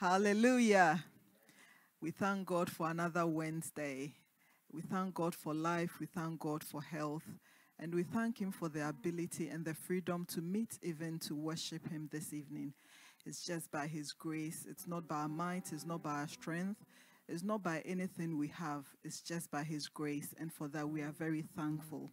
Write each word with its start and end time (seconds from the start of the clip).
Hallelujah. 0.00 1.04
We 2.00 2.12
thank 2.12 2.46
God 2.46 2.70
for 2.70 2.88
another 2.88 3.26
Wednesday. 3.26 4.14
We 4.70 4.80
thank 4.80 5.12
God 5.12 5.34
for 5.34 5.52
life. 5.52 5.98
We 5.98 6.06
thank 6.06 6.38
God 6.38 6.62
for 6.62 6.80
health. 6.80 7.24
And 7.80 7.92
we 7.92 8.04
thank 8.04 8.40
Him 8.40 8.52
for 8.52 8.68
the 8.68 8.88
ability 8.88 9.48
and 9.48 9.64
the 9.64 9.74
freedom 9.74 10.24
to 10.26 10.40
meet, 10.40 10.78
even 10.82 11.18
to 11.26 11.34
worship 11.34 11.90
Him 11.90 12.08
this 12.12 12.32
evening. 12.32 12.74
It's 13.26 13.44
just 13.44 13.72
by 13.72 13.88
His 13.88 14.12
grace. 14.12 14.66
It's 14.70 14.86
not 14.86 15.08
by 15.08 15.16
our 15.22 15.28
might. 15.28 15.72
It's 15.72 15.84
not 15.84 16.04
by 16.04 16.20
our 16.20 16.28
strength. 16.28 16.84
It's 17.28 17.42
not 17.42 17.64
by 17.64 17.82
anything 17.84 18.38
we 18.38 18.46
have. 18.54 18.84
It's 19.02 19.20
just 19.20 19.50
by 19.50 19.64
His 19.64 19.88
grace. 19.88 20.32
And 20.38 20.52
for 20.52 20.68
that, 20.68 20.88
we 20.88 21.02
are 21.02 21.10
very 21.10 21.42
thankful. 21.56 22.12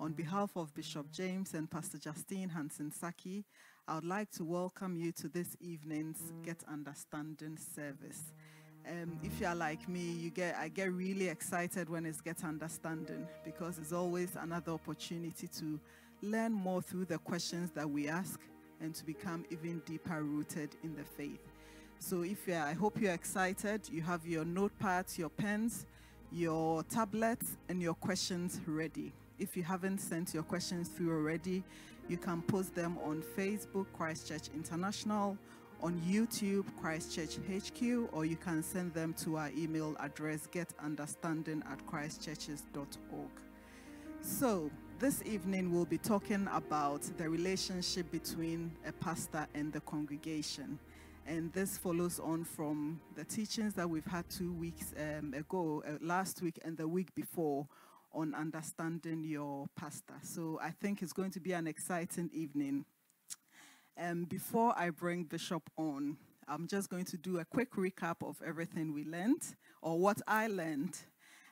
On 0.00 0.12
behalf 0.14 0.50
of 0.56 0.74
Bishop 0.74 1.12
James 1.12 1.54
and 1.54 1.70
Pastor 1.70 1.98
Justine 1.98 2.48
Hansen 2.48 2.90
Saki, 2.90 3.44
I 3.86 3.96
would 3.96 4.06
like 4.06 4.30
to 4.32 4.44
welcome 4.44 4.96
you 4.96 5.12
to 5.12 5.28
this 5.28 5.58
evening's 5.60 6.32
Get 6.42 6.56
Understanding 6.66 7.58
service. 7.58 8.32
Um, 8.88 9.18
if 9.22 9.38
you 9.38 9.46
are 9.46 9.54
like 9.54 9.86
me, 9.90 10.00
you 10.00 10.30
get 10.30 10.56
I 10.56 10.68
get 10.68 10.90
really 10.90 11.28
excited 11.28 11.90
when 11.90 12.06
it's 12.06 12.22
Get 12.22 12.44
Understanding 12.44 13.26
because 13.44 13.76
it's 13.76 13.92
always 13.92 14.36
another 14.40 14.72
opportunity 14.72 15.48
to 15.58 15.78
learn 16.22 16.52
more 16.52 16.80
through 16.80 17.04
the 17.04 17.18
questions 17.18 17.72
that 17.72 17.88
we 17.88 18.08
ask 18.08 18.40
and 18.80 18.94
to 18.94 19.04
become 19.04 19.44
even 19.50 19.82
deeper 19.84 20.22
rooted 20.22 20.70
in 20.82 20.96
the 20.96 21.04
faith. 21.04 21.52
So 21.98 22.22
if 22.22 22.48
you 22.48 22.54
are, 22.54 22.66
I 22.66 22.72
hope 22.72 22.98
you're 22.98 23.12
excited. 23.12 23.82
You 23.92 24.00
have 24.00 24.26
your 24.26 24.46
notepads, 24.46 25.18
your 25.18 25.28
pens, 25.28 25.84
your 26.32 26.84
tablets, 26.84 27.58
and 27.68 27.82
your 27.82 27.94
questions 27.94 28.62
ready. 28.66 29.12
If 29.38 29.58
you 29.58 29.62
haven't 29.62 29.98
sent 29.98 30.32
your 30.32 30.44
questions 30.44 30.88
through 30.88 31.14
already, 31.14 31.62
you 32.08 32.16
can 32.16 32.42
post 32.42 32.74
them 32.74 32.98
on 33.04 33.22
Facebook, 33.36 33.86
Christchurch 33.96 34.48
International, 34.54 35.38
on 35.82 36.00
YouTube, 36.00 36.64
Christchurch 36.80 37.36
HQ, 37.36 38.08
or 38.12 38.24
you 38.24 38.36
can 38.36 38.62
send 38.62 38.94
them 38.94 39.14
to 39.14 39.36
our 39.36 39.50
email 39.56 39.96
address, 40.00 40.48
getunderstanding 40.52 41.64
at 41.70 41.84
christchurches.org. 41.86 43.30
So, 44.20 44.70
this 44.98 45.22
evening 45.26 45.72
we'll 45.72 45.84
be 45.84 45.98
talking 45.98 46.48
about 46.52 47.02
the 47.18 47.28
relationship 47.28 48.10
between 48.10 48.72
a 48.86 48.92
pastor 48.92 49.46
and 49.54 49.72
the 49.72 49.80
congregation. 49.80 50.78
And 51.26 51.52
this 51.52 51.78
follows 51.78 52.20
on 52.20 52.44
from 52.44 53.00
the 53.14 53.24
teachings 53.24 53.74
that 53.74 53.88
we've 53.88 54.04
had 54.04 54.28
two 54.30 54.52
weeks 54.52 54.94
um, 54.98 55.34
ago, 55.34 55.82
uh, 55.86 55.92
last 56.00 56.42
week 56.42 56.58
and 56.64 56.76
the 56.76 56.86
week 56.86 57.14
before, 57.14 57.66
on 58.14 58.34
understanding 58.34 59.24
your 59.24 59.66
pastor. 59.76 60.14
So 60.22 60.58
I 60.62 60.70
think 60.70 61.02
it's 61.02 61.12
going 61.12 61.32
to 61.32 61.40
be 61.40 61.52
an 61.52 61.66
exciting 61.66 62.30
evening. 62.32 62.84
Um, 64.00 64.24
before 64.24 64.74
I 64.76 64.90
bring 64.90 65.24
Bishop 65.24 65.68
on, 65.76 66.16
I'm 66.48 66.66
just 66.66 66.90
going 66.90 67.04
to 67.06 67.16
do 67.16 67.38
a 67.38 67.44
quick 67.44 67.72
recap 67.72 68.16
of 68.22 68.36
everything 68.46 68.92
we 68.92 69.04
learned 69.04 69.42
or 69.82 69.98
what 69.98 70.20
I 70.26 70.46
learned, 70.46 70.96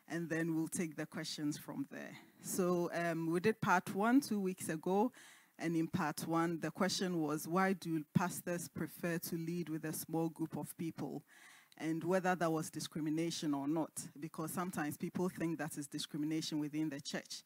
and 0.08 0.28
then 0.28 0.54
we'll 0.54 0.68
take 0.68 0.96
the 0.96 1.06
questions 1.06 1.56
from 1.56 1.86
there. 1.90 2.16
So 2.42 2.90
um, 2.94 3.30
we 3.30 3.40
did 3.40 3.60
part 3.60 3.94
one 3.94 4.20
two 4.20 4.40
weeks 4.40 4.68
ago, 4.68 5.12
and 5.58 5.76
in 5.76 5.86
part 5.86 6.26
one, 6.26 6.58
the 6.60 6.70
question 6.70 7.20
was 7.20 7.46
why 7.46 7.72
do 7.74 8.04
pastors 8.14 8.68
prefer 8.68 9.18
to 9.18 9.36
lead 9.36 9.68
with 9.68 9.84
a 9.84 9.92
small 9.92 10.28
group 10.28 10.56
of 10.56 10.76
people? 10.76 11.22
And 11.78 12.04
whether 12.04 12.34
that 12.34 12.52
was 12.52 12.70
discrimination 12.70 13.54
or 13.54 13.66
not, 13.66 13.90
because 14.18 14.52
sometimes 14.52 14.96
people 14.96 15.28
think 15.28 15.58
that 15.58 15.76
is 15.76 15.86
discrimination 15.86 16.58
within 16.58 16.88
the 16.88 17.00
church. 17.00 17.42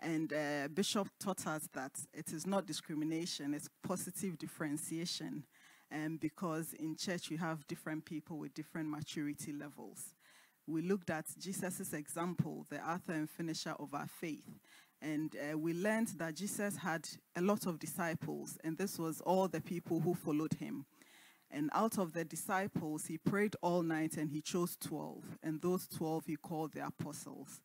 And 0.00 0.32
uh, 0.32 0.68
Bishop 0.72 1.08
taught 1.18 1.46
us 1.46 1.68
that 1.72 1.92
it 2.12 2.32
is 2.32 2.46
not 2.46 2.66
discrimination, 2.66 3.54
it's 3.54 3.68
positive 3.82 4.38
differentiation. 4.38 5.44
Um, 5.90 6.18
because 6.20 6.74
in 6.74 6.96
church 6.96 7.30
you 7.30 7.38
have 7.38 7.66
different 7.66 8.04
people 8.04 8.38
with 8.38 8.52
different 8.52 8.90
maturity 8.90 9.54
levels. 9.54 10.14
We 10.66 10.82
looked 10.82 11.08
at 11.08 11.24
Jesus' 11.38 11.94
example, 11.94 12.66
the 12.68 12.86
author 12.86 13.12
and 13.12 13.30
finisher 13.30 13.74
of 13.78 13.94
our 13.94 14.06
faith. 14.06 14.58
And 15.00 15.34
uh, 15.34 15.56
we 15.56 15.72
learned 15.72 16.08
that 16.18 16.34
Jesus 16.34 16.76
had 16.76 17.08
a 17.36 17.40
lot 17.40 17.66
of 17.66 17.78
disciples, 17.78 18.58
and 18.64 18.76
this 18.76 18.98
was 18.98 19.22
all 19.22 19.48
the 19.48 19.62
people 19.62 20.00
who 20.00 20.12
followed 20.12 20.54
him. 20.54 20.84
And 21.50 21.70
out 21.72 21.98
of 21.98 22.12
the 22.12 22.24
disciples, 22.24 23.06
he 23.06 23.18
prayed 23.18 23.56
all 23.62 23.82
night 23.82 24.16
and 24.16 24.30
he 24.30 24.40
chose 24.40 24.76
12. 24.76 25.38
And 25.42 25.60
those 25.62 25.88
12 25.88 26.26
he 26.26 26.36
called 26.36 26.72
the 26.72 26.86
apostles. 26.86 27.60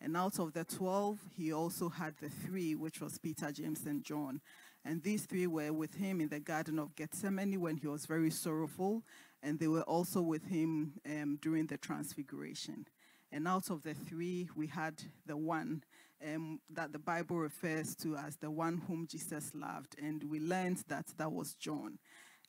And 0.00 0.16
out 0.16 0.38
of 0.38 0.52
the 0.52 0.64
12, 0.64 1.18
he 1.36 1.52
also 1.52 1.88
had 1.88 2.14
the 2.20 2.28
three, 2.28 2.74
which 2.74 3.00
was 3.00 3.18
Peter, 3.18 3.50
James, 3.50 3.84
and 3.86 4.04
John. 4.04 4.40
And 4.84 5.02
these 5.02 5.26
three 5.26 5.46
were 5.46 5.72
with 5.72 5.94
him 5.94 6.20
in 6.20 6.28
the 6.28 6.40
Garden 6.40 6.78
of 6.78 6.94
Gethsemane 6.94 7.60
when 7.60 7.76
he 7.76 7.88
was 7.88 8.06
very 8.06 8.30
sorrowful. 8.30 9.02
And 9.42 9.58
they 9.58 9.68
were 9.68 9.82
also 9.82 10.20
with 10.20 10.44
him 10.46 10.94
um, 11.06 11.38
during 11.42 11.66
the 11.66 11.78
Transfiguration. 11.78 12.86
And 13.30 13.46
out 13.46 13.70
of 13.70 13.82
the 13.82 13.94
three, 13.94 14.48
we 14.56 14.68
had 14.68 15.02
the 15.26 15.36
one 15.36 15.82
um, 16.24 16.60
that 16.70 16.92
the 16.92 16.98
Bible 16.98 17.36
refers 17.36 17.94
to 17.96 18.16
as 18.16 18.36
the 18.36 18.50
one 18.50 18.82
whom 18.86 19.06
Jesus 19.06 19.52
loved. 19.54 19.96
And 20.00 20.24
we 20.24 20.40
learned 20.40 20.84
that 20.88 21.06
that 21.18 21.32
was 21.32 21.54
John. 21.54 21.98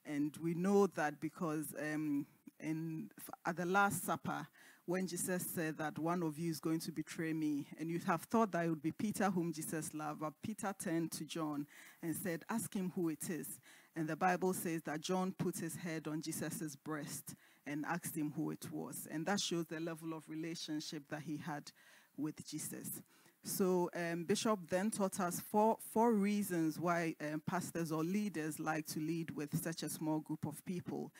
And 0.05 0.35
we 0.41 0.53
know 0.53 0.87
that 0.87 1.19
because 1.19 1.73
um, 1.79 2.25
in, 2.59 3.09
at 3.45 3.57
the 3.57 3.65
Last 3.65 4.05
Supper, 4.05 4.47
when 4.85 5.05
Jesus 5.05 5.45
said 5.45 5.77
that 5.77 5.99
one 5.99 6.23
of 6.23 6.39
you 6.39 6.49
is 6.49 6.59
going 6.59 6.79
to 6.79 6.91
betray 6.91 7.31
me, 7.31 7.67
and 7.79 7.91
you 7.91 7.99
have 8.07 8.23
thought 8.23 8.51
that 8.53 8.65
it 8.65 8.69
would 8.69 8.81
be 8.81 8.91
Peter 8.91 9.29
whom 9.29 9.53
Jesus 9.53 9.93
loved, 9.93 10.21
but 10.21 10.33
Peter 10.41 10.73
turned 10.83 11.11
to 11.11 11.25
John 11.25 11.67
and 12.01 12.15
said, 12.15 12.43
Ask 12.49 12.73
him 12.73 12.91
who 12.95 13.09
it 13.09 13.29
is. 13.29 13.59
And 13.95 14.07
the 14.07 14.15
Bible 14.15 14.53
says 14.53 14.81
that 14.83 15.01
John 15.01 15.33
put 15.37 15.57
his 15.57 15.75
head 15.75 16.07
on 16.07 16.21
Jesus' 16.21 16.75
breast 16.75 17.35
and 17.67 17.85
asked 17.85 18.15
him 18.15 18.33
who 18.35 18.49
it 18.51 18.71
was. 18.71 19.07
And 19.11 19.25
that 19.25 19.39
shows 19.39 19.65
the 19.65 19.79
level 19.79 20.13
of 20.13 20.23
relationship 20.27 21.03
that 21.09 21.21
he 21.21 21.37
had 21.37 21.71
with 22.17 22.45
Jesus. 22.47 23.01
So 23.43 23.89
um, 23.95 24.25
Bishop 24.25 24.59
then 24.69 24.91
taught 24.91 25.19
us 25.19 25.39
four, 25.39 25.77
four 25.93 26.13
reasons 26.13 26.79
why 26.79 27.15
um, 27.21 27.41
pastors 27.47 27.91
or 27.91 28.03
leaders 28.03 28.59
like 28.59 28.85
to 28.87 28.99
lead 28.99 29.31
with 29.31 29.61
such 29.61 29.83
a 29.83 29.89
small 29.89 30.19
group 30.19 30.45
of 30.45 30.63
people. 30.65 31.11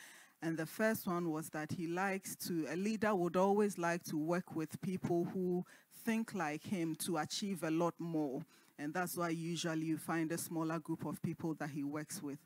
And 0.42 0.56
the 0.56 0.66
first 0.66 1.06
one 1.06 1.30
was 1.30 1.50
that 1.50 1.72
he 1.72 1.86
likes 1.86 2.34
to, 2.46 2.66
a 2.70 2.76
leader 2.76 3.14
would 3.14 3.36
always 3.36 3.78
like 3.78 4.02
to 4.04 4.16
work 4.16 4.54
with 4.54 4.80
people 4.80 5.24
who 5.32 5.64
think 6.04 6.34
like 6.34 6.62
him 6.62 6.94
to 6.96 7.18
achieve 7.18 7.62
a 7.62 7.70
lot 7.70 7.94
more. 7.98 8.42
And 8.78 8.94
that's 8.94 9.16
why 9.16 9.28
usually 9.30 9.86
you 9.86 9.98
find 9.98 10.32
a 10.32 10.38
smaller 10.38 10.78
group 10.78 11.04
of 11.04 11.20
people 11.20 11.54
that 11.54 11.70
he 11.70 11.84
works 11.84 12.22
with. 12.22 12.38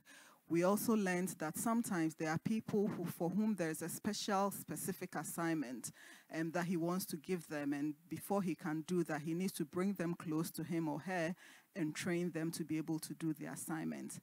We 0.48 0.62
also 0.62 0.94
learned 0.94 1.34
that 1.38 1.56
sometimes 1.56 2.14
there 2.14 2.28
are 2.30 2.38
people 2.38 2.86
who, 2.86 3.06
for 3.06 3.30
whom 3.30 3.54
there 3.54 3.70
is 3.70 3.80
a 3.80 3.88
special, 3.88 4.50
specific 4.50 5.14
assignment 5.14 5.90
um, 6.34 6.50
that 6.50 6.66
he 6.66 6.76
wants 6.76 7.06
to 7.06 7.16
give 7.16 7.48
them. 7.48 7.72
And 7.72 7.94
before 8.10 8.42
he 8.42 8.54
can 8.54 8.84
do 8.86 9.04
that, 9.04 9.22
he 9.22 9.32
needs 9.32 9.52
to 9.54 9.64
bring 9.64 9.94
them 9.94 10.14
close 10.14 10.50
to 10.52 10.62
him 10.62 10.88
or 10.88 11.00
her 11.00 11.34
and 11.74 11.94
train 11.94 12.30
them 12.30 12.50
to 12.52 12.64
be 12.64 12.76
able 12.76 12.98
to 13.00 13.14
do 13.14 13.32
the 13.32 13.46
assignment. 13.46 14.20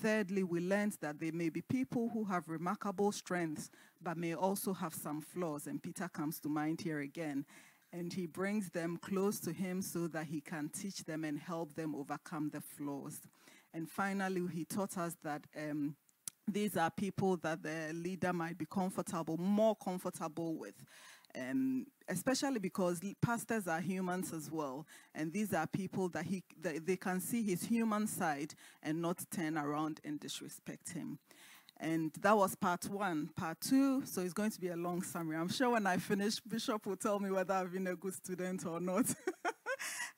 Thirdly, 0.00 0.44
we 0.44 0.60
learned 0.60 0.96
that 1.00 1.18
there 1.18 1.32
may 1.32 1.48
be 1.48 1.60
people 1.60 2.08
who 2.14 2.24
have 2.24 2.48
remarkable 2.48 3.10
strengths, 3.12 3.68
but 4.00 4.16
may 4.16 4.34
also 4.34 4.72
have 4.72 4.94
some 4.94 5.20
flaws. 5.20 5.66
And 5.66 5.82
Peter 5.82 6.08
comes 6.08 6.38
to 6.40 6.48
mind 6.48 6.80
here 6.82 7.00
again. 7.00 7.44
And 7.92 8.12
he 8.12 8.26
brings 8.26 8.70
them 8.70 8.96
close 8.96 9.38
to 9.40 9.52
him 9.52 9.82
so 9.82 10.08
that 10.08 10.26
he 10.26 10.40
can 10.40 10.68
teach 10.68 11.04
them 11.04 11.24
and 11.24 11.38
help 11.38 11.74
them 11.74 11.94
overcome 11.94 12.50
the 12.50 12.60
flaws. 12.60 13.20
And 13.74 13.90
finally, 13.90 14.42
he 14.52 14.64
taught 14.64 14.96
us 14.96 15.16
that 15.24 15.42
um, 15.56 15.96
these 16.46 16.76
are 16.76 16.90
people 16.90 17.36
that 17.38 17.62
the 17.62 17.90
leader 17.92 18.32
might 18.32 18.56
be 18.56 18.66
comfortable, 18.66 19.36
more 19.36 19.74
comfortable 19.74 20.54
with. 20.54 20.76
Um, 21.36 21.86
especially 22.08 22.60
because 22.60 23.00
pastors 23.20 23.66
are 23.66 23.80
humans 23.80 24.32
as 24.32 24.52
well, 24.52 24.86
and 25.16 25.32
these 25.32 25.52
are 25.52 25.66
people 25.66 26.08
that 26.10 26.26
he 26.26 26.44
that 26.60 26.86
they 26.86 26.96
can 26.96 27.20
see 27.20 27.42
his 27.42 27.64
human 27.64 28.06
side 28.06 28.54
and 28.84 29.02
not 29.02 29.18
turn 29.32 29.58
around 29.58 29.98
and 30.04 30.20
disrespect 30.20 30.92
him. 30.92 31.18
And 31.80 32.12
that 32.20 32.36
was 32.36 32.54
part 32.54 32.88
one. 32.88 33.30
Part 33.36 33.60
two, 33.60 34.06
so 34.06 34.20
it's 34.20 34.32
going 34.32 34.52
to 34.52 34.60
be 34.60 34.68
a 34.68 34.76
long 34.76 35.02
summary. 35.02 35.36
I'm 35.36 35.48
sure 35.48 35.70
when 35.70 35.88
I 35.88 35.96
finish, 35.96 36.38
Bishop 36.38 36.86
will 36.86 36.96
tell 36.96 37.18
me 37.18 37.32
whether 37.32 37.52
I've 37.52 37.72
been 37.72 37.88
a 37.88 37.96
good 37.96 38.14
student 38.14 38.64
or 38.64 38.78
not. 38.78 39.06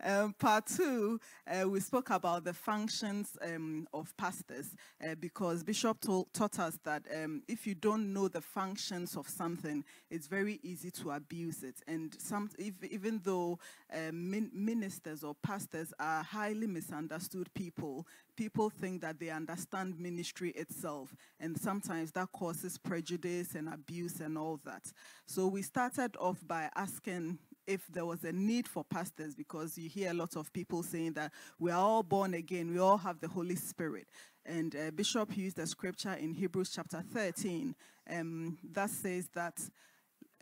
Um, 0.03 0.35
part 0.35 0.67
two, 0.67 1.19
uh, 1.47 1.69
we 1.69 1.81
spoke 1.81 2.11
about 2.11 2.45
the 2.45 2.53
functions 2.53 3.37
um, 3.43 3.89
of 3.95 4.15
pastors 4.17 4.75
uh, 5.03 5.15
because 5.19 5.65
Bishop 5.65 5.99
taught 6.01 6.59
us 6.59 6.79
that 6.85 7.05
um, 7.15 7.43
if 7.49 7.67
you 7.67 7.75
don't 7.75 8.13
know 8.13 8.29
the 8.29 8.43
functions 8.43 9.17
of 9.17 9.27
something, 9.29 9.85
it's 10.11 10.27
very 10.27 10.61
easy 10.63 10.91
to 10.91 11.13
abuse 11.13 11.63
it. 11.63 11.77
And 11.89 12.15
some, 12.21 12.51
if, 12.59 12.75
even 12.91 13.21
though 13.25 13.59
um, 13.93 14.31
min 14.31 14.51
ministers 14.53 15.25
or 15.25 15.35
pastors 15.35 15.95
are 15.99 16.23
highly 16.23 16.67
misunderstood 16.67 17.49
people, 17.55 18.07
people 18.37 18.69
think 18.69 19.01
that 19.01 19.19
they 19.19 19.31
understand 19.31 19.99
ministry 19.99 20.51
itself, 20.51 21.17
and 21.41 21.59
sometimes 21.59 22.13
that 22.13 22.31
causes 22.33 22.77
prejudice 22.77 23.55
and 23.55 23.73
abuse 23.73 24.21
and 24.21 24.37
all 24.37 24.61
that. 24.65 24.93
So 25.25 25.47
we 25.47 25.63
started 25.63 26.17
off 26.19 26.47
by 26.47 26.69
asking 26.77 27.39
if 27.67 27.87
there 27.89 28.07
was 28.07 28.25
a 28.25 28.33
need 28.33 28.69
for 28.69 28.85
pastors, 28.85 29.35
because 29.35 29.77
you 29.77 29.89
hear 29.89 30.11
a 30.11 30.15
lot 30.15 30.37
of 30.37 30.53
people 30.53 30.83
saying 30.83 31.15
that 31.15 31.33
we 31.59 31.71
are 31.71 31.81
all 31.81 32.03
born 32.03 32.35
again, 32.35 32.73
we 32.73 32.79
all 32.79 32.99
have 32.99 33.21
the 33.21 33.29
Holy 33.29 33.57
Spirit. 33.57 34.07
And 34.45 34.75
uh, 34.77 34.91
Bishop 34.93 35.37
used 35.37 35.59
a 35.59 35.67
scripture 35.67 36.13
in 36.13 36.33
Hebrews 36.35 36.71
chapter 36.75 37.03
13 37.13 37.75
um, 38.11 38.59
that 38.73 38.91
says 38.91 39.29
that 39.35 39.59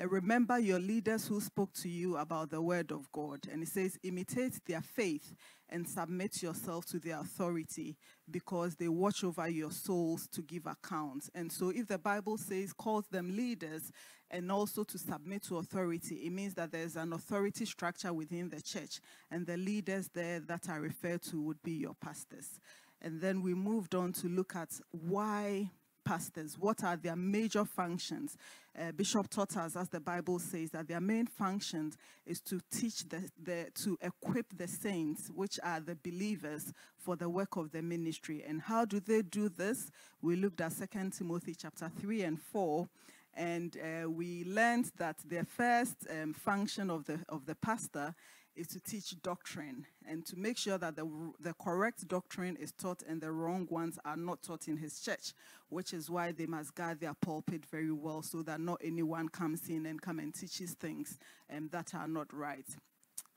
uh, 0.00 0.08
remember 0.08 0.58
your 0.58 0.80
leaders 0.80 1.26
who 1.28 1.40
spoke 1.40 1.72
to 1.72 1.88
you 1.88 2.16
about 2.16 2.50
the 2.50 2.60
word 2.60 2.90
of 2.90 3.10
God. 3.12 3.40
And 3.50 3.62
it 3.62 3.68
says, 3.68 3.98
imitate 4.02 4.58
their 4.66 4.80
faith 4.80 5.34
and 5.68 5.88
submit 5.88 6.42
yourself 6.42 6.84
to 6.86 6.98
their 6.98 7.20
authority 7.20 7.96
because 8.30 8.74
they 8.74 8.88
watch 8.88 9.22
over 9.22 9.48
your 9.48 9.70
souls 9.70 10.26
to 10.32 10.42
give 10.42 10.66
accounts. 10.66 11.30
And 11.34 11.50
so, 11.50 11.70
if 11.70 11.86
the 11.86 11.98
Bible 11.98 12.38
says 12.38 12.72
calls 12.72 13.06
them 13.06 13.36
leaders 13.36 13.92
and 14.34 14.50
also 14.50 14.82
to 14.82 14.98
submit 14.98 15.44
to 15.44 15.58
authority, 15.58 16.16
it 16.16 16.32
means 16.32 16.54
that 16.54 16.72
there's 16.72 16.96
an 16.96 17.12
authority 17.12 17.64
structure 17.64 18.12
within 18.12 18.48
the 18.48 18.60
church, 18.60 19.00
and 19.30 19.46
the 19.46 19.56
leaders 19.56 20.10
there 20.12 20.40
that 20.40 20.68
are 20.68 20.80
referred 20.80 21.22
to 21.22 21.40
would 21.40 21.62
be 21.62 21.70
your 21.72 21.94
pastors. 21.94 22.58
And 23.00 23.20
then 23.20 23.42
we 23.42 23.54
moved 23.54 23.94
on 23.94 24.12
to 24.14 24.26
look 24.26 24.56
at 24.56 24.70
why 24.90 25.70
pastors? 26.04 26.58
What 26.58 26.82
are 26.82 26.96
their 26.96 27.16
major 27.16 27.64
functions? 27.64 28.36
Uh, 28.78 28.92
Bishop 28.92 29.30
taught 29.30 29.56
us, 29.56 29.76
as 29.76 29.88
the 29.88 30.00
Bible 30.00 30.38
says, 30.38 30.70
that 30.70 30.88
their 30.88 31.00
main 31.00 31.26
function 31.26 31.92
is 32.26 32.40
to 32.42 32.60
teach 32.70 33.08
the, 33.08 33.30
the, 33.42 33.68
to 33.82 33.96
equip 34.02 34.56
the 34.56 34.66
saints, 34.68 35.30
which 35.34 35.58
are 35.62 35.80
the 35.80 35.96
believers, 35.96 36.72
for 36.98 37.16
the 37.16 37.28
work 37.28 37.56
of 37.56 37.70
the 37.70 37.82
ministry. 37.82 38.44
And 38.46 38.60
how 38.60 38.84
do 38.84 39.00
they 39.00 39.22
do 39.22 39.48
this? 39.48 39.90
We 40.20 40.36
looked 40.36 40.60
at 40.60 40.72
2 40.76 41.10
Timothy 41.10 41.54
chapter 41.54 41.90
3 42.00 42.22
and 42.22 42.40
4 42.40 42.88
and 43.36 43.76
uh, 43.76 44.08
we 44.08 44.44
learned 44.44 44.90
that 44.96 45.16
the 45.28 45.44
first 45.44 45.96
um, 46.10 46.32
function 46.32 46.90
of 46.90 47.04
the 47.04 47.20
of 47.28 47.46
the 47.46 47.54
pastor 47.54 48.14
is 48.56 48.68
to 48.68 48.80
teach 48.80 49.20
doctrine 49.22 49.84
and 50.06 50.24
to 50.24 50.36
make 50.36 50.56
sure 50.56 50.78
that 50.78 50.94
the, 50.94 51.08
the 51.40 51.52
correct 51.54 52.06
doctrine 52.06 52.56
is 52.56 52.72
taught 52.72 53.02
and 53.02 53.20
the 53.20 53.30
wrong 53.30 53.66
ones 53.70 53.98
are 54.04 54.16
not 54.16 54.42
taught 54.42 54.68
in 54.68 54.76
his 54.76 55.00
church, 55.00 55.32
which 55.70 55.92
is 55.92 56.08
why 56.08 56.30
they 56.30 56.46
must 56.46 56.74
guard 56.74 57.00
their 57.00 57.14
pulpit 57.14 57.64
very 57.66 57.90
well 57.90 58.22
so 58.22 58.42
that 58.42 58.60
not 58.60 58.80
anyone 58.84 59.28
comes 59.28 59.68
in 59.68 59.86
and 59.86 60.00
come 60.00 60.20
and 60.20 60.34
teaches 60.34 60.74
things 60.74 61.18
um, 61.52 61.68
that 61.72 61.94
are 61.94 62.06
not 62.06 62.32
right. 62.32 62.66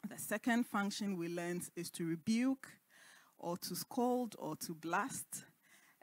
The 0.08 0.20
second 0.20 0.68
function 0.68 1.18
we 1.18 1.30
learned 1.30 1.64
is 1.76 1.90
to 1.92 2.06
rebuke 2.06 2.68
or 3.40 3.58
to 3.58 3.76
scold 3.76 4.36
or 4.38 4.56
to 4.58 4.74
blast 4.74 5.46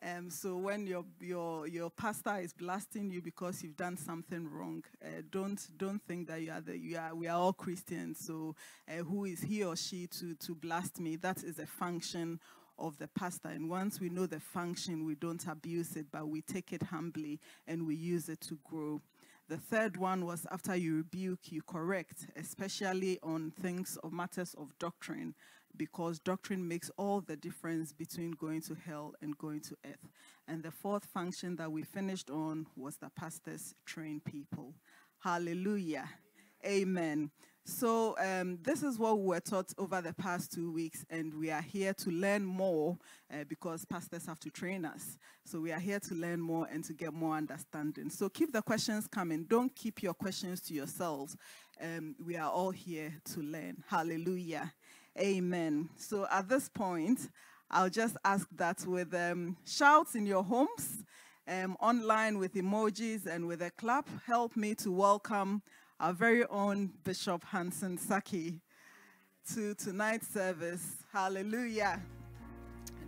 um, 0.04 0.28
so 0.28 0.56
when 0.56 0.86
your 0.86 1.04
your 1.20 1.66
your 1.66 1.88
pastor 1.88 2.36
is 2.36 2.52
blasting 2.52 3.10
you 3.10 3.22
because 3.22 3.62
you've 3.62 3.76
done 3.76 3.96
something 3.96 4.46
wrong, 4.50 4.84
uh, 5.02 5.22
don't 5.30 5.66
don't 5.78 6.02
think 6.06 6.28
that 6.28 6.42
you 6.42 6.52
are 6.52 6.60
the 6.60 6.76
you 6.76 6.98
are 6.98 7.14
we 7.14 7.26
are 7.26 7.38
all 7.38 7.52
Christians. 7.54 8.18
So 8.20 8.54
uh, 8.88 9.02
who 9.02 9.24
is 9.24 9.40
he 9.40 9.64
or 9.64 9.76
she 9.76 10.06
to 10.08 10.34
to 10.34 10.54
blast 10.54 11.00
me? 11.00 11.16
That 11.16 11.42
is 11.42 11.58
a 11.58 11.66
function 11.66 12.38
of 12.78 12.98
the 12.98 13.08
pastor. 13.08 13.48
And 13.48 13.70
once 13.70 13.98
we 14.00 14.10
know 14.10 14.26
the 14.26 14.40
function, 14.40 15.06
we 15.06 15.14
don't 15.14 15.46
abuse 15.46 15.96
it, 15.96 16.06
but 16.12 16.28
we 16.28 16.42
take 16.42 16.72
it 16.72 16.82
humbly 16.82 17.40
and 17.66 17.86
we 17.86 17.94
use 17.94 18.28
it 18.28 18.40
to 18.42 18.58
grow. 18.64 19.00
The 19.48 19.58
third 19.58 19.96
one 19.96 20.24
was 20.24 20.46
after 20.50 20.74
you 20.74 20.96
rebuke, 20.96 21.52
you 21.52 21.62
correct, 21.62 22.26
especially 22.36 23.18
on 23.22 23.52
things 23.60 23.96
of 24.02 24.12
matters 24.12 24.54
of 24.58 24.76
doctrine 24.78 25.34
because 25.76 26.18
doctrine 26.18 26.66
makes 26.66 26.90
all 26.96 27.20
the 27.20 27.36
difference 27.36 27.92
between 27.92 28.32
going 28.32 28.60
to 28.62 28.74
hell 28.74 29.14
and 29.20 29.36
going 29.38 29.60
to 29.60 29.76
earth. 29.86 30.08
And 30.46 30.62
the 30.62 30.70
fourth 30.70 31.04
function 31.04 31.56
that 31.56 31.70
we 31.70 31.82
finished 31.82 32.30
on 32.30 32.66
was 32.76 32.96
the 32.96 33.10
pastors 33.10 33.74
train 33.84 34.20
people. 34.24 34.74
Hallelujah. 35.20 36.08
Amen. 36.66 37.30
So, 37.66 38.14
um, 38.18 38.58
this 38.62 38.82
is 38.82 38.98
what 38.98 39.18
we 39.18 39.24
were 39.24 39.40
taught 39.40 39.72
over 39.78 40.02
the 40.02 40.12
past 40.12 40.52
two 40.52 40.70
weeks, 40.70 41.02
and 41.08 41.32
we 41.32 41.50
are 41.50 41.62
here 41.62 41.94
to 41.94 42.10
learn 42.10 42.44
more 42.44 42.98
uh, 43.32 43.44
because 43.48 43.86
pastors 43.86 44.26
have 44.26 44.38
to 44.40 44.50
train 44.50 44.84
us. 44.84 45.16
So, 45.46 45.60
we 45.60 45.72
are 45.72 45.78
here 45.78 45.98
to 46.00 46.14
learn 46.14 46.40
more 46.40 46.68
and 46.70 46.84
to 46.84 46.92
get 46.92 47.14
more 47.14 47.36
understanding. 47.36 48.10
So, 48.10 48.28
keep 48.28 48.52
the 48.52 48.60
questions 48.60 49.06
coming. 49.06 49.44
Don't 49.44 49.74
keep 49.74 50.02
your 50.02 50.12
questions 50.12 50.60
to 50.62 50.74
yourselves. 50.74 51.38
Um, 51.80 52.14
we 52.22 52.36
are 52.36 52.50
all 52.50 52.70
here 52.70 53.14
to 53.32 53.40
learn. 53.40 53.82
Hallelujah. 53.88 54.70
Amen. 55.18 55.88
So 55.96 56.26
at 56.28 56.48
this 56.48 56.68
point, 56.68 57.30
I'll 57.70 57.90
just 57.90 58.16
ask 58.24 58.48
that 58.56 58.84
with 58.84 59.14
um, 59.14 59.56
shouts 59.64 60.16
in 60.16 60.26
your 60.26 60.42
homes, 60.42 61.04
um, 61.46 61.76
online 61.80 62.38
with 62.38 62.54
emojis 62.54 63.26
and 63.26 63.46
with 63.46 63.62
a 63.62 63.70
clap, 63.70 64.08
help 64.26 64.56
me 64.56 64.74
to 64.76 64.90
welcome 64.90 65.62
our 66.00 66.12
very 66.12 66.44
own 66.46 66.90
Bishop 67.04 67.44
Hansen 67.44 67.96
Saki 67.96 68.60
to 69.52 69.74
tonight's 69.74 70.26
service. 70.26 71.04
Hallelujah. 71.12 72.02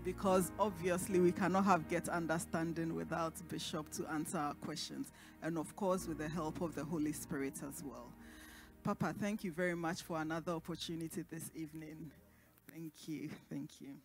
Because 0.05 0.53
obviously 0.61 1.19
we 1.19 1.33
cannot 1.33 1.65
have 1.65 1.89
get 1.89 2.09
understanding 2.09 2.95
without 2.95 3.35
Bishop 3.49 3.91
to 3.95 4.07
answer 4.13 4.39
our 4.39 4.55
questions. 4.55 5.11
And 5.43 5.59
of 5.59 5.75
course, 5.75 6.07
with 6.07 6.19
the 6.19 6.29
help 6.29 6.61
of 6.61 6.77
the 6.77 6.85
Holy 6.85 7.13
Spirit 7.13 7.55
as 7.69 7.83
well. 7.83 8.13
Papa, 8.87 9.11
thank 9.19 9.43
you 9.43 9.51
very 9.51 9.75
much 9.75 10.07
for 10.07 10.23
another 10.23 10.55
opportunity 10.55 11.27
this 11.27 11.51
evening. 11.59 12.15
Thank 12.71 12.95
you. 13.11 13.35
Thank 13.51 13.83
you. 13.83 13.99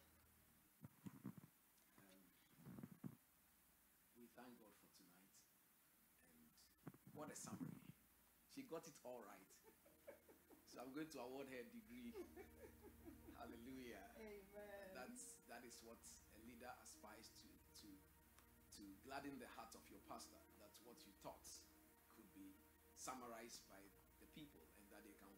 we 4.18 4.25
thank 4.33 4.50
God 4.57 4.74
for 4.81 4.89
tonight. 4.98 5.30
And 6.33 6.50
what 7.13 7.30
a 7.30 7.38
summary. 7.38 7.78
She 8.50 8.66
got 8.66 8.81
it 8.89 8.98
all 9.06 9.22
right. 9.22 9.45
So 10.66 10.81
I'm 10.81 10.89
going 10.98 11.13
to 11.13 11.30
award 11.30 11.54
her 11.54 11.62
a 11.62 11.68
degree. 11.69 12.18
Hallelujah. 13.38 14.01
Amen. 14.18 14.98
That's 14.98 15.38
that 15.45 15.62
is 15.62 15.78
what 15.86 16.01
a 16.33 16.42
leader 16.42 16.74
aspires 16.81 17.30
to 17.38 17.50
to 17.86 17.89
to 18.81 18.83
gladden 19.06 19.38
the 19.38 19.45
heart 19.54 19.78
of 19.78 19.86
your 19.94 20.01
pastor. 20.10 20.42
That's 20.57 20.81
what 20.81 20.98
you 21.06 21.13
taught 21.22 21.45
could 22.18 22.33
be 22.33 22.57
summarized 22.98 23.62
by 23.69 23.81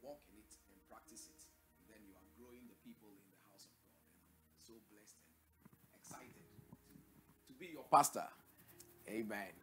walk 0.04 0.20
in 0.28 0.36
it 0.38 0.52
and 0.68 0.78
practice 0.92 1.32
it. 1.32 1.42
And 1.80 1.88
then 1.88 2.02
you 2.04 2.14
are 2.14 2.28
growing 2.36 2.68
the 2.68 2.76
people 2.84 3.08
in 3.08 3.24
the 3.32 3.40
house 3.48 3.66
of 3.66 3.74
God. 3.88 4.04
And 4.20 4.36
I'm 4.52 4.60
so 4.60 4.76
blessed 4.92 5.18
and 5.24 5.96
excited 5.96 6.44
to, 6.44 6.94
to 7.48 7.52
be 7.56 7.72
your 7.72 7.88
pastor. 7.88 8.28
Amen. 9.08 9.56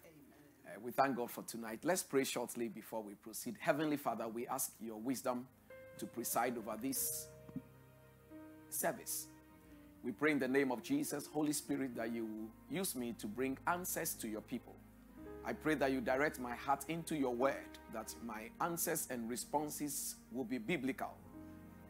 Uh, 0.66 0.80
we 0.80 0.92
thank 0.92 1.16
God 1.16 1.30
for 1.30 1.42
tonight. 1.44 1.80
Let's 1.84 2.02
pray 2.02 2.24
shortly 2.24 2.68
before 2.68 3.02
we 3.02 3.14
proceed. 3.14 3.56
Heavenly 3.60 3.96
Father, 3.96 4.28
we 4.28 4.46
ask 4.46 4.72
your 4.80 4.98
wisdom 4.98 5.46
to 5.98 6.06
preside 6.06 6.56
over 6.56 6.76
this 6.80 7.28
service. 8.68 9.26
We 10.02 10.12
pray 10.12 10.32
in 10.32 10.38
the 10.38 10.48
name 10.48 10.72
of 10.72 10.82
Jesus, 10.82 11.28
Holy 11.32 11.52
Spirit, 11.52 11.94
that 11.96 12.10
you 12.12 12.48
use 12.70 12.96
me 12.96 13.14
to 13.18 13.26
bring 13.26 13.58
answers 13.66 14.14
to 14.14 14.28
your 14.28 14.40
people. 14.40 14.74
I 15.44 15.52
pray 15.52 15.74
that 15.76 15.90
you 15.92 16.00
direct 16.00 16.38
my 16.38 16.54
heart 16.54 16.84
into 16.88 17.16
your 17.16 17.34
word, 17.34 17.78
that 17.92 18.14
my 18.24 18.50
answers 18.60 19.08
and 19.10 19.28
responses 19.28 20.16
will 20.32 20.44
be 20.44 20.58
biblical 20.58 21.14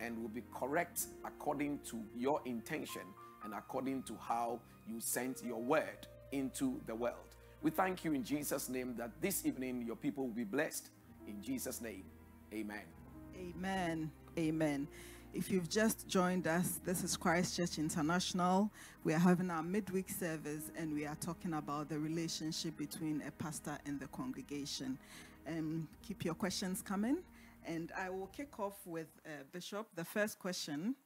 and 0.00 0.20
will 0.20 0.28
be 0.28 0.42
correct 0.54 1.06
according 1.24 1.80
to 1.90 2.02
your 2.16 2.40
intention 2.44 3.02
and 3.44 3.54
according 3.54 4.02
to 4.04 4.16
how 4.20 4.60
you 4.88 5.00
sent 5.00 5.42
your 5.44 5.60
word 5.60 6.06
into 6.32 6.80
the 6.86 6.94
world. 6.94 7.34
We 7.62 7.70
thank 7.70 8.04
you 8.04 8.14
in 8.14 8.24
Jesus' 8.24 8.68
name 8.68 8.94
that 8.96 9.10
this 9.20 9.44
evening 9.44 9.84
your 9.86 9.96
people 9.96 10.24
will 10.24 10.34
be 10.34 10.44
blessed. 10.44 10.88
In 11.26 11.42
Jesus' 11.42 11.80
name, 11.80 12.04
amen. 12.54 12.84
Amen. 13.36 14.10
Amen. 14.38 14.88
If 15.32 15.48
you've 15.48 15.68
just 15.68 16.08
joined 16.08 16.48
us, 16.48 16.80
this 16.84 17.04
is 17.04 17.16
Christchurch 17.16 17.78
International. 17.78 18.68
We 19.04 19.14
are 19.14 19.18
having 19.18 19.48
our 19.48 19.62
midweek 19.62 20.10
service 20.10 20.72
and 20.76 20.92
we 20.92 21.06
are 21.06 21.14
talking 21.14 21.54
about 21.54 21.88
the 21.88 22.00
relationship 22.00 22.76
between 22.76 23.22
a 23.24 23.30
pastor 23.30 23.78
and 23.86 24.00
the 24.00 24.08
congregation. 24.08 24.98
Um, 25.46 25.86
keep 26.02 26.24
your 26.24 26.34
questions 26.34 26.82
coming. 26.82 27.18
And 27.64 27.92
I 27.96 28.10
will 28.10 28.26
kick 28.26 28.58
off 28.58 28.84
with 28.84 29.06
uh, 29.24 29.44
Bishop. 29.52 29.86
The 29.94 30.04
first 30.04 30.40
question 30.40 30.96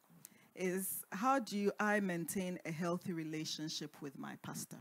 is 0.56 1.04
How 1.12 1.38
do 1.38 1.70
I 1.78 2.00
maintain 2.00 2.58
a 2.64 2.72
healthy 2.72 3.12
relationship 3.12 3.94
with 4.00 4.18
my 4.18 4.36
pastor? 4.42 4.78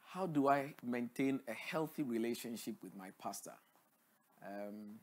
How 0.00 0.26
do 0.26 0.48
I 0.48 0.72
maintain 0.82 1.40
a 1.46 1.52
healthy 1.52 2.04
relationship 2.04 2.76
with 2.82 2.96
my 2.96 3.10
pastor? 3.20 3.52
Um, 4.42 4.94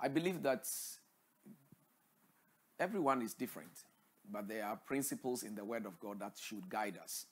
I 0.00 0.08
believe 0.08 0.42
that 0.42 0.66
everyone 2.78 3.22
is 3.22 3.34
different, 3.34 3.84
but 4.30 4.48
there 4.48 4.64
are 4.64 4.76
principles 4.76 5.42
in 5.42 5.54
the 5.54 5.64
Word 5.64 5.86
of 5.86 5.98
God 6.00 6.20
that 6.20 6.34
should 6.40 6.68
guide 6.68 6.98
us. 7.02 7.26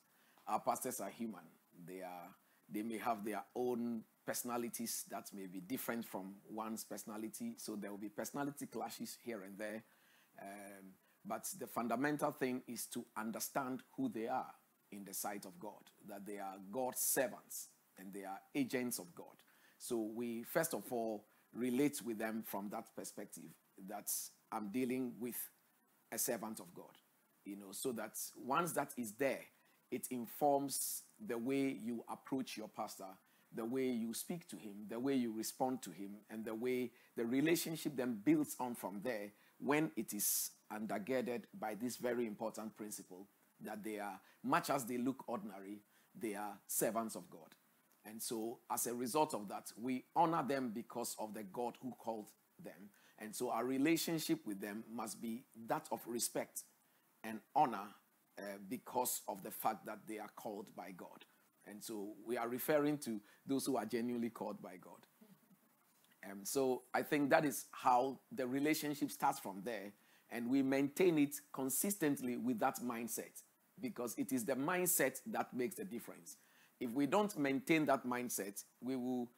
Our 0.46 0.60
pastors 0.60 1.00
are 1.00 1.10
human. 1.10 1.44
They 1.86 2.02
are 2.02 2.34
they 2.68 2.82
may 2.82 2.98
have 2.98 3.24
their 3.24 3.44
own 3.54 4.02
personalities 4.26 5.04
that 5.10 5.30
may 5.32 5.46
be 5.46 5.60
different 5.60 6.04
from 6.04 6.34
one's 6.50 6.84
personality. 6.84 7.54
So 7.58 7.76
there 7.76 7.90
will 7.90 7.98
be 7.98 8.08
personality 8.08 8.66
clashes 8.66 9.16
here 9.24 9.42
and 9.44 9.56
there. 9.56 9.84
Um, 10.42 10.94
but 11.24 11.46
the 11.58 11.66
fundamental 11.66 12.32
thing 12.32 12.62
is 12.66 12.86
to 12.86 13.04
understand 13.16 13.82
who 13.96 14.08
they 14.08 14.26
are 14.26 14.52
in 14.90 15.04
the 15.04 15.14
sight 15.14 15.44
of 15.44 15.58
God, 15.58 15.90
that 16.08 16.26
they 16.26 16.38
are 16.38 16.56
God's 16.72 17.00
servants 17.00 17.68
and 17.98 18.12
they 18.12 18.24
are 18.24 18.40
agents 18.54 18.98
of 18.98 19.14
God. 19.14 19.26
So 19.78 20.10
we, 20.14 20.42
first 20.42 20.74
of 20.74 20.84
all, 20.92 21.24
relate 21.54 22.02
with 22.04 22.18
them 22.18 22.42
from 22.44 22.68
that 22.70 22.94
perspective 22.96 23.50
that 23.88 24.10
I'm 24.56 24.68
dealing 24.68 25.12
with 25.20 25.36
a 26.10 26.18
servant 26.18 26.60
of 26.60 26.72
God. 26.74 26.96
You 27.44 27.56
know, 27.56 27.72
so 27.72 27.92
that 27.92 28.16
once 28.36 28.72
that 28.72 28.92
is 28.96 29.12
there, 29.12 29.40
it 29.90 30.08
informs 30.10 31.02
the 31.24 31.38
way 31.38 31.78
you 31.80 32.04
approach 32.10 32.56
your 32.56 32.68
pastor, 32.68 33.04
the 33.54 33.64
way 33.64 33.86
you 33.86 34.12
speak 34.14 34.48
to 34.48 34.56
him, 34.56 34.86
the 34.88 34.98
way 34.98 35.14
you 35.14 35.32
respond 35.32 35.82
to 35.82 35.90
him, 35.90 36.16
and 36.28 36.44
the 36.44 36.54
way 36.54 36.90
the 37.16 37.24
relationship 37.24 37.96
then 37.96 38.20
builds 38.24 38.56
on 38.58 38.74
from 38.74 39.00
there 39.04 39.30
when 39.58 39.90
it 39.96 40.12
is 40.12 40.50
undergirded 40.72 41.42
by 41.58 41.74
this 41.74 41.96
very 41.96 42.26
important 42.26 42.76
principle 42.76 43.28
that 43.62 43.82
they 43.82 43.98
are, 43.98 44.20
much 44.42 44.70
as 44.70 44.84
they 44.84 44.98
look 44.98 45.24
ordinary, 45.28 45.80
they 46.18 46.34
are 46.34 46.58
servants 46.66 47.14
of 47.14 47.30
God. 47.30 47.54
And 48.04 48.22
so, 48.22 48.58
as 48.70 48.86
a 48.86 48.94
result 48.94 49.34
of 49.34 49.48
that, 49.48 49.72
we 49.80 50.04
honor 50.14 50.44
them 50.46 50.70
because 50.74 51.16
of 51.18 51.34
the 51.34 51.42
God 51.42 51.74
who 51.82 51.92
called 51.98 52.30
them. 52.62 52.90
And 53.18 53.34
so, 53.34 53.50
our 53.50 53.64
relationship 53.64 54.46
with 54.46 54.60
them 54.60 54.84
must 54.92 55.20
be 55.20 55.44
that 55.68 55.88
of 55.90 56.00
respect 56.06 56.64
and 57.24 57.40
honor 57.54 57.88
uh, 58.38 58.42
because 58.68 59.22
of 59.26 59.42
the 59.42 59.50
fact 59.50 59.86
that 59.86 60.00
they 60.06 60.18
are 60.18 60.30
called 60.36 60.66
by 60.76 60.90
God. 60.96 61.24
And 61.66 61.82
so, 61.82 62.14
we 62.26 62.36
are 62.36 62.48
referring 62.48 62.98
to 62.98 63.20
those 63.46 63.64
who 63.64 63.76
are 63.76 63.86
genuinely 63.86 64.30
called 64.30 64.60
by 64.60 64.76
God. 64.80 65.06
Um, 66.30 66.40
so, 66.44 66.82
I 66.92 67.02
think 67.02 67.30
that 67.30 67.44
is 67.44 67.66
how 67.72 68.18
the 68.30 68.46
relationship 68.46 69.10
starts 69.10 69.38
from 69.38 69.62
there. 69.64 69.92
And 70.30 70.50
we 70.50 70.60
maintain 70.60 71.18
it 71.18 71.36
consistently 71.52 72.36
with 72.36 72.58
that 72.58 72.80
mindset 72.80 73.42
because 73.80 74.14
it 74.18 74.32
is 74.32 74.44
the 74.44 74.54
mindset 74.54 75.20
that 75.26 75.54
makes 75.54 75.76
the 75.76 75.84
difference. 75.84 76.36
If 76.80 76.90
we 76.90 77.06
don't 77.06 77.36
maintain 77.38 77.86
that 77.86 78.06
mindset, 78.06 78.62
we 78.82 78.96
will 78.96 79.28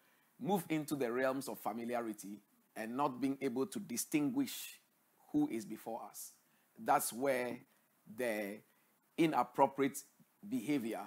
move 0.41 0.65
into 0.69 0.95
the 0.95 1.11
realms 1.13 1.49
of 1.49 1.59
familiarity 1.59 2.39
and 2.79 2.97
not 2.97 3.21
being 3.21 3.37
able 3.41 3.67
to 3.67 3.81
distinguish 3.81 4.81
who 5.33 5.49
is 5.49 5.65
before 5.65 6.01
us. 6.09 6.33
That's 6.79 7.13
where 7.13 7.59
the 8.17 8.59
inappropriate 9.19 9.99
behavior 10.49 11.01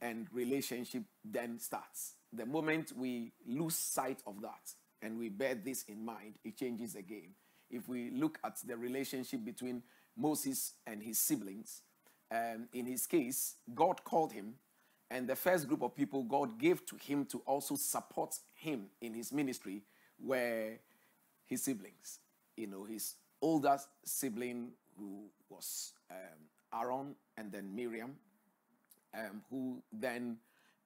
and 0.00 0.28
relationship 0.32 1.02
then 1.24 1.58
starts. 1.58 2.14
The 2.32 2.46
moment 2.46 2.92
we 2.96 3.32
lose 3.46 3.74
sight 3.74 4.22
of 4.26 4.40
that 4.42 4.72
and 5.02 5.18
we 5.18 5.28
bear 5.28 5.56
this 5.56 5.82
in 5.84 6.04
mind, 6.04 6.34
it 6.44 6.56
changes 6.56 6.92
the 6.92 7.02
game. 7.02 7.34
If 7.68 7.88
we 7.88 8.10
look 8.10 8.38
at 8.44 8.56
the 8.64 8.76
relationship 8.76 9.44
between 9.44 9.82
Moses 10.16 10.74
and 10.86 11.02
his 11.02 11.18
siblings, 11.18 11.82
um, 12.30 12.68
in 12.72 12.86
his 12.86 13.06
case, 13.06 13.56
God 13.74 14.04
called 14.04 14.32
him 14.32 14.54
and 15.10 15.26
the 15.26 15.36
first 15.36 15.66
group 15.66 15.82
of 15.82 15.96
people 15.96 16.22
God 16.22 16.58
gave 16.58 16.84
to 16.86 16.96
him 16.96 17.24
to 17.26 17.38
also 17.46 17.76
support 17.76 18.36
him 18.54 18.86
in 19.00 19.14
his 19.14 19.32
ministry 19.32 19.82
were 20.22 20.78
his 21.48 21.62
siblings. 21.62 22.20
You 22.56 22.68
know, 22.68 22.84
his 22.84 23.16
older 23.40 23.78
sibling, 24.04 24.72
who 24.96 25.24
was 25.48 25.92
um, 26.10 26.80
Aaron, 26.80 27.14
and 27.36 27.50
then 27.50 27.74
Miriam, 27.74 28.16
um, 29.14 29.42
who 29.50 29.82
then 29.92 30.36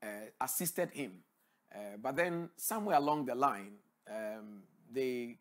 uh, 0.02 0.06
assisted 0.40 0.90
him. 0.90 1.18
Uh, 1.74 1.96
but 2.00 2.16
then, 2.16 2.50
somewhere 2.56 2.96
along 2.96 3.26
the 3.26 3.34
line, 3.34 3.72
um, 4.08 4.62
they 4.90 5.38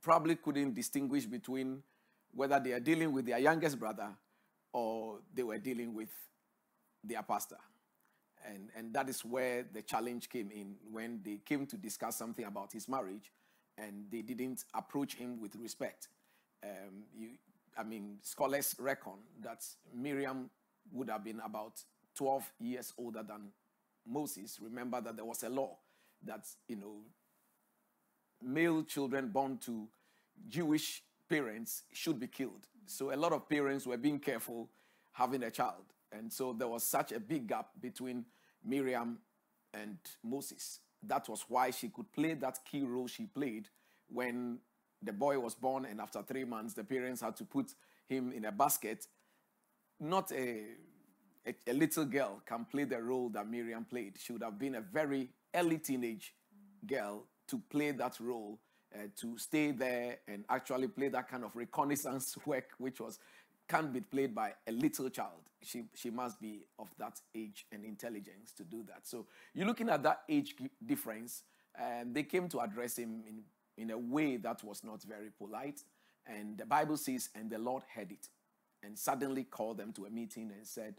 probably 0.00 0.36
couldn't 0.36 0.74
distinguish 0.74 1.26
between 1.26 1.82
whether 2.32 2.60
they 2.60 2.72
are 2.72 2.80
dealing 2.80 3.12
with 3.12 3.26
their 3.26 3.38
youngest 3.38 3.78
brother 3.78 4.08
or 4.72 5.18
they 5.34 5.42
were 5.42 5.58
dealing 5.58 5.94
with 5.94 6.10
their 7.02 7.22
pastor. 7.22 7.58
And, 8.46 8.68
and 8.76 8.92
that 8.92 9.08
is 9.08 9.24
where 9.24 9.64
the 9.72 9.82
challenge 9.82 10.28
came 10.28 10.50
in 10.50 10.76
when 10.92 11.20
they 11.24 11.40
came 11.44 11.66
to 11.66 11.76
discuss 11.76 12.16
something 12.16 12.44
about 12.44 12.72
his 12.72 12.88
marriage 12.88 13.32
and 13.78 14.06
they 14.10 14.22
didn't 14.22 14.64
approach 14.74 15.14
him 15.16 15.40
with 15.40 15.56
respect. 15.56 16.08
Um, 16.62 17.04
you, 17.16 17.30
I 17.76 17.82
mean, 17.82 18.18
scholars 18.22 18.74
reckon 18.78 19.14
that 19.42 19.64
Miriam 19.94 20.50
would 20.92 21.10
have 21.10 21.24
been 21.24 21.40
about 21.44 21.82
12 22.16 22.52
years 22.60 22.92
older 22.98 23.22
than 23.22 23.50
Moses. 24.06 24.58
Remember 24.60 25.00
that 25.00 25.16
there 25.16 25.24
was 25.24 25.42
a 25.42 25.48
law 25.48 25.76
that, 26.22 26.46
you 26.68 26.76
know, 26.76 27.00
male 28.42 28.82
children 28.84 29.28
born 29.28 29.58
to 29.58 29.88
Jewish 30.48 31.02
parents 31.28 31.82
should 31.92 32.20
be 32.20 32.26
killed. 32.26 32.68
So 32.86 33.12
a 33.12 33.16
lot 33.16 33.32
of 33.32 33.48
parents 33.48 33.86
were 33.86 33.96
being 33.96 34.18
careful 34.18 34.68
having 35.12 35.42
a 35.42 35.50
child. 35.50 35.84
And 36.12 36.32
so 36.32 36.52
there 36.52 36.68
was 36.68 36.84
such 36.84 37.12
a 37.12 37.20
big 37.20 37.48
gap 37.48 37.68
between 37.80 38.24
Miriam 38.64 39.18
and 39.72 39.98
Moses. 40.22 40.80
That 41.06 41.28
was 41.28 41.44
why 41.48 41.70
she 41.70 41.88
could 41.88 42.12
play 42.12 42.34
that 42.34 42.58
key 42.64 42.82
role 42.82 43.06
she 43.06 43.26
played 43.26 43.68
when 44.08 44.58
the 45.02 45.12
boy 45.12 45.38
was 45.38 45.54
born, 45.54 45.84
and 45.84 46.00
after 46.00 46.22
three 46.22 46.44
months, 46.44 46.74
the 46.74 46.84
parents 46.84 47.20
had 47.20 47.36
to 47.36 47.44
put 47.44 47.74
him 48.08 48.32
in 48.32 48.44
a 48.46 48.52
basket. 48.52 49.06
Not 50.00 50.32
a, 50.32 50.62
a, 51.46 51.54
a 51.66 51.72
little 51.72 52.04
girl 52.04 52.42
can 52.44 52.64
play 52.64 52.84
the 52.84 53.02
role 53.02 53.28
that 53.30 53.48
Miriam 53.48 53.84
played. 53.84 54.16
She 54.18 54.32
would 54.32 54.42
have 54.42 54.58
been 54.58 54.76
a 54.76 54.80
very 54.80 55.30
early 55.54 55.78
teenage 55.78 56.34
girl 56.86 57.26
to 57.48 57.58
play 57.70 57.90
that 57.92 58.18
role, 58.20 58.58
uh, 58.94 59.08
to 59.20 59.36
stay 59.38 59.72
there 59.72 60.18
and 60.26 60.44
actually 60.48 60.88
play 60.88 61.08
that 61.08 61.28
kind 61.28 61.44
of 61.44 61.54
reconnaissance 61.54 62.36
work, 62.46 62.70
which 62.78 63.00
was 63.00 63.18
can't 63.68 63.92
be 63.92 64.00
played 64.00 64.34
by 64.34 64.54
a 64.66 64.72
little 64.72 65.08
child. 65.08 65.40
She, 65.62 65.84
she 65.94 66.10
must 66.10 66.40
be 66.40 66.66
of 66.78 66.88
that 66.98 67.20
age 67.34 67.66
and 67.72 67.84
intelligence 67.84 68.52
to 68.58 68.64
do 68.64 68.84
that. 68.88 69.06
So 69.06 69.26
you're 69.54 69.66
looking 69.66 69.88
at 69.88 70.02
that 70.02 70.22
age 70.28 70.54
difference, 70.84 71.42
and 71.78 72.14
they 72.14 72.22
came 72.22 72.48
to 72.50 72.60
address 72.60 72.98
him 72.98 73.22
in, 73.26 73.42
in 73.82 73.90
a 73.90 73.98
way 73.98 74.36
that 74.36 74.62
was 74.62 74.84
not 74.84 75.02
very 75.02 75.30
polite. 75.30 75.80
And 76.26 76.58
the 76.58 76.66
Bible 76.66 76.96
says, 76.96 77.30
and 77.34 77.50
the 77.50 77.58
Lord 77.58 77.82
heard 77.94 78.12
it 78.12 78.28
and 78.82 78.98
suddenly 78.98 79.44
called 79.44 79.78
them 79.78 79.92
to 79.94 80.04
a 80.04 80.10
meeting 80.10 80.52
and 80.54 80.66
said, 80.66 80.94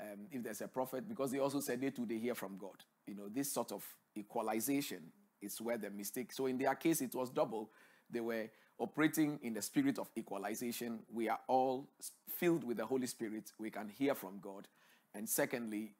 um, 0.00 0.26
if 0.30 0.42
there's 0.42 0.60
a 0.60 0.68
prophet, 0.68 1.08
because 1.08 1.30
they 1.30 1.38
also 1.38 1.60
said 1.60 1.80
they 1.80 1.90
too 1.90 2.06
they 2.06 2.18
hear 2.18 2.34
from 2.34 2.56
God. 2.58 2.84
You 3.06 3.14
know, 3.14 3.28
this 3.28 3.52
sort 3.52 3.72
of 3.72 3.84
equalization 4.16 5.02
is 5.40 5.60
where 5.60 5.78
the 5.78 5.90
mistake. 5.90 6.32
So 6.32 6.46
in 6.46 6.58
their 6.58 6.74
case, 6.74 7.00
it 7.00 7.14
was 7.14 7.30
double. 7.30 7.70
They 8.10 8.20
were 8.20 8.48
operating 8.82 9.38
in 9.42 9.54
the 9.54 9.62
spirit 9.62 9.96
of 9.98 10.10
equalization. 10.18 10.98
We 11.14 11.28
are 11.28 11.38
all 11.46 11.88
filled 12.28 12.64
with 12.64 12.78
the 12.78 12.84
Holy 12.84 13.06
Spirit. 13.06 13.52
We 13.58 13.70
can 13.70 13.88
hear 13.88 14.14
from 14.14 14.40
God. 14.42 14.66
And 15.14 15.28
secondly, 15.28 15.94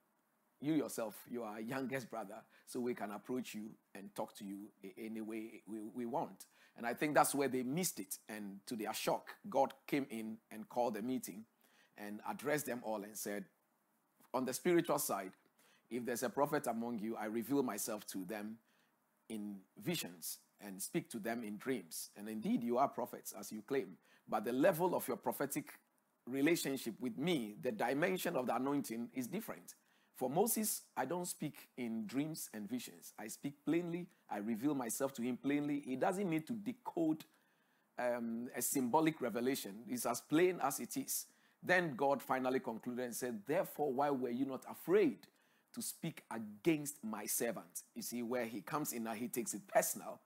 you 0.61 0.75
yourself, 0.75 1.15
you 1.31 1.45
are 1.45 1.61
youngest 1.61 2.11
brother, 2.11 2.43
so 2.67 2.81
we 2.81 2.95
can 2.95 3.13
approach 3.13 3.55
you 3.55 3.71
and 3.95 4.13
talk 4.17 4.35
to 4.37 4.45
you 4.45 4.67
any 4.99 5.21
way 5.21 5.63
we, 5.67 5.79
we 5.95 6.07
want. 6.07 6.47
And 6.77 6.85
I 6.85 6.95
think 6.95 7.15
that's 7.15 7.35
where 7.35 7.49
they 7.49 7.63
missed 7.63 8.01
it. 8.01 8.19
And 8.29 8.59
to 8.67 8.75
their 8.75 8.95
shock, 8.95 9.29
God 9.49 9.73
came 9.87 10.07
in 10.11 10.39
and 10.51 10.69
called 10.69 10.97
a 10.97 11.03
meeting 11.03 11.45
and 11.97 12.21
addressed 12.29 12.67
them 12.67 12.81
all 12.83 13.05
and 13.05 13.17
said, 13.17 13.45
On 14.35 14.45
the 14.45 14.53
spiritual 14.53 14.99
side, 14.99 15.33
if 15.89 16.05
there's 16.05 16.23
a 16.25 16.31
prophet 16.31 16.67
among 16.67 16.99
you, 16.99 17.17
I 17.17 17.27
reveal 17.27 17.63
myself 17.63 18.07
to 18.09 18.25
them 18.25 18.57
in 19.29 19.59
visions 19.81 20.39
and 20.65 20.81
speak 20.81 21.11
to 21.11 21.19
them 21.19 21.43
in 21.45 21.59
dreams. 21.59 22.11
And 22.17 22.29
indeed, 22.29 22.63
you 22.63 22.79
are 22.79 22.89
prophets, 22.89 23.35
as 23.39 23.53
you 23.53 23.63
claim. 23.63 23.97
But 24.29 24.45
the 24.45 24.53
level 24.53 24.95
of 24.95 25.07
your 25.09 25.17
prophetic 25.17 25.73
relationship 26.27 26.95
with 27.01 27.19
me, 27.19 27.57
the 27.61 27.73
dimension 27.73 28.37
of 28.37 28.47
the 28.47 28.57
anointing 28.57 29.09
is 29.15 29.27
different. 29.27 29.75
For 30.15 30.31
Moses, 30.31 30.83
I 30.97 31.05
don't 31.05 31.27
speak 31.27 31.69
in 31.77 32.07
dreams 32.07 32.49
and 32.55 32.69
visions. 32.69 33.13
I 33.19 33.29
speak 33.29 33.55
plainly. 33.65 34.07
I 34.31 34.39
reveal 34.39 34.75
myself 34.75 35.13
to 35.15 35.23
him 35.23 35.37
plainly. 35.37 35.83
He 35.85 35.97
doesn't 35.97 36.29
need 36.29 36.47
to 36.47 36.53
decode 36.53 37.25
um, 37.99 38.49
a 38.55 38.63
symbolic 38.63 39.21
revelation. 39.21 39.75
It's 39.89 40.07
as 40.07 40.21
plain 40.21 40.61
as 40.63 40.81
it 40.81 40.97
is. 40.97 41.27
Then 41.63 41.95
God 41.97 42.23
finally 42.23 42.61
concluded 42.61 43.05
and 43.05 43.15
said, 43.15 43.41
Therefore, 43.47 43.93
why 43.93 44.11
were 44.11 44.31
you 44.31 44.45
not 44.45 44.65
afraid 44.71 45.19
to 45.75 45.83
speak 45.83 46.23
against 46.31 47.03
my 47.03 47.25
servant? 47.27 47.83
You 47.95 48.03
see, 48.03 48.23
where 48.23 48.45
he 48.45 48.61
comes 48.61 48.93
in 48.93 49.05
now, 49.05 49.15
he 49.15 49.29
takes 49.29 49.55
it 49.55 49.67
personal 49.69 50.21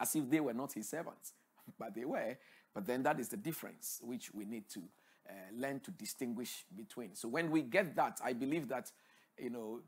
as 0.00 0.14
if 0.14 0.28
they 0.30 0.40
were 0.40 0.54
not 0.54 0.72
his 0.72 0.88
servants, 0.88 1.32
but 1.78 1.94
they 1.94 2.04
were. 2.04 2.36
But 2.74 2.86
then 2.86 3.02
that 3.04 3.18
is 3.18 3.28
the 3.28 3.36
difference 3.36 4.00
which 4.02 4.32
we 4.34 4.44
need 4.44 4.68
to 4.70 4.82
uh, 5.28 5.32
learn 5.56 5.80
to 5.80 5.90
distinguish 5.90 6.64
between. 6.76 7.14
So 7.14 7.28
when 7.28 7.50
we 7.50 7.62
get 7.62 7.96
that, 7.96 8.20
I 8.22 8.32
believe 8.32 8.68
that, 8.68 8.90
you 9.38 9.50
know, 9.50 9.80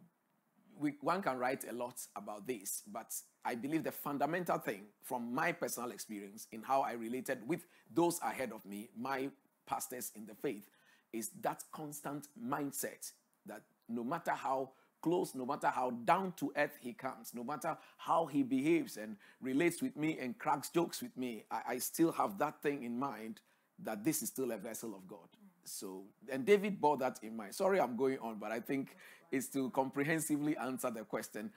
we, 0.79 0.95
one 1.01 1.23
can 1.23 1.39
write 1.39 1.65
a 1.69 1.73
lot 1.73 2.01
about 2.17 2.47
this, 2.47 2.83
but 2.87 3.13
I 3.45 3.55
believe 3.55 3.85
the 3.85 3.93
fundamental 3.93 4.59
thing 4.59 4.83
from 5.03 5.35
my 5.35 5.53
personal 5.53 5.91
experience 5.91 6.47
in 6.53 6.63
how 6.63 6.83
I 6.83 6.93
related 6.93 7.47
with 7.47 7.67
those 7.93 8.21
ahead 8.21 8.53
of 8.53 8.65
me, 8.65 8.89
my 8.97 9.29
pastors 9.67 10.13
in 10.15 10.27
the 10.27 10.35
faith, 10.35 10.71
is 11.13 11.31
that 11.41 11.65
constant 11.73 12.29
mindset 12.41 13.13
that 13.47 13.63
no 13.89 14.05
matter 14.05 14.33
how 14.33 14.71
close, 15.09 15.35
no 15.35 15.47
matter 15.47 15.69
how 15.69 15.91
down 15.91 16.33
to 16.37 16.53
earth 16.55 16.77
he 16.81 16.93
comes, 16.93 17.33
no 17.35 17.43
matter 17.43 17.77
how 17.97 18.27
he 18.27 18.43
behaves 18.43 18.99
and 18.99 19.17
relates 19.41 19.81
with 19.81 19.97
me 19.97 20.19
and 20.21 20.39
cracks 20.39 20.69
jokes 20.69 21.01
with 21.01 21.17
me, 21.17 21.45
I, 21.51 21.63
I 21.69 21.79
still 21.79 22.13
have 22.13 22.37
that 22.39 22.61
thing 22.63 22.83
in 22.83 22.99
mind 22.99 23.41
that 23.83 24.05
this 24.05 24.23
is 24.23 24.29
still 24.29 24.53
a 24.53 24.59
vessel 24.59 24.95
of 24.95 25.09
God. 25.09 25.29
So, 25.65 26.03
and 26.31 26.45
David 26.45 26.79
bore 26.79 26.99
that 26.99 27.21
in 27.23 27.37
mind. 27.37 27.55
Sorry, 27.55 27.81
I'm 27.81 27.97
going 27.97 28.19
on, 28.19 28.37
but 28.39 28.53
I 28.53 28.61
think 28.61 28.97
it's 29.33 29.49
to 29.49 29.71
comprehensively 29.71 30.57
answer 30.59 30.91
the 30.91 31.05
question. 31.05 31.51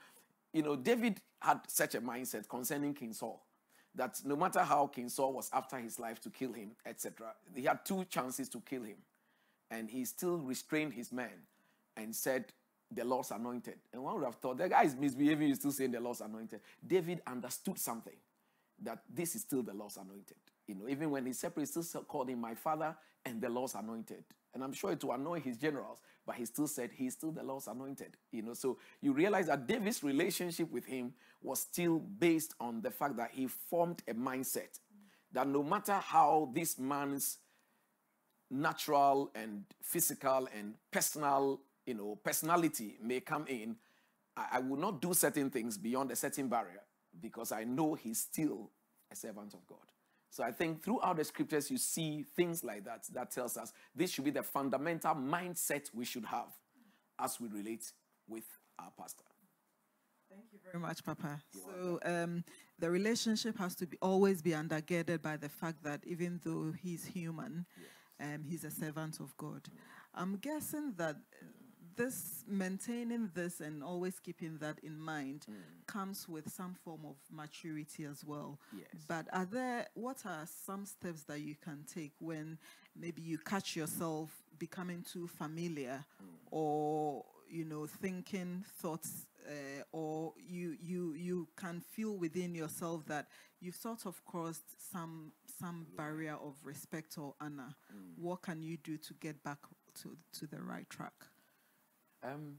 you 0.52 0.62
know, 0.62 0.76
David 0.76 1.20
had 1.40 1.60
such 1.66 1.94
a 1.94 2.00
mindset 2.00 2.48
concerning 2.48 2.94
King 2.94 3.12
Saul 3.12 3.42
that 3.94 4.20
no 4.24 4.36
matter 4.36 4.60
how 4.60 4.86
King 4.86 5.10
Saul 5.10 5.34
was 5.34 5.50
after 5.52 5.76
his 5.76 5.98
life 5.98 6.20
to 6.22 6.30
kill 6.30 6.52
him, 6.54 6.70
etc., 6.86 7.34
he 7.54 7.64
had 7.64 7.84
two 7.84 8.04
chances 8.06 8.48
to 8.50 8.60
kill 8.60 8.84
him. 8.84 8.96
And 9.70 9.90
he 9.90 10.04
still 10.04 10.38
restrained 10.38 10.94
his 10.94 11.12
men 11.12 11.46
and 11.96 12.14
said, 12.14 12.46
The 12.94 13.04
Lord's 13.04 13.30
anointed. 13.30 13.76
And 13.92 14.02
one 14.02 14.16
would 14.16 14.24
have 14.24 14.36
thought, 14.36 14.58
the 14.58 14.68
guy 14.68 14.84
is 14.84 14.96
misbehaving, 14.96 15.48
he's 15.48 15.58
still 15.58 15.72
saying 15.72 15.92
the 15.92 16.00
Lord's 16.00 16.20
anointed. 16.20 16.60
David 16.86 17.22
understood 17.26 17.78
something 17.78 18.16
that 18.82 19.02
this 19.12 19.34
is 19.34 19.42
still 19.42 19.62
the 19.62 19.74
Lord's 19.74 19.96
anointed. 19.96 20.36
You 20.66 20.74
know, 20.74 20.88
even 20.88 21.10
when 21.10 21.26
he 21.26 21.32
separated, 21.32 21.74
he 21.74 21.82
still 21.82 22.02
called 22.02 22.28
him 22.28 22.40
my 22.40 22.54
father 22.54 22.96
and 23.24 23.40
the 23.40 23.48
Lord's 23.48 23.74
anointed. 23.74 24.24
And 24.54 24.62
I'm 24.62 24.72
sure 24.72 24.92
it 24.92 25.02
will 25.02 25.12
annoy 25.12 25.40
his 25.40 25.56
generals, 25.56 26.00
but 26.26 26.34
he 26.34 26.44
still 26.44 26.66
said 26.66 26.90
he's 26.92 27.14
still 27.14 27.32
the 27.32 27.42
Lord's 27.42 27.68
anointed. 27.68 28.16
You 28.30 28.42
know, 28.42 28.54
so 28.54 28.78
you 29.00 29.12
realize 29.12 29.46
that 29.46 29.66
David's 29.66 30.02
relationship 30.02 30.70
with 30.70 30.84
him 30.84 31.14
was 31.42 31.60
still 31.60 31.98
based 31.98 32.54
on 32.60 32.82
the 32.82 32.90
fact 32.90 33.16
that 33.16 33.30
he 33.32 33.46
formed 33.46 34.02
a 34.08 34.14
mindset 34.14 34.78
that 35.32 35.48
no 35.48 35.62
matter 35.62 35.94
how 35.94 36.50
this 36.54 36.78
man's 36.78 37.38
natural 38.50 39.30
and 39.34 39.64
physical 39.80 40.48
and 40.56 40.74
personal, 40.90 41.60
you 41.92 41.98
know, 41.98 42.16
personality 42.24 42.96
may 43.02 43.20
come 43.20 43.46
in, 43.48 43.76
I, 44.34 44.46
I 44.52 44.58
will 44.60 44.78
not 44.78 45.02
do 45.02 45.12
certain 45.12 45.50
things 45.50 45.76
beyond 45.76 46.10
a 46.10 46.16
certain 46.16 46.48
barrier 46.48 46.80
because 47.20 47.52
I 47.52 47.64
know 47.64 47.92
he's 47.92 48.18
still 48.18 48.70
a 49.10 49.14
servant 49.14 49.52
of 49.52 49.66
God. 49.66 49.92
So 50.30 50.42
I 50.42 50.52
think 50.52 50.82
throughout 50.82 51.18
the 51.18 51.24
scriptures, 51.24 51.70
you 51.70 51.76
see 51.76 52.24
things 52.34 52.64
like 52.64 52.84
that 52.86 53.04
that 53.12 53.30
tells 53.30 53.58
us 53.58 53.74
this 53.94 54.10
should 54.10 54.24
be 54.24 54.30
the 54.30 54.42
fundamental 54.42 55.14
mindset 55.14 55.90
we 55.92 56.06
should 56.06 56.24
have 56.24 56.48
as 57.18 57.38
we 57.38 57.48
relate 57.48 57.92
with 58.26 58.46
our 58.78 58.90
pastor. 58.98 59.24
Thank 60.30 60.44
you 60.50 60.60
very 60.64 60.80
much, 60.80 61.04
Papa. 61.04 61.42
You're 61.52 61.62
so 61.62 61.98
um, 62.06 62.42
the 62.78 62.90
relationship 62.90 63.58
has 63.58 63.74
to 63.74 63.86
be 63.86 63.98
always 64.00 64.40
be 64.40 64.52
undergirded 64.52 65.20
by 65.20 65.36
the 65.36 65.50
fact 65.50 65.82
that 65.82 66.00
even 66.06 66.40
though 66.42 66.72
he's 66.72 67.04
human, 67.04 67.66
yes. 67.78 68.28
um, 68.34 68.44
he's 68.48 68.64
a 68.64 68.70
servant 68.70 69.20
of 69.20 69.36
God. 69.36 69.68
I'm 70.14 70.36
guessing 70.36 70.92
that 70.96 71.16
this 71.96 72.44
maintaining 72.48 73.30
this 73.34 73.60
and 73.60 73.82
always 73.82 74.18
keeping 74.18 74.58
that 74.58 74.78
in 74.82 74.98
mind 74.98 75.46
mm. 75.50 75.54
comes 75.86 76.28
with 76.28 76.50
some 76.50 76.74
form 76.84 77.00
of 77.04 77.16
maturity 77.30 78.04
as 78.04 78.24
well. 78.24 78.58
Yes. 78.76 79.02
But 79.08 79.26
are 79.32 79.46
there 79.46 79.86
what 79.94 80.24
are 80.26 80.46
some 80.66 80.86
steps 80.86 81.24
that 81.24 81.40
you 81.40 81.54
can 81.54 81.84
take 81.92 82.12
when 82.18 82.58
maybe 82.96 83.22
you 83.22 83.38
catch 83.38 83.76
yourself 83.76 84.30
becoming 84.58 85.02
too 85.02 85.26
familiar 85.26 86.04
mm. 86.22 86.26
or 86.50 87.24
you 87.48 87.64
know 87.64 87.86
thinking 87.86 88.64
thoughts 88.78 89.26
uh, 89.46 89.82
or 89.92 90.32
you 90.38 90.76
you 90.80 91.14
you 91.14 91.48
can 91.56 91.80
feel 91.80 92.16
within 92.16 92.54
yourself 92.54 93.04
that 93.06 93.26
you've 93.60 93.74
sort 93.74 94.06
of 94.06 94.24
crossed 94.24 94.90
some 94.92 95.32
some 95.60 95.86
yeah. 95.90 95.96
barrier 95.96 96.36
of 96.42 96.54
respect 96.64 97.18
or 97.18 97.34
honor 97.40 97.74
mm. 97.94 98.12
what 98.16 98.40
can 98.42 98.62
you 98.62 98.76
do 98.78 98.96
to 98.96 99.14
get 99.14 99.42
back 99.42 99.58
to 99.94 100.16
to 100.32 100.46
the 100.46 100.60
right 100.62 100.88
track 100.88 101.12
um, 102.22 102.56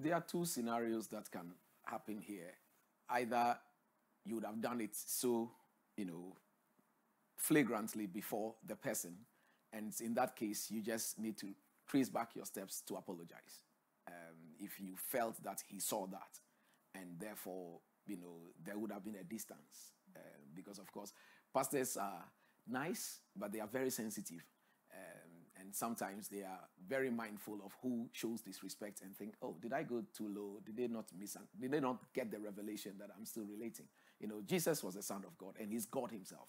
there 0.00 0.14
are 0.14 0.20
two 0.20 0.44
scenarios 0.44 1.06
that 1.08 1.30
can 1.30 1.52
happen 1.84 2.20
here. 2.20 2.52
Either 3.08 3.58
you 4.24 4.36
would 4.36 4.44
have 4.44 4.60
done 4.60 4.80
it 4.80 4.94
so, 4.94 5.50
you 5.96 6.04
know, 6.04 6.36
flagrantly 7.36 8.06
before 8.06 8.54
the 8.66 8.76
person, 8.76 9.16
and 9.72 9.92
in 10.00 10.14
that 10.14 10.36
case, 10.36 10.70
you 10.70 10.82
just 10.82 11.18
need 11.18 11.36
to 11.38 11.48
trace 11.88 12.08
back 12.08 12.30
your 12.34 12.44
steps 12.44 12.82
to 12.82 12.96
apologize. 12.96 13.62
Um, 14.08 14.36
if 14.58 14.80
you 14.80 14.96
felt 14.96 15.42
that 15.42 15.62
he 15.66 15.78
saw 15.80 16.06
that, 16.08 16.38
and 16.94 17.18
therefore, 17.18 17.78
you 18.06 18.16
know, 18.16 18.52
there 18.64 18.78
would 18.78 18.92
have 18.92 19.04
been 19.04 19.16
a 19.16 19.24
distance. 19.24 19.92
Uh, 20.14 20.20
because, 20.54 20.78
of 20.78 20.90
course, 20.92 21.12
pastors 21.54 21.96
are 21.96 22.24
nice, 22.68 23.20
but 23.36 23.52
they 23.52 23.60
are 23.60 23.68
very 23.68 23.90
sensitive 23.90 24.44
and 25.60 25.74
sometimes 25.74 26.28
they 26.28 26.42
are 26.42 26.60
very 26.88 27.10
mindful 27.10 27.58
of 27.64 27.72
who 27.82 28.08
shows 28.12 28.40
disrespect 28.40 29.02
and 29.02 29.14
think, 29.16 29.34
oh, 29.42 29.56
did 29.60 29.72
I 29.72 29.82
go 29.82 30.02
too 30.16 30.28
low? 30.28 30.60
Did 30.64 30.76
they 30.76 30.86
not 30.86 31.06
miss? 31.18 31.36
Did 31.60 31.70
they 31.70 31.80
not 31.80 31.98
get 32.14 32.30
the 32.30 32.38
revelation 32.38 32.92
that 32.98 33.10
I'm 33.16 33.26
still 33.26 33.44
relating? 33.44 33.86
You 34.20 34.28
know, 34.28 34.42
Jesus 34.46 34.82
was 34.82 34.94
the 34.94 35.02
Son 35.02 35.22
of 35.26 35.36
God, 35.38 35.54
and 35.60 35.72
He's 35.72 35.86
God 35.86 36.10
Himself. 36.10 36.48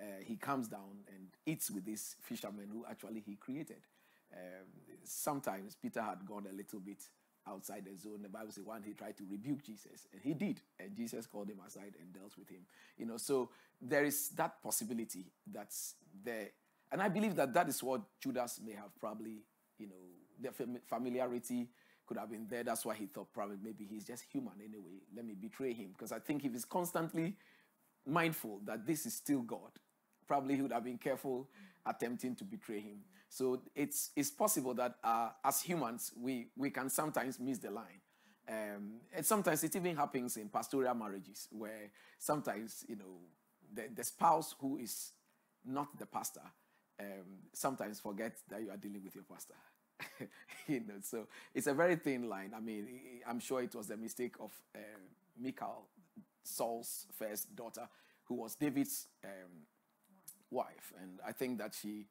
Uh, 0.00 0.04
he 0.24 0.36
comes 0.36 0.68
down 0.68 1.04
and 1.08 1.28
eats 1.46 1.70
with 1.70 1.84
these 1.84 2.16
fishermen 2.22 2.68
who 2.72 2.84
actually 2.88 3.22
He 3.24 3.36
created. 3.36 3.86
Um, 4.32 4.66
sometimes 5.04 5.76
Peter 5.80 6.02
had 6.02 6.24
gone 6.26 6.46
a 6.50 6.54
little 6.54 6.80
bit 6.80 7.02
outside 7.46 7.84
the 7.84 7.96
zone. 7.96 8.20
The 8.22 8.28
Bible 8.28 8.52
says 8.52 8.64
one 8.64 8.82
he 8.82 8.92
tried 8.92 9.16
to 9.18 9.24
rebuke 9.30 9.62
Jesus, 9.62 10.06
and 10.12 10.22
he 10.22 10.34
did, 10.34 10.60
and 10.78 10.96
Jesus 10.96 11.26
called 11.26 11.48
him 11.48 11.58
aside 11.66 11.94
and 12.00 12.12
dealt 12.12 12.36
with 12.38 12.48
him. 12.48 12.62
You 12.96 13.06
know, 13.06 13.16
so 13.16 13.50
there 13.80 14.04
is 14.04 14.28
that 14.30 14.62
possibility 14.62 15.26
that's 15.50 15.96
there 16.24 16.50
and 16.92 17.02
I 17.02 17.08
believe 17.08 17.34
that 17.36 17.54
that 17.54 17.68
is 17.68 17.82
what 17.82 18.02
Judas 18.20 18.60
may 18.64 18.72
have 18.72 18.94
probably, 19.00 19.38
you 19.78 19.88
know, 19.88 19.94
the 20.38 20.78
familiarity 20.86 21.68
could 22.06 22.18
have 22.18 22.30
been 22.30 22.46
there. 22.48 22.62
That's 22.62 22.84
why 22.84 22.94
he 22.94 23.06
thought 23.06 23.32
probably 23.32 23.56
maybe 23.62 23.86
he's 23.88 24.06
just 24.06 24.24
human 24.30 24.52
anyway. 24.62 25.00
Let 25.16 25.24
me 25.24 25.34
betray 25.34 25.72
him. 25.72 25.92
Because 25.96 26.12
I 26.12 26.18
think 26.18 26.44
if 26.44 26.52
he's 26.52 26.66
constantly 26.66 27.34
mindful 28.06 28.60
that 28.66 28.86
this 28.86 29.06
is 29.06 29.14
still 29.14 29.40
God, 29.40 29.70
probably 30.28 30.56
he 30.56 30.62
would 30.62 30.72
have 30.72 30.84
been 30.84 30.98
careful 30.98 31.48
attempting 31.86 32.34
to 32.36 32.44
betray 32.44 32.80
him. 32.80 32.98
So 33.30 33.62
it's, 33.74 34.10
it's 34.14 34.30
possible 34.30 34.74
that 34.74 34.96
uh, 35.02 35.30
as 35.42 35.62
humans, 35.62 36.12
we, 36.20 36.48
we 36.56 36.68
can 36.68 36.90
sometimes 36.90 37.40
miss 37.40 37.58
the 37.58 37.70
line. 37.70 38.00
Um, 38.46 39.00
and 39.14 39.24
sometimes 39.24 39.64
it 39.64 39.74
even 39.74 39.96
happens 39.96 40.36
in 40.36 40.50
pastoral 40.50 40.94
marriages 40.94 41.48
where 41.50 41.90
sometimes, 42.18 42.84
you 42.86 42.96
know, 42.96 43.20
the, 43.72 43.84
the 43.94 44.04
spouse 44.04 44.54
who 44.60 44.76
is 44.76 45.12
not 45.64 45.96
the 45.96 46.04
pastor 46.04 46.42
um, 47.02 47.26
sometimes 47.52 48.00
forget 48.00 48.36
that 48.48 48.62
you 48.62 48.70
are 48.70 48.76
dealing 48.76 49.02
with 49.04 49.14
your 49.14 49.24
pastor. 49.24 49.54
you 50.66 50.80
know, 50.80 50.94
so 51.02 51.26
it's 51.54 51.66
a 51.66 51.74
very 51.74 51.96
thin 51.96 52.28
line. 52.28 52.52
I 52.56 52.60
mean, 52.60 52.86
I'm 53.28 53.40
sure 53.40 53.62
it 53.62 53.74
was 53.74 53.88
the 53.88 53.96
mistake 53.96 54.34
of 54.40 54.52
uh, 54.74 54.78
Michal, 55.40 55.86
Saul's 56.42 57.06
first 57.18 57.54
daughter, 57.54 57.88
who 58.24 58.34
was 58.34 58.54
David's 58.54 59.06
um, 59.24 59.66
wife, 60.50 60.92
and 61.00 61.18
I 61.26 61.32
think 61.32 61.58
that 61.58 61.74
she, 61.80 62.06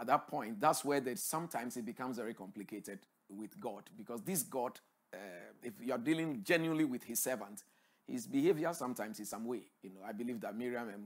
at 0.00 0.06
that 0.06 0.28
point, 0.28 0.60
that's 0.60 0.84
where 0.84 1.00
that 1.00 1.18
sometimes 1.18 1.76
it 1.76 1.84
becomes 1.84 2.16
very 2.16 2.34
complicated 2.34 3.00
with 3.28 3.58
God 3.60 3.84
because 3.96 4.22
this 4.22 4.42
God, 4.42 4.78
uh, 5.14 5.16
if 5.62 5.74
you 5.80 5.92
are 5.92 5.98
dealing 5.98 6.42
genuinely 6.44 6.84
with 6.84 7.04
His 7.04 7.20
servant, 7.20 7.62
his 8.10 8.26
behavior 8.26 8.72
sometimes 8.74 9.20
is 9.20 9.28
some 9.28 9.44
way. 9.44 9.62
You 9.82 9.90
know, 9.90 10.00
I 10.06 10.12
believe 10.12 10.40
that 10.40 10.56
Miriam 10.56 10.88
and 10.88 11.04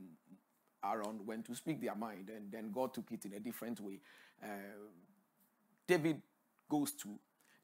Aaron 0.85 1.21
when 1.25 1.43
to 1.45 1.55
speak 1.55 1.81
their 1.81 1.95
mind, 1.95 2.31
and 2.35 2.51
then 2.51 2.71
God 2.73 2.95
took 2.95 3.11
it 3.13 3.25
in 3.25 3.35
a 3.35 3.41
different 3.41 3.81
way. 3.81 4.01
Uh, 4.43 4.47
David 5.87 6.21
goes 6.69 6.93
to 6.93 7.09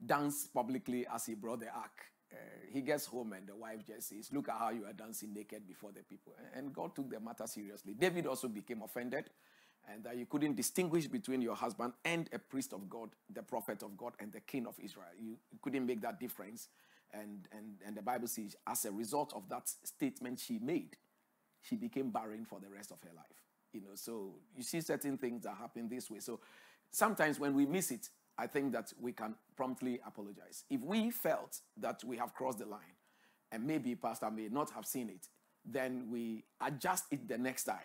dance 0.04 0.46
publicly 0.46 1.06
as 1.12 1.26
he 1.26 1.34
brought 1.34 1.60
the 1.60 1.68
ark. 1.68 2.06
Uh, 2.32 2.36
he 2.72 2.80
gets 2.80 3.06
home 3.06 3.32
and 3.32 3.46
the 3.46 3.56
wife 3.56 3.84
just 3.86 4.08
says, 4.08 4.30
Look 4.32 4.48
at 4.48 4.56
how 4.56 4.70
you 4.70 4.84
are 4.86 4.92
dancing 4.92 5.34
naked 5.34 5.66
before 5.66 5.90
the 5.92 6.02
people. 6.02 6.34
And 6.54 6.72
God 6.72 6.94
took 6.94 7.10
the 7.10 7.18
matter 7.18 7.46
seriously. 7.46 7.94
David 7.94 8.26
also 8.26 8.46
became 8.48 8.82
offended 8.82 9.30
and 9.92 10.04
that 10.04 10.16
you 10.16 10.26
couldn't 10.26 10.54
distinguish 10.54 11.06
between 11.06 11.42
your 11.42 11.56
husband 11.56 11.92
and 12.04 12.28
a 12.32 12.38
priest 12.38 12.72
of 12.72 12.88
God, 12.88 13.10
the 13.32 13.42
prophet 13.42 13.82
of 13.82 13.96
God, 13.96 14.12
and 14.20 14.32
the 14.32 14.40
king 14.40 14.66
of 14.66 14.74
Israel. 14.82 15.08
You, 15.18 15.36
couldn't 15.62 15.86
make 15.86 16.00
that 16.02 16.20
difference. 16.20 16.68
And, 17.12 17.48
and, 17.52 17.76
and 17.84 17.96
the 17.96 18.02
Bible 18.02 18.28
says, 18.28 18.56
as 18.66 18.84
a 18.84 18.92
result 18.92 19.32
of 19.34 19.48
that 19.48 19.68
statement 19.84 20.38
she 20.38 20.58
made, 20.58 20.96
she 21.62 21.76
became 21.76 22.10
barren 22.10 22.44
for 22.44 22.60
the 22.60 22.68
rest 22.68 22.90
of 22.90 22.98
her 23.02 23.14
life. 23.14 23.24
You 23.72 23.80
know, 23.82 23.94
so 23.94 24.34
you 24.56 24.62
see 24.62 24.80
certain 24.80 25.16
things 25.16 25.44
that 25.44 25.56
happen 25.56 25.88
this 25.88 26.10
way. 26.10 26.20
So 26.20 26.40
sometimes 26.90 27.38
when 27.38 27.54
we 27.54 27.66
miss 27.66 27.90
it, 27.90 28.08
I 28.36 28.46
think 28.46 28.72
that 28.72 28.92
we 29.00 29.12
can 29.12 29.34
promptly 29.56 30.00
apologize. 30.06 30.64
If 30.70 30.80
we 30.80 31.10
felt 31.10 31.60
that 31.76 32.02
we 32.04 32.16
have 32.16 32.34
crossed 32.34 32.58
the 32.58 32.66
line, 32.66 32.96
and 33.52 33.66
maybe 33.66 33.94
Pastor 33.94 34.30
may 34.30 34.48
not 34.48 34.70
have 34.70 34.86
seen 34.86 35.08
it, 35.08 35.28
then 35.64 36.08
we 36.10 36.44
adjust 36.60 37.04
it 37.10 37.28
the 37.28 37.36
next 37.36 37.64
time. 37.64 37.78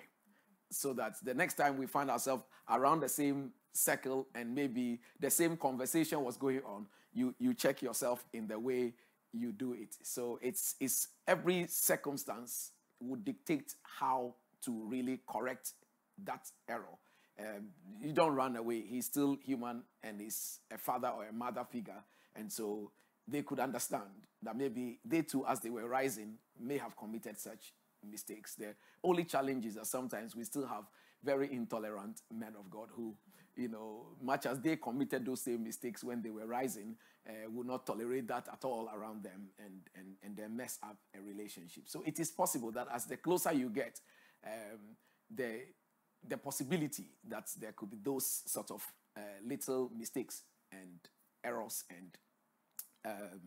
So 0.72 0.94
that 0.94 1.16
the 1.24 1.34
next 1.34 1.56
time 1.56 1.78
we 1.78 1.86
find 1.88 2.10
ourselves 2.10 2.44
around 2.70 3.02
the 3.02 3.10
same 3.10 3.52
circle 3.74 4.28
and 4.34 4.56
maybe 4.56 5.00
the 5.20 5.30
same 5.30 5.58
conversation 5.58 6.24
was 6.24 6.38
going 6.38 6.62
on, 6.66 6.88
you, 7.14 7.36
you 7.40 7.54
check 7.54 7.82
yourself 7.82 8.26
in 8.34 8.48
the 8.48 8.58
way 8.58 8.94
you 9.32 9.52
do 9.52 9.74
it. 9.74 9.96
So 10.04 10.40
it's, 10.42 10.76
it's 10.80 11.10
every 11.28 11.68
circumstance 11.68 12.72
would 13.00 13.24
dictate 13.26 13.74
how 13.84 14.36
to 14.64 14.72
really 14.88 15.20
correct 15.28 15.74
that 16.24 16.50
error. 16.70 16.98
Um, 17.40 17.70
you 18.02 18.14
don't 18.14 18.34
run 18.34 18.56
away. 18.56 18.82
He's 18.82 19.06
still 19.06 19.38
human 19.44 19.84
and 20.04 20.22
he's 20.22 20.60
a 20.72 20.78
father 20.78 21.10
or 21.10 21.26
a 21.26 21.34
mother 21.34 21.66
figure. 21.70 22.04
And 22.36 22.52
so 22.52 22.92
they 23.28 23.42
could 23.42 23.60
understand 23.60 24.28
that 24.42 24.56
maybe 24.56 25.00
they 25.04 25.22
too, 25.22 25.46
as 25.46 25.60
they 25.60 25.70
were 25.70 25.88
rising, 25.88 26.36
may 26.60 26.78
have 26.78 26.96
committed 26.96 27.40
such 27.40 27.74
mistakes. 28.10 28.56
The 28.56 28.76
only 29.04 29.26
challenge 29.26 29.66
is 29.66 29.76
that 29.76 29.88
sometimes 29.88 30.36
we 30.36 30.44
still 30.44 30.68
have 30.68 30.86
very 31.24 31.52
intolerant 31.52 32.22
men 32.32 32.54
of 32.58 32.70
God 32.70 32.90
who 32.94 33.16
you 33.56 33.70
know, 33.70 34.08
much 34.22 34.46
as 34.46 34.60
they 34.60 34.76
committed 34.76 35.26
those 35.26 35.42
same 35.42 35.64
mistakes 35.64 36.04
when 36.04 36.22
they 36.22 36.30
were 36.30 36.46
rising, 36.46 36.96
uh, 37.28 37.50
not 37.64 37.86
tolerate 37.86 38.28
that 38.28 38.48
at 38.52 38.64
all 38.66 38.90
around 38.94 39.24
them 39.24 39.50
and, 39.58 39.82
and, 39.96 40.16
and 40.24 40.38
then 40.38 40.56
mess 40.56 40.78
up 40.84 40.98
a 41.18 41.22
relationship. 41.22 41.84
So 41.88 42.04
it 42.06 42.20
is 42.20 42.32
possible 42.32 42.72
that 42.72 42.88
as 42.94 43.06
the 43.06 43.18
closer 43.18 43.54
you 43.54 43.70
get, 43.70 44.00
um, 44.46 44.80
the, 45.34 45.62
the 46.28 46.38
possibility 46.38 47.06
that 47.28 47.50
there 47.60 47.72
could 47.72 47.90
be 47.90 47.98
those 48.04 48.44
sort 48.46 48.72
of 48.72 48.86
uh, 49.18 49.22
little 49.46 49.90
mistakes 49.98 50.44
and 50.72 51.00
errors 51.44 51.86
and 51.90 52.18
um, 53.06 53.40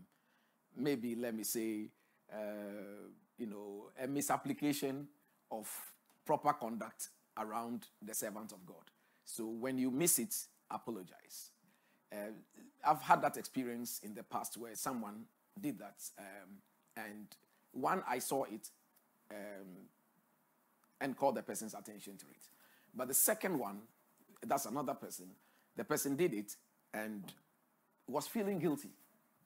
maybe, 0.77 1.15
let 1.15 1.35
me 1.35 1.45
say, 1.45 1.91
uh, 2.33 3.09
you 3.37 3.47
know, 3.47 3.91
a 4.03 4.07
misapplication 4.07 5.09
of 5.51 5.69
proper 6.25 6.53
conduct 6.53 7.09
around 7.37 7.87
the 8.03 8.15
servant 8.15 8.53
of 8.53 8.65
God. 8.67 8.91
So 9.29 9.45
when 9.45 9.77
you 9.77 9.91
miss 9.91 10.19
it, 10.19 10.35
apologize. 10.71 11.51
Uh, 12.11 12.33
I've 12.83 13.03
had 13.03 13.21
that 13.21 13.37
experience 13.37 14.01
in 14.03 14.15
the 14.15 14.23
past 14.23 14.57
where 14.57 14.75
someone 14.75 15.25
did 15.61 15.79
that, 15.81 15.97
um, 16.19 16.49
and 16.97 17.27
one 17.73 18.03
I 18.09 18.21
saw 18.21 18.45
it 18.45 18.71
um, 19.31 19.67
and 21.03 21.15
called 21.15 21.35
the 21.35 21.43
person's 21.43 21.75
attention 21.75 22.17
to 22.17 22.25
it. 22.25 22.49
But 22.97 23.09
the 23.09 23.15
second 23.15 23.59
one, 23.59 23.81
that's 24.47 24.65
another 24.65 24.95
person. 24.95 25.27
The 25.77 25.85
person 25.85 26.17
did 26.17 26.33
it 26.33 26.57
and 26.95 27.23
was 28.09 28.27
feeling 28.27 28.59
guilty. 28.59 28.93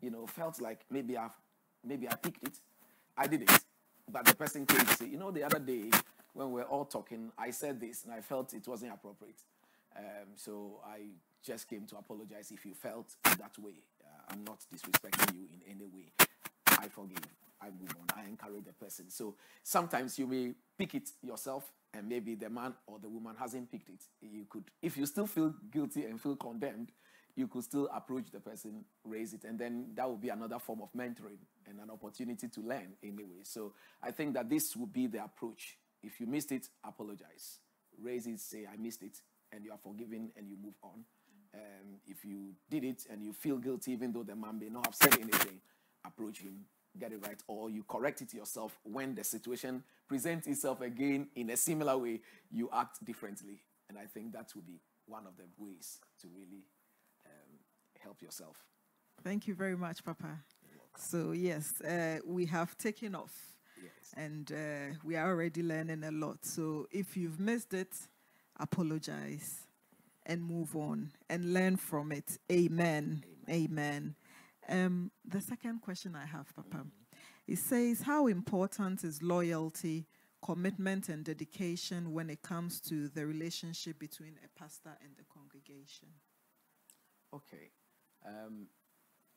You 0.01 0.11
know, 0.11 0.27
felt 0.29 0.61
like 0.61 0.85
maybe 0.91 1.17
I've 1.17 1.33
maybe 1.85 2.09
I 2.09 2.15
picked 2.15 2.45
it. 2.45 2.55
I 3.19 3.27
did 3.27 3.43
it. 3.43 3.51
But 4.09 4.27
the 4.27 4.37
person 4.37 4.65
came 4.65 4.87
to 4.87 4.95
say, 4.95 5.09
you 5.09 5.19
know, 5.19 5.33
the 5.33 5.43
other 5.43 5.59
day 5.59 5.91
when 6.35 6.53
we 6.53 6.61
were 6.61 6.69
all 6.69 6.85
talking, 6.85 7.33
I 7.37 7.51
said 7.51 7.81
this 7.81 8.05
and 8.05 8.13
I 8.15 8.21
felt 8.21 8.55
it 8.55 8.69
wasn't 8.69 8.93
appropriate. 8.93 9.43
Um, 9.97 10.29
so 10.37 10.81
I 10.87 11.01
just 11.45 11.69
came 11.69 11.87
to 11.87 11.97
apologize 11.97 12.51
if 12.51 12.65
you 12.65 12.75
felt 12.75 13.15
that 13.25 13.59
way. 13.59 13.75
Uh, 14.03 14.33
I'm 14.33 14.45
not 14.45 14.61
disrespecting 14.75 15.35
you 15.35 15.49
in 15.53 15.61
any 15.69 15.87
way. 15.87 16.13
I 16.67 16.89
forgive. 16.89 17.19
I 17.61 17.67
move 17.67 17.95
on. 18.01 18.07
I 18.17 18.29
encourage 18.29 18.65
the 18.65 18.73
person. 18.73 19.11
So 19.11 19.37
sometimes 19.63 20.19
you 20.19 20.27
may 20.27 20.53
pick 20.77 20.95
it 20.95 21.11
yourself, 21.23 21.71
and 21.95 22.09
maybe 22.09 22.35
the 22.35 22.51
man 22.51 22.75
or 22.87 22.99
the 22.99 23.09
woman 23.09 23.35
hasn't 23.39 23.71
picked 23.71 23.89
it. 23.89 24.03
You 24.21 24.47
could, 24.49 24.65
if 24.81 24.97
you 24.97 25.07
still 25.07 25.27
feel 25.27 25.55
guilty 25.71 26.05
and 26.05 26.21
feel 26.21 26.37
condemned, 26.37 26.91
you 27.37 27.47
could 27.49 27.65
still 27.65 27.89
approach 27.95 28.31
the 28.31 28.41
person, 28.41 28.85
raise 29.05 29.33
it, 29.33 29.45
and 29.45 29.59
then 29.59 29.87
that 29.95 30.09
would 30.09 30.21
be 30.21 30.29
another 30.29 30.59
form 30.59 30.83
of 30.83 30.93
mentoring 30.93 31.39
and 31.69 31.79
an 31.81 31.91
opportunity 31.91 32.49
to 32.49 32.61
learn 32.61 32.93
anyway. 33.03 33.41
So 33.43 33.73
I 34.03 34.11
think 34.11 34.35
that 34.35 34.51
this 34.51 34.77
would 34.77 34.93
be 34.93 35.07
the 35.07 35.25
approach. 35.25 35.79
If 36.03 36.21
you 36.21 36.27
missed 36.27 36.53
it, 36.53 36.69
apologize. 36.85 37.61
Raise 38.01 38.27
it, 38.27 38.41
say, 38.41 38.67
I 38.71 38.77
missed 38.77 39.03
it, 39.03 39.21
and 39.53 39.65
you 39.65 39.73
are 39.73 39.79
forgiven 39.79 40.31
and 40.37 40.49
you 40.49 40.57
move 40.63 40.75
on. 40.83 41.05
Um, 41.55 41.99
if 42.07 42.25
you 42.25 42.55
did 42.71 42.85
it 42.85 43.07
and 43.11 43.23
you 43.23 43.33
feel 43.33 43.59
guilty, 43.59 43.93
even 43.93 44.13
though 44.13 44.23
the 44.23 44.35
man 44.35 44.59
may 44.59 44.69
not 44.69 44.87
have 44.87 44.95
said 44.95 45.15
anything, 45.21 45.61
approach 46.05 46.39
him, 46.39 46.65
get 46.99 47.13
it 47.13 47.25
right, 47.27 47.41
or 47.47 47.71
you 47.71 47.85
correct 47.85 48.23
it 48.23 48.33
yourself 48.33 48.79
when 48.85 49.15
the 49.15 49.25
situation 49.25 49.83
presents 50.09 50.47
itself 50.47 50.81
again 50.81 51.29
in 51.37 51.51
a 51.51 51.57
similar 51.57 51.97
way, 51.99 52.21
you 52.51 52.71
act 52.73 53.05
differently. 53.05 53.63
And 53.89 53.99
I 53.99 54.07
think 54.07 54.33
that 54.33 54.53
would 54.55 54.67
be 54.67 54.81
one 55.07 55.27
of 55.27 55.37
the 55.37 55.45
ways 55.59 55.99
to 56.23 56.29
really 56.35 56.65
um, 57.27 57.59
help 58.03 58.23
yourself. 58.23 58.57
Thank 59.23 59.47
you 59.47 59.55
very 59.55 59.77
much, 59.77 60.03
Papa. 60.03 60.39
So, 60.97 61.33
yes, 61.33 61.81
uh, 61.81 62.19
we 62.27 62.47
have 62.47 62.77
taken 62.77 63.15
off. 63.15 63.35
Yes. 63.83 64.15
And 64.17 64.53
uh, 64.53 64.97
we 65.05 65.17
are 65.17 65.31
already 65.31 65.63
learning 65.63 66.05
a 66.05 66.11
lot. 66.11 66.45
So, 66.45 66.87
if 66.91 67.17
you've 67.17 67.41
missed 67.41 67.75
it, 67.75 67.95
apologize 68.63 69.67
and 70.25 70.43
move 70.43 70.77
on 70.77 71.11
and 71.29 71.53
learn 71.53 71.77
from 71.77 72.13
it. 72.13 72.39
Amen. 72.51 73.25
Amen. 73.51 74.15
Um, 74.69 75.11
the 75.25 75.41
second 75.41 75.83
question 75.83 76.15
I 76.15 76.25
have, 76.25 76.55
Papa, 76.55 76.87
it 77.47 77.59
says, 77.59 78.03
How 78.03 78.29
important 78.29 79.03
is 79.03 79.21
loyalty, 79.23 80.07
commitment, 80.41 81.09
and 81.09 81.25
dedication 81.25 82.13
when 82.13 82.31
it 82.31 82.43
comes 82.43 82.81
to 82.83 83.09
the 83.09 83.27
relationship 83.27 83.99
between 83.99 84.39
a 84.45 84.59
pastor 84.59 84.97
and 85.03 85.13
the 85.17 85.25
congregation? 85.25 86.09
Okay. 87.35 87.71
Um, 88.25 88.69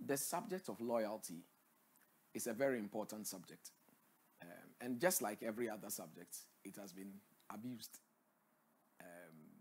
the 0.05 0.17
subject 0.17 0.69
of 0.69 0.79
loyalty 0.79 1.43
is 2.35 2.45
a 2.45 2.53
very 2.53 2.77
important 2.77 3.25
subject. 3.25 3.71
Um, 4.41 4.69
and 4.81 4.99
just 4.99 5.21
like 5.21 5.41
every 5.41 5.69
other 5.69 5.89
subject, 5.89 6.37
it 6.63 6.75
has 6.79 6.93
been 6.93 7.13
abused. 7.51 7.97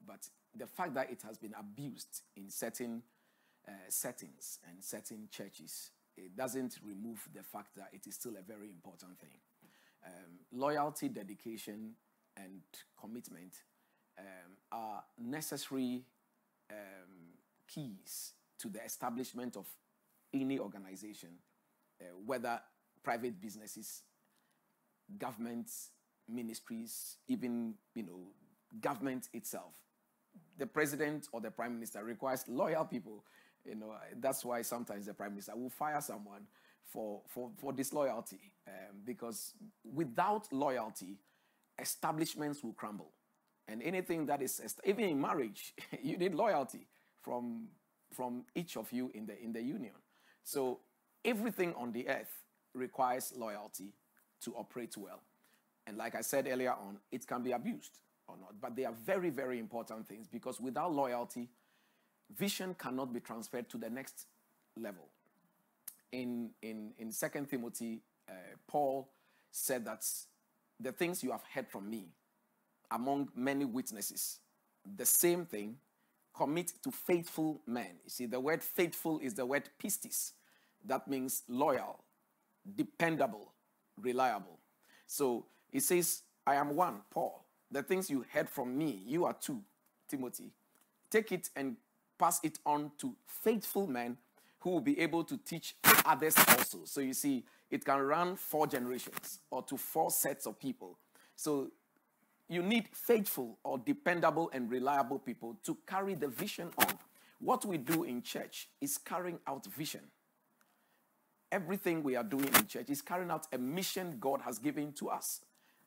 But 0.07 0.29
the 0.57 0.67
fact 0.67 0.95
that 0.95 1.11
it 1.11 1.23
has 1.27 1.39
been 1.39 1.55
abused 1.59 2.23
in 2.37 2.51
certain 2.51 3.03
uh, 3.67 3.73
settings 3.89 4.59
and 4.69 4.83
certain 4.83 5.29
churches, 5.31 5.91
it 6.17 6.37
doesn't 6.37 6.79
remove 6.85 7.27
the 7.35 7.43
fact 7.43 7.75
that 7.77 7.89
it 7.93 8.07
is 8.07 8.15
still 8.15 8.35
a 8.39 8.43
very 8.43 8.69
important 8.69 9.19
thing. 9.19 9.39
Um, 10.07 10.39
loyalty, 10.53 11.09
dedication, 11.09 11.95
and 12.37 12.61
commitment 13.01 13.55
um, 14.19 14.57
are 14.71 15.03
necessary 15.19 16.05
um, 16.71 17.35
keys 17.67 18.33
to 18.59 18.69
the 18.69 18.85
establishment 18.85 19.57
of 19.57 19.67
any 20.33 20.59
organization, 20.59 21.31
uh, 22.01 22.05
whether 22.25 22.61
private 23.03 23.41
businesses, 23.41 24.03
governments, 25.19 25.91
ministries, 26.29 27.17
even 27.29 27.75
you 27.95 28.03
know 28.03 28.21
government 28.81 29.29
itself. 29.33 29.75
The 30.59 30.67
president 30.67 31.29
or 31.33 31.41
the 31.41 31.51
prime 31.51 31.75
minister 31.75 32.05
requires 32.05 32.45
loyal 32.49 32.85
people. 32.85 33.25
You 33.65 33.77
know 33.77 33.95
that's 34.21 34.45
why 34.45 34.63
sometimes 34.63 35.07
the 35.07 35.15
prime 35.15 35.31
minister 35.31 35.57
will 35.57 35.71
fire 35.71 36.01
someone 36.01 36.47
for 36.85 37.23
for, 37.29 37.51
for 37.59 37.73
disloyalty 37.73 38.53
um, 38.69 38.97
because 39.05 39.55
without 39.85 40.53
loyalty, 40.53 41.19
establishments 41.79 42.63
will 42.63 42.73
crumble. 42.73 43.11
And 43.67 43.83
anything 43.83 44.27
that 44.27 44.43
is 44.43 44.61
even 44.85 45.05
in 45.05 45.21
marriage, 45.21 45.75
you 46.03 46.17
need 46.17 46.35
loyalty 46.35 46.87
from 47.23 47.69
from 48.13 48.45
each 48.55 48.77
of 48.77 48.93
you 48.93 49.11
in 49.15 49.27
the 49.27 49.43
in 49.43 49.53
the 49.53 49.63
union. 49.63 49.95
So 50.43 50.81
everything 51.25 51.75
on 51.75 51.93
the 51.93 52.09
earth 52.09 52.43
requires 52.75 53.33
loyalty 53.37 53.95
to 54.43 54.55
operate 54.55 54.97
well. 54.97 55.23
And 55.87 55.97
like 55.97 56.15
I 56.15 56.21
said 56.21 56.47
earlier 56.51 56.73
on, 56.73 56.99
it 57.11 57.27
can 57.27 57.43
be 57.43 57.53
abused 57.53 58.01
or 58.29 58.37
not. 58.41 58.61
But 58.61 58.77
they 58.77 58.85
are 58.85 58.95
very, 59.05 59.31
very 59.31 59.59
important 59.59 60.07
things 60.07 60.27
because 60.27 60.61
without 60.61 60.93
loyalty, 60.93 61.49
vision 62.37 62.75
cannot 62.79 63.13
be 63.13 63.21
transferred 63.21 63.69
to 63.71 63.79
the 63.79 63.91
next 63.91 64.27
level. 64.77 65.09
In, 66.13 66.51
in, 66.63 66.93
in 66.99 67.13
2 67.13 67.47
Timothy, 67.51 68.03
uh, 68.29 68.33
Paul 68.67 69.09
said 69.51 69.85
that 69.85 70.05
the 70.81 70.93
things 70.93 71.23
you 71.23 71.33
have 71.33 71.43
heard 71.53 71.69
from 71.69 71.91
me 71.91 72.07
among 72.91 73.29
many 73.35 73.65
witnesses, 73.65 74.39
the 74.97 75.07
same 75.07 75.45
thing 75.45 75.77
commit 76.35 76.73
to 76.83 76.91
faithful 76.91 77.61
men. 77.67 77.91
You 78.05 78.11
see, 78.11 78.27
the 78.27 78.41
word 78.41 78.63
faithful 78.63 79.21
is 79.21 79.35
the 79.35 79.47
word 79.47 79.69
pistis. 79.83 80.33
That 80.85 81.09
means 81.09 81.43
loyal, 81.49 82.01
dependable, 82.77 83.53
reliable. 84.01 84.59
So 85.07 85.47
it 85.73 85.83
says, 85.83 86.23
I 86.47 86.57
am 86.57 86.75
one, 86.75 87.01
Paul. 87.11 87.44
The 87.75 87.83
things 87.83 88.09
you 88.09 88.25
heard 88.33 88.49
from 88.49 88.79
me, 88.79 89.03
you 89.05 89.25
are 89.25 89.33
two, 89.33 89.61
Timothy. 90.09 90.53
Take 91.11 91.33
it 91.33 91.51
and 91.57 91.77
pass 92.17 92.39
it 92.45 92.61
on 92.65 92.93
to 92.99 93.17
faithful 93.27 93.89
men 93.89 94.17
who 94.61 94.71
will 94.71 94.81
be 94.81 95.01
able 95.01 95.25
to 95.25 95.37
teach 95.37 95.75
others 96.07 96.37
also. 96.39 96.83
So 96.85 97.01
you 97.01 97.13
see, 97.13 97.45
it 97.73 97.85
can 97.85 97.99
run 97.99 98.37
four 98.37 98.69
generations 98.69 99.41
or 99.51 99.65
to 99.65 99.77
four 99.77 100.13
sets 100.13 100.47
of 100.47 100.57
people. 100.57 100.99
So 101.35 101.73
you 102.49 102.63
need 102.63 102.91
faithful 102.93 103.59
or 103.65 103.79
dependable 103.79 104.53
and 104.53 104.71
reliable 104.71 105.19
people 105.19 105.59
to 105.65 105.77
carry 105.85 106.15
the 106.15 106.29
vision 106.29 106.71
on. 106.79 106.97
What 107.41 107.65
we 107.65 107.77
do 107.77 108.05
in 108.05 108.23
church 108.23 108.69
is 108.81 108.99
carrying 108.99 109.41
out 109.49 109.67
vision. 109.67 110.03
Everything 111.51 112.05
we 112.05 112.15
are 112.15 112.23
doing 112.23 112.51
in 112.55 112.69
church 112.69 112.89
is 112.89 113.03
carrying 113.03 113.33
out 113.33 113.49
a 113.53 113.59
mission 113.59 114.19
God 114.21 114.43
has 114.43 114.61
given 114.61 114.93
to 114.93 115.09
us 115.09 115.41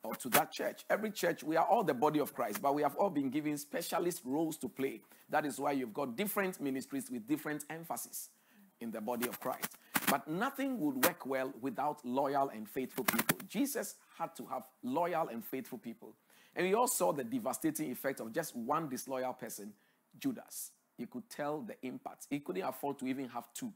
or 0.07 0.15
to 0.15 0.29
that 0.29 0.51
church. 0.51 0.85
Every 0.89 1.11
church, 1.11 1.43
we 1.43 1.57
are 1.57 1.65
all 1.65 1.83
the 1.83 1.93
body 1.93 2.19
of 2.19 2.33
Christ, 2.33 2.61
but 2.61 2.73
we 2.73 2.81
have 2.81 2.95
all 2.95 3.09
been 3.09 3.29
given 3.29 3.57
specialist 3.57 4.21
roles 4.23 4.55
to 4.57 4.69
play. 4.69 5.01
That 5.29 5.45
is 5.45 5.59
why 5.59 5.73
you've 5.73 5.93
got 5.93 6.15
different 6.15 6.61
ministries 6.61 7.11
with 7.11 7.27
different 7.27 7.65
emphasis 7.69 8.29
in 8.79 8.89
the 8.91 9.01
body 9.01 9.27
of 9.27 9.39
Christ. 9.41 9.77
But 10.09 10.25
nothing 10.27 10.79
would 10.79 11.03
work 11.03 11.25
well 11.25 11.53
without 11.59 12.05
loyal 12.05 12.49
and 12.49 12.69
faithful 12.69 13.03
people. 13.03 13.37
Jesus 13.49 13.95
had 14.17 14.33
to 14.37 14.45
have 14.45 14.63
loyal 14.81 15.27
and 15.27 15.43
faithful 15.43 15.77
people. 15.77 16.13
And 16.55 16.65
we 16.65 16.73
all 16.73 16.87
saw 16.87 17.11
the 17.11 17.25
devastating 17.25 17.91
effect 17.91 18.21
of 18.21 18.31
just 18.31 18.55
one 18.55 18.87
disloyal 18.87 19.33
person, 19.33 19.73
Judas. 20.17 20.71
You 20.97 21.07
could 21.07 21.29
tell 21.29 21.61
the 21.61 21.75
impact. 21.85 22.27
He 22.29 22.39
couldn't 22.39 22.63
afford 22.63 22.97
to 22.99 23.07
even 23.07 23.27
have 23.29 23.51
two. 23.53 23.73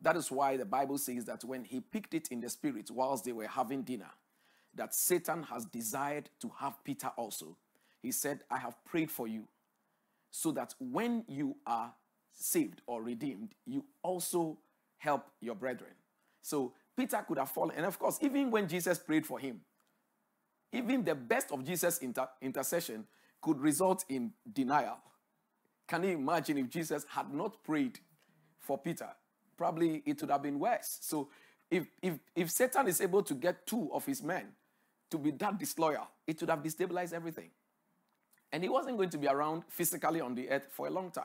That 0.00 0.16
is 0.16 0.30
why 0.30 0.56
the 0.56 0.64
Bible 0.64 0.98
says 0.98 1.24
that 1.26 1.44
when 1.44 1.64
he 1.64 1.80
picked 1.80 2.14
it 2.14 2.28
in 2.32 2.40
the 2.40 2.50
spirit 2.50 2.90
whilst 2.90 3.24
they 3.24 3.32
were 3.32 3.46
having 3.46 3.82
dinner, 3.82 4.10
that 4.76 4.94
Satan 4.94 5.42
has 5.44 5.64
desired 5.64 6.30
to 6.40 6.50
have 6.58 6.82
Peter 6.84 7.10
also. 7.16 7.56
He 8.02 8.12
said, 8.12 8.40
I 8.50 8.58
have 8.58 8.82
prayed 8.84 9.10
for 9.10 9.26
you 9.26 9.48
so 10.30 10.52
that 10.52 10.74
when 10.78 11.24
you 11.28 11.56
are 11.66 11.92
saved 12.32 12.82
or 12.86 13.02
redeemed, 13.02 13.54
you 13.66 13.84
also 14.02 14.58
help 14.98 15.26
your 15.40 15.54
brethren. 15.54 15.92
So 16.42 16.72
Peter 16.96 17.24
could 17.26 17.38
have 17.38 17.50
fallen. 17.50 17.76
And 17.76 17.86
of 17.86 17.98
course, 17.98 18.18
even 18.20 18.50
when 18.50 18.68
Jesus 18.68 18.98
prayed 18.98 19.26
for 19.26 19.38
him, 19.38 19.60
even 20.72 21.04
the 21.04 21.14
best 21.14 21.50
of 21.52 21.64
Jesus' 21.64 21.98
inter- 21.98 22.28
intercession 22.42 23.06
could 23.40 23.60
result 23.60 24.04
in 24.08 24.32
denial. 24.52 24.98
Can 25.86 26.02
you 26.02 26.10
imagine 26.10 26.58
if 26.58 26.68
Jesus 26.68 27.06
had 27.08 27.32
not 27.32 27.62
prayed 27.62 27.98
for 28.60 28.76
Peter? 28.76 29.08
Probably 29.56 30.02
it 30.04 30.20
would 30.20 30.30
have 30.30 30.42
been 30.42 30.58
worse. 30.58 30.98
So 31.00 31.30
if, 31.70 31.86
if, 32.02 32.18
if 32.34 32.50
Satan 32.50 32.88
is 32.88 33.00
able 33.00 33.22
to 33.22 33.34
get 33.34 33.66
two 33.66 33.90
of 33.92 34.04
his 34.04 34.22
men 34.22 34.46
to 35.10 35.18
be 35.18 35.30
that 35.32 35.58
disloyal, 35.58 36.08
it 36.26 36.40
would 36.40 36.50
have 36.50 36.62
destabilized 36.62 37.12
everything. 37.12 37.50
And 38.52 38.62
he 38.62 38.68
wasn't 38.68 38.96
going 38.96 39.10
to 39.10 39.18
be 39.18 39.28
around 39.28 39.64
physically 39.68 40.20
on 40.20 40.34
the 40.34 40.48
earth 40.50 40.68
for 40.70 40.86
a 40.86 40.90
long 40.90 41.10
time. 41.10 41.24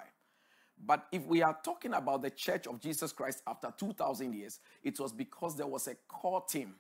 But 0.84 1.06
if 1.12 1.26
we 1.26 1.44
are 1.44 1.58
talking 1.64 1.94
about 1.94 2.24
the 2.24 2.32
church 2.32 2.66
of 2.66 2.80
Jesus 2.80 3.12
Christ 3.12 3.44
after 3.46 3.72
2,000 3.78 4.34
years, 4.34 4.60
it 4.84 5.00
was 5.00 5.14
because 5.14 5.56
there 5.56 5.68
was 5.68 5.88
a 5.88 5.96
core 6.08 6.44
team 6.50 6.76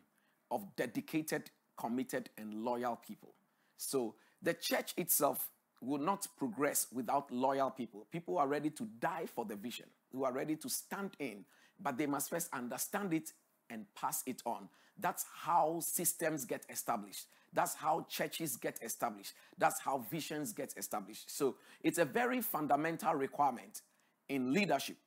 of 0.50 0.76
dedicated, 0.76 1.52
committed, 1.78 2.30
and 2.38 2.64
loyal 2.64 2.96
people. 2.96 3.36
So 3.78 4.16
the 4.42 4.54
church 4.54 4.94
itself 4.98 5.50
will 5.82 6.00
not 6.00 6.28
progress 6.38 6.88
without 6.92 7.32
loyal 7.32 7.72
people. 7.72 8.08
People 8.12 8.38
are 8.38 8.48
ready 8.48 8.70
to 8.72 8.84
die 9.00 9.26
for 9.26 9.46
the 9.46 9.56
vision, 9.56 9.88
who 10.12 10.24
are 10.24 10.32
ready 10.32 10.56
to 10.56 10.70
stand 10.70 11.12
in, 11.20 11.46
but 11.80 11.98
they 11.98 12.06
must 12.06 12.30
first 12.30 12.50
understand 12.54 13.14
it 13.14 13.34
and 13.70 13.86
pass 13.96 14.24
it 14.26 14.42
on. 14.46 14.68
That's 14.99 15.25
how 15.43 15.80
systems 15.82 16.45
get 16.45 16.65
established. 16.69 17.27
That's 17.54 17.75
how 17.75 18.06
churches 18.10 18.56
get 18.56 18.80
established. 18.82 19.34
That's 19.58 19.80
how 19.82 20.06
visions 20.10 20.54
get 20.54 20.73
established. 20.77 21.36
So 21.36 21.58
it's 21.82 21.97
a 21.97 22.06
very 22.06 22.41
fundamental 22.41 23.13
requirement 23.13 23.82
in 24.30 24.54
leadership 24.54 24.97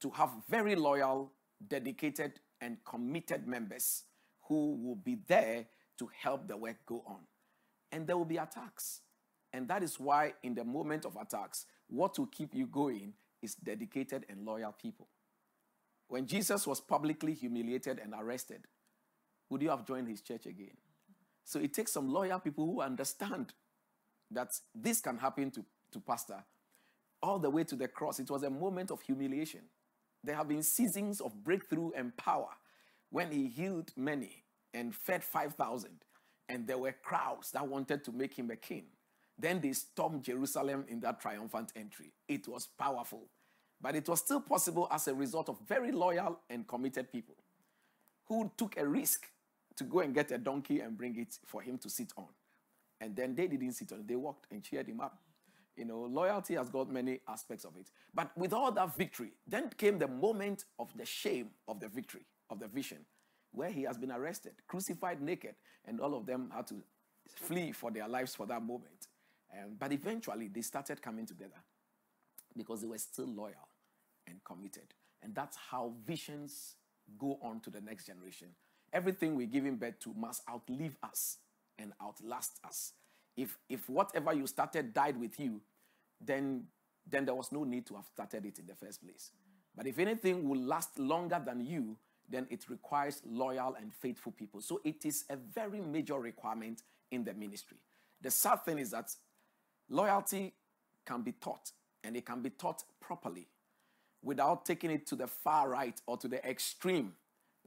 to 0.00 0.10
have 0.10 0.30
very 0.48 0.74
loyal, 0.74 1.32
dedicated, 1.66 2.40
and 2.60 2.76
committed 2.84 3.46
members 3.46 4.04
who 4.48 4.76
will 4.82 4.96
be 4.96 5.18
there 5.26 5.66
to 5.98 6.10
help 6.20 6.46
the 6.46 6.56
work 6.56 6.76
go 6.86 7.02
on. 7.06 7.20
And 7.90 8.06
there 8.06 8.16
will 8.16 8.24
be 8.24 8.36
attacks. 8.36 9.00
And 9.52 9.66
that 9.68 9.82
is 9.82 9.98
why, 9.98 10.34
in 10.42 10.54
the 10.54 10.64
moment 10.64 11.04
of 11.06 11.16
attacks, 11.16 11.64
what 11.88 12.18
will 12.18 12.26
keep 12.26 12.54
you 12.54 12.66
going 12.66 13.14
is 13.40 13.54
dedicated 13.54 14.26
and 14.28 14.44
loyal 14.44 14.72
people. 14.72 15.08
When 16.08 16.26
Jesus 16.26 16.66
was 16.66 16.80
publicly 16.80 17.34
humiliated 17.34 17.98
and 17.98 18.14
arrested, 18.18 18.66
would 19.50 19.62
you 19.62 19.70
have 19.70 19.86
joined 19.86 20.08
his 20.08 20.20
church 20.20 20.46
again? 20.46 20.76
So 21.44 21.58
it 21.60 21.72
takes 21.72 21.92
some 21.92 22.08
loyal 22.12 22.38
people 22.40 22.66
who 22.66 22.80
understand 22.80 23.52
that 24.30 24.50
this 24.74 25.00
can 25.00 25.16
happen 25.16 25.50
to, 25.52 25.64
to 25.92 26.00
pastor 26.00 26.44
all 27.22 27.38
the 27.38 27.50
way 27.50 27.64
to 27.64 27.76
the 27.76 27.88
cross. 27.88 28.20
It 28.20 28.30
was 28.30 28.42
a 28.42 28.50
moment 28.50 28.90
of 28.90 29.00
humiliation. 29.00 29.62
There 30.22 30.36
have 30.36 30.48
been 30.48 30.62
seasons 30.62 31.20
of 31.20 31.42
breakthrough 31.42 31.90
and 31.96 32.16
power 32.16 32.50
when 33.10 33.30
he 33.30 33.48
healed 33.48 33.92
many 33.96 34.44
and 34.74 34.94
fed 34.94 35.24
5,000, 35.24 35.90
and 36.48 36.66
there 36.66 36.78
were 36.78 36.94
crowds 37.02 37.50
that 37.52 37.66
wanted 37.66 38.04
to 38.04 38.12
make 38.12 38.34
him 38.34 38.50
a 38.50 38.56
king. 38.56 38.84
Then 39.38 39.60
they 39.60 39.72
stormed 39.72 40.24
Jerusalem 40.24 40.84
in 40.88 41.00
that 41.00 41.20
triumphant 41.20 41.72
entry. 41.76 42.12
It 42.28 42.48
was 42.48 42.66
powerful, 42.66 43.28
but 43.80 43.94
it 43.94 44.08
was 44.08 44.20
still 44.20 44.40
possible 44.40 44.88
as 44.90 45.08
a 45.08 45.14
result 45.14 45.48
of 45.48 45.58
very 45.66 45.92
loyal 45.92 46.40
and 46.50 46.66
committed 46.66 47.10
people 47.12 47.36
who 48.26 48.50
took 48.56 48.76
a 48.76 48.86
risk 48.86 49.26
to 49.78 49.84
go 49.84 50.00
and 50.00 50.14
get 50.14 50.30
a 50.30 50.38
donkey 50.38 50.80
and 50.80 50.96
bring 50.96 51.18
it 51.18 51.38
for 51.46 51.62
him 51.62 51.78
to 51.78 51.88
sit 51.90 52.12
on. 52.16 52.28
And 53.00 53.14
then 53.14 53.34
they 53.34 53.46
didn't 53.46 53.72
sit 53.72 53.92
on 53.92 54.00
it, 54.00 54.08
they 54.08 54.16
walked 54.16 54.46
and 54.50 54.62
cheered 54.62 54.88
him 54.88 55.00
up. 55.00 55.18
You 55.76 55.84
know, 55.84 56.00
loyalty 56.02 56.54
has 56.54 56.68
got 56.68 56.90
many 56.90 57.20
aspects 57.28 57.64
of 57.64 57.76
it. 57.76 57.88
But 58.12 58.36
with 58.36 58.52
all 58.52 58.72
that 58.72 58.96
victory, 58.96 59.32
then 59.46 59.70
came 59.76 59.98
the 59.98 60.08
moment 60.08 60.64
of 60.78 60.90
the 60.96 61.06
shame 61.06 61.50
of 61.68 61.78
the 61.78 61.88
victory, 61.88 62.26
of 62.50 62.58
the 62.58 62.66
vision, 62.66 62.98
where 63.52 63.70
he 63.70 63.84
has 63.84 63.96
been 63.96 64.10
arrested, 64.10 64.54
crucified 64.66 65.22
naked, 65.22 65.54
and 65.84 66.00
all 66.00 66.16
of 66.16 66.26
them 66.26 66.50
had 66.52 66.66
to 66.66 66.82
flee 67.36 67.70
for 67.70 67.92
their 67.92 68.08
lives 68.08 68.34
for 68.34 68.46
that 68.46 68.62
moment. 68.62 69.06
Um, 69.52 69.76
but 69.78 69.92
eventually, 69.92 70.48
they 70.48 70.62
started 70.62 71.00
coming 71.00 71.26
together 71.26 71.62
because 72.56 72.80
they 72.80 72.88
were 72.88 72.98
still 72.98 73.28
loyal 73.28 73.68
and 74.26 74.42
committed. 74.44 74.94
And 75.22 75.34
that's 75.34 75.56
how 75.70 75.92
visions 76.04 76.74
go 77.18 77.38
on 77.40 77.60
to 77.60 77.70
the 77.70 77.80
next 77.80 78.06
generation. 78.06 78.48
Everything 78.92 79.36
we're 79.36 79.46
giving 79.46 79.76
birth 79.76 79.98
to 80.00 80.14
must 80.14 80.42
outlive 80.48 80.96
us 81.02 81.38
and 81.78 81.92
outlast 82.02 82.58
us 82.64 82.92
if 83.38 83.56
if 83.68 83.88
whatever 83.88 84.32
you 84.34 84.46
started 84.46 84.92
died 84.92 85.18
with 85.18 85.38
you, 85.38 85.60
then 86.20 86.64
then 87.08 87.24
there 87.24 87.34
was 87.34 87.52
no 87.52 87.64
need 87.64 87.86
to 87.86 87.94
have 87.94 88.06
started 88.06 88.44
it 88.44 88.58
in 88.58 88.66
the 88.66 88.74
first 88.74 89.02
place. 89.02 89.30
But 89.74 89.86
if 89.86 89.98
anything 89.98 90.46
will 90.46 90.60
last 90.60 90.98
longer 90.98 91.40
than 91.42 91.64
you, 91.64 91.96
then 92.28 92.46
it 92.50 92.68
requires 92.68 93.22
loyal 93.24 93.76
and 93.80 93.94
faithful 93.94 94.32
people. 94.32 94.60
So 94.60 94.80
it 94.84 95.06
is 95.06 95.24
a 95.30 95.36
very 95.36 95.80
major 95.80 96.18
requirement 96.18 96.82
in 97.12 97.24
the 97.24 97.32
ministry. 97.32 97.78
The 98.20 98.30
sad 98.30 98.64
thing 98.64 98.78
is 98.78 98.90
that 98.90 99.14
loyalty 99.88 100.52
can 101.06 101.22
be 101.22 101.32
taught, 101.32 101.70
and 102.02 102.16
it 102.16 102.26
can 102.26 102.42
be 102.42 102.50
taught 102.50 102.82
properly 103.00 103.46
without 104.20 104.66
taking 104.66 104.90
it 104.90 105.06
to 105.06 105.14
the 105.14 105.28
far 105.28 105.68
right 105.68 105.98
or 106.06 106.16
to 106.16 106.26
the 106.26 106.44
extreme 106.46 107.12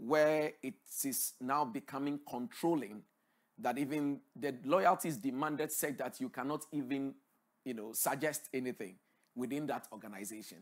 where 0.02 0.52
it 0.64 0.74
is 1.06 1.34
now 1.40 1.64
becoming 1.64 2.20
controlling 2.28 3.04
that 3.60 3.78
even 3.78 4.20
the 4.36 4.56
loyalties 4.66 5.18
demanded 5.18 5.72
said 5.72 5.96
that 6.00 6.20
you 6.20 6.28
cannot 6.28 6.66
even, 6.72 7.14
you 7.64 7.76
know, 7.76 7.94
suggest 7.94 8.50
anything 8.52 8.96
within 9.36 9.68
that 9.68 9.88
organization. 9.92 10.58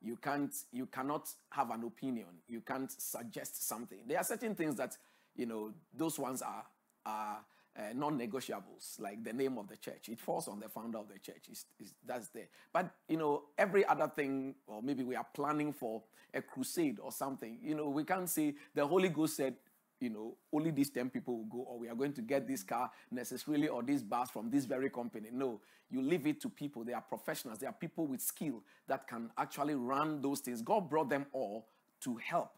You 0.00 0.16
can't, 0.16 0.54
you 0.70 0.86
cannot 0.86 1.28
have 1.50 1.70
an 1.70 1.82
opinion. 1.82 2.26
You 2.46 2.60
can't 2.60 2.92
suggest 2.92 3.66
something. 3.66 3.98
There 4.06 4.18
are 4.18 4.24
certain 4.24 4.54
things 4.54 4.76
that, 4.76 4.96
you 5.34 5.46
know, 5.46 5.72
those 5.92 6.16
ones 6.18 6.40
are, 6.40 6.64
are 7.04 7.38
uh, 7.76 7.92
non-negotiables, 7.94 9.00
like 9.00 9.24
the 9.24 9.32
name 9.32 9.58
of 9.58 9.68
the 9.68 9.76
church. 9.76 10.08
It 10.08 10.20
falls 10.20 10.48
on 10.48 10.60
the 10.60 10.68
founder 10.68 10.98
of 10.98 11.08
the 11.08 11.18
church. 11.18 11.46
It's, 11.50 11.66
it's, 11.78 11.94
that's 12.06 12.28
there. 12.28 12.48
But 12.72 12.90
you 13.08 13.16
know, 13.16 13.44
every 13.58 13.84
other 13.84 14.08
thing, 14.14 14.54
or 14.66 14.82
maybe 14.82 15.02
we 15.02 15.16
are 15.16 15.26
planning 15.34 15.72
for 15.72 16.02
a 16.32 16.42
crusade 16.42 16.98
or 17.00 17.12
something. 17.12 17.58
You 17.62 17.74
know, 17.74 17.88
we 17.88 18.04
can't 18.04 18.28
say 18.28 18.54
the 18.74 18.86
Holy 18.86 19.08
Ghost 19.08 19.36
said 19.36 19.56
you 20.00 20.10
know, 20.10 20.36
only 20.52 20.70
these 20.70 20.90
10 20.90 21.08
people 21.08 21.38
will 21.38 21.44
go, 21.44 21.58
or 21.58 21.78
we 21.78 21.88
are 21.88 21.94
going 21.94 22.12
to 22.12 22.20
get 22.20 22.46
this 22.46 22.62
car 22.62 22.90
necessarily 23.10 23.68
or 23.68 23.82
this 23.82 24.02
bus 24.02 24.30
from 24.30 24.50
this 24.50 24.66
very 24.66 24.90
company. 24.90 25.28
No, 25.32 25.60
you 25.90 26.02
leave 26.02 26.26
it 26.26 26.40
to 26.42 26.50
people. 26.50 26.84
They 26.84 26.92
are 26.92 27.00
professionals. 27.00 27.58
They 27.58 27.66
are 27.66 27.72
people 27.72 28.06
with 28.06 28.20
skill 28.20 28.62
that 28.86 29.08
can 29.08 29.30
actually 29.38 29.74
run 29.74 30.20
those 30.20 30.40
things. 30.40 30.60
God 30.60 30.90
brought 30.90 31.08
them 31.08 31.26
all 31.32 31.68
to 32.02 32.16
help. 32.16 32.50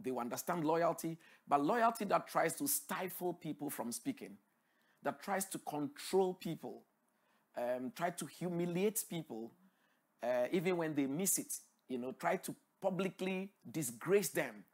They 0.00 0.10
understand 0.10 0.64
loyalty, 0.64 1.18
but 1.46 1.62
loyalty 1.62 2.04
that 2.06 2.26
tries 2.26 2.54
to 2.56 2.66
stifle 2.66 3.34
people 3.34 3.70
from 3.70 3.92
speaking, 3.92 4.36
that 5.04 5.22
tries 5.22 5.44
to 5.46 5.58
control 5.58 6.34
people, 6.34 6.82
um, 7.56 7.92
try 7.94 8.10
to 8.10 8.26
humiliate 8.26 9.04
people, 9.08 9.52
uh, 10.22 10.46
even 10.50 10.76
when 10.76 10.94
they 10.94 11.06
miss 11.06 11.38
it, 11.38 11.54
you 11.88 11.98
know, 11.98 12.12
try 12.12 12.36
to 12.36 12.54
publicly 12.80 13.50
disgrace 13.70 14.30
them. 14.30 14.64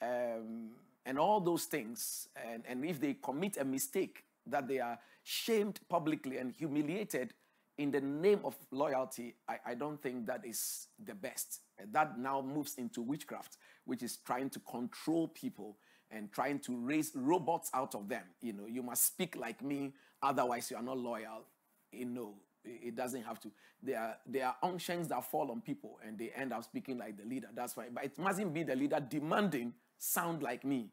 Um, 0.00 0.70
and 1.04 1.18
all 1.18 1.40
those 1.40 1.64
things. 1.64 2.28
And, 2.36 2.62
and 2.68 2.84
if 2.84 3.00
they 3.00 3.14
commit 3.14 3.56
a 3.56 3.64
mistake, 3.64 4.24
that 4.46 4.66
they 4.66 4.80
are 4.80 4.98
shamed 5.22 5.80
publicly 5.88 6.38
and 6.38 6.52
humiliated 6.52 7.32
in 7.78 7.90
the 7.90 8.00
name 8.00 8.40
of 8.44 8.56
loyalty, 8.70 9.34
I, 9.48 9.58
I 9.66 9.74
don't 9.74 10.00
think 10.00 10.26
that 10.26 10.44
is 10.44 10.88
the 11.02 11.14
best. 11.14 11.60
That 11.92 12.18
now 12.18 12.42
moves 12.42 12.74
into 12.74 13.02
witchcraft, 13.02 13.56
which 13.84 14.02
is 14.02 14.18
trying 14.18 14.50
to 14.50 14.60
control 14.60 15.28
people 15.28 15.78
and 16.12 16.30
trying 16.32 16.58
to 16.60 16.76
raise 16.76 17.12
robots 17.14 17.70
out 17.74 17.94
of 17.94 18.08
them. 18.08 18.24
You 18.40 18.52
know, 18.52 18.66
you 18.66 18.82
must 18.82 19.04
speak 19.06 19.36
like 19.36 19.62
me, 19.62 19.92
otherwise 20.22 20.70
you 20.70 20.76
are 20.76 20.82
not 20.82 20.98
loyal. 20.98 21.44
You 21.90 22.06
know, 22.06 22.34
it 22.64 22.94
doesn't 22.94 23.22
have 23.22 23.40
to. 23.40 23.50
There 23.82 23.98
are 23.98 24.16
there 24.26 24.46
are 24.46 24.56
unctions 24.62 25.08
that 25.08 25.24
fall 25.24 25.50
on 25.50 25.60
people 25.60 25.98
and 26.06 26.18
they 26.18 26.30
end 26.30 26.52
up 26.52 26.64
speaking 26.64 26.98
like 26.98 27.16
the 27.16 27.24
leader. 27.24 27.48
That's 27.54 27.72
fine. 27.74 27.88
But 27.92 28.04
it 28.04 28.18
mustn't 28.18 28.54
be 28.54 28.62
the 28.62 28.76
leader 28.76 29.00
demanding 29.00 29.74
sound 29.98 30.42
like 30.42 30.64
me. 30.64 30.88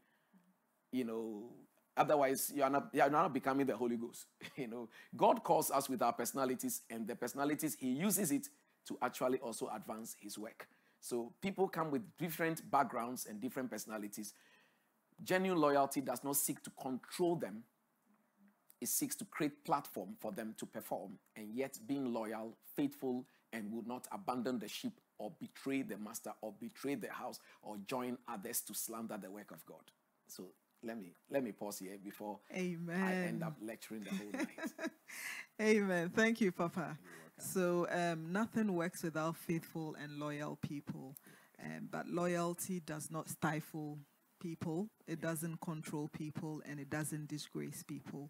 You 0.92 1.04
know, 1.06 1.44
otherwise 1.96 2.52
you 2.56 2.64
are 2.64 2.70
not 2.70 2.90
you 2.94 3.02
are 3.02 3.10
not 3.10 3.34
becoming 3.34 3.66
the 3.66 3.78
Holy 3.78 3.98
Ghost. 3.98 4.26
you 4.56 4.68
know, 4.68 4.90
God 5.16 5.44
calls 5.44 5.70
us 5.70 5.90
with 5.90 6.02
our 6.02 6.14
personalities, 6.14 6.82
and 6.90 7.08
the 7.08 7.16
personalities 7.16 7.78
He 7.80 7.90
uses 7.90 8.32
it 8.32 8.48
to 8.88 8.98
actually 9.02 9.40
also 9.40 9.70
advance 9.74 10.16
His 10.20 10.38
work. 10.38 10.68
So 11.02 11.32
people 11.42 11.68
come 11.68 11.92
with 11.92 12.02
different 12.18 12.70
backgrounds 12.70 13.26
and 13.26 13.40
different 13.40 13.70
personalities. 13.70 14.34
Genuine 15.24 15.60
loyalty 15.60 16.02
does 16.02 16.24
not 16.24 16.36
seek 16.38 16.62
to 16.64 16.72
control 16.82 17.36
them. 17.36 17.64
It 18.82 18.88
seeks 18.88 19.16
to 19.18 19.26
create 19.26 19.66
platform 19.66 20.16
for 20.20 20.32
them 20.32 20.56
to 20.58 20.66
perform, 20.66 21.20
and 21.36 21.54
yet 21.54 21.78
being 21.86 22.14
loyal, 22.14 22.56
faithful, 22.76 23.26
and 23.52 23.72
will 23.72 23.84
not 23.86 24.08
abandon 24.12 24.60
the 24.60 24.68
sheep 24.70 24.94
or 25.18 25.32
betray 25.40 25.82
the 25.82 25.98
master 25.98 26.32
or 26.42 26.54
betray 26.60 26.96
the 26.96 27.12
house 27.12 27.40
or 27.62 27.78
join 27.88 28.18
others 28.28 28.62
to 28.62 28.74
slander 28.74 29.18
the 29.22 29.30
work 29.30 29.52
of 29.52 29.66
God. 29.66 29.92
So 30.28 30.46
let 30.82 30.98
me 30.98 31.14
let 31.30 31.44
me 31.44 31.52
pause 31.52 31.80
here 31.80 31.98
before 32.02 32.40
Amen. 32.56 33.04
I 33.04 33.14
end 33.28 33.44
up 33.44 33.58
lecturing 33.62 34.04
the 34.04 34.12
whole 34.12 34.32
night. 34.32 34.92
Amen. 35.62 36.10
Thank 36.10 36.40
you, 36.40 36.52
Papa. 36.52 36.98
So 37.38 37.88
um, 37.90 38.32
nothing 38.32 38.74
works 38.74 39.04
without 39.04 39.36
faithful 39.36 39.96
and 40.02 40.20
loyal 40.20 40.58
people. 40.62 41.16
Um, 41.62 41.90
but 41.92 42.08
loyalty 42.08 42.80
does 42.80 43.12
not 43.12 43.28
stifle 43.30 43.98
people, 44.40 44.90
it 45.08 45.22
doesn't 45.22 45.62
control 45.62 46.10
people, 46.10 46.62
and 46.66 46.80
it 46.80 46.90
doesn't 46.90 47.28
disgrace 47.28 47.84
people. 47.84 48.30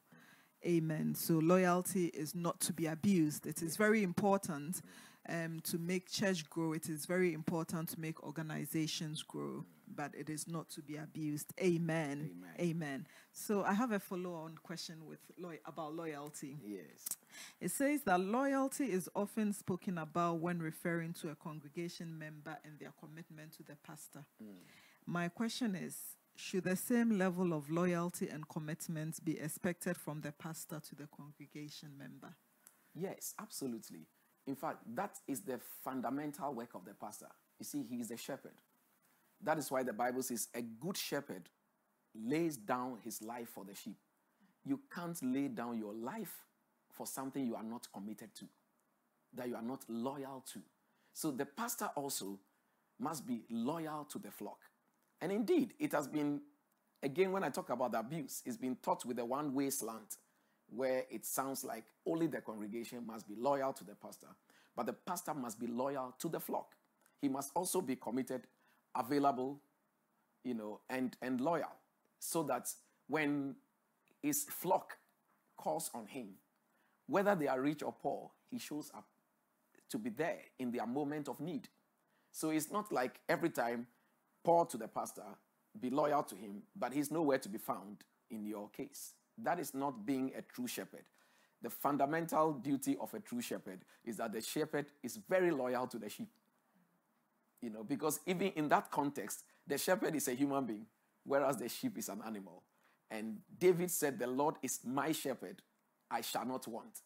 Amen. 0.65 1.15
So 1.15 1.35
loyalty 1.35 2.07
is 2.07 2.35
not 2.35 2.59
to 2.61 2.73
be 2.73 2.87
abused. 2.87 3.45
It 3.45 3.61
is 3.61 3.77
very 3.77 4.03
important 4.03 4.81
um, 5.29 5.61
to 5.63 5.77
make 5.77 6.11
church 6.11 6.49
grow. 6.49 6.73
It 6.73 6.89
is 6.89 7.05
very 7.05 7.33
important 7.33 7.89
to 7.89 7.99
make 7.99 8.21
organizations 8.23 9.23
grow, 9.23 9.63
but 9.95 10.13
it 10.15 10.29
is 10.29 10.47
not 10.47 10.69
to 10.71 10.81
be 10.81 10.97
abused. 10.97 11.53
Amen. 11.61 12.31
Amen. 12.31 12.55
Amen. 12.59 13.07
So 13.31 13.63
I 13.63 13.73
have 13.73 13.91
a 13.91 13.99
follow-on 13.99 14.57
question 14.61 15.05
with 15.05 15.19
loy- 15.37 15.59
about 15.65 15.95
loyalty. 15.95 16.57
Yes. 16.61 17.07
It 17.61 17.71
says 17.71 18.01
that 18.03 18.19
loyalty 18.19 18.91
is 18.91 19.09
often 19.15 19.53
spoken 19.53 19.97
about 19.97 20.39
when 20.39 20.59
referring 20.59 21.13
to 21.21 21.29
a 21.29 21.35
congregation 21.35 22.17
member 22.17 22.57
and 22.65 22.77
their 22.79 22.93
commitment 22.99 23.53
to 23.57 23.63
the 23.63 23.77
pastor. 23.85 24.25
My 25.09 25.27
question 25.27 25.73
is 25.73 25.97
Should 26.35 26.65
the 26.65 26.75
same 26.75 27.17
level 27.17 27.51
of 27.53 27.71
loyalty 27.71 28.29
and 28.29 28.47
commitment 28.47 29.25
be 29.25 29.39
expected 29.39 29.97
from 29.97 30.21
the 30.21 30.31
pastor 30.31 30.79
to 30.87 30.95
the 30.95 31.07
congregation 31.07 31.97
member? 31.97 32.35
Yes, 32.93 33.33
absolutely. 33.41 34.05
In 34.45 34.55
fact, 34.55 34.83
that 34.93 35.17
is 35.27 35.41
the 35.41 35.59
fundamental 35.83 36.53
work 36.53 36.75
of 36.75 36.85
the 36.85 36.93
pastor. 36.93 37.25
You 37.57 37.65
see, 37.65 37.81
he 37.81 37.95
is 37.95 38.09
the 38.09 38.17
shepherd. 38.17 38.53
That 39.41 39.57
is 39.57 39.71
why 39.71 39.81
the 39.81 39.93
Bible 39.93 40.21
says 40.21 40.47
a 40.53 40.61
good 40.61 40.95
shepherd 40.95 41.49
lays 42.13 42.55
down 42.55 42.99
his 43.03 43.19
life 43.23 43.49
for 43.49 43.65
the 43.65 43.73
sheep. 43.73 43.97
You 44.63 44.79
can't 44.93 45.17
lay 45.23 45.47
down 45.47 45.79
your 45.79 45.95
life 45.95 46.35
for 46.91 47.07
something 47.07 47.43
you 47.47 47.55
are 47.55 47.63
not 47.63 47.87
committed 47.91 48.35
to, 48.35 48.45
that 49.33 49.47
you 49.47 49.55
are 49.55 49.63
not 49.63 49.85
loyal 49.89 50.45
to. 50.53 50.59
So 51.15 51.31
the 51.31 51.47
pastor 51.47 51.89
also 51.95 52.37
must 52.99 53.25
be 53.25 53.41
loyal 53.49 54.05
to 54.11 54.19
the 54.19 54.29
flock. 54.29 54.59
And 55.21 55.31
indeed, 55.31 55.73
it 55.79 55.91
has 55.91 56.07
been, 56.07 56.41
again, 57.03 57.31
when 57.31 57.43
I 57.43 57.49
talk 57.49 57.69
about 57.69 57.93
abuse, 57.95 58.41
it's 58.45 58.57
been 58.57 58.77
taught 58.77 59.05
with 59.05 59.19
a 59.19 59.25
one 59.25 59.53
way 59.53 59.69
slant 59.69 60.17
where 60.69 61.03
it 61.09 61.25
sounds 61.25 61.63
like 61.63 61.85
only 62.05 62.27
the 62.27 62.41
congregation 62.41 63.05
must 63.05 63.27
be 63.27 63.35
loyal 63.35 63.73
to 63.73 63.83
the 63.83 63.95
pastor, 63.95 64.27
but 64.75 64.85
the 64.85 64.93
pastor 64.93 65.33
must 65.33 65.59
be 65.59 65.67
loyal 65.67 66.15
to 66.19 66.29
the 66.29 66.39
flock. 66.39 66.75
He 67.21 67.27
must 67.27 67.51
also 67.55 67.81
be 67.81 67.95
committed, 67.95 68.47
available, 68.95 69.61
you 70.43 70.53
know, 70.53 70.81
and, 70.89 71.17
and 71.21 71.41
loyal, 71.41 71.71
so 72.19 72.43
that 72.43 72.71
when 73.07 73.55
his 74.21 74.43
flock 74.43 74.97
calls 75.57 75.89
on 75.93 76.05
him, 76.05 76.29
whether 77.07 77.35
they 77.35 77.47
are 77.47 77.59
rich 77.59 77.81
or 77.83 77.91
poor, 77.91 78.29
he 78.49 78.59
shows 78.59 78.91
up 78.95 79.07
to 79.89 79.97
be 79.97 80.11
there 80.11 80.39
in 80.59 80.71
their 80.71 80.85
moment 80.85 81.27
of 81.27 81.39
need. 81.39 81.67
So 82.31 82.51
it's 82.51 82.71
not 82.71 82.91
like 82.91 83.19
every 83.27 83.49
time 83.49 83.87
pour 84.49 84.65
to 84.65 84.77
the 84.77 84.87
pastor, 84.87 85.21
be 85.79 85.91
loyal 85.91 86.23
to 86.23 86.33
him, 86.33 86.63
but 86.75 86.91
he's 86.91 87.11
nowhere 87.11 87.37
to 87.37 87.47
be 87.47 87.59
found 87.59 87.97
in 88.31 88.47
your 88.47 88.67
case. 88.69 89.13
That 89.37 89.59
is 89.59 89.75
not 89.75 90.07
being 90.07 90.31
a 90.35 90.41
true 90.41 90.65
shepherd. 90.65 91.03
The 91.61 91.69
fundamental 91.69 92.53
duty 92.53 92.97
of 92.99 93.13
a 93.13 93.19
true 93.19 93.41
shepherd 93.41 93.81
is 94.03 94.17
that 94.17 94.33
the 94.33 94.41
shepherd 94.41 94.87
is 95.03 95.19
very 95.29 95.51
loyal 95.51 95.85
to 95.85 95.99
the 95.99 96.09
sheep. 96.09 96.29
You 97.61 97.69
know, 97.69 97.83
because 97.83 98.21
even 98.25 98.47
in 98.55 98.69
that 98.69 98.89
context, 98.89 99.43
the 99.67 99.77
shepherd 99.77 100.15
is 100.15 100.27
a 100.27 100.33
human 100.33 100.65
being, 100.65 100.87
whereas 101.25 101.57
the 101.57 101.69
sheep 101.69 101.99
is 101.99 102.09
an 102.09 102.23
animal. 102.25 102.63
And 103.11 103.37
David 103.59 103.91
said, 103.91 104.17
The 104.17 104.25
Lord 104.25 104.55
is 104.63 104.79
my 104.83 105.11
shepherd, 105.11 105.61
I 106.09 106.21
shall 106.21 106.45
not 106.45 106.67
want. 106.67 107.01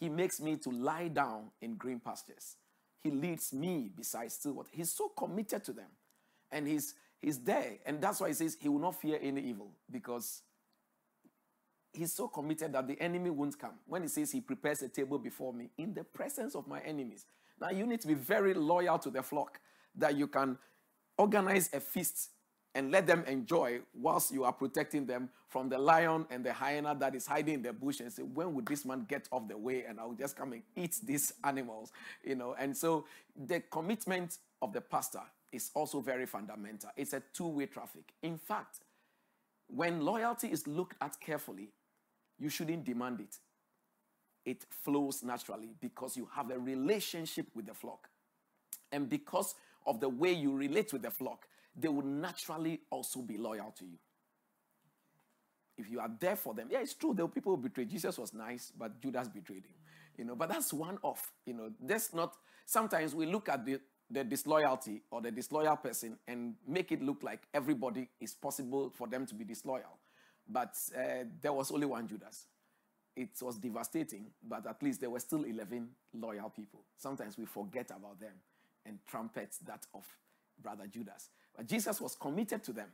He 0.00 0.08
makes 0.08 0.40
me 0.40 0.56
to 0.56 0.70
lie 0.70 1.06
down 1.06 1.52
in 1.62 1.76
green 1.76 2.00
pastures. 2.00 2.56
He 3.00 3.12
leads 3.12 3.52
me 3.52 3.92
beside 3.94 4.32
still 4.32 4.54
water. 4.54 4.70
He's 4.72 4.90
so 4.90 5.10
committed 5.10 5.62
to 5.62 5.72
them. 5.72 5.86
And 6.50 6.66
he's 6.66 6.94
he's 7.20 7.38
there. 7.38 7.78
And 7.86 8.00
that's 8.00 8.20
why 8.20 8.28
he 8.28 8.34
says 8.34 8.56
he 8.60 8.68
will 8.68 8.78
not 8.78 9.00
fear 9.00 9.18
any 9.20 9.42
evil 9.42 9.70
because 9.90 10.42
he's 11.92 12.12
so 12.12 12.28
committed 12.28 12.72
that 12.72 12.86
the 12.86 13.00
enemy 13.00 13.30
won't 13.30 13.58
come. 13.58 13.74
When 13.86 14.02
he 14.02 14.08
says 14.08 14.30
he 14.30 14.40
prepares 14.40 14.82
a 14.82 14.88
table 14.88 15.18
before 15.18 15.52
me 15.52 15.70
in 15.78 15.94
the 15.94 16.04
presence 16.04 16.54
of 16.54 16.66
my 16.66 16.80
enemies. 16.80 17.26
Now 17.60 17.70
you 17.70 17.86
need 17.86 18.00
to 18.02 18.08
be 18.08 18.14
very 18.14 18.54
loyal 18.54 18.98
to 19.00 19.10
the 19.10 19.22
flock 19.22 19.60
that 19.96 20.16
you 20.16 20.28
can 20.28 20.58
organize 21.16 21.70
a 21.72 21.80
feast 21.80 22.30
and 22.74 22.92
let 22.92 23.06
them 23.06 23.24
enjoy 23.26 23.80
whilst 23.94 24.32
you 24.32 24.44
are 24.44 24.52
protecting 24.52 25.06
them 25.06 25.28
from 25.48 25.68
the 25.68 25.78
lion 25.78 26.26
and 26.30 26.44
the 26.44 26.52
hyena 26.52 26.94
that 26.94 27.14
is 27.14 27.26
hiding 27.26 27.54
in 27.54 27.62
the 27.62 27.72
bush 27.72 28.00
and 28.00 28.12
say 28.12 28.22
when 28.22 28.54
would 28.54 28.66
this 28.66 28.84
man 28.84 29.04
get 29.08 29.28
off 29.32 29.48
the 29.48 29.56
way 29.56 29.84
and 29.88 29.98
i'll 29.98 30.12
just 30.12 30.36
come 30.36 30.52
and 30.52 30.62
eat 30.76 30.96
these 31.02 31.32
animals 31.44 31.90
you 32.22 32.34
know 32.34 32.54
and 32.58 32.76
so 32.76 33.04
the 33.46 33.60
commitment 33.70 34.38
of 34.62 34.72
the 34.72 34.80
pastor 34.80 35.22
is 35.52 35.70
also 35.74 36.00
very 36.00 36.26
fundamental 36.26 36.90
it's 36.96 37.12
a 37.12 37.22
two-way 37.32 37.66
traffic 37.66 38.12
in 38.22 38.36
fact 38.36 38.80
when 39.68 40.00
loyalty 40.00 40.48
is 40.48 40.66
looked 40.66 40.96
at 41.00 41.18
carefully 41.20 41.70
you 42.38 42.48
shouldn't 42.48 42.84
demand 42.84 43.20
it 43.20 43.36
it 44.44 44.64
flows 44.70 45.22
naturally 45.22 45.70
because 45.80 46.16
you 46.16 46.28
have 46.34 46.50
a 46.50 46.58
relationship 46.58 47.46
with 47.54 47.66
the 47.66 47.74
flock 47.74 48.08
and 48.92 49.08
because 49.08 49.54
of 49.86 50.00
the 50.00 50.08
way 50.08 50.32
you 50.32 50.54
relate 50.54 50.92
with 50.92 51.02
the 51.02 51.10
flock 51.10 51.46
they 51.78 51.88
will 51.88 52.04
naturally 52.04 52.80
also 52.90 53.20
be 53.20 53.38
loyal 53.38 53.72
to 53.78 53.84
you. 53.84 53.98
If 55.76 55.88
you 55.88 56.00
are 56.00 56.10
there 56.18 56.34
for 56.34 56.54
them, 56.54 56.68
yeah, 56.70 56.80
it's 56.80 56.94
true. 56.94 57.14
There 57.14 57.24
were 57.24 57.30
people 57.30 57.54
who 57.54 57.62
betrayed. 57.62 57.88
Jesus 57.88 58.18
was 58.18 58.34
nice, 58.34 58.72
but 58.76 59.00
Judas 59.00 59.28
betrayed 59.28 59.64
him. 59.64 59.74
You 60.16 60.24
know, 60.24 60.34
but 60.34 60.48
that's 60.48 60.72
one 60.72 60.98
off. 61.02 61.32
You 61.46 61.54
know, 61.54 61.70
that's 61.80 62.12
not. 62.12 62.34
Sometimes 62.66 63.14
we 63.14 63.26
look 63.26 63.48
at 63.48 63.64
the 63.64 63.80
the 64.10 64.24
disloyalty 64.24 65.02
or 65.10 65.20
the 65.20 65.30
disloyal 65.30 65.76
person 65.76 66.16
and 66.26 66.54
make 66.66 66.92
it 66.92 67.02
look 67.02 67.22
like 67.22 67.42
everybody 67.52 68.08
is 68.20 68.34
possible 68.34 68.90
for 68.94 69.06
them 69.06 69.26
to 69.26 69.34
be 69.34 69.44
disloyal. 69.44 69.98
But 70.48 70.74
uh, 70.96 71.24
there 71.42 71.52
was 71.52 71.70
only 71.70 71.86
one 71.86 72.06
Judas. 72.08 72.46
It 73.14 73.30
was 73.42 73.58
devastating, 73.58 74.26
but 74.42 74.66
at 74.66 74.82
least 74.82 75.00
there 75.00 75.10
were 75.10 75.20
still 75.20 75.44
11 75.44 75.88
loyal 76.14 76.48
people. 76.50 76.80
Sometimes 76.96 77.36
we 77.36 77.44
forget 77.44 77.90
about 77.90 78.20
them 78.20 78.32
and 78.86 78.98
trumpet 79.06 79.54
that 79.66 79.84
of 79.92 80.04
brother 80.62 80.86
Judas. 80.86 81.28
But 81.54 81.66
Jesus 81.66 82.00
was 82.00 82.14
committed 82.14 82.64
to 82.64 82.72
them. 82.72 82.88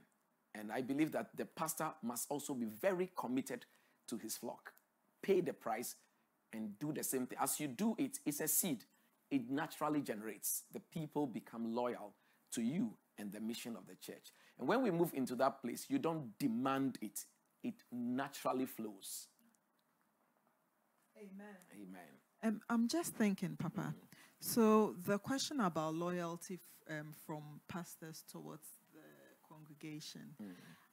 And 0.54 0.72
I 0.72 0.82
believe 0.82 1.12
that 1.12 1.36
the 1.36 1.44
pastor 1.44 1.90
must 2.02 2.26
also 2.30 2.54
be 2.54 2.66
very 2.66 3.10
committed 3.16 3.66
to 4.08 4.16
his 4.16 4.36
flock. 4.36 4.72
Pay 5.22 5.40
the 5.40 5.52
price 5.52 5.96
and 6.52 6.78
do 6.78 6.92
the 6.92 7.02
same 7.02 7.26
thing. 7.26 7.38
As 7.40 7.58
you 7.60 7.68
do 7.68 7.94
it, 7.98 8.18
it's 8.24 8.40
a 8.40 8.48
seed. 8.48 8.84
It 9.34 9.50
naturally 9.50 10.00
generates. 10.00 10.62
The 10.72 10.80
people 10.80 11.26
become 11.26 11.74
loyal 11.74 12.14
to 12.52 12.62
you 12.62 12.96
and 13.18 13.32
the 13.32 13.40
mission 13.40 13.76
of 13.76 13.86
the 13.86 13.96
church. 13.96 14.32
And 14.58 14.68
when 14.68 14.80
we 14.82 14.90
move 14.92 15.12
into 15.12 15.34
that 15.36 15.60
place, 15.60 15.86
you 15.88 15.98
don't 15.98 16.38
demand 16.38 16.98
it, 17.00 17.18
it 17.64 17.74
naturally 17.90 18.66
flows. 18.66 19.26
Amen. 21.16 21.56
Amen. 21.72 22.10
Um, 22.44 22.60
I'm 22.68 22.86
just 22.88 23.14
thinking, 23.14 23.56
Papa. 23.56 23.94
So 24.40 24.94
the 25.04 25.18
question 25.18 25.60
about 25.60 25.94
loyalty 25.94 26.60
f- 26.60 27.00
um, 27.00 27.12
from 27.26 27.60
pastors 27.68 28.22
towards 28.30 28.68
the 28.92 29.00
congregation, 29.48 30.34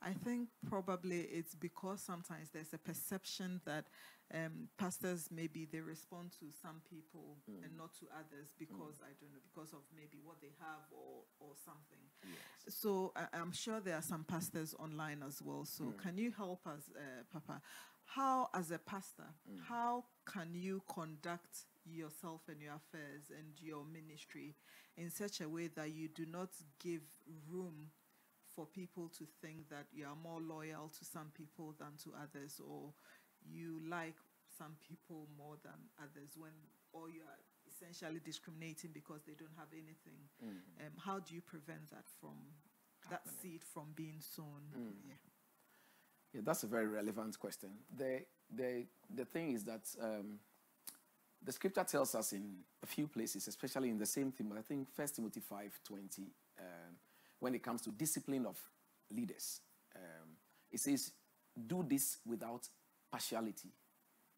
I 0.04 0.14
think 0.14 0.50
probably 0.68 1.22
it's 1.22 1.56
because 1.56 2.02
sometimes 2.02 2.50
there's 2.50 2.74
a 2.74 2.78
perception 2.78 3.62
that 3.66 3.86
um, 4.34 4.70
pastors 4.78 5.30
maybe 5.30 5.68
they 5.72 5.82
respond 5.82 6.32
to 6.40 6.46
some 6.62 6.82
people 6.90 7.38
and 7.64 7.78
not 7.78 7.94
to 8.00 8.06
others 8.18 8.54
because 8.58 9.02
I 9.04 9.12
don't 9.20 9.32
know 9.34 9.40
because 9.44 9.74
of 9.74 9.82
maybe 9.96 10.20
what 10.24 10.42
they 10.42 10.54
have 10.60 10.84
or 10.92 11.24
or 11.40 11.54
something. 11.66 12.00
So 12.70 13.12
I, 13.16 13.28
I'm 13.38 13.52
sure 13.52 13.80
there 13.80 13.96
are 13.96 14.02
some 14.02 14.24
pastors 14.24 14.74
online 14.80 15.24
as 15.28 15.42
well. 15.42 15.66
So 15.66 15.94
can 16.02 16.18
you 16.18 16.32
help 16.32 16.66
us, 16.66 16.90
uh, 16.96 17.24
Papa? 17.32 17.62
How, 18.06 18.50
as 18.54 18.72
a 18.72 18.78
pastor, 18.80 19.28
how 19.68 20.06
can 20.26 20.50
you 20.54 20.82
conduct 20.94 21.66
yourself 21.86 22.42
and 22.50 22.62
your 22.62 22.74
affairs 22.74 23.32
and 23.38 23.48
your 23.60 23.86
ministry 23.86 24.56
in 24.98 25.10
such 25.10 25.42
a 25.42 25.48
way 25.50 25.68
that 25.76 25.92
you 25.92 26.08
do 26.10 26.26
not 26.26 26.50
give 26.80 27.02
room 27.50 27.92
for 28.56 28.66
people 28.66 29.10
to 29.18 29.26
think 29.42 29.70
that 29.70 29.86
you 29.94 30.06
are 30.06 30.16
more 30.16 30.42
loyal 30.42 30.90
to 30.90 31.06
some 31.06 31.32
people 31.36 31.74
than 31.80 31.94
to 32.04 32.12
others, 32.22 32.60
or 32.60 32.94
you 33.46 33.82
like 33.88 34.16
some 34.58 34.76
people 34.88 35.28
more 35.38 35.58
than 35.64 35.80
others 36.00 36.36
when, 36.38 36.52
or 36.94 37.10
you 37.10 37.22
are 37.22 37.40
essentially 37.70 38.20
discriminating 38.24 38.92
because 38.94 39.22
they 39.26 39.34
don't 39.34 39.56
have 39.58 39.72
anything. 39.74 40.20
Um, 40.80 40.93
how 40.97 41.20
do 41.20 41.34
you 41.34 41.41
prevent 41.41 41.89
that 41.89 42.06
from 42.20 42.36
that 43.10 43.22
seed 43.41 43.64
from 43.64 43.93
being 43.95 44.20
sown? 44.20 44.62
Yeah. 45.08 45.16
Yeah, 46.34 46.41
that's 46.45 46.64
a 46.64 46.68
very 46.68 46.88
relevant 46.88 47.38
question. 47.39 47.70
The, 47.95 48.22
the, 48.56 48.86
the 49.14 49.26
thing 49.26 49.52
is 49.52 49.66
that 49.66 49.82
um, 50.02 50.39
the 51.43 51.52
scripture 51.52 51.84
tells 51.84 52.16
us 52.16 52.32
in 52.32 52.60
a 52.82 52.86
few 52.86 53.08
places, 53.08 53.47
especially 53.47 53.89
in 53.89 53.97
the 53.97 54.06
same 54.06 54.32
theme, 54.32 54.54
I 54.58 54.62
think 54.62 54.89
first 54.93 55.16
Timothy 55.16 55.41
5 55.41 55.80
20, 55.84 56.22
um, 56.60 56.66
when 57.42 57.54
it 57.54 57.64
comes 57.64 57.82
to 57.82 57.89
discipline 57.89 58.46
of 58.46 58.58
leaders, 59.14 59.60
um, 59.96 60.30
it 60.72 60.80
says, 60.80 61.12
Do 61.68 61.86
this 61.86 62.20
without 62.26 62.70
partiality 63.12 63.74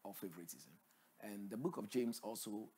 or 0.02 0.12
favoritism. 0.14 0.72
And 1.20 1.48
the 1.48 1.56
book 1.56 1.76
of 1.76 1.88
James 1.88 2.20
also 2.22 2.68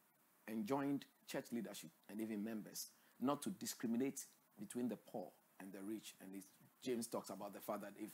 enjoined 0.49 1.07
church 1.27 1.47
leadership 1.53 1.91
and 2.11 2.21
even 2.21 2.45
members 2.45 2.91
not 3.21 3.41
to 3.43 3.51
discriminate 3.51 4.27
between 4.59 4.89
the 4.89 4.97
poor 4.97 5.29
and 5.61 5.73
the 5.73 5.81
rich. 5.81 6.15
And 6.21 6.43
James 6.83 7.07
talks 7.07 7.31
about 7.31 7.55
the 7.55 7.61
fact 7.61 7.81
that 7.83 7.93
if 7.99 8.11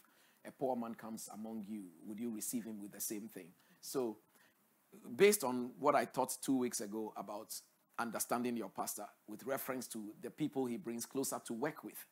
a 0.47 0.53
poor 0.53 0.77
man 0.77 0.95
comes 0.95 1.29
among 1.33 1.65
you, 1.69 1.85
would 2.07 2.21
you 2.21 2.35
receive 2.35 2.65
him 2.65 2.81
with 2.81 2.93
the 2.93 3.01
same 3.01 3.29
thing? 3.29 3.49
So, 3.81 4.19
based 5.17 5.45
on 5.45 5.71
what 5.79 5.95
I 5.95 6.05
taught 6.05 6.37
two 6.43 6.59
weeks 6.59 6.81
ago 6.81 7.13
about 7.17 7.53
understanding 7.99 8.57
your 8.57 8.69
pastor 8.69 9.07
with 9.29 9.45
reference 9.45 9.87
to 9.89 10.13
the 10.23 10.31
people 10.31 10.67
he 10.67 10.77
brings 10.77 11.07
closer 11.07 11.41
to 11.47 11.53
work 11.53 11.85
with, 11.85 12.07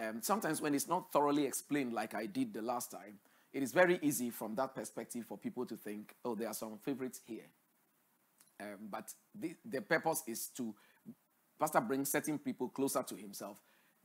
um, 0.00 0.20
sometimes 0.22 0.60
when 0.60 0.74
it's 0.74 0.88
not 0.88 1.12
thoroughly 1.12 1.44
explained, 1.44 1.92
like 1.92 2.14
I 2.14 2.26
did 2.26 2.54
the 2.54 2.62
last 2.62 2.90
time, 2.90 3.18
it 3.52 3.62
is 3.62 3.72
very 3.72 3.98
easy 4.02 4.30
from 4.30 4.54
that 4.56 4.74
perspective 4.74 5.24
for 5.26 5.38
people 5.38 5.66
to 5.66 5.76
think, 5.76 6.14
oh, 6.24 6.34
there 6.34 6.48
are 6.48 6.54
some 6.54 6.78
favorites 6.78 7.20
here. 7.26 7.46
Um, 8.60 8.88
but 8.90 9.12
the, 9.34 9.54
the 9.64 9.80
purpose 9.80 10.22
is 10.26 10.48
to, 10.56 10.74
Pastor 11.58 11.80
brings 11.80 12.10
certain 12.10 12.38
people 12.38 12.68
closer 12.68 13.02
to 13.02 13.14
himself 13.16 13.58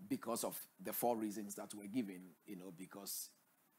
because 0.07 0.43
of 0.43 0.57
the 0.81 0.93
four 0.93 1.17
reasons 1.17 1.55
that 1.55 1.73
were 1.75 1.87
given, 1.87 2.21
you 2.45 2.55
know, 2.55 2.73
because 2.77 3.29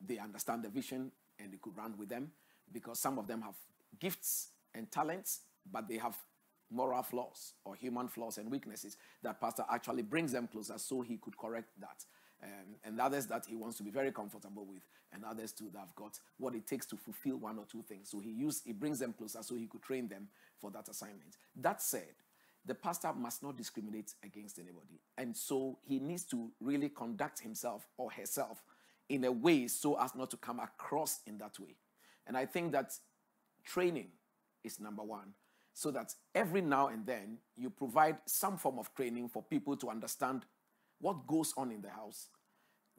they 0.01 0.19
understand 0.19 0.63
the 0.63 0.69
vision 0.69 1.11
and 1.39 1.53
they 1.53 1.59
could 1.59 1.77
run 1.77 1.95
with 1.99 2.09
them, 2.09 2.31
because 2.71 3.01
some 3.01 3.19
of 3.19 3.27
them 3.27 3.43
have 3.43 3.55
gifts 3.99 4.51
and 4.75 4.91
talents, 4.91 5.41
but 5.71 5.89
they 5.89 5.97
have 5.97 6.17
moral 6.71 7.03
flaws 7.03 7.55
or 7.65 7.75
human 7.75 8.09
flaws 8.09 8.39
and 8.39 8.51
weaknesses 8.51 8.97
that 9.23 9.41
pastor 9.41 9.65
actually 9.71 10.03
brings 10.03 10.33
them 10.33 10.49
closer 10.51 10.79
so 10.79 11.01
he 11.01 11.17
could 11.17 11.37
correct 11.37 11.69
that. 11.81 12.05
Um, 12.43 12.77
and 12.85 13.01
others 13.01 13.27
that 13.27 13.47
he 13.47 13.57
wants 13.57 13.77
to 13.79 13.83
be 13.83 13.91
very 13.91 14.13
comfortable 14.13 14.67
with 14.67 14.83
and 15.13 15.25
others 15.25 15.53
too 15.53 15.71
that 15.73 15.79
have 15.79 15.95
got 15.95 16.19
what 16.39 16.55
it 16.55 16.67
takes 16.67 16.85
to 16.87 16.97
fulfill 16.97 17.37
one 17.37 17.59
or 17.59 17.65
two 17.71 17.83
things. 17.83 18.11
So 18.11 18.19
he 18.19 18.31
use 18.31 18.63
he 18.65 18.73
brings 18.73 18.99
them 18.99 19.15
closer 19.17 19.43
so 19.43 19.55
he 19.55 19.67
could 19.67 19.83
train 19.83 20.09
them 20.09 20.29
for 20.61 20.71
that 20.73 20.89
assignment. 20.89 21.39
That 21.57 21.81
said 21.81 22.15
the 22.67 22.75
pastor 22.75 23.13
must 23.13 23.43
not 23.43 23.57
discriminate 23.57 24.15
against 24.23 24.59
anybody. 24.59 25.01
And 25.17 25.37
so 25.37 25.79
he 25.83 25.99
needs 26.01 26.25
to 26.25 26.51
really 26.61 26.89
conduct 26.89 27.41
himself 27.41 27.87
or 27.97 28.11
herself 28.11 28.63
in 29.09 29.25
a 29.25 29.33
way 29.33 29.69
so 29.69 30.01
as 30.01 30.15
not 30.15 30.31
to 30.31 30.37
come 30.37 30.61
across 30.61 31.21
in 31.27 31.39
that 31.39 31.59
way. 31.59 31.77
And 32.27 32.37
i 32.37 32.47
think 32.47 32.73
that 32.73 32.93
training 33.65 34.09
is 34.63 34.81
number 34.81 35.03
one 35.03 35.35
so 35.75 35.91
that 35.91 36.15
every 36.35 36.61
now 36.61 36.87
and 36.87 37.05
then 37.05 37.37
you 37.57 37.69
provide 37.69 38.17
some 38.27 38.57
form 38.57 38.79
of 38.79 38.95
training 38.95 39.29
for 39.29 39.43
people 39.43 39.77
to 39.77 39.91
understand 39.91 40.47
what 41.01 41.27
goes 41.27 41.53
on 41.57 41.73
in 41.73 41.83
the 41.83 41.91
house, 41.91 42.29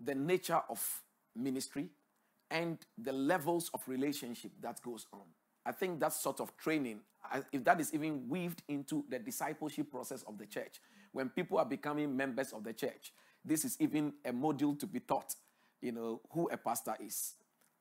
the 0.03 0.13
nature 0.13 0.61
of 0.69 1.01
ministry, 1.35 1.87
and 2.51 2.77
the 2.97 3.13
levels 3.13 3.71
of 3.73 3.81
relationship 3.87 4.51
that 4.61 4.81
goes 4.83 5.07
on. 5.13 5.21
I 5.65 5.71
think 5.71 5.99
that 6.01 6.13
sort 6.13 6.41
of 6.41 6.55
training, 6.57 6.99
if 7.51 7.63
that 7.63 7.79
is 7.79 7.93
even 7.93 8.27
weaved 8.27 8.61
into 8.67 9.05
the 9.09 9.19
discipleship 9.19 9.89
process 9.89 10.23
of 10.23 10.37
the 10.37 10.45
church, 10.45 10.79
when 11.13 11.29
people 11.29 11.57
are 11.57 11.65
becoming 11.65 12.15
members 12.15 12.51
of 12.51 12.65
the 12.65 12.73
church, 12.73 13.13
this 13.43 13.63
is 13.63 13.77
even 13.79 14.13
a 14.25 14.31
module 14.31 14.77
to 14.79 14.85
be 14.85 14.99
taught, 14.99 15.33
you 15.81 15.93
know, 15.93 16.21
who 16.31 16.49
a 16.49 16.57
pastor 16.57 16.95
is. 16.99 17.35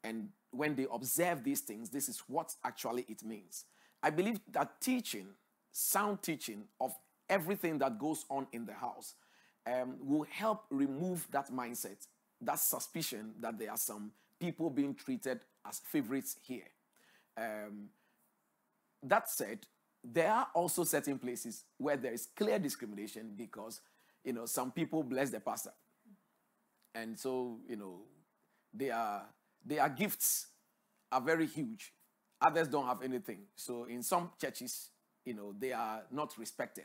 And 0.04 0.28
when 0.50 0.76
they 0.76 0.86
observe 0.90 1.42
these 1.42 1.60
things, 1.60 1.90
this 1.90 2.08
is 2.08 2.22
what 2.28 2.54
actually 2.64 3.04
it 3.08 3.24
means. 3.24 3.64
I 4.04 4.10
believe 4.10 4.38
that 4.52 4.82
teaching, 4.82 5.28
sound 5.72 6.20
teaching 6.20 6.64
of 6.78 6.94
everything 7.26 7.78
that 7.78 7.98
goes 7.98 8.26
on 8.28 8.46
in 8.52 8.66
the 8.66 8.74
house, 8.74 9.14
um, 9.66 9.96
will 9.98 10.26
help 10.30 10.66
remove 10.68 11.26
that 11.30 11.50
mindset, 11.50 12.06
that 12.42 12.58
suspicion 12.58 13.32
that 13.40 13.58
there 13.58 13.70
are 13.70 13.78
some 13.78 14.12
people 14.38 14.68
being 14.68 14.94
treated 14.94 15.40
as 15.66 15.78
favorites 15.78 16.36
here. 16.42 16.68
Um, 17.38 17.88
that 19.02 19.30
said, 19.30 19.60
there 20.04 20.30
are 20.30 20.48
also 20.52 20.84
certain 20.84 21.18
places 21.18 21.64
where 21.78 21.96
there 21.96 22.12
is 22.12 22.28
clear 22.36 22.58
discrimination 22.58 23.32
because, 23.34 23.80
you 24.22 24.34
know, 24.34 24.44
some 24.44 24.70
people 24.70 25.02
bless 25.02 25.30
the 25.30 25.40
pastor. 25.40 25.72
And 26.94 27.18
so, 27.18 27.56
you 27.66 27.76
know, 27.76 28.00
their, 28.74 29.22
their 29.64 29.88
gifts 29.88 30.48
are 31.10 31.22
very 31.22 31.46
huge 31.46 31.90
Others 32.44 32.68
don't 32.68 32.86
have 32.86 33.02
anything. 33.02 33.38
So 33.56 33.84
in 33.84 34.02
some 34.02 34.30
churches, 34.40 34.90
you 35.24 35.34
know, 35.34 35.54
they 35.58 35.72
are 35.72 36.02
not 36.10 36.36
respected. 36.38 36.84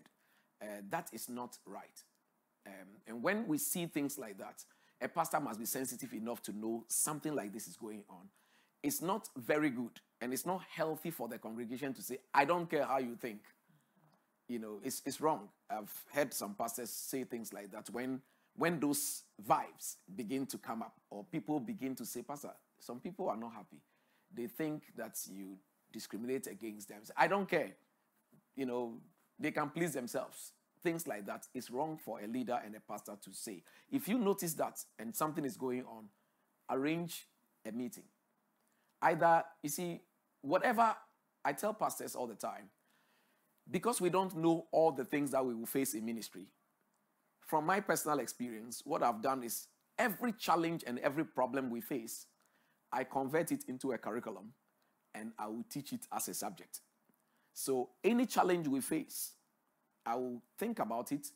Uh, 0.62 0.82
that 0.90 1.10
is 1.12 1.28
not 1.30 1.58
right. 1.66 2.04
Um, 2.66 2.88
and 3.08 3.24
when 3.24 3.48
we 3.48 3.58
see 3.58 3.86
things 3.86 4.18
like 4.18 4.38
that, 4.38 4.64
a 5.02 5.08
pastor 5.08 5.40
must 5.40 5.60
be 5.60 5.66
sensitive 5.66 6.14
enough 6.14 6.42
to 6.44 6.58
know 6.58 6.86
something 6.88 7.34
like 7.34 7.54
this 7.54 7.68
is 7.68 7.76
going 7.76 8.04
on. 8.10 8.30
It's 8.84 9.02
not 9.02 9.30
very 9.36 9.70
good 9.70 10.00
and 10.22 10.34
it's 10.34 10.46
not 10.46 10.62
healthy 10.70 11.12
for 11.12 11.28
the 11.28 11.38
congregation 11.38 11.94
to 11.94 12.02
say, 12.02 12.20
I 12.34 12.46
don't 12.46 12.70
care 12.70 12.86
how 12.86 13.00
you 13.00 13.16
think. 13.16 13.42
You 14.48 14.60
know, 14.60 14.80
it's, 14.84 15.02
it's 15.06 15.20
wrong. 15.22 15.50
I've 15.70 15.94
heard 16.14 16.34
some 16.34 16.56
pastors 16.56 16.90
say 16.90 17.24
things 17.24 17.54
like 17.54 17.72
that 17.72 17.90
when, 17.92 18.22
when 18.56 18.80
those 18.80 19.24
vibes 19.46 19.98
begin 20.16 20.46
to 20.48 20.58
come 20.58 20.82
up 20.82 20.96
or 21.10 21.26
people 21.26 21.60
begin 21.60 21.96
to 21.96 22.06
say, 22.06 22.22
Pastor, 22.22 22.52
some 22.80 23.00
people 23.00 23.30
are 23.30 23.38
not 23.38 23.54
happy 23.54 23.82
they 24.34 24.48
think 24.48 24.84
that 24.96 25.18
you 25.32 25.58
discriminate 25.92 26.48
against 26.48 26.90
them. 26.90 27.00
I 27.18 27.28
don't 27.28 27.50
care. 27.50 27.72
You 28.56 28.66
know, 28.66 28.94
they 29.40 29.52
can 29.52 29.70
please 29.70 29.94
themselves. 29.94 30.52
Things 30.82 31.08
like 31.08 31.26
that 31.26 31.48
is 31.54 31.70
wrong 31.70 31.98
for 31.98 32.22
a 32.22 32.28
leader 32.28 32.60
and 32.64 32.76
a 32.76 32.80
pastor 32.80 33.14
to 33.22 33.34
say. 33.34 33.64
If 33.92 34.08
you 34.08 34.18
notice 34.18 34.54
that 34.54 34.80
and 34.98 35.16
something 35.16 35.44
is 35.44 35.58
going 35.58 35.84
on, 35.86 36.06
arrange 36.70 37.28
a 37.68 37.72
meeting. 37.72 38.06
Either, 39.02 39.44
you 39.64 39.70
see, 39.70 40.02
whatever 40.42 40.96
I 41.44 41.54
tell 41.54 41.74
pastors 41.74 42.16
all 42.16 42.28
the 42.28 42.36
time, 42.36 42.70
because 43.70 44.02
we 44.02 44.10
don't 44.10 44.36
know 44.36 44.68
all 44.72 44.92
the 44.92 45.06
things 45.06 45.32
that 45.32 45.46
we 45.46 45.54
will 45.54 45.66
face 45.66 45.94
in 45.94 46.06
ministry, 46.06 46.48
from 47.46 47.66
my 47.66 47.80
personal 47.80 48.20
experience, 48.20 48.82
what 48.86 49.04
I've 49.04 49.22
done 49.22 49.44
is 49.44 49.68
every 49.98 50.34
challenge 50.34 50.84
and 50.86 51.00
every 51.00 51.26
problem 51.26 51.70
we 51.70 51.82
face, 51.82 52.28
I 52.92 53.04
convert 53.04 53.52
it 53.52 53.66
into 53.68 53.92
a 53.92 53.98
curriculum 53.98 54.54
and 55.14 55.32
I 55.38 55.48
will 55.48 55.66
teach 55.70 55.94
it 55.94 56.08
as 56.12 56.28
a 56.28 56.34
subject. 56.34 56.82
So, 57.54 57.90
any 58.04 58.26
challenge 58.26 58.68
we 58.68 58.80
face, 58.82 59.34
I 60.06 60.16
will 60.16 60.42
think 60.58 60.80
about 60.80 61.12
it 61.12 61.28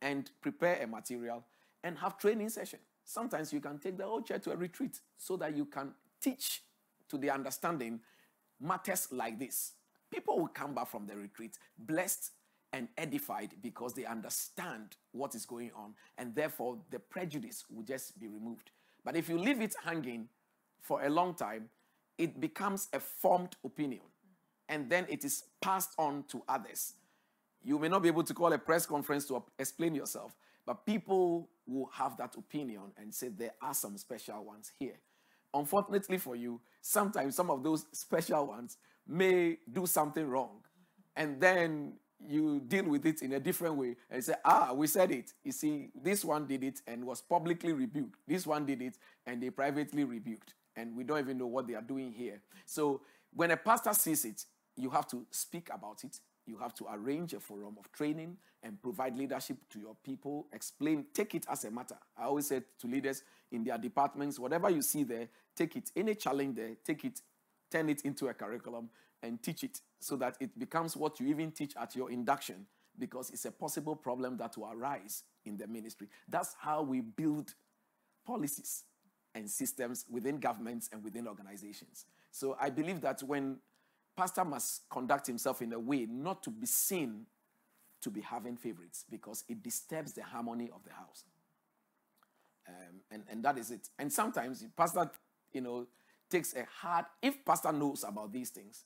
and 0.00 0.30
prepare 0.40 0.82
a 0.82 0.86
material 0.86 1.44
and 1.84 1.98
have 1.98 2.18
training 2.18 2.48
session. 2.48 2.80
Sometimes 3.04 3.52
you 3.52 3.60
can 3.60 3.78
take 3.78 3.96
the 3.96 4.04
whole 4.04 4.22
church 4.22 4.42
to 4.44 4.52
a 4.52 4.56
retreat 4.56 5.00
so 5.16 5.36
that 5.36 5.56
you 5.56 5.66
can 5.66 5.92
teach 6.20 6.62
to 7.08 7.18
the 7.18 7.30
understanding 7.30 8.00
matters 8.60 9.08
like 9.12 9.38
this. 9.38 9.72
People 10.10 10.38
will 10.38 10.48
come 10.48 10.74
back 10.74 10.88
from 10.88 11.06
the 11.06 11.16
retreat 11.16 11.58
blessed 11.78 12.32
and 12.72 12.88
edified 12.96 13.54
because 13.60 13.92
they 13.92 14.04
understand 14.04 14.96
what 15.12 15.34
is 15.34 15.44
going 15.44 15.70
on, 15.76 15.94
and 16.16 16.34
therefore 16.34 16.78
the 16.90 16.98
prejudice 16.98 17.64
will 17.70 17.82
just 17.82 18.18
be 18.18 18.28
removed. 18.28 18.70
But 19.04 19.16
if 19.16 19.28
you 19.28 19.38
leave 19.38 19.60
it 19.60 19.74
hanging, 19.84 20.28
for 20.82 21.02
a 21.04 21.08
long 21.08 21.34
time, 21.34 21.70
it 22.18 22.40
becomes 22.40 22.88
a 22.92 23.00
formed 23.00 23.56
opinion. 23.64 24.02
And 24.68 24.90
then 24.90 25.06
it 25.08 25.24
is 25.24 25.44
passed 25.60 25.90
on 25.98 26.24
to 26.28 26.42
others. 26.48 26.94
You 27.64 27.78
may 27.78 27.88
not 27.88 28.02
be 28.02 28.08
able 28.08 28.24
to 28.24 28.34
call 28.34 28.52
a 28.52 28.58
press 28.58 28.84
conference 28.86 29.26
to 29.26 29.42
explain 29.58 29.94
yourself, 29.94 30.36
but 30.66 30.84
people 30.84 31.48
will 31.66 31.88
have 31.92 32.16
that 32.16 32.34
opinion 32.36 32.92
and 32.96 33.14
say 33.14 33.28
there 33.28 33.54
are 33.62 33.74
some 33.74 33.96
special 33.96 34.44
ones 34.44 34.72
here. 34.78 34.98
Unfortunately 35.54 36.18
for 36.18 36.34
you, 36.34 36.60
sometimes 36.80 37.36
some 37.36 37.50
of 37.50 37.62
those 37.62 37.86
special 37.92 38.46
ones 38.46 38.78
may 39.06 39.58
do 39.70 39.86
something 39.86 40.26
wrong. 40.26 40.60
And 41.14 41.40
then 41.40 41.94
you 42.26 42.60
deal 42.60 42.84
with 42.84 43.04
it 43.04 43.22
in 43.22 43.32
a 43.32 43.40
different 43.40 43.76
way 43.76 43.96
and 44.10 44.24
say, 44.24 44.34
ah, 44.44 44.72
we 44.74 44.86
said 44.86 45.10
it. 45.10 45.32
You 45.44 45.52
see, 45.52 45.90
this 46.00 46.24
one 46.24 46.46
did 46.46 46.64
it 46.64 46.80
and 46.86 47.04
was 47.04 47.20
publicly 47.20 47.72
rebuked. 47.72 48.18
This 48.26 48.46
one 48.46 48.64
did 48.64 48.80
it 48.80 48.96
and 49.26 49.42
they 49.42 49.50
privately 49.50 50.04
rebuked 50.04 50.54
and 50.76 50.96
we 50.96 51.04
don't 51.04 51.18
even 51.18 51.38
know 51.38 51.46
what 51.46 51.66
they 51.66 51.74
are 51.74 51.82
doing 51.82 52.12
here. 52.12 52.40
So 52.64 53.02
when 53.34 53.50
a 53.50 53.56
pastor 53.56 53.94
sees 53.94 54.24
it, 54.24 54.44
you 54.76 54.90
have 54.90 55.06
to 55.08 55.26
speak 55.30 55.68
about 55.72 56.04
it. 56.04 56.18
You 56.46 56.58
have 56.58 56.74
to 56.74 56.86
arrange 56.92 57.34
a 57.34 57.40
forum 57.40 57.76
of 57.78 57.90
training 57.92 58.36
and 58.62 58.80
provide 58.82 59.16
leadership 59.16 59.56
to 59.70 59.78
your 59.78 59.96
people. 60.04 60.46
Explain, 60.52 61.06
take 61.14 61.34
it 61.34 61.46
as 61.48 61.64
a 61.64 61.70
matter. 61.70 61.96
I 62.16 62.24
always 62.24 62.48
say 62.48 62.62
to 62.80 62.86
leaders 62.86 63.22
in 63.50 63.64
their 63.64 63.78
departments, 63.78 64.38
whatever 64.38 64.70
you 64.70 64.82
see 64.82 65.04
there, 65.04 65.28
take 65.54 65.76
it. 65.76 65.90
Any 65.94 66.14
challenge 66.14 66.56
there, 66.56 66.70
take 66.84 67.04
it, 67.04 67.20
turn 67.70 67.88
it 67.88 68.02
into 68.02 68.28
a 68.28 68.34
curriculum 68.34 68.88
and 69.22 69.42
teach 69.42 69.62
it 69.62 69.80
so 70.00 70.16
that 70.16 70.36
it 70.40 70.58
becomes 70.58 70.96
what 70.96 71.20
you 71.20 71.28
even 71.28 71.52
teach 71.52 71.74
at 71.80 71.94
your 71.94 72.10
induction 72.10 72.66
because 72.98 73.30
it's 73.30 73.44
a 73.44 73.52
possible 73.52 73.96
problem 73.96 74.36
that 74.36 74.56
will 74.56 74.70
arise 74.72 75.22
in 75.44 75.56
the 75.56 75.66
ministry. 75.66 76.08
That's 76.28 76.56
how 76.58 76.82
we 76.82 77.00
build 77.00 77.54
policies 78.26 78.84
and 79.34 79.50
systems 79.50 80.04
within 80.10 80.38
governments 80.38 80.88
and 80.92 81.02
within 81.02 81.26
organizations. 81.26 82.04
So 82.30 82.56
I 82.60 82.70
believe 82.70 83.00
that 83.00 83.22
when 83.22 83.58
pastor 84.16 84.44
must 84.44 84.82
conduct 84.90 85.26
himself 85.26 85.62
in 85.62 85.72
a 85.72 85.78
way 85.78 86.06
not 86.08 86.42
to 86.42 86.50
be 86.50 86.66
seen 86.66 87.26
to 88.02 88.10
be 88.10 88.20
having 88.20 88.56
favorites 88.56 89.04
because 89.08 89.44
it 89.48 89.62
disturbs 89.62 90.12
the 90.12 90.22
harmony 90.22 90.70
of 90.74 90.82
the 90.84 90.92
house. 90.92 91.24
Um, 92.68 93.00
and, 93.10 93.22
and 93.30 93.44
that 93.44 93.58
is 93.58 93.70
it. 93.70 93.88
And 93.98 94.12
sometimes 94.12 94.64
pastor, 94.76 95.10
you 95.52 95.60
know, 95.60 95.86
takes 96.30 96.54
a 96.54 96.66
hard, 96.80 97.06
if 97.22 97.44
pastor 97.44 97.72
knows 97.72 98.04
about 98.04 98.32
these 98.32 98.50
things, 98.50 98.84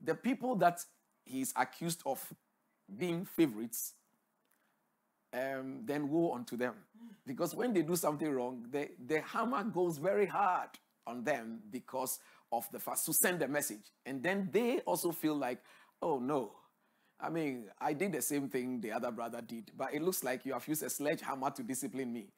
the 0.00 0.14
people 0.14 0.56
that 0.56 0.80
he's 1.24 1.52
accused 1.56 2.02
of 2.06 2.24
being 2.98 3.24
favorites, 3.24 3.94
um, 5.32 5.80
then 5.84 6.08
woe 6.08 6.34
unto 6.34 6.56
them. 6.56 6.74
Because 7.26 7.54
when 7.54 7.72
they 7.72 7.82
do 7.82 7.96
something 7.96 8.30
wrong, 8.30 8.66
the, 8.70 8.88
the 9.06 9.20
hammer 9.20 9.62
goes 9.64 9.98
very 9.98 10.26
hard 10.26 10.70
on 11.06 11.24
them 11.24 11.60
because 11.70 12.18
of 12.52 12.66
the 12.72 12.78
fast 12.78 13.06
to 13.06 13.12
send 13.12 13.40
the 13.40 13.48
message. 13.48 13.92
And 14.04 14.22
then 14.22 14.48
they 14.52 14.80
also 14.80 15.12
feel 15.12 15.36
like, 15.36 15.60
oh 16.02 16.18
no. 16.18 16.52
I 17.20 17.28
mean, 17.28 17.66
I 17.78 17.92
did 17.92 18.12
the 18.12 18.22
same 18.22 18.48
thing 18.48 18.80
the 18.80 18.92
other 18.92 19.10
brother 19.10 19.42
did, 19.42 19.70
but 19.76 19.92
it 19.92 20.00
looks 20.02 20.24
like 20.24 20.46
you 20.46 20.54
have 20.54 20.66
used 20.66 20.82
a 20.82 20.88
sledgehammer 20.88 21.50
to 21.50 21.62
discipline 21.62 22.12
me. 22.12 22.28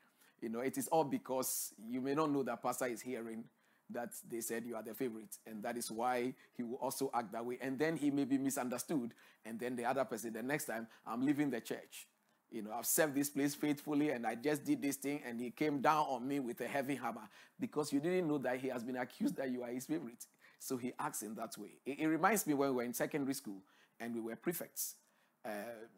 You 0.40 0.48
know, 0.48 0.60
it 0.60 0.76
is 0.76 0.88
all 0.88 1.04
because 1.04 1.72
you 1.88 2.00
may 2.00 2.14
not 2.14 2.32
know 2.32 2.42
that 2.42 2.62
pastor 2.62 2.86
is 2.86 3.00
hearing 3.00 3.44
that 3.90 4.10
they 4.28 4.40
said 4.40 4.64
you 4.66 4.74
are 4.74 4.82
the 4.82 4.94
favorite, 4.94 5.36
and 5.46 5.62
that 5.62 5.76
is 5.76 5.90
why 5.90 6.34
he 6.56 6.64
will 6.64 6.76
also 6.76 7.10
act 7.14 7.30
that 7.32 7.44
way. 7.44 7.58
And 7.60 7.78
then 7.78 7.96
he 7.96 8.10
may 8.10 8.24
be 8.24 8.38
misunderstood, 8.38 9.14
and 9.44 9.60
then 9.60 9.76
the 9.76 9.84
other 9.84 10.04
person, 10.04 10.32
the 10.32 10.42
next 10.42 10.64
time, 10.64 10.88
I'm 11.06 11.24
leaving 11.24 11.50
the 11.50 11.60
church. 11.60 12.08
You 12.52 12.60
know, 12.60 12.72
I've 12.72 12.86
served 12.86 13.14
this 13.14 13.30
place 13.30 13.54
faithfully, 13.54 14.10
and 14.10 14.26
I 14.26 14.34
just 14.34 14.64
did 14.64 14.82
this 14.82 14.96
thing, 14.96 15.22
and 15.26 15.40
he 15.40 15.50
came 15.50 15.80
down 15.80 16.04
on 16.08 16.28
me 16.28 16.38
with 16.38 16.60
a 16.60 16.66
heavy 16.66 16.94
hammer 16.94 17.28
because 17.58 17.92
you 17.92 17.98
didn't 17.98 18.28
know 18.28 18.36
that 18.38 18.58
he 18.58 18.68
has 18.68 18.84
been 18.84 18.96
accused 18.96 19.36
that 19.36 19.50
you 19.50 19.62
are 19.62 19.70
his 19.70 19.86
favorite. 19.86 20.26
So 20.58 20.76
he 20.76 20.92
acts 20.98 21.22
in 21.22 21.34
that 21.36 21.56
way. 21.56 21.70
It, 21.86 22.00
it 22.00 22.06
reminds 22.06 22.46
me 22.46 22.52
when 22.52 22.68
we 22.68 22.76
were 22.76 22.82
in 22.82 22.92
secondary 22.92 23.34
school 23.34 23.62
and 23.98 24.14
we 24.14 24.20
were 24.20 24.36
prefects. 24.36 24.96
Uh, 25.44 25.50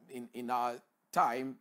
in, 0.09 0.29
in 0.33 0.49
our 0.49 0.77
time, 1.13 1.57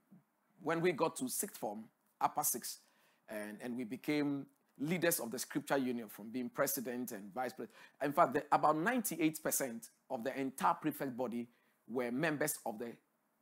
when 0.61 0.79
we 0.79 0.91
got 0.91 1.15
to 1.17 1.27
sixth 1.27 1.57
form, 1.57 1.85
upper 2.21 2.43
six, 2.43 2.79
and, 3.27 3.57
and 3.61 3.75
we 3.75 3.83
became 3.83 4.45
leaders 4.79 5.19
of 5.19 5.31
the 5.31 5.39
scripture 5.39 5.77
union 5.77 6.07
from 6.07 6.29
being 6.29 6.49
president 6.49 7.11
and 7.11 7.33
vice 7.33 7.53
president. 7.53 7.75
In 8.03 8.13
fact, 8.13 8.33
the, 8.35 8.43
about 8.51 8.75
98% 8.75 9.89
of 10.09 10.23
the 10.23 10.39
entire 10.39 10.73
prefect 10.75 11.17
body 11.17 11.47
were 11.89 12.11
members 12.11 12.59
of 12.65 12.79
the 12.79 12.93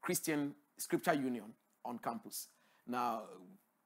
Christian 0.01 0.55
scripture 0.81 1.13
union 1.13 1.53
on 1.85 1.97
campus. 1.99 2.47
Now, 2.87 3.23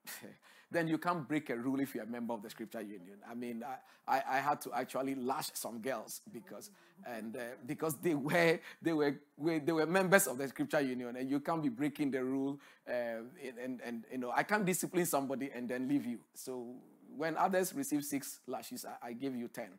then 0.71 0.87
you 0.87 0.97
can't 0.97 1.27
break 1.27 1.49
a 1.49 1.55
rule 1.55 1.79
if 1.79 1.95
you're 1.95 2.03
a 2.03 2.07
member 2.07 2.33
of 2.33 2.41
the 2.41 2.49
scripture 2.49 2.81
union. 2.81 3.17
I 3.29 3.35
mean, 3.35 3.63
I, 3.63 4.17
I, 4.17 4.37
I 4.37 4.39
had 4.39 4.61
to 4.61 4.73
actually 4.73 5.15
lash 5.15 5.49
some 5.53 5.79
girls 5.79 6.21
because 6.31 6.69
and 7.05 7.35
uh, 7.35 7.39
because 7.65 7.95
they 7.97 8.15
were 8.15 8.59
they 8.81 8.93
were, 8.93 9.15
they 9.37 9.71
were 9.71 9.85
members 9.85 10.27
of 10.27 10.37
the 10.37 10.47
scripture 10.47 10.81
union, 10.81 11.15
and 11.17 11.29
you 11.29 11.39
can't 11.39 11.61
be 11.61 11.69
breaking 11.69 12.11
the 12.11 12.23
rule. 12.23 12.59
Uh, 12.87 13.23
and, 13.61 13.81
and 13.83 14.03
you 14.11 14.17
know, 14.17 14.31
I 14.31 14.43
can't 14.43 14.65
discipline 14.65 15.05
somebody 15.05 15.51
and 15.53 15.67
then 15.67 15.87
leave 15.87 16.05
you. 16.05 16.19
So 16.33 16.75
when 17.15 17.37
others 17.37 17.73
receive 17.73 18.03
six 18.03 18.39
lashes, 18.47 18.85
I, 18.85 19.09
I 19.09 19.13
give 19.13 19.35
you 19.35 19.47
ten. 19.47 19.69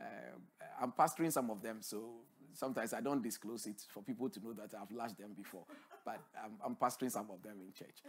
Uh, 0.00 0.04
I'm 0.80 0.92
pastoring 0.92 1.32
some 1.32 1.50
of 1.50 1.62
them, 1.62 1.78
so 1.80 2.10
sometimes 2.54 2.92
I 2.92 3.00
don't 3.00 3.22
disclose 3.22 3.66
it 3.66 3.82
for 3.88 4.02
people 4.02 4.28
to 4.28 4.40
know 4.40 4.52
that 4.54 4.70
I've 4.80 4.90
lashed 4.90 5.18
them 5.18 5.32
before. 5.36 5.64
But 6.04 6.20
I'm, 6.42 6.52
I'm 6.64 6.76
pastoring 6.76 7.10
some 7.10 7.28
of 7.30 7.42
them 7.42 7.56
in 7.60 7.72
church. 7.72 8.02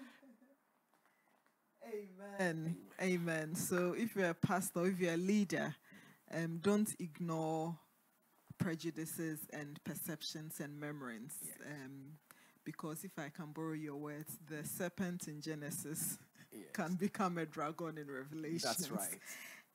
Amen. 1.84 2.76
Amen. 3.02 3.56
So 3.56 3.94
if 3.98 4.16
you're 4.16 4.30
a 4.30 4.34
pastor, 4.34 4.86
if 4.86 5.00
you're 5.00 5.14
a 5.14 5.18
leader, 5.18 5.76
um, 6.34 6.60
don't 6.62 6.94
ignore 7.00 7.76
prejudices 8.58 9.40
and 9.52 9.84
perceptions 9.84 10.60
and 10.60 10.80
memories. 10.80 11.34
Yes. 11.44 11.52
Um, 11.66 12.14
because 12.64 13.04
if 13.04 13.18
I 13.18 13.30
can 13.30 13.52
borrow 13.54 13.74
your 13.74 13.96
words, 13.96 14.38
the 14.48 14.64
serpent 14.64 15.28
in 15.28 15.42
Genesis 15.42 16.20
yes. 16.52 16.62
can 16.74 16.94
become 16.94 17.40
a 17.40 17.46
dragon 17.46 17.98
in 17.98 18.10
Revelation. 18.10 18.60
That's 18.64 18.92
right. 18.92 19.20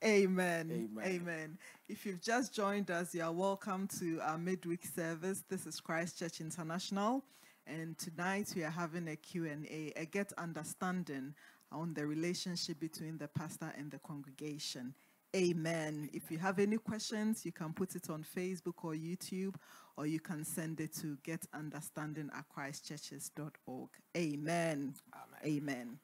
Amen. 0.05 0.71
Amen. 0.71 1.05
Amen. 1.05 1.59
If 1.89 2.05
you've 2.05 2.21
just 2.21 2.55
joined 2.55 2.91
us, 2.91 3.15
you 3.15 3.23
are 3.23 3.33
welcome 3.33 3.89
to 3.99 4.21
our 4.21 4.37
midweek 4.37 4.85
service. 4.85 5.43
This 5.49 5.67
is 5.67 5.81
Christchurch 5.81 6.41
International, 6.41 7.25
and 7.67 7.97
tonight 7.97 8.53
we 8.55 8.63
are 8.63 8.71
having 8.71 9.09
a 9.09 9.17
Q&A, 9.17 9.93
a 9.97 10.05
get 10.05 10.33
understanding 10.37 11.35
on 11.73 11.95
the 11.95 12.07
relationship 12.07 12.79
between 12.79 13.17
the 13.17 13.29
pastor 13.29 13.73
and 13.77 13.91
the 13.91 13.99
congregation. 13.99 14.95
Amen. 15.35 16.11
If 16.13 16.31
you 16.31 16.39
have 16.39 16.59
any 16.59 16.77
questions, 16.77 17.47
you 17.47 17.53
can 17.53 17.73
put 17.73 17.95
it 17.95 18.11
on 18.11 18.23
Facebook 18.23 18.85
or 18.85 18.93
YouTube, 18.93 19.55
or 19.97 20.07
you 20.07 20.21
can 20.21 20.45
send 20.45 20.79
it 20.81 20.95
to 20.97 21.17
getunderstanding 21.27 22.29
at 22.37 22.45
christchurches.org. 22.55 23.89
Amen. 24.17 24.95
Amen. 25.15 25.45
Amen. 25.45 25.99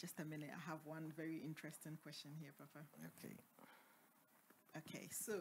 Just 0.00 0.18
a 0.18 0.24
minute. 0.24 0.48
I 0.54 0.70
have 0.70 0.78
one 0.84 1.12
very 1.14 1.42
interesting 1.44 1.98
question 2.02 2.30
here, 2.40 2.52
Papa. 2.56 2.86
Okay. 3.18 3.34
Okay, 4.78 5.08
so 5.10 5.34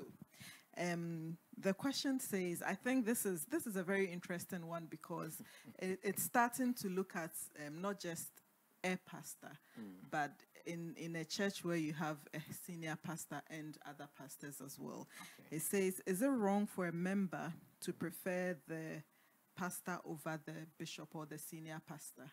um, 0.78 1.38
the 1.58 1.74
question 1.74 2.20
says, 2.20 2.62
I 2.66 2.74
think 2.74 3.06
this 3.06 3.26
is 3.26 3.46
this 3.46 3.68
is 3.68 3.76
a 3.76 3.84
very 3.84 4.12
interesting 4.12 4.68
one 4.68 4.88
because 4.90 5.42
it, 5.80 6.00
it's 6.04 6.24
starting 6.24 6.74
to 6.76 6.90
look 6.90 7.16
at 7.16 7.32
um, 7.66 7.80
not 7.82 8.00
just 8.00 8.32
a 8.84 8.98
pastor, 9.10 9.52
mm. 9.80 9.94
but 10.10 10.32
in, 10.66 10.96
in 10.98 11.16
a 11.16 11.24
church 11.24 11.64
where 11.64 11.78
you 11.78 11.94
have 11.94 12.18
a 12.34 12.40
senior 12.66 12.98
pastor 13.02 13.42
and 13.50 13.78
other 13.88 14.10
pastors 14.18 14.62
as 14.66 14.78
well. 14.80 15.08
Okay. 15.40 15.58
It 15.58 15.62
says, 15.62 16.02
is 16.06 16.22
it 16.22 16.28
wrong 16.28 16.66
for 16.66 16.88
a 16.88 16.94
member 16.94 17.54
to 17.82 17.94
prefer 17.94 18.58
the 18.68 19.04
pastor 19.56 20.00
over 20.06 20.40
the 20.46 20.66
bishop 20.78 21.10
or 21.14 21.26
the 21.26 21.38
senior 21.38 21.82
pastor? 21.88 22.30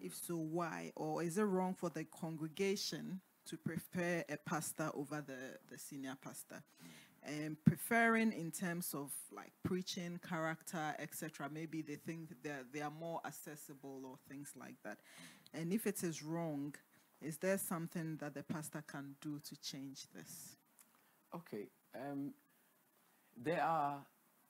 If 0.00 0.14
so, 0.14 0.36
why? 0.36 0.92
Or 0.96 1.22
is 1.22 1.38
it 1.38 1.42
wrong 1.42 1.74
for 1.74 1.90
the 1.90 2.04
congregation 2.04 3.20
to 3.46 3.56
prefer 3.56 4.24
a 4.28 4.36
pastor 4.36 4.90
over 4.94 5.22
the, 5.26 5.58
the 5.70 5.78
senior 5.78 6.16
pastor? 6.22 6.62
And 7.22 7.56
preferring 7.64 8.32
in 8.32 8.50
terms 8.50 8.92
of 8.94 9.10
like 9.34 9.52
preaching, 9.62 10.20
character, 10.28 10.94
etc. 10.98 11.48
Maybe 11.50 11.80
they 11.80 11.96
think 11.96 12.42
that 12.42 12.66
they 12.72 12.82
are 12.82 12.90
more 12.90 13.20
accessible 13.24 14.02
or 14.04 14.18
things 14.28 14.52
like 14.58 14.76
that. 14.84 14.98
And 15.54 15.72
if 15.72 15.86
it 15.86 16.02
is 16.02 16.22
wrong, 16.22 16.74
is 17.22 17.38
there 17.38 17.56
something 17.56 18.18
that 18.18 18.34
the 18.34 18.42
pastor 18.42 18.84
can 18.86 19.14
do 19.22 19.40
to 19.48 19.56
change 19.62 20.06
this? 20.14 20.56
Okay. 21.34 21.68
Um, 21.94 22.34
there 23.42 23.62
are 23.62 24.04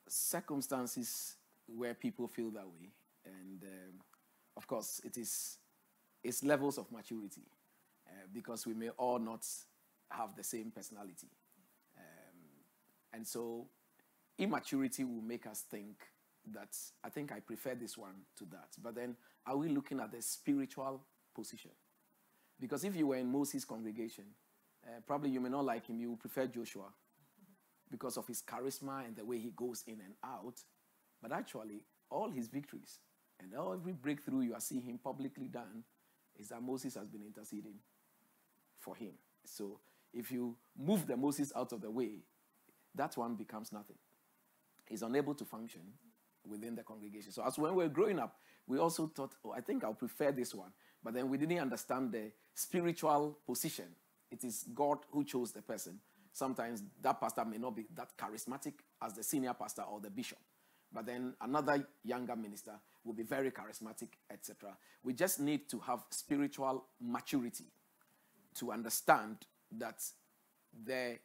circumstances 0.09 1.36
where 1.66 1.95
people 1.95 2.26
feel 2.26 2.51
that 2.51 2.66
way. 2.66 2.90
And 3.24 3.62
um, 3.62 4.01
of 4.57 4.67
course, 4.67 5.01
it 5.05 5.17
is 5.17 5.59
it's 6.23 6.43
levels 6.43 6.79
of 6.79 6.91
maturity 6.91 7.43
uh, 8.09 8.27
because 8.33 8.67
we 8.67 8.75
may 8.75 8.89
all 8.91 9.19
not 9.19 9.45
have 10.11 10.35
the 10.35 10.43
same 10.43 10.71
personality. 10.71 11.29
Um, 11.99 12.39
and 13.13 13.27
so 13.27 13.67
immaturity 14.39 15.05
will 15.05 15.23
make 15.23 15.47
us 15.47 15.65
think 15.71 15.97
that 16.53 16.77
I 17.03 17.09
think 17.09 17.33
I 17.33 17.41
prefer 17.41 17.75
this 17.75 17.97
one 17.97 18.15
to 18.39 18.45
that. 18.47 18.69
But 18.83 18.95
then 18.95 19.17
are 19.47 19.57
we 19.57 19.69
looking 19.69 20.01
at 20.01 20.13
the 20.13 20.23
spiritual 20.23 21.03
position? 21.35 21.71
Because 22.61 22.85
if 22.85 22.97
you 22.97 23.09
were 23.09 23.17
in 23.17 23.31
Moses' 23.31 23.65
congregation, 23.65 24.25
uh, 24.87 25.01
probably 25.07 25.31
you 25.31 25.41
may 25.41 25.49
not 25.49 25.65
like 25.65 25.87
him, 25.87 25.99
you 25.99 26.11
would 26.11 26.21
prefer 26.21 26.47
Joshua 26.47 26.87
because 27.91 28.17
of 28.17 28.27
his 28.27 28.43
charisma 28.43 29.05
and 29.05 29.17
the 29.17 29.25
way 29.25 29.39
he 29.39 29.53
goes 29.55 29.83
in 29.87 30.01
and 30.01 30.15
out. 30.25 30.61
But 31.21 31.33
actually, 31.33 31.85
all 32.11 32.31
his 32.31 32.49
victories 32.49 32.99
and 33.45 33.80
every 33.80 33.92
breakthrough 33.92 34.40
you 34.40 34.55
are 34.55 34.61
seeing 34.61 34.82
him 34.82 34.99
publicly 35.03 35.49
done 35.49 35.84
is 36.38 36.49
that 36.49 36.62
Moses 36.62 36.95
has 36.95 37.09
been 37.09 37.22
interceding 37.22 37.74
for 38.78 38.97
him. 38.97 39.12
So 39.45 39.80
if 40.12 40.30
you 40.30 40.57
move 40.76 41.07
the 41.07 41.16
Moses 41.16 41.53
out 41.55 41.72
of 41.72 41.80
the 41.80 41.90
way, 41.90 42.24
that 42.95 43.16
one 43.16 43.34
becomes 43.34 43.72
nothing. 43.72 43.97
He's 44.86 45.03
unable 45.03 45.34
to 45.34 45.45
function 45.45 45.82
within 46.47 46.74
the 46.74 46.82
congregation. 46.82 47.32
So 47.32 47.45
as 47.45 47.59
when 47.59 47.74
we 47.74 47.84
were 47.84 47.90
growing 47.90 48.18
up, 48.18 48.36
we 48.66 48.78
also 48.78 49.07
thought, 49.07 49.34
oh, 49.45 49.53
I 49.53 49.61
think 49.61 49.84
I'll 49.84 49.95
prefer 49.95 50.32
this 50.32 50.55
one. 50.55 50.70
But 51.03 51.14
then 51.14 51.28
we 51.28 51.36
didn't 51.36 51.59
understand 51.59 52.12
the 52.12 52.32
spiritual 52.55 53.38
position. 53.47 53.86
It 54.30 54.45
is 54.45 54.64
God 54.74 54.99
who 55.11 55.24
chose 55.24 55.53
the 55.53 55.62
person. 55.62 55.99
Sometimes 56.32 56.82
that 57.03 57.20
pastor 57.20 57.45
may 57.45 57.59
not 57.59 57.76
be 57.76 57.86
that 57.95 58.16
charismatic 58.16 58.74
as 59.03 59.14
the 59.14 59.22
senior 59.22 59.55
pastor 59.55 59.82
or 59.82 60.01
the 60.01 60.11
bishop. 60.11 60.38
But 60.92 61.07
then 61.07 61.34
another 61.40 61.86
younger 62.05 62.36
minister 62.36 62.72
will 63.05 63.15
be 63.15 63.23
very 63.23 63.51
charismatic, 63.51 64.09
etc. 64.31 64.77
We 65.03 65.13
just 65.13 65.41
need 65.41 65.69
to 65.71 65.79
have 65.81 66.05
spiritual 66.11 66.85
maturity 67.01 67.67
to 68.57 68.73
understand 68.73 69.39
that 69.79 70.03
the 70.85 71.19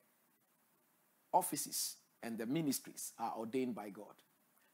offices 1.32 1.96
and 2.22 2.38
the 2.38 2.46
ministries 2.46 3.14
are 3.20 3.34
ordained 3.38 3.76
by 3.76 3.90
God 3.90 4.16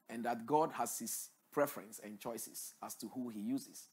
and 0.10 0.24
that 0.26 0.46
God 0.46 0.72
has 0.74 0.98
his 1.00 1.30
preference 1.52 2.00
and 2.04 2.20
choices 2.20 2.74
as 2.84 2.96
to 2.96 3.08
who 3.10 3.30
he 3.30 3.40
uses. 3.40 3.88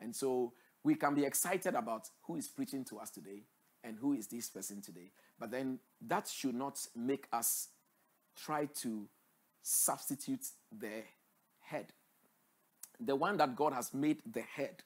And 0.00 0.14
so 0.14 0.52
we 0.82 0.94
can 0.94 1.14
be 1.14 1.24
excited 1.24 1.74
about 1.74 2.08
who 2.22 2.36
is 2.36 2.48
preaching 2.48 2.84
to 2.86 2.98
us 2.98 3.10
today 3.10 3.42
and 3.82 3.98
who 3.98 4.12
is 4.12 4.26
this 4.26 4.48
person 4.48 4.80
today. 4.80 5.12
But 5.38 5.50
then 5.50 5.78
that 6.06 6.28
should 6.28 6.54
not 6.54 6.78
make 6.94 7.26
us 7.32 7.68
try 8.36 8.66
to 8.82 9.08
substitute 9.62 10.46
the 10.76 11.02
head. 11.60 11.92
The 13.00 13.16
one 13.16 13.36
that 13.38 13.56
God 13.56 13.72
has 13.74 13.94
made 13.94 14.22
the 14.30 14.42
head 14.42 14.82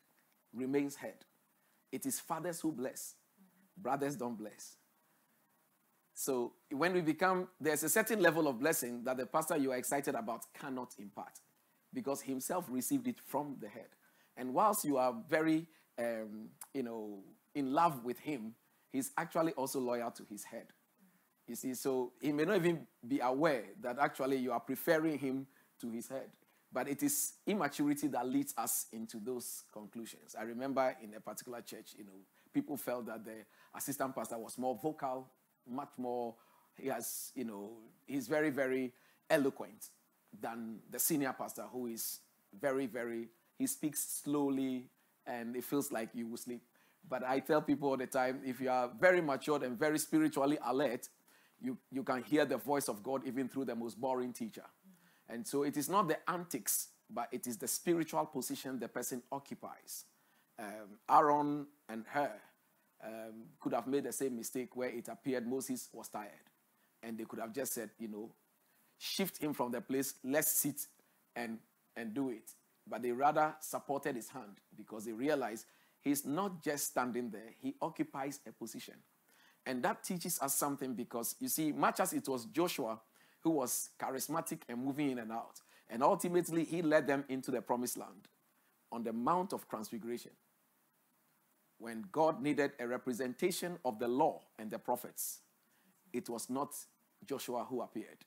remains 0.54 0.96
head. 0.96 1.16
It 1.92 2.06
is 2.06 2.20
fathers 2.20 2.60
who 2.60 2.72
bless, 2.72 3.14
brothers 3.76 4.16
don't 4.16 4.38
bless. 4.38 4.76
So 6.14 6.54
when 6.70 6.94
we 6.94 7.02
become, 7.02 7.48
there's 7.60 7.82
a 7.84 7.88
certain 7.90 8.20
level 8.22 8.48
of 8.48 8.60
blessing 8.60 9.04
that 9.04 9.18
the 9.18 9.26
pastor 9.26 9.56
you 9.56 9.72
are 9.72 9.76
excited 9.78 10.14
about 10.16 10.46
cannot 10.54 10.94
impart. 10.98 11.40
because 11.94 12.22
himself 12.22 12.66
received 12.70 13.08
it 13.08 13.18
from 13.26 13.56
the 13.60 13.68
head. 13.68 13.88
And 14.36 14.54
whilst 14.54 14.84
you 14.84 14.96
are 14.98 15.14
very, 15.28 15.66
um, 15.98 16.50
you 16.74 16.82
know, 16.82 17.20
in 17.54 17.72
love 17.72 18.04
with 18.04 18.18
him, 18.20 18.54
he's 18.92 19.12
actually 19.18 19.52
also 19.54 19.80
loyal 19.80 20.10
to 20.12 20.24
his 20.30 20.44
head. 20.44 20.66
You 21.48 21.56
see, 21.56 21.74
so 21.74 22.12
he 22.20 22.32
may 22.32 22.44
not 22.44 22.56
even 22.56 22.86
be 23.06 23.20
aware 23.20 23.64
that 23.82 23.98
actually 24.00 24.38
you 24.38 24.52
are 24.52 24.60
preferring 24.60 25.18
him 25.18 25.46
to 25.80 25.90
his 25.90 26.08
head. 26.08 26.30
But 26.72 26.88
it 26.88 27.02
is 27.02 27.32
immaturity 27.46 28.06
that 28.08 28.26
leads 28.28 28.54
us 28.56 28.86
into 28.92 29.18
those 29.18 29.64
conclusions. 29.72 30.36
I 30.38 30.42
remember 30.42 30.96
in 31.02 31.14
a 31.14 31.20
particular 31.20 31.60
church, 31.62 31.94
you 31.98 32.04
know, 32.04 32.12
people 32.54 32.76
felt 32.76 33.06
that 33.06 33.24
the 33.24 33.44
assistant 33.74 34.14
pastor 34.14 34.38
was 34.38 34.56
more 34.56 34.78
vocal, 34.80 35.28
much 35.68 35.90
more, 35.96 36.34
he 36.76 36.88
has, 36.88 37.32
you 37.34 37.44
know, 37.44 37.72
he's 38.06 38.28
very, 38.28 38.50
very 38.50 38.92
eloquent 39.28 39.88
than 40.40 40.78
the 40.90 40.98
senior 40.98 41.34
pastor 41.36 41.64
who 41.72 41.86
is 41.86 42.20
very, 42.60 42.86
very, 42.86 43.28
he 43.58 43.66
speaks 43.66 44.22
slowly 44.22 44.86
and 45.26 45.56
it 45.56 45.64
feels 45.64 45.90
like 45.90 46.10
you 46.14 46.26
will 46.26 46.36
sleep. 46.36 46.62
But 47.08 47.24
I 47.24 47.40
tell 47.40 47.62
people 47.62 47.88
all 47.88 47.96
the 47.96 48.06
time 48.06 48.40
if 48.44 48.60
you 48.60 48.70
are 48.70 48.90
very 48.98 49.20
matured 49.20 49.62
and 49.62 49.78
very 49.78 49.98
spiritually 49.98 50.58
alert, 50.64 51.08
you, 51.60 51.76
you 51.90 52.02
can 52.02 52.22
hear 52.22 52.44
the 52.44 52.56
voice 52.56 52.88
of 52.88 53.02
God 53.02 53.22
even 53.26 53.48
through 53.48 53.66
the 53.66 53.74
most 53.74 54.00
boring 54.00 54.32
teacher. 54.32 54.64
And 55.30 55.46
so 55.46 55.62
it 55.62 55.76
is 55.76 55.88
not 55.88 56.08
the 56.08 56.18
antics, 56.28 56.88
but 57.08 57.28
it 57.30 57.46
is 57.46 57.56
the 57.56 57.68
spiritual 57.68 58.26
position 58.26 58.78
the 58.78 58.88
person 58.88 59.22
occupies. 59.30 60.04
Um, 60.58 60.98
Aaron 61.08 61.66
and 61.88 62.04
Hur 62.12 62.32
um, 63.04 63.44
could 63.60 63.72
have 63.72 63.86
made 63.86 64.04
the 64.04 64.12
same 64.12 64.36
mistake 64.36 64.74
where 64.76 64.90
it 64.90 65.08
appeared 65.08 65.46
Moses 65.46 65.88
was 65.92 66.08
tired. 66.08 66.30
And 67.02 67.16
they 67.16 67.24
could 67.24 67.38
have 67.38 67.54
just 67.54 67.72
said, 67.72 67.90
you 67.98 68.08
know, 68.08 68.30
shift 68.98 69.42
him 69.42 69.54
from 69.54 69.70
the 69.70 69.80
place, 69.80 70.14
let's 70.24 70.52
sit 70.52 70.86
and, 71.34 71.58
and 71.96 72.12
do 72.12 72.30
it. 72.30 72.50
But 72.86 73.02
they 73.02 73.12
rather 73.12 73.54
supported 73.60 74.16
his 74.16 74.28
hand 74.28 74.58
because 74.76 75.04
they 75.04 75.12
realized 75.12 75.64
he's 76.00 76.26
not 76.26 76.62
just 76.62 76.88
standing 76.88 77.30
there, 77.30 77.54
he 77.62 77.74
occupies 77.80 78.40
a 78.46 78.52
position. 78.52 78.94
And 79.64 79.82
that 79.84 80.02
teaches 80.02 80.40
us 80.42 80.56
something 80.56 80.94
because, 80.94 81.36
you 81.38 81.48
see, 81.48 81.70
much 81.72 82.00
as 82.00 82.12
it 82.12 82.28
was 82.28 82.46
Joshua 82.46 82.98
who 83.40 83.50
was 83.50 83.90
charismatic 84.00 84.60
and 84.68 84.84
moving 84.84 85.10
in 85.10 85.18
and 85.18 85.32
out, 85.32 85.60
and 85.88 86.02
ultimately 86.02 86.64
he 86.64 86.82
led 86.82 87.06
them 87.06 87.24
into 87.28 87.50
the 87.50 87.60
promised 87.60 87.96
land 87.96 88.28
on 88.92 89.02
the 89.02 89.12
Mount 89.12 89.52
of 89.52 89.68
Transfiguration. 89.68 90.32
When 91.78 92.04
God 92.12 92.42
needed 92.42 92.72
a 92.78 92.86
representation 92.86 93.78
of 93.84 93.98
the 93.98 94.08
law 94.08 94.42
and 94.58 94.70
the 94.70 94.78
prophets, 94.78 95.40
it 96.12 96.28
was 96.28 96.50
not 96.50 96.74
Joshua 97.24 97.64
who 97.68 97.80
appeared, 97.80 98.18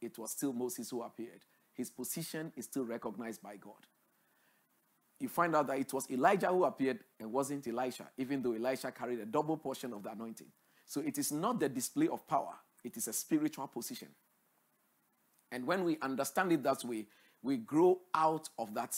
it 0.00 0.16
was 0.18 0.30
still 0.30 0.52
Moses 0.52 0.90
who 0.90 1.02
appeared. 1.02 1.44
His 1.72 1.90
position 1.90 2.52
is 2.56 2.66
still 2.66 2.84
recognized 2.84 3.42
by 3.42 3.56
God. 3.56 3.86
You 5.18 5.28
find 5.28 5.54
out 5.54 5.66
that 5.68 5.78
it 5.78 5.92
was 5.92 6.10
Elijah 6.10 6.48
who 6.48 6.64
appeared 6.64 7.00
and 7.18 7.30
wasn't 7.30 7.66
Elisha, 7.66 8.08
even 8.16 8.42
though 8.42 8.52
Elisha 8.52 8.90
carried 8.90 9.20
a 9.20 9.26
double 9.26 9.56
portion 9.56 9.92
of 9.92 10.02
the 10.02 10.10
anointing. 10.10 10.48
So 10.86 11.00
it 11.00 11.18
is 11.18 11.30
not 11.30 11.60
the 11.60 11.68
display 11.68 12.08
of 12.08 12.26
power, 12.26 12.54
it 12.82 12.96
is 12.96 13.06
a 13.08 13.12
spiritual 13.12 13.66
position. 13.68 14.08
And 15.52 15.66
when 15.66 15.84
we 15.84 15.98
understand 16.00 16.52
it 16.52 16.62
that 16.62 16.84
way, 16.84 17.06
we 17.42 17.56
grow 17.56 18.00
out 18.14 18.48
of 18.58 18.74
that 18.74 18.96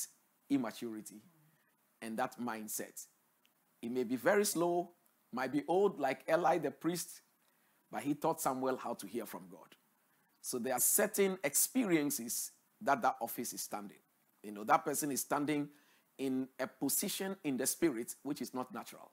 immaturity 0.50 1.22
and 2.00 2.16
that 2.18 2.38
mindset. 2.40 3.06
It 3.80 3.90
may 3.90 4.04
be 4.04 4.16
very 4.16 4.44
slow, 4.44 4.90
might 5.32 5.52
be 5.52 5.62
old 5.66 5.98
like 5.98 6.24
Eli 6.28 6.58
the 6.58 6.70
priest, 6.70 7.22
but 7.90 8.02
he 8.02 8.14
taught 8.14 8.40
Samuel 8.40 8.76
how 8.76 8.94
to 8.94 9.06
hear 9.06 9.26
from 9.26 9.42
God. 9.50 9.76
So 10.40 10.58
there 10.58 10.74
are 10.74 10.80
certain 10.80 11.38
experiences 11.44 12.50
that 12.80 13.00
that 13.02 13.16
office 13.20 13.52
is 13.52 13.62
standing. 13.62 13.98
You 14.42 14.52
know, 14.52 14.64
that 14.64 14.84
person 14.84 15.12
is 15.12 15.20
standing 15.20 15.68
in 16.18 16.48
a 16.58 16.66
position 16.66 17.36
in 17.44 17.56
the 17.56 17.66
spirit 17.66 18.14
which 18.22 18.42
is 18.42 18.52
not 18.52 18.72
natural. 18.74 19.10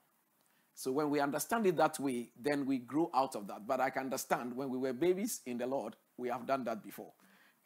So 0.74 0.92
when 0.92 1.10
we 1.10 1.20
understand 1.20 1.66
it 1.66 1.76
that 1.76 1.98
way, 2.00 2.30
then 2.40 2.64
we 2.66 2.78
grow 2.78 3.10
out 3.14 3.36
of 3.36 3.46
that. 3.48 3.66
But 3.66 3.80
I 3.80 3.90
can 3.90 4.04
understand 4.04 4.56
when 4.56 4.70
we 4.70 4.78
were 4.78 4.92
babies 4.92 5.40
in 5.46 5.58
the 5.58 5.66
Lord, 5.66 5.96
we 6.16 6.28
have 6.28 6.46
done 6.46 6.64
that 6.64 6.82
before. 6.82 7.12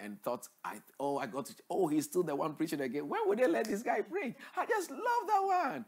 And 0.01 0.21
thought, 0.23 0.49
I 0.65 0.79
oh, 0.99 1.19
I 1.19 1.27
got 1.27 1.47
to, 1.47 1.55
oh, 1.71 1.87
he's 1.87 2.05
still 2.07 2.25
the 2.25 2.35
one 2.35 2.55
preaching 2.55 2.81
again. 2.81 3.09
When 3.09 3.21
would 3.27 3.39
they 3.39 3.47
let 3.47 3.67
this 3.67 3.83
guy 3.83 4.03
preach? 4.03 4.35
I 4.57 4.67
just 4.67 4.91
love 4.91 5.01
that 5.29 5.43
one. 5.73 5.85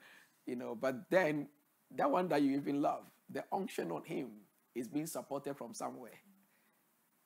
You 0.46 0.56
know, 0.56 0.76
but 0.76 1.10
then 1.10 1.48
that 1.96 2.10
one 2.10 2.28
that 2.28 2.40
you 2.40 2.52
even 2.56 2.80
love, 2.80 3.02
the 3.28 3.44
unction 3.52 3.90
on 3.90 4.04
him 4.04 4.28
is 4.74 4.86
being 4.86 5.06
supported 5.06 5.56
from 5.56 5.74
somewhere. 5.74 6.12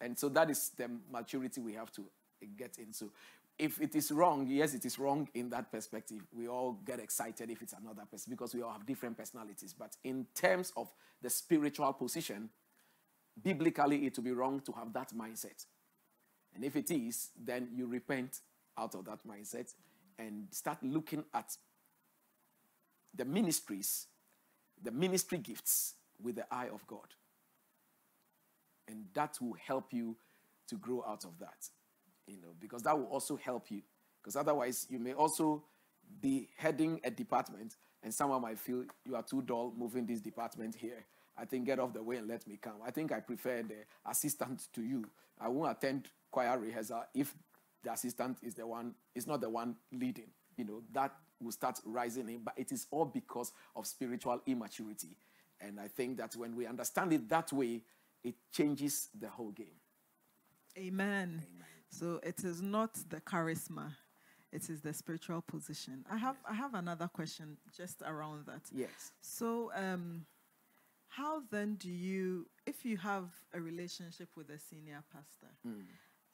And 0.01 0.19
so 0.19 0.31
that 0.31 0.49
is 0.49 0.71
the 0.77 0.91
maturity 1.13 1.61
we 1.61 1.75
have 1.75 1.93
to 1.93 2.05
get 2.57 2.79
into 2.79 3.11
if 3.61 3.79
it 3.79 3.95
is 3.95 4.11
wrong, 4.11 4.47
yes, 4.49 4.73
it 4.73 4.87
is 4.87 4.99
wrong 4.99 5.29
in 5.35 5.51
that 5.51 5.71
perspective. 5.71 6.23
We 6.33 6.49
all 6.49 6.79
get 6.85 6.99
excited 6.99 7.51
if 7.51 7.61
it's 7.61 7.75
another 7.75 8.05
person 8.11 8.31
because 8.31 8.55
we 8.55 8.63
all 8.63 8.73
have 8.73 8.87
different 8.87 9.19
personalities. 9.19 9.75
But 9.79 9.97
in 10.03 10.27
terms 10.35 10.73
of 10.79 10.91
the 11.21 11.29
spiritual 11.29 11.93
position, 11.93 12.49
biblically, 13.41 14.07
it 14.07 14.17
would 14.17 14.25
be 14.25 14.33
wrong 14.33 14.61
to 14.61 14.73
have 14.73 14.95
that 14.95 15.13
mindset. 15.15 15.67
And 16.55 16.65
if 16.65 16.77
it 16.77 16.91
is, 16.91 17.31
then 17.39 17.69
you 17.75 17.87
repent 17.87 18.41
out 18.79 18.95
of 18.95 19.05
that 19.07 19.27
mindset 19.27 19.73
and 20.19 20.49
start 20.51 20.79
looking 20.83 21.25
at 21.33 21.57
the 23.15 23.25
ministries, 23.25 24.07
the 24.83 24.91
ministry 24.91 25.39
gifts 25.39 25.95
with 26.23 26.37
the 26.37 26.45
eye 26.53 26.69
of 26.73 26.87
God. 26.87 27.15
And 28.89 29.07
that 29.15 29.39
will 29.41 29.57
help 29.65 29.93
you 29.93 30.17
to 30.69 30.77
grow 30.77 31.05
out 31.07 31.25
of 31.25 31.39
that 31.39 31.69
you 32.31 32.41
know, 32.41 32.55
because 32.61 32.83
that 32.83 32.97
will 32.97 33.07
also 33.07 33.37
help 33.37 33.71
you. 33.71 33.83
Because 34.23 34.37
otherwise, 34.37 34.87
you 34.89 34.99
may 34.99 35.13
also 35.13 35.65
be 36.21 36.49
heading 36.57 37.01
a 37.05 37.11
department, 37.11 37.77
and 38.03 38.13
someone 38.13 38.43
might 38.43 38.59
feel 38.59 38.85
you 39.05 39.17
are 39.17 39.23
too 39.23 39.43
dull 39.43 39.73
moving 39.77 40.07
this 40.07 40.21
department 40.21 40.75
here. 40.75 41.05
I 41.37 41.45
think 41.45 41.67
get 41.67 41.79
off 41.79 41.93
the 41.93 42.03
way 42.03 42.17
and 42.17 42.29
let 42.29 42.47
me 42.47 42.59
come. 42.61 42.77
I 42.85 42.91
think 42.91 43.13
I 43.13 43.21
prefer 43.21 43.63
the 43.63 43.85
assistant 44.09 44.69
to 44.75 44.83
you. 44.83 45.07
I 45.41 45.49
won't 45.49 45.71
attend 45.71 46.09
choir 46.31 46.59
rehearsal 46.59 47.05
if 47.15 47.35
the 47.83 47.93
assistant 47.93 48.39
is 48.43 48.55
the 48.55 48.67
one 48.67 48.95
is 49.15 49.27
not 49.27 49.41
the 49.41 49.49
one 49.49 49.77
leading. 49.93 50.29
You 50.57 50.65
know 50.65 50.83
that 50.93 51.15
will 51.41 51.53
start 51.53 51.81
rising 51.85 52.29
in, 52.29 52.41
but 52.45 52.55
it 52.57 52.71
is 52.73 52.87
all 52.91 53.07
because 53.07 53.53
of 53.75 53.87
spiritual 53.87 54.43
immaturity. 54.47 55.17
And 55.61 55.81
I 55.81 55.89
think 55.89 56.19
that 56.19 56.37
when 56.37 56.55
we 56.57 56.67
understand 56.67 57.13
it 57.13 57.29
that 57.29 57.53
way, 57.53 57.83
it 58.23 58.35
changes 58.53 59.09
the 59.19 59.29
whole 59.29 59.51
game. 59.51 59.79
Amen. 60.79 61.43
Amen. 61.43 61.67
So 61.89 62.21
it 62.23 62.45
is 62.45 62.63
not 62.63 62.95
the 63.09 63.21
charisma, 63.21 63.93
it 64.53 64.69
is 64.71 64.81
the 64.81 64.93
spiritual 64.93 65.43
position. 65.43 66.05
I 66.11 66.17
have 66.17 66.37
I 66.49 66.55
have 66.55 66.75
another 66.75 67.09
question 67.09 67.57
just 67.77 68.03
around 68.03 68.47
that. 68.47 68.63
Yes. 68.73 69.13
So 69.21 69.73
um 69.75 70.27
how 71.09 71.43
then 71.51 71.75
do 71.75 71.89
you 71.89 72.47
if 72.67 72.85
you 72.85 72.97
have 72.97 73.25
a 73.53 73.61
relationship 73.61 74.29
with 74.37 74.49
a 74.51 74.59
senior 74.59 75.03
pastor 75.13 75.53
mm. 75.67 75.83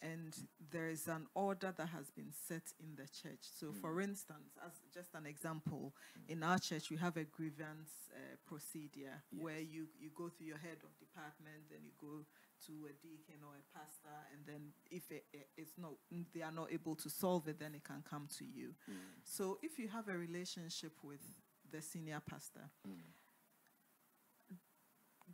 And 0.02 0.34
there 0.70 0.88
is 0.88 1.06
an 1.08 1.26
order 1.34 1.72
that 1.76 1.88
has 1.88 2.10
been 2.10 2.32
set 2.46 2.72
in 2.80 2.94
the 2.96 3.08
church 3.08 3.40
so 3.40 3.68
mm. 3.68 3.80
for 3.80 4.00
instance 4.00 4.56
as 4.64 4.72
just 4.92 5.14
an 5.14 5.26
example 5.26 5.94
mm. 6.18 6.32
in 6.32 6.42
our 6.42 6.58
church 6.58 6.90
we 6.90 6.96
have 6.96 7.16
a 7.16 7.24
grievance 7.24 8.10
uh, 8.14 8.36
procedure 8.46 9.22
yes. 9.32 9.42
where 9.42 9.60
you 9.60 9.86
you 9.98 10.10
go 10.14 10.28
through 10.28 10.46
your 10.46 10.58
head 10.58 10.78
of 10.84 10.90
department 10.98 11.64
then 11.70 11.80
you 11.82 11.92
go 12.00 12.24
to 12.64 12.72
a 12.88 12.92
deacon 13.02 13.42
or 13.44 13.54
a 13.54 13.78
pastor, 13.78 14.16
and 14.32 14.40
then 14.46 14.72
if 14.90 15.10
it, 15.10 15.24
it, 15.32 15.48
it's 15.56 15.72
not, 15.78 15.92
they 16.34 16.42
are 16.42 16.52
not 16.52 16.72
able 16.72 16.94
to 16.96 17.10
solve 17.10 17.46
it, 17.48 17.58
then 17.60 17.74
it 17.74 17.84
can 17.84 18.02
come 18.08 18.28
to 18.38 18.44
you. 18.44 18.74
Mm. 18.90 18.94
So 19.24 19.58
if 19.62 19.78
you 19.78 19.88
have 19.88 20.08
a 20.08 20.16
relationship 20.16 20.92
with 21.02 21.20
the 21.70 21.82
senior 21.82 22.20
pastor, 22.28 22.70
mm. 22.86 22.94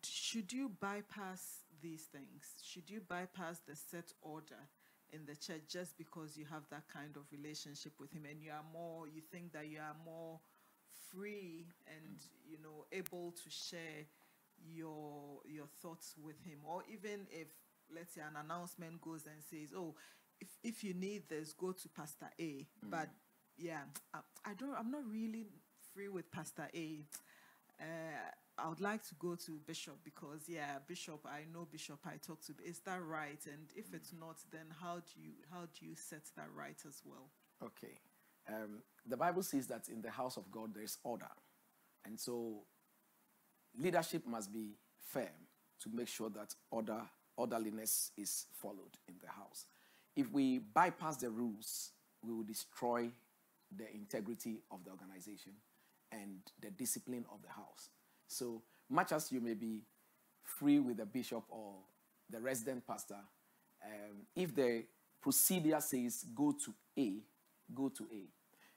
should 0.04 0.52
you 0.52 0.70
bypass 0.80 1.62
these 1.82 2.04
things? 2.04 2.54
Should 2.62 2.88
you 2.88 3.00
bypass 3.06 3.60
the 3.66 3.76
set 3.76 4.12
order? 4.22 4.68
in 5.12 5.20
the 5.26 5.36
church 5.36 5.62
just 5.68 5.96
because 5.98 6.36
you 6.36 6.44
have 6.50 6.62
that 6.70 6.84
kind 6.92 7.16
of 7.16 7.22
relationship 7.30 7.92
with 8.00 8.10
him 8.12 8.22
and 8.28 8.42
you 8.42 8.50
are 8.50 8.64
more 8.72 9.06
you 9.06 9.20
think 9.30 9.52
that 9.52 9.68
you 9.68 9.78
are 9.78 9.94
more 10.04 10.40
free 11.10 11.66
and 11.86 12.16
you 12.48 12.56
know 12.62 12.86
able 12.92 13.32
to 13.32 13.50
share 13.50 14.06
your 14.64 15.40
your 15.46 15.66
thoughts 15.82 16.14
with 16.22 16.40
him 16.44 16.58
or 16.66 16.82
even 16.90 17.26
if 17.30 17.48
let's 17.94 18.14
say 18.14 18.22
an 18.22 18.36
announcement 18.42 19.00
goes 19.02 19.26
and 19.26 19.42
says 19.50 19.74
oh 19.76 19.94
if 20.40 20.48
if 20.64 20.82
you 20.82 20.94
need 20.94 21.28
this 21.28 21.52
go 21.52 21.72
to 21.72 21.88
pastor 21.90 22.30
a 22.40 22.42
mm. 22.42 22.66
but 22.90 23.08
yeah 23.58 23.82
I, 24.14 24.20
I, 24.46 24.54
don't 24.54 24.74
i'm 24.78 24.90
not 24.90 25.02
really 25.10 25.46
free 25.92 26.08
with 26.08 26.30
pastor 26.32 26.68
a 26.74 27.04
uh, 27.80 28.30
I 28.62 28.68
would 28.68 28.80
like 28.80 29.02
to 29.08 29.14
go 29.16 29.34
to 29.34 29.60
Bishop 29.66 29.94
because 30.04 30.48
yeah, 30.48 30.78
Bishop, 30.86 31.26
I 31.26 31.40
know 31.52 31.66
Bishop 31.70 31.98
I 32.06 32.16
talk 32.24 32.40
to. 32.46 32.54
Is 32.64 32.78
that 32.80 33.02
right? 33.02 33.40
And 33.46 33.66
if 33.74 33.92
it's 33.92 34.12
not, 34.12 34.36
then 34.52 34.66
how 34.80 34.96
do 34.96 35.20
you 35.20 35.32
how 35.50 35.62
do 35.62 35.86
you 35.86 35.94
set 35.96 36.22
that 36.36 36.46
right 36.56 36.78
as 36.86 37.02
well? 37.04 37.28
Okay, 37.62 37.98
um, 38.48 38.82
the 39.06 39.16
Bible 39.16 39.42
says 39.42 39.66
that 39.66 39.88
in 39.88 40.00
the 40.00 40.10
house 40.10 40.36
of 40.36 40.50
God 40.50 40.74
there 40.74 40.84
is 40.84 40.98
order, 41.02 41.30
and 42.04 42.18
so 42.18 42.62
leadership 43.76 44.26
must 44.26 44.52
be 44.52 44.76
firm 45.12 45.48
to 45.80 45.90
make 45.92 46.08
sure 46.08 46.30
that 46.30 46.54
order, 46.70 47.02
orderliness 47.36 48.12
is 48.16 48.46
followed 48.52 48.96
in 49.08 49.14
the 49.20 49.28
house. 49.28 49.66
If 50.14 50.30
we 50.30 50.58
bypass 50.58 51.16
the 51.16 51.30
rules 51.30 51.90
we 52.22 52.32
will 52.32 52.44
destroy 52.44 53.10
the 53.76 53.92
integrity 53.92 54.60
of 54.70 54.84
the 54.84 54.90
organization 54.90 55.52
and 56.12 56.40
the 56.60 56.70
discipline 56.70 57.24
of 57.32 57.42
the 57.42 57.48
house. 57.48 57.88
So 58.32 58.62
much 58.88 59.12
as 59.12 59.30
you 59.30 59.40
may 59.40 59.54
be 59.54 59.82
free 60.42 60.78
with 60.78 60.98
the 60.98 61.06
bishop 61.06 61.44
or 61.48 61.74
the 62.30 62.40
resident 62.40 62.86
pastor, 62.86 63.18
um, 63.84 64.26
if 64.34 64.54
the 64.54 64.84
procedure 65.20 65.80
says 65.80 66.24
go 66.34 66.52
to 66.64 66.74
A, 66.98 67.18
go 67.74 67.88
to 67.88 68.04
A. 68.04 68.28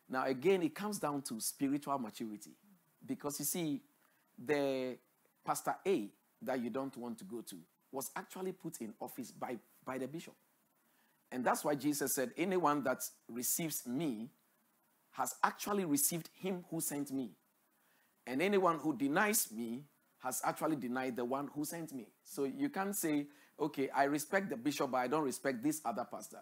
Now, 0.08 0.26
again, 0.26 0.62
it 0.62 0.76
comes 0.76 0.99
down 0.99 1.24
to 1.24 1.39
spiritual 1.39 1.97
maturity. 1.97 2.51
Because 3.06 3.39
you 3.39 3.45
see, 3.45 3.82
the 4.38 4.97
Pastor 5.43 5.76
A 5.86 6.10
that 6.41 6.60
you 6.62 6.70
don't 6.70 6.95
want 6.97 7.18
to 7.20 7.24
go 7.24 7.41
to 7.41 7.56
was 7.91 8.12
actually 8.16 8.51
put 8.51 8.82
in 8.82 8.93
office 8.99 9.32
by, 9.32 9.58
by 9.86 9.97
the 9.97 10.08
bishop. 10.08 10.34
And 11.32 11.43
that's 11.43 11.64
why 11.64 11.76
Jesus 11.76 12.14
said, 12.14 12.32
Anyone 12.38 12.84
that 12.84 13.03
receives 13.30 13.88
me 13.88 14.30
has 15.12 15.36
actually 15.43 15.86
received 15.86 16.30
him 16.34 16.66
who 16.70 16.82
sent 16.82 17.12
me. 17.12 17.32
And 18.28 18.42
anyone 18.42 18.80
who 18.80 18.96
denies 18.96 19.52
me 19.52 19.84
has 20.20 20.42
actually 20.44 20.76
denied 20.76 21.16
the 21.16 21.26
one 21.26 21.50
who 21.54 21.64
sent 21.64 21.94
me. 21.94 22.08
So 22.24 22.46
you 22.46 22.70
can't 22.70 22.96
say, 22.96 23.28
okay, 23.60 23.90
I 23.96 24.06
respect 24.06 24.50
the 24.50 24.58
bishop, 24.58 24.92
but 24.92 24.98
I 24.98 25.08
don't 25.08 25.24
respect 25.24 25.64
this 25.64 25.82
other 25.86 26.06
pastor. 26.10 26.40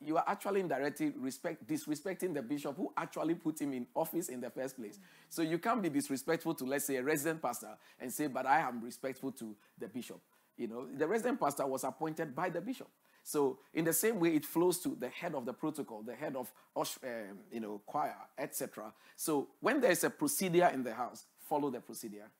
You 0.00 0.18
are 0.18 0.24
actually 0.26 0.60
indirectly 0.60 1.12
respect, 1.16 1.66
disrespecting 1.66 2.34
the 2.34 2.42
bishop 2.42 2.76
who 2.76 2.92
actually 2.96 3.34
put 3.34 3.60
him 3.60 3.72
in 3.72 3.86
office 3.94 4.28
in 4.28 4.40
the 4.40 4.50
first 4.50 4.76
place. 4.76 4.98
So 5.30 5.42
you 5.42 5.58
can't 5.58 5.82
be 5.82 5.88
disrespectful 5.88 6.54
to, 6.54 6.64
let's 6.64 6.86
say, 6.86 6.96
a 6.96 7.02
resident 7.02 7.40
pastor 7.40 7.76
and 7.98 8.12
say, 8.12 8.26
but 8.26 8.46
I 8.46 8.60
am 8.60 8.82
respectful 8.82 9.32
to 9.32 9.56
the 9.78 9.88
bishop. 9.88 10.20
You 10.56 10.68
know, 10.68 10.86
the 10.86 11.06
resident 11.06 11.40
pastor 11.40 11.66
was 11.66 11.82
appointed 11.84 12.34
by 12.34 12.50
the 12.50 12.60
bishop. 12.60 12.88
So 13.26 13.58
in 13.74 13.84
the 13.84 13.92
same 13.92 14.20
way, 14.20 14.36
it 14.36 14.44
flows 14.44 14.78
to 14.78 14.90
the 14.90 15.08
head 15.08 15.34
of 15.34 15.44
the 15.44 15.52
protocol, 15.52 16.00
the 16.00 16.14
head 16.14 16.36
of, 16.36 16.48
um, 16.76 17.40
you 17.50 17.58
know, 17.58 17.80
choir, 17.84 18.14
etc. 18.38 18.92
So 19.16 19.48
when 19.58 19.80
there 19.80 19.90
is 19.90 20.04
a 20.04 20.10
procedure 20.10 20.70
in 20.72 20.84
the 20.84 20.94
house, 20.94 21.24
follow 21.40 21.68
the 21.68 21.80
procedure. 21.80 22.30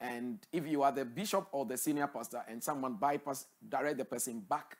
And 0.00 0.38
if 0.52 0.64
you 0.64 0.84
are 0.84 0.92
the 0.92 1.04
bishop 1.04 1.48
or 1.50 1.66
the 1.66 1.76
senior 1.76 2.06
pastor 2.06 2.44
and 2.48 2.62
someone 2.62 2.94
bypass, 2.94 3.46
direct 3.68 3.98
the 3.98 4.04
person 4.04 4.38
back 4.38 4.78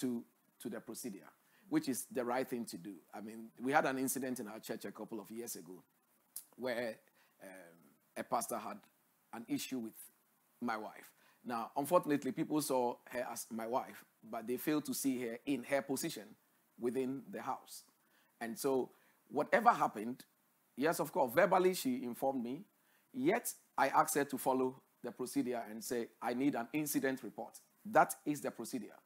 to, 0.00 0.22
to 0.60 0.68
the 0.68 0.80
procedure, 0.80 1.30
which 1.70 1.88
is 1.88 2.04
the 2.12 2.22
right 2.22 2.46
thing 2.46 2.66
to 2.66 2.76
do. 2.76 2.92
I 3.14 3.22
mean, 3.22 3.46
we 3.58 3.72
had 3.72 3.86
an 3.86 3.96
incident 3.96 4.38
in 4.38 4.48
our 4.48 4.58
church 4.58 4.84
a 4.84 4.92
couple 4.92 5.18
of 5.18 5.30
years 5.30 5.56
ago 5.56 5.82
where 6.56 6.96
um, 7.42 7.48
a 8.18 8.22
pastor 8.22 8.58
had 8.58 8.76
an 9.32 9.46
issue 9.48 9.78
with 9.78 9.94
my 10.60 10.76
wife. 10.76 11.17
Now, 11.48 11.70
unfortunately, 11.78 12.30
people 12.32 12.60
saw 12.60 12.96
her 13.08 13.26
as 13.32 13.46
my 13.50 13.66
wife, 13.66 14.04
but 14.30 14.46
they 14.46 14.58
failed 14.58 14.84
to 14.84 14.92
see 14.92 15.18
her 15.22 15.38
in 15.46 15.62
her 15.62 15.80
position 15.80 16.24
within 16.78 17.22
the 17.30 17.40
house. 17.40 17.84
And 18.38 18.56
so, 18.58 18.90
whatever 19.30 19.70
happened, 19.70 20.24
yes, 20.76 21.00
of 21.00 21.10
course, 21.10 21.32
verbally 21.34 21.72
she 21.72 22.04
informed 22.04 22.44
me, 22.44 22.66
yet 23.14 23.50
I 23.78 23.88
asked 23.88 24.14
her 24.16 24.24
to 24.24 24.36
follow 24.36 24.82
the 25.02 25.10
procedure 25.10 25.62
and 25.70 25.82
say, 25.82 26.08
I 26.20 26.34
need 26.34 26.54
an 26.54 26.68
incident 26.74 27.22
report. 27.22 27.58
That 27.86 28.14
is 28.26 28.42
the 28.42 28.50
procedure. 28.50 28.98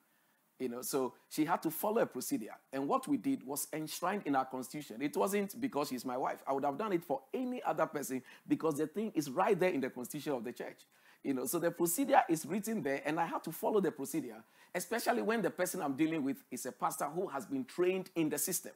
You 0.59 0.68
know, 0.68 0.82
so 0.82 1.14
she 1.28 1.45
had 1.45 1.62
to 1.62 1.70
follow 1.70 2.03
a 2.03 2.07
procedure. 2.07 2.57
And 2.72 2.88
what 2.88 3.07
we 3.07 3.18
did 3.18 3.47
was 3.47 3.68
enshrined 3.72 4.22
in 4.26 4.34
our 4.34 4.47
constitution. 4.47 5.01
It 5.01 5.16
wasn't 5.16 5.61
because 5.61 5.90
she's 5.90 6.05
my 6.05 6.16
wife. 6.16 6.43
I 6.45 6.53
would 6.53 6.64
have 6.64 6.76
done 6.76 6.93
it 6.93 7.05
for 7.05 7.20
any 7.32 7.62
other 7.62 7.86
person 7.86 8.20
because 8.49 8.78
the 8.78 8.88
thing 8.88 9.12
is 9.14 9.30
right 9.30 9.59
there 9.59 9.70
in 9.70 9.80
the 9.80 9.90
constitution 9.90 10.32
of 10.32 10.43
the 10.43 10.53
church. 10.53 10.86
You 11.23 11.35
know, 11.35 11.47
so 11.47 11.59
the 11.59 11.70
procedure 11.70 12.23
is 12.29 12.45
written 12.45 12.83
there, 12.83 13.01
and 13.05 13.20
I 13.20 13.27
have 13.27 13.43
to 13.43 13.53
follow 13.53 13.81
the 13.81 13.93
procedure, 13.93 14.43
especially 14.75 15.23
when 15.23 15.41
the 15.41 15.51
person 15.51 15.81
I'm 15.81 15.95
dealing 15.95 16.25
with 16.25 16.43
is 16.51 16.66
a 16.66 16.73
pastor 16.73 17.05
who 17.05 17.29
has 17.29 17.47
been 17.47 17.64
trained 17.64 18.11
in 18.16 18.29
the 18.29 18.39
system. 18.39 18.73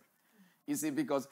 You 0.67 0.77
see, 0.77 0.91
because 0.91 1.27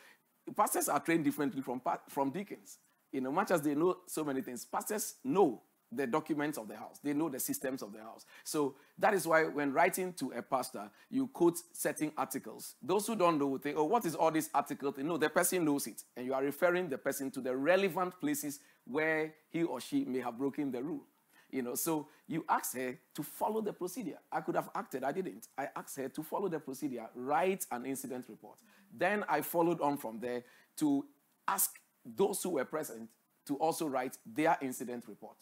pastors 0.56 0.88
are 0.88 1.00
trained 1.00 1.24
differently 1.24 1.62
from, 1.62 1.80
from 2.08 2.30
deacons. 2.30 2.78
You 3.12 3.20
know, 3.20 3.30
much 3.30 3.52
as 3.52 3.62
they 3.62 3.74
know 3.74 3.98
so 4.06 4.24
many 4.24 4.42
things, 4.42 4.64
pastors 4.64 5.14
know 5.22 5.62
the 5.96 6.06
documents 6.06 6.58
of 6.58 6.68
the 6.68 6.76
house. 6.76 6.98
They 7.02 7.12
know 7.12 7.28
the 7.28 7.40
systems 7.40 7.82
of 7.82 7.92
the 7.92 8.00
house. 8.00 8.26
So 8.44 8.76
that 8.98 9.14
is 9.14 9.26
why 9.26 9.44
when 9.44 9.72
writing 9.72 10.12
to 10.14 10.32
a 10.32 10.42
pastor, 10.42 10.90
you 11.10 11.26
quote 11.28 11.58
certain 11.72 12.12
articles. 12.16 12.74
Those 12.82 13.06
who 13.06 13.16
don't 13.16 13.38
know 13.38 13.46
will 13.46 13.58
think, 13.58 13.76
oh, 13.78 13.84
what 13.84 14.04
is 14.04 14.14
all 14.14 14.30
these 14.30 14.50
articles? 14.54 14.94
No, 14.98 15.16
the 15.16 15.28
person 15.28 15.64
knows 15.64 15.86
it. 15.86 16.02
And 16.16 16.26
you 16.26 16.34
are 16.34 16.42
referring 16.42 16.88
the 16.88 16.98
person 16.98 17.30
to 17.32 17.40
the 17.40 17.54
relevant 17.56 18.20
places 18.20 18.60
where 18.84 19.34
he 19.50 19.62
or 19.62 19.80
she 19.80 20.04
may 20.04 20.20
have 20.20 20.38
broken 20.38 20.70
the 20.70 20.82
rule. 20.82 21.04
You 21.50 21.62
know, 21.62 21.76
so 21.76 22.08
you 22.26 22.44
ask 22.48 22.76
her 22.76 22.98
to 23.14 23.22
follow 23.22 23.60
the 23.60 23.72
procedure. 23.72 24.18
I 24.32 24.40
could 24.40 24.56
have 24.56 24.70
acted, 24.74 25.04
I 25.04 25.12
didn't. 25.12 25.46
I 25.56 25.68
asked 25.76 25.96
her 25.98 26.08
to 26.08 26.22
follow 26.22 26.48
the 26.48 26.58
procedure, 26.58 27.06
write 27.14 27.64
an 27.70 27.86
incident 27.86 28.26
report. 28.28 28.58
Then 28.92 29.24
I 29.28 29.40
followed 29.40 29.80
on 29.80 29.96
from 29.96 30.18
there 30.18 30.42
to 30.78 31.04
ask 31.46 31.78
those 32.04 32.42
who 32.42 32.50
were 32.50 32.64
present 32.64 33.08
to 33.46 33.56
also 33.56 33.86
write 33.86 34.18
their 34.26 34.56
incident 34.60 35.04
report. 35.06 35.36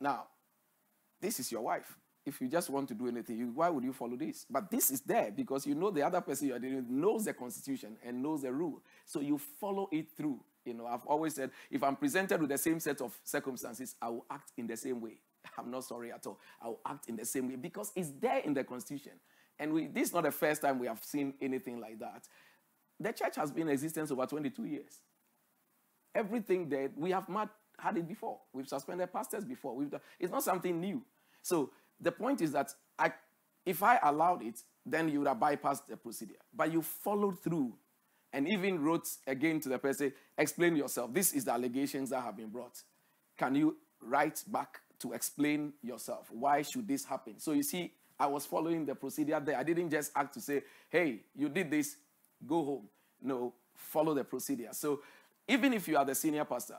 Now, 0.00 0.24
this 1.20 1.40
is 1.40 1.50
your 1.50 1.62
wife. 1.62 1.96
If 2.24 2.40
you 2.40 2.48
just 2.48 2.70
want 2.70 2.88
to 2.88 2.94
do 2.94 3.06
anything, 3.06 3.38
you, 3.38 3.52
why 3.54 3.68
would 3.68 3.84
you 3.84 3.92
follow 3.92 4.16
this? 4.16 4.46
But 4.50 4.68
this 4.70 4.90
is 4.90 5.00
there 5.00 5.30
because 5.30 5.64
you 5.64 5.76
know 5.76 5.90
the 5.90 6.02
other 6.02 6.20
person 6.20 6.48
you 6.48 6.54
are 6.54 6.58
dealing 6.58 6.76
with 6.78 6.88
knows 6.88 7.24
the 7.24 7.32
constitution 7.32 7.96
and 8.04 8.20
knows 8.20 8.42
the 8.42 8.52
rule. 8.52 8.82
So 9.04 9.20
you 9.20 9.38
follow 9.38 9.88
it 9.92 10.08
through. 10.16 10.40
You 10.64 10.74
know, 10.74 10.86
I've 10.86 11.06
always 11.06 11.36
said 11.36 11.52
if 11.70 11.84
I'm 11.84 11.94
presented 11.94 12.40
with 12.40 12.50
the 12.50 12.58
same 12.58 12.80
set 12.80 13.00
of 13.00 13.16
circumstances, 13.22 13.94
I 14.02 14.08
will 14.08 14.26
act 14.28 14.50
in 14.56 14.66
the 14.66 14.76
same 14.76 15.00
way. 15.00 15.20
I'm 15.58 15.70
not 15.70 15.84
sorry 15.84 16.10
at 16.10 16.26
all. 16.26 16.40
I 16.60 16.66
will 16.66 16.80
act 16.84 17.08
in 17.08 17.16
the 17.16 17.24
same 17.24 17.48
way 17.48 17.56
because 17.56 17.92
it's 17.94 18.10
there 18.20 18.38
in 18.38 18.54
the 18.54 18.64
constitution. 18.64 19.12
And 19.58 19.72
we, 19.72 19.86
this 19.86 20.08
is 20.08 20.14
not 20.14 20.24
the 20.24 20.32
first 20.32 20.62
time 20.62 20.80
we 20.80 20.88
have 20.88 21.02
seen 21.02 21.34
anything 21.40 21.80
like 21.80 22.00
that. 22.00 22.24
The 22.98 23.12
church 23.12 23.36
has 23.36 23.52
been 23.52 23.68
in 23.68 23.74
existence 23.74 24.10
over 24.10 24.26
22 24.26 24.64
years. 24.64 25.00
Everything 26.14 26.68
that 26.70 26.92
we 26.96 27.10
have 27.10 27.28
had 27.78 27.96
it 27.96 28.08
before. 28.08 28.38
We've 28.52 28.68
suspended 28.68 29.12
pastors 29.12 29.44
before. 29.44 29.74
We've 29.74 29.90
done, 29.90 30.00
it's 30.18 30.32
not 30.32 30.42
something 30.42 30.80
new. 30.80 31.02
So 31.42 31.70
the 32.00 32.12
point 32.12 32.40
is 32.40 32.52
that 32.52 32.72
I, 32.98 33.12
if 33.64 33.82
I 33.82 33.98
allowed 34.02 34.42
it, 34.42 34.62
then 34.84 35.08
you 35.08 35.20
would 35.20 35.28
have 35.28 35.38
bypassed 35.38 35.86
the 35.88 35.96
procedure. 35.96 36.34
But 36.54 36.72
you 36.72 36.82
followed 36.82 37.42
through 37.42 37.74
and 38.32 38.48
even 38.48 38.82
wrote 38.82 39.08
again 39.26 39.60
to 39.60 39.68
the 39.68 39.78
person, 39.78 40.12
explain 40.36 40.76
yourself. 40.76 41.12
This 41.12 41.32
is 41.32 41.44
the 41.44 41.52
allegations 41.52 42.10
that 42.10 42.22
have 42.22 42.36
been 42.36 42.48
brought. 42.48 42.82
Can 43.36 43.54
you 43.54 43.76
write 44.00 44.42
back 44.46 44.80
to 45.00 45.12
explain 45.12 45.72
yourself? 45.82 46.28
Why 46.30 46.62
should 46.62 46.86
this 46.86 47.04
happen? 47.04 47.38
So 47.38 47.52
you 47.52 47.62
see, 47.62 47.92
I 48.18 48.26
was 48.26 48.46
following 48.46 48.86
the 48.86 48.94
procedure 48.94 49.40
there. 49.40 49.58
I 49.58 49.62
didn't 49.62 49.90
just 49.90 50.12
act 50.14 50.34
to 50.34 50.40
say, 50.40 50.62
hey, 50.88 51.20
you 51.34 51.48
did 51.48 51.70
this, 51.70 51.96
go 52.46 52.64
home. 52.64 52.88
No, 53.22 53.54
follow 53.74 54.14
the 54.14 54.24
procedure. 54.24 54.70
So 54.72 55.00
even 55.48 55.72
if 55.72 55.86
you 55.88 55.96
are 55.96 56.04
the 56.04 56.14
senior 56.14 56.44
pastor, 56.44 56.78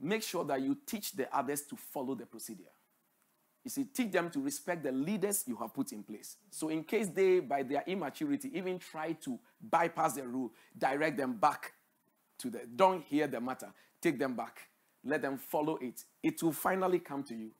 make 0.00 0.22
sure 0.22 0.44
that 0.44 0.60
you 0.60 0.76
teach 0.86 1.12
the 1.12 1.34
others 1.36 1.62
to 1.62 1.76
follow 1.76 2.14
the 2.14 2.26
procedure. 2.26 2.64
You 3.64 3.70
see, 3.70 3.84
teach 3.84 4.12
them 4.12 4.30
to 4.30 4.40
respect 4.40 4.84
the 4.84 4.92
leaders 4.92 5.44
you 5.46 5.56
have 5.56 5.74
put 5.74 5.92
in 5.92 6.04
place. 6.04 6.36
So, 6.50 6.68
in 6.68 6.84
case 6.84 7.08
they, 7.08 7.40
by 7.40 7.64
their 7.64 7.82
immaturity, 7.86 8.50
even 8.56 8.78
try 8.78 9.12
to 9.12 9.38
bypass 9.60 10.14
the 10.14 10.22
rule, 10.22 10.52
direct 10.78 11.16
them 11.16 11.34
back 11.34 11.72
to 12.38 12.50
the, 12.50 12.60
don't 12.76 13.02
hear 13.04 13.26
the 13.26 13.40
matter, 13.40 13.72
take 14.00 14.18
them 14.18 14.36
back, 14.36 14.60
let 15.04 15.22
them 15.22 15.36
follow 15.36 15.78
it. 15.78 16.04
It 16.22 16.40
will 16.42 16.52
finally 16.52 17.00
come 17.00 17.24
to 17.24 17.34
you, 17.34 17.50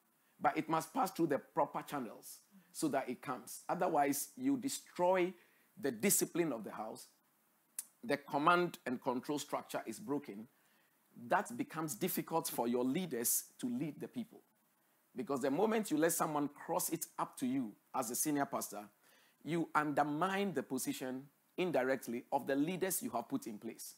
but 0.41 0.57
it 0.57 0.69
must 0.69 0.95
pass 0.95 1.11
through 1.11 1.29
the 1.29 1.39
proper 1.39 1.83
channels 1.83 2.39
so 2.73 2.87
that 2.89 3.09
it 3.09 3.21
comes. 3.21 3.65
Otherwise, 3.69 4.29
you 4.37 4.57
destroy 4.59 5.33
the 5.81 5.91
discipline 5.91 6.53
of 6.53 6.63
the 6.63 6.71
house 6.71 7.09
the 8.07 8.17
command 8.17 8.79
and 8.87 9.03
control 9.03 9.39
structure 9.39 9.83
is 9.87 9.99
broken, 9.99 10.47
that 11.29 11.57
becomes 11.57 11.95
difficult 11.95 12.49
for 12.49 12.69
your 12.69 12.85
leaders 12.85 13.45
to 13.61 13.69
lead 13.69 14.01
the 14.01 14.09
people. 14.09 14.41
Because 15.15 15.41
the 15.41 15.51
moment 15.51 15.91
you 15.91 15.97
let 15.97 16.13
someone 16.13 16.49
cross 16.49 16.91
it 16.91 17.07
up 17.19 17.37
to 17.39 17.47
you 17.47 17.73
as 17.95 18.11
a 18.11 18.15
senior 18.15 18.45
pastor, 18.45 18.85
you 19.43 19.69
undermine 19.75 20.53
the 20.53 20.63
position 20.63 21.23
indirectly 21.57 22.25
of 22.33 22.47
the 22.47 22.55
leaders 22.55 23.03
you 23.03 23.11
have 23.11 23.29
put 23.29 23.47
in 23.47 23.59
place. 23.59 23.95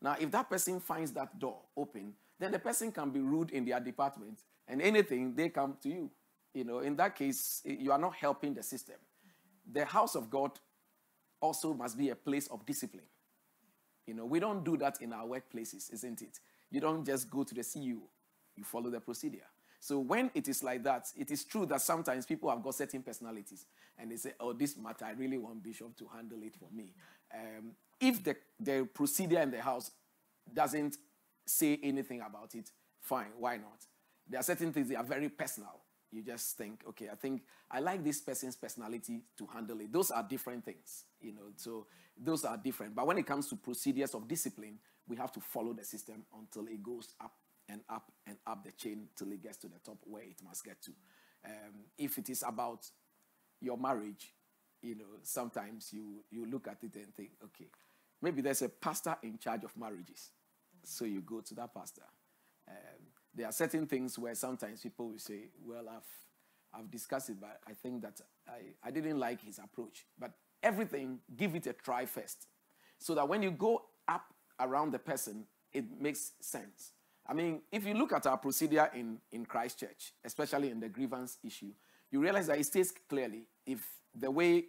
Now, 0.00 0.16
if 0.18 0.30
that 0.30 0.48
person 0.48 0.80
finds 0.80 1.12
that 1.12 1.38
door 1.38 1.60
open, 1.76 2.14
then 2.38 2.52
the 2.52 2.58
person 2.58 2.92
can 2.92 3.10
be 3.10 3.20
rude 3.20 3.50
in 3.50 3.64
their 3.64 3.80
department 3.80 4.38
and 4.68 4.80
anything, 4.80 5.34
they 5.34 5.48
come 5.48 5.76
to 5.82 5.88
you. 5.88 6.10
You 6.54 6.64
know, 6.64 6.78
in 6.78 6.96
that 6.96 7.16
case, 7.16 7.62
eh, 7.66 7.76
you 7.78 7.92
are 7.92 7.98
not 7.98 8.14
helping 8.14 8.54
the 8.54 8.62
system. 8.62 8.96
The 9.70 9.84
house 9.84 10.14
of 10.14 10.30
God 10.30 10.52
also 11.40 11.74
must 11.74 11.98
be 11.98 12.10
a 12.10 12.16
place 12.16 12.46
of 12.48 12.64
discipline. 12.64 13.04
You 14.06 14.14
know, 14.14 14.24
we 14.24 14.40
don't 14.40 14.64
do 14.64 14.76
that 14.78 15.00
in 15.00 15.12
our 15.12 15.26
workplaces, 15.26 15.92
isn't 15.92 16.22
it? 16.22 16.38
You 16.70 16.80
don't 16.80 17.04
just 17.04 17.30
go 17.30 17.44
to 17.44 17.54
the 17.54 17.62
CEO, 17.62 18.00
you 18.56 18.64
follow 18.64 18.90
the 18.90 19.00
procedure. 19.00 19.46
So 19.80 19.98
when 19.98 20.30
it 20.34 20.46
is 20.46 20.62
like 20.62 20.84
that, 20.84 21.06
it 21.16 21.30
is 21.30 21.44
true 21.44 21.64
that 21.66 21.80
sometimes 21.80 22.26
people 22.26 22.50
have 22.50 22.62
got 22.62 22.74
certain 22.74 23.02
personalities 23.02 23.64
and 23.98 24.12
they 24.12 24.16
say, 24.16 24.32
oh, 24.38 24.52
this 24.52 24.76
matter, 24.76 25.06
I 25.06 25.12
really 25.12 25.38
want 25.38 25.62
Bishop 25.62 25.96
to 25.96 26.06
handle 26.14 26.42
it 26.42 26.54
for 26.54 26.68
me. 26.70 26.92
Um, 27.34 27.72
if 27.98 28.22
the, 28.22 28.36
the 28.58 28.86
procedure 28.92 29.40
in 29.40 29.50
the 29.50 29.62
house 29.62 29.90
doesn't 30.52 30.96
say 31.46 31.80
anything 31.82 32.20
about 32.20 32.54
it, 32.54 32.70
fine, 33.00 33.28
why 33.38 33.56
not? 33.56 33.86
There 34.28 34.38
are 34.38 34.42
certain 34.42 34.72
things 34.72 34.88
that 34.90 34.96
are 34.96 35.04
very 35.04 35.30
personal. 35.30 35.80
You 36.12 36.22
just 36.22 36.58
think, 36.58 36.82
okay, 36.88 37.08
I 37.10 37.14
think 37.14 37.42
I 37.70 37.80
like 37.80 38.04
this 38.04 38.20
person's 38.20 38.56
personality 38.56 39.22
to 39.38 39.46
handle 39.46 39.80
it. 39.80 39.92
Those 39.92 40.10
are 40.10 40.26
different 40.28 40.64
things, 40.64 41.04
you 41.20 41.32
know. 41.32 41.52
So 41.56 41.86
those 42.16 42.44
are 42.44 42.56
different. 42.56 42.94
But 42.94 43.06
when 43.06 43.16
it 43.16 43.26
comes 43.26 43.48
to 43.48 43.56
procedures 43.56 44.14
of 44.14 44.26
discipline, 44.26 44.78
we 45.08 45.16
have 45.16 45.32
to 45.32 45.40
follow 45.40 45.72
the 45.72 45.84
system 45.84 46.24
until 46.38 46.66
it 46.66 46.82
goes 46.82 47.14
up 47.20 47.32
and 47.68 47.80
up 47.88 48.10
and 48.26 48.36
up 48.46 48.64
the 48.64 48.72
chain 48.72 49.08
till 49.16 49.30
it 49.32 49.42
gets 49.42 49.58
to 49.58 49.68
the 49.68 49.78
top 49.84 49.98
where 50.04 50.22
it 50.22 50.42
must 50.44 50.64
get 50.64 50.80
to. 50.82 50.92
Um, 51.44 51.84
if 51.96 52.18
it 52.18 52.28
is 52.28 52.44
about 52.46 52.86
your 53.60 53.76
marriage, 53.76 54.34
you 54.82 54.94
know, 54.94 55.04
sometimes 55.22 55.92
you 55.92 56.24
you 56.30 56.46
look 56.46 56.68
at 56.68 56.82
it 56.82 56.94
and 56.96 57.14
think, 57.14 57.30
okay, 57.44 57.68
maybe 58.20 58.42
there's 58.42 58.62
a 58.62 58.68
pastor 58.68 59.16
in 59.22 59.38
charge 59.38 59.64
of 59.64 59.76
marriages, 59.76 60.30
so 60.82 61.04
you 61.04 61.20
go 61.20 61.40
to 61.40 61.54
that 61.54 61.74
pastor. 61.74 62.02
Um, 62.68 63.06
there 63.34 63.46
are 63.46 63.52
certain 63.52 63.86
things 63.86 64.18
where 64.18 64.34
sometimes 64.34 64.80
people 64.80 65.08
will 65.10 65.18
say, 65.18 65.48
well, 65.64 65.88
I've 65.88 66.78
I've 66.78 66.90
discussed 66.90 67.30
it, 67.30 67.40
but 67.40 67.60
I 67.66 67.72
think 67.72 68.02
that 68.02 68.20
I, 68.48 68.88
I 68.88 68.90
didn't 68.90 69.18
like 69.18 69.42
his 69.42 69.58
approach. 69.58 70.06
But 70.18 70.32
everything, 70.62 71.18
give 71.36 71.54
it 71.54 71.66
a 71.66 71.72
try 71.72 72.06
first. 72.06 72.46
So 72.98 73.14
that 73.14 73.28
when 73.28 73.42
you 73.42 73.50
go 73.50 73.82
around 74.60 74.92
the 74.92 74.98
person, 74.98 75.46
it 75.72 75.84
makes 76.00 76.32
sense. 76.40 76.92
I 77.26 77.32
mean, 77.32 77.62
if 77.70 77.86
you 77.86 77.94
look 77.94 78.12
at 78.12 78.26
our 78.26 78.36
procedure 78.36 78.90
in, 78.94 79.18
in 79.30 79.44
Christchurch, 79.46 80.12
especially 80.24 80.70
in 80.70 80.80
the 80.80 80.88
grievance 80.88 81.38
issue, 81.44 81.72
you 82.10 82.20
realize 82.20 82.48
that 82.48 82.58
it 82.58 82.66
states 82.66 82.92
clearly 83.08 83.44
if 83.66 83.86
the 84.14 84.30
way 84.30 84.64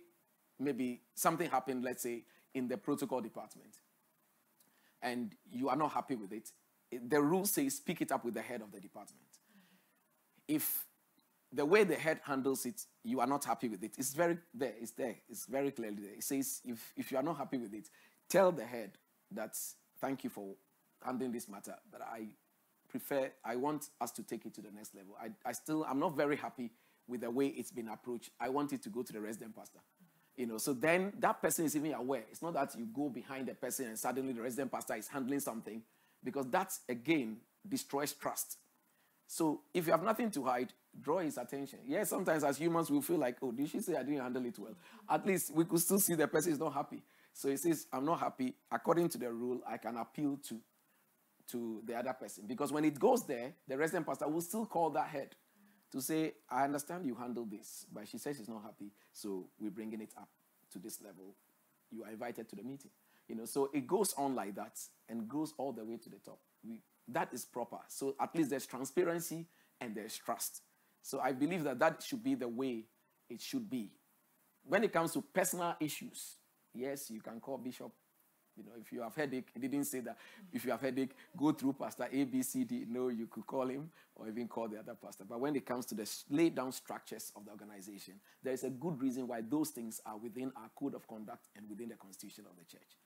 maybe 0.60 1.02
something 1.16 1.50
happened, 1.50 1.84
let's 1.84 2.04
say, 2.04 2.24
in 2.54 2.68
the 2.68 2.78
protocol 2.78 3.22
department, 3.22 3.72
and 5.02 5.34
you 5.52 5.70
are 5.70 5.76
not 5.76 5.92
happy 5.92 6.16
with 6.16 6.32
it, 6.32 6.52
the 7.10 7.22
rule 7.22 7.46
says 7.46 7.76
speak 7.76 8.02
it 8.02 8.12
up 8.12 8.24
with 8.24 8.34
the 8.34 8.42
head 8.42 8.62
of 8.62 8.72
the 8.72 8.80
department. 8.80 9.26
If 10.48 10.86
the 11.52 11.66
way 11.66 11.84
the 11.84 11.96
head 11.96 12.20
handles 12.24 12.66
it, 12.66 12.86
you 13.04 13.20
are 13.20 13.28
not 13.28 13.44
happy 13.44 13.70
with 13.70 13.84
it, 13.84 13.94
it's 13.98 14.14
very 14.14 14.38
there, 14.54 14.74
it's 14.80 14.92
there, 14.92 15.16
it's 15.30 15.46
very 15.46 15.72
clearly 15.72 16.04
there. 16.04 16.14
It 16.14 16.24
says 16.24 16.62
if, 16.64 16.94
if 16.96 17.12
you 17.12 17.18
are 17.18 17.24
not 17.24 17.38
happy 17.38 17.58
with 17.58 17.74
it, 17.74 17.89
tell 18.30 18.52
the 18.52 18.66
head 18.66 18.92
that 19.32 19.58
thank 20.02 20.24
you 20.24 20.30
for 20.30 20.56
handling 21.04 21.32
this 21.32 21.47
matter, 21.47 21.76
but 21.91 22.02
I 22.02 22.26
prefer, 22.89 23.32
I 23.45 23.56
want 23.56 23.86
us 24.02 24.12
to 24.12 24.24
take 24.24 24.45
it 24.45 24.54
to 24.56 24.62
the 24.62 24.72
next 24.72 24.93
level. 24.93 25.16
I, 25.22 25.30
I 25.47 25.54
still, 25.54 25.86
I'm 25.88 25.99
not 25.99 26.18
very 26.18 26.36
happy 26.36 26.72
with 27.08 27.22
the 27.22 27.32
way 27.32 27.47
it's 27.47 27.72
been 27.72 27.88
approached. 27.88 28.32
I 28.39 28.49
want 28.49 28.74
it 28.74 28.84
to 28.84 28.89
go 28.89 29.02
to 29.02 29.14
the 29.14 29.22
resident 29.22 29.56
pastor. 29.56 29.80
You 30.36 30.47
know, 30.47 30.58
so 30.58 30.74
then 30.74 31.14
that 31.20 31.41
person 31.41 31.66
is 31.66 31.76
even 31.76 31.93
aware. 31.93 32.24
It's 32.32 32.41
not 32.41 32.54
that 32.54 32.76
you 32.78 32.88
go 32.93 33.10
behind 33.10 33.47
the 33.47 33.54
person 33.54 33.88
and 33.88 33.97
suddenly 33.97 34.34
the 34.34 34.41
resident 34.41 34.72
pastor 34.72 34.95
is 34.95 35.08
handling 35.08 35.39
something, 35.39 35.82
because 36.24 36.47
that 36.47 36.72
again 36.89 37.38
destroys 37.68 38.14
trust. 38.14 38.58
So 39.28 39.62
if 39.74 39.86
you 39.86 39.91
have 39.91 40.04
nothing 40.04 40.30
to 40.32 40.43
hide, 40.43 40.74
draw 40.99 41.20
his 41.20 41.38
attention. 41.38 41.80
Yes, 41.88 42.10
sometimes 42.10 42.43
as 42.43 42.58
humans 42.58 42.91
we 42.91 43.02
feel 43.02 43.18
like, 43.18 43.38
oh, 43.41 43.52
did 43.52 43.70
she 43.70 43.80
say 43.80 43.95
I 43.95 44.04
didn't 44.04 44.22
handle 44.22 44.45
it 44.45 44.60
well? 44.60 44.76
At 45.10 45.26
least 45.26 45.56
we 45.56 45.64
could 45.64 45.80
still 45.80 45.99
see 45.99 46.16
the 46.16 46.28
person 46.28 46.52
is 46.52 46.60
not 46.60 46.74
happy. 46.74 47.02
So 47.34 47.50
he 47.50 47.58
says, 47.58 47.88
I'm 47.92 48.06
not 48.06 48.20
happy. 48.20 48.56
According 48.72 49.10
to 49.10 49.18
the 49.18 49.32
rule, 49.32 49.62
I 49.68 49.78
can 49.78 49.98
appeal 49.98 50.38
to, 50.50 50.60
to 51.52 51.82
the 51.86 51.96
other 51.96 52.14
person. 52.14 52.46
Because 52.48 52.72
when 52.72 52.86
it 52.86 53.00
goes 53.00 53.26
there, 53.26 53.54
the 53.68 53.78
resident 53.78 54.06
pastor 54.06 54.28
will 54.28 54.42
still 54.42 54.66
call 54.66 54.90
that 54.92 55.08
head 55.08 55.36
to 55.92 56.02
say, 56.02 56.34
I 56.50 56.64
understand 56.64 57.06
you 57.06 57.16
handle 57.16 57.46
this, 57.46 57.86
but 57.94 58.08
she 58.08 58.18
says 58.18 58.38
she's 58.38 58.48
not 58.48 58.64
happy, 58.64 58.92
so 59.12 59.48
we're 59.60 59.72
bringing 59.72 60.02
it 60.02 60.14
up 60.18 60.30
to 60.72 60.80
this 60.80 61.02
level. 61.02 61.36
You 61.92 62.04
are 62.04 62.10
invited 62.10 62.48
to 62.50 62.56
the 62.56 62.64
meeting. 62.64 62.92
You 63.28 63.36
know, 63.36 63.46
so 63.46 63.70
it 63.74 63.88
goes 63.88 64.14
on 64.18 64.36
like 64.36 64.56
that 64.56 64.80
and 65.10 65.28
goes 65.28 65.54
all 65.58 65.72
the 65.72 65.84
way 65.84 65.98
to 65.98 66.10
the 66.10 66.18
top. 66.18 66.40
We, 66.68 66.82
that 67.10 67.34
is 67.34 67.46
proper. 67.46 67.80
So 67.88 68.16
at 68.20 68.36
least 68.36 68.50
there's 68.50 68.66
transparency 68.66 69.48
and 69.80 69.96
there's 69.96 70.18
trust. 70.18 70.62
So 71.02 71.20
I 71.20 71.32
believe 71.32 71.64
that 71.64 71.80
that 71.80 72.04
should 72.04 72.24
be 72.24 72.36
the 72.36 72.48
way 72.48 72.86
it 73.30 73.42
should 73.42 73.70
be. 73.70 73.92
When 74.64 74.84
it 74.84 74.94
comes 74.94 75.14
to 75.14 75.22
personal 75.22 75.76
issues, 75.80 76.36
yes, 76.74 77.09
you 77.11 77.22
can 77.22 77.39
call 77.39 77.57
Bishop. 77.57 77.91
You 78.57 78.63
know, 78.63 78.72
if 78.80 78.91
you 78.91 79.01
have 79.01 79.15
headache, 79.15 79.47
he 79.53 79.59
didn't 79.61 79.86
say 79.86 80.01
that. 80.01 80.17
If 80.51 80.65
you 80.65 80.72
have 80.72 80.82
headache, 80.82 81.11
go 81.38 81.53
through 81.53 81.74
Pastor 81.74 82.07
A, 82.11 82.24
B, 82.26 82.43
C, 82.43 82.65
D. 82.65 82.86
No, 82.88 83.07
you 83.07 83.28
could 83.28 83.47
call 83.47 83.67
him 83.69 83.89
or 84.15 84.28
even 84.28 84.47
call 84.47 84.67
the 84.67 84.78
other 84.78 84.93
pastor. 85.01 85.24
But 85.28 85.39
when 85.39 85.55
it 85.55 85.65
comes 85.65 85.86
to 85.88 85.95
the 85.95 86.09
laid 86.30 86.55
down 86.55 86.72
structures 86.74 87.32
of 87.36 87.45
the 87.45 87.51
organization, 87.51 88.15
there 88.43 88.53
is 88.53 88.63
a 88.65 88.69
good 88.69 89.01
reason 89.01 89.28
why 89.28 89.41
those 89.41 89.69
things 89.69 90.01
are 90.05 90.17
within 90.17 90.51
our 90.57 90.69
code 90.78 90.95
of 90.95 91.07
conduct 91.07 91.47
and 91.55 91.69
within 91.69 91.89
the 91.89 91.95
constitution 91.95 92.43
of 92.49 92.57
the 92.57 92.65
church. 92.65 92.97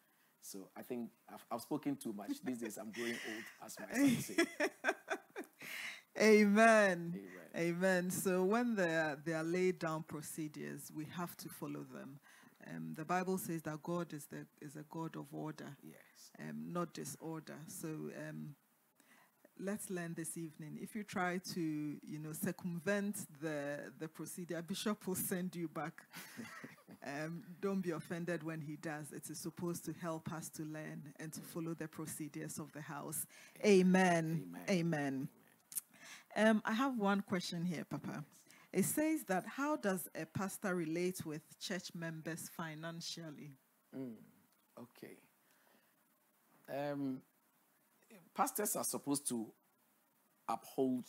So 0.41 0.69
I 0.75 0.81
think 0.81 1.09
I've, 1.31 1.45
I've 1.51 1.61
spoken 1.61 1.95
too 1.95 2.13
much. 2.13 2.31
These 2.43 2.59
days 2.59 2.77
I'm 2.77 2.91
growing 2.91 3.11
old, 3.13 3.43
as 3.65 3.77
my 3.79 3.95
son 3.95 4.17
say. 4.21 4.35
Amen. 6.21 7.13
Amen. 7.15 7.21
Amen. 7.55 8.11
So 8.11 8.43
when 8.43 8.75
there, 8.75 9.17
there 9.25 9.37
are 9.37 9.43
laid 9.43 9.79
down 9.79 10.03
procedures, 10.03 10.91
we 10.95 11.05
have 11.17 11.35
to 11.37 11.49
follow 11.49 11.83
them. 11.93 12.19
Um, 12.67 12.93
the 12.95 13.05
Bible 13.05 13.37
says 13.37 13.61
that 13.63 13.81
God 13.83 14.13
is 14.13 14.25
the 14.25 14.45
is 14.61 14.75
a 14.75 14.83
God 14.89 15.15
of 15.15 15.27
order, 15.31 15.75
yes, 15.83 16.31
um, 16.39 16.71
not 16.71 16.93
disorder. 16.93 17.57
So 17.67 17.87
um, 17.87 18.55
let's 19.59 19.89
learn 19.89 20.13
this 20.15 20.37
evening. 20.37 20.79
If 20.81 20.95
you 20.95 21.03
try 21.03 21.39
to, 21.53 21.61
you 21.61 22.19
know, 22.19 22.33
circumvent 22.33 23.17
the 23.41 23.91
the 23.99 24.07
procedure, 24.07 24.61
Bishop 24.61 25.05
will 25.07 25.15
send 25.15 25.55
you 25.55 25.67
back. 25.67 26.01
um, 27.05 27.43
don't 27.61 27.81
be 27.81 27.91
offended 27.91 28.43
when 28.43 28.61
he 28.61 28.75
does. 28.77 29.11
It 29.11 29.29
is 29.29 29.39
supposed 29.39 29.85
to 29.85 29.93
help 29.93 30.31
us 30.31 30.49
to 30.49 30.63
learn 30.63 31.13
and 31.19 31.31
to 31.33 31.41
follow 31.41 31.73
the 31.73 31.87
procedures 31.87 32.57
of 32.57 32.71
the 32.71 32.81
house. 32.81 33.25
Amen. 33.63 34.45
Amen. 34.69 34.69
Amen. 34.69 35.29
Um, 36.35 36.61
I 36.65 36.73
have 36.73 36.97
one 36.97 37.21
question 37.21 37.63
here, 37.63 37.85
Papa. 37.89 38.23
It 38.75 38.83
says 38.83 39.23
that 39.29 39.45
how 39.47 39.77
does 39.77 40.09
a 40.13 40.25
pastor 40.25 40.75
relate 40.75 41.25
with 41.25 41.57
church 41.61 41.95
members 41.95 42.49
financially? 42.49 43.53
Mm, 43.97 44.15
okay. 44.77 45.15
Um, 46.69 47.21
pastors 48.35 48.75
are 48.75 48.83
supposed 48.83 49.29
to 49.29 49.47
uphold 50.49 51.05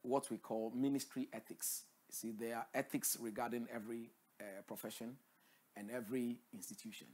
what 0.00 0.30
we 0.30 0.38
call 0.38 0.72
ministry 0.74 1.28
ethics. 1.34 1.84
See, 2.10 2.32
there 2.32 2.56
are 2.56 2.66
ethics 2.72 3.18
regarding 3.20 3.68
every 3.70 4.12
uh, 4.40 4.62
profession 4.66 5.16
and 5.76 5.90
every 5.90 6.38
institution. 6.54 7.08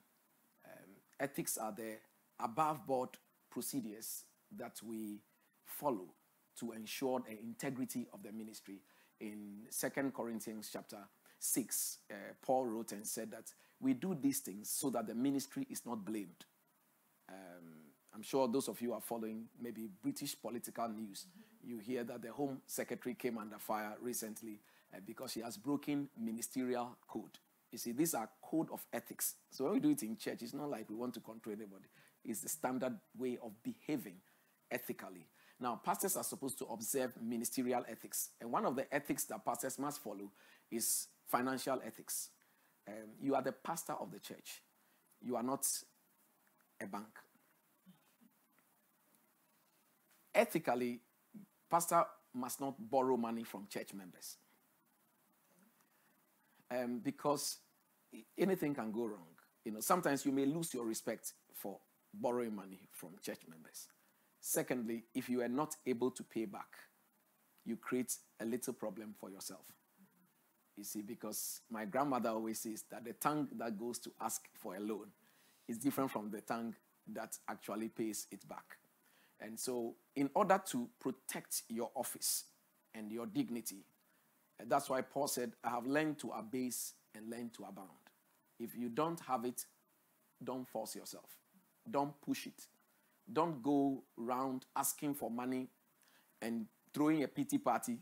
Um, 0.65 0.91
ethics 1.19 1.59
are 1.59 1.73
the 1.73 1.97
above 2.39 2.87
board 2.87 3.11
procedures 3.51 4.23
that 4.57 4.81
we 4.85 5.19
follow 5.65 6.15
to 6.61 6.71
ensure 6.71 7.25
the 7.29 7.37
integrity 7.41 8.07
of 8.15 8.23
the 8.23 8.31
ministry. 8.31 8.83
In 9.21 9.67
Second 9.71 10.14
Corinthians 10.14 10.71
chapter 10.73 10.99
6, 11.39 11.99
uh, 12.11 12.14
Paul 12.43 12.67
wrote 12.67 12.93
and 12.93 13.07
said 13.07 13.31
that 13.31 13.53
we 13.81 13.95
do 13.95 14.17
these 14.21 14.41
things 14.41 14.71
so 14.71 14.91
that 14.91 15.07
the 15.07 15.14
ministry 15.14 15.67
is 15.71 15.85
not 15.87 16.05
blamed. 16.05 16.45
Um, 17.29 17.87
I'm 18.14 18.23
sure 18.23 18.49
those 18.49 18.69
of 18.69 18.81
you 18.81 18.93
are 18.95 19.01
following 19.01 19.45
maybe 19.61 19.89
British 20.03 20.41
political 20.41 20.89
news. 20.89 21.27
Mm-hmm. 21.29 21.71
You 21.71 21.79
hear 21.79 22.05
that 22.05 22.23
the 22.23 22.33
Home 22.33 22.61
Secretary 22.67 23.14
came 23.14 23.39
under 23.39 23.59
fire 23.59 23.95
recently 24.01 24.61
uh, 24.95 25.01
because 25.05 25.33
she 25.33 25.41
has 25.41 25.57
broken 25.57 26.09
ministerial 26.19 26.97
code. 27.09 27.39
You 27.73 27.79
see, 27.79 27.93
these 27.93 28.14
are 28.14 28.29
code 28.43 28.69
of 28.73 28.85
ethics. 28.93 29.35
So 29.51 29.64
when 29.64 29.75
we 29.75 29.81
do 29.81 29.91
it 29.91 30.03
in 30.03 30.17
church, 30.17 30.39
it's 30.43 30.55
not 30.55 30.71
like 30.71 30.89
we 30.89 30.95
want 30.95 31.14
to 31.14 31.21
control 31.21 31.55
anybody. 31.55 31.89
It's 32.25 32.41
the 32.41 32.49
standard 32.49 32.97
way 33.19 33.39
of 33.43 33.53
behaving 33.62 34.17
ethically. 34.71 35.27
Now, 35.59 35.81
pastors 35.83 36.17
are 36.17 36.25
supposed 36.25 36.59
to 36.59 36.67
observe 36.67 37.13
ministerial 37.21 37.85
ethics. 37.89 38.31
And 38.41 38.53
one 38.53 38.67
of 38.67 38.77
the 38.77 38.93
ethics 38.95 39.25
that 39.25 39.45
pastors 39.45 39.79
must 39.79 40.03
follow 40.03 40.31
is 40.71 41.09
financial 41.27 41.81
ethics. 41.85 42.31
Um, 42.89 43.15
you 43.21 43.35
are 43.35 43.43
the 43.43 43.53
pastor 43.53 43.95
of 43.95 44.13
the 44.13 44.21
church, 44.21 44.63
you 45.21 45.37
are 45.37 45.43
not 45.43 45.67
a 46.81 46.87
bank. 46.87 47.07
Ethically, 50.35 51.01
pastor 51.71 52.05
must 52.35 52.61
not 52.61 52.75
borrow 52.91 53.17
money 53.17 53.43
from 53.43 53.67
church 53.69 53.95
members. 53.95 54.37
Um, 56.71 57.01
because 57.03 57.59
anything 58.37 58.75
can 58.75 58.93
go 58.93 59.07
wrong. 59.07 59.29
You 59.65 59.73
know, 59.73 59.81
sometimes 59.81 60.27
you 60.27 60.33
may 60.33 60.45
lose 60.45 60.75
your 60.75 60.85
respect 60.85 61.33
for 61.55 61.79
borrowing 62.13 62.55
money 62.55 62.89
from 62.93 63.11
church 63.23 63.41
members. 63.49 63.89
Secondly, 64.49 65.03
if 65.12 65.28
you 65.28 65.42
are 65.42 65.49
not 65.49 65.74
able 65.86 66.09
to 66.12 66.22
pay 66.22 66.44
back, 66.44 66.68
you 67.64 67.76
create 67.76 68.14
a 68.38 68.44
little 68.44 68.72
problem 68.72 69.12
for 69.18 69.28
yourself. 69.28 69.64
You 70.76 70.84
see, 70.84 71.03
because 71.03 71.62
my 71.68 71.84
grandmother 71.84 72.28
always 72.28 72.61
says 72.61 72.84
that 72.92 73.05
the 73.05 73.14
tongue 73.14 73.49
that 73.59 73.76
goes 73.76 73.99
to 73.99 74.12
ask 74.20 74.42
for 74.55 74.76
a 74.76 74.78
loan 74.78 75.09
is 75.66 75.78
different 75.78 76.12
from 76.12 76.30
the 76.30 76.42
tongue 76.42 76.76
that 77.12 77.36
actually 77.51 77.88
pays 77.88 78.28
it 78.30 78.49
back. 78.49 78.76
And 79.40 79.59
so, 79.59 79.97
in 80.14 80.30
order 80.32 80.62
to 80.66 80.88
protect 81.01 81.62
your 81.68 81.90
office 81.97 82.44
and 82.94 83.11
your 83.11 83.26
dignity, 83.26 83.84
that's 84.64 84.88
why 84.88 85.01
Paul 85.01 85.26
said, 85.26 85.55
I 85.64 85.70
have 85.70 85.88
learned 85.88 86.20
to 86.20 86.30
abase 86.30 86.92
and 87.16 87.28
learn 87.28 87.51
to 87.57 87.64
abound. 87.64 87.90
If 88.61 88.76
you 88.76 88.90
don't 88.90 89.18
have 89.26 89.44
it, 89.44 89.64
don't 90.44 90.68
force 90.68 90.94
yourself, 90.94 91.30
don't 91.90 92.14
push 92.20 92.47
it. 92.47 92.68
Don't 93.33 93.62
go 93.62 94.03
around 94.18 94.66
asking 94.77 95.14
for 95.14 95.31
money 95.31 95.68
and 96.41 96.66
throwing 96.95 97.22
a 97.22 97.29
pity 97.29 97.59
party 97.59 97.99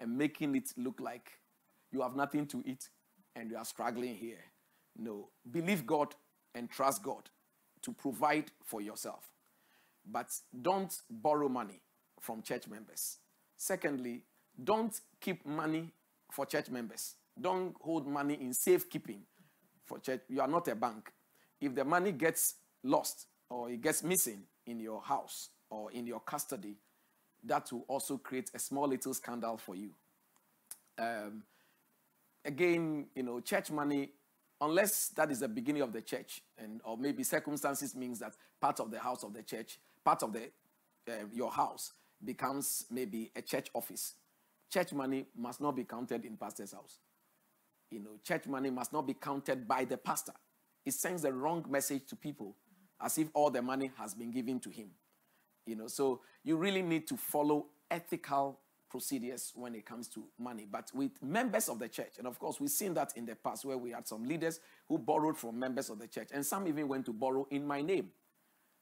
and 0.00 0.16
making 0.16 0.54
it 0.54 0.72
look 0.76 1.00
like 1.00 1.32
you 1.90 2.00
have 2.02 2.16
nothing 2.16 2.46
to 2.46 2.62
eat 2.64 2.88
and 3.36 3.50
you 3.50 3.56
are 3.56 3.64
struggling 3.64 4.14
here. 4.14 4.44
No. 4.96 5.28
Believe 5.50 5.86
God 5.86 6.14
and 6.54 6.70
trust 6.70 7.02
God 7.02 7.30
to 7.82 7.92
provide 7.92 8.50
for 8.64 8.80
yourself. 8.80 9.30
But 10.10 10.30
don't 10.60 10.94
borrow 11.10 11.48
money 11.48 11.80
from 12.20 12.42
church 12.42 12.68
members. 12.68 13.18
Secondly, 13.56 14.24
don't 14.62 14.98
keep 15.20 15.44
money 15.46 15.92
for 16.30 16.46
church 16.46 16.70
members. 16.70 17.14
Don't 17.40 17.74
hold 17.80 18.06
money 18.06 18.34
in 18.40 18.52
safekeeping 18.52 19.22
for 19.84 19.98
church. 19.98 20.20
You 20.28 20.40
are 20.40 20.48
not 20.48 20.68
a 20.68 20.74
bank. 20.74 21.12
If 21.60 21.74
the 21.74 21.84
money 21.84 22.12
gets 22.12 22.54
lost 22.82 23.26
or 23.48 23.70
it 23.70 23.80
gets 23.80 24.02
missing 24.02 24.42
in 24.66 24.80
your 24.80 25.00
house 25.00 25.50
or 25.70 25.90
in 25.92 26.06
your 26.06 26.20
custody, 26.20 26.76
that 27.44 27.70
will 27.72 27.84
also 27.88 28.18
create 28.18 28.50
a 28.54 28.58
small 28.58 28.88
little 28.88 29.14
scandal 29.14 29.56
for 29.56 29.74
you. 29.74 29.90
Um, 30.98 31.42
again, 32.44 33.06
you 33.14 33.22
know, 33.22 33.40
church 33.40 33.70
money, 33.70 34.10
unless 34.60 35.08
that 35.08 35.30
is 35.30 35.40
the 35.40 35.48
beginning 35.48 35.82
of 35.82 35.92
the 35.92 36.00
church, 36.00 36.42
and 36.58 36.80
or 36.84 36.96
maybe 36.96 37.22
circumstances 37.22 37.96
means 37.96 38.18
that 38.20 38.34
part 38.60 38.80
of 38.80 38.90
the 38.90 38.98
house 38.98 39.24
of 39.24 39.32
the 39.34 39.42
church, 39.42 39.78
part 40.04 40.22
of 40.22 40.32
the 40.32 40.50
uh, 41.08 41.26
your 41.32 41.50
house 41.50 41.92
becomes 42.24 42.86
maybe 42.90 43.30
a 43.34 43.42
church 43.42 43.68
office. 43.74 44.14
Church 44.72 44.92
money 44.92 45.26
must 45.36 45.60
not 45.60 45.74
be 45.74 45.84
counted 45.84 46.24
in 46.24 46.36
pastor's 46.36 46.72
house. 46.72 46.98
You 47.90 47.98
know, 47.98 48.10
church 48.24 48.46
money 48.46 48.70
must 48.70 48.92
not 48.92 49.06
be 49.06 49.14
counted 49.14 49.66
by 49.66 49.84
the 49.84 49.96
pastor. 49.96 50.32
It 50.84 50.94
sends 50.94 51.22
the 51.22 51.32
wrong 51.32 51.64
message 51.68 52.06
to 52.08 52.16
people, 52.16 52.56
as 53.02 53.18
if 53.18 53.28
all 53.34 53.50
the 53.50 53.60
money 53.60 53.90
has 53.98 54.14
been 54.14 54.30
given 54.30 54.60
to 54.60 54.70
him. 54.70 54.90
You 55.66 55.76
know, 55.76 55.88
so 55.88 56.20
you 56.44 56.56
really 56.56 56.82
need 56.82 57.06
to 57.08 57.16
follow 57.16 57.66
ethical 57.90 58.58
procedures 58.90 59.52
when 59.54 59.74
it 59.74 59.86
comes 59.86 60.08
to 60.08 60.24
money. 60.38 60.66
But 60.70 60.90
with 60.94 61.22
members 61.22 61.68
of 61.68 61.78
the 61.78 61.88
church, 61.88 62.14
and 62.18 62.26
of 62.26 62.38
course, 62.38 62.60
we've 62.60 62.70
seen 62.70 62.94
that 62.94 63.12
in 63.16 63.24
the 63.26 63.34
past 63.34 63.64
where 63.64 63.78
we 63.78 63.90
had 63.90 64.06
some 64.06 64.24
leaders 64.24 64.60
who 64.88 64.98
borrowed 64.98 65.36
from 65.36 65.58
members 65.58 65.88
of 65.88 65.98
the 65.98 66.06
church, 66.06 66.28
and 66.32 66.44
some 66.44 66.66
even 66.68 66.88
went 66.88 67.06
to 67.06 67.12
borrow 67.12 67.46
in 67.50 67.66
my 67.66 67.80
name. 67.80 68.10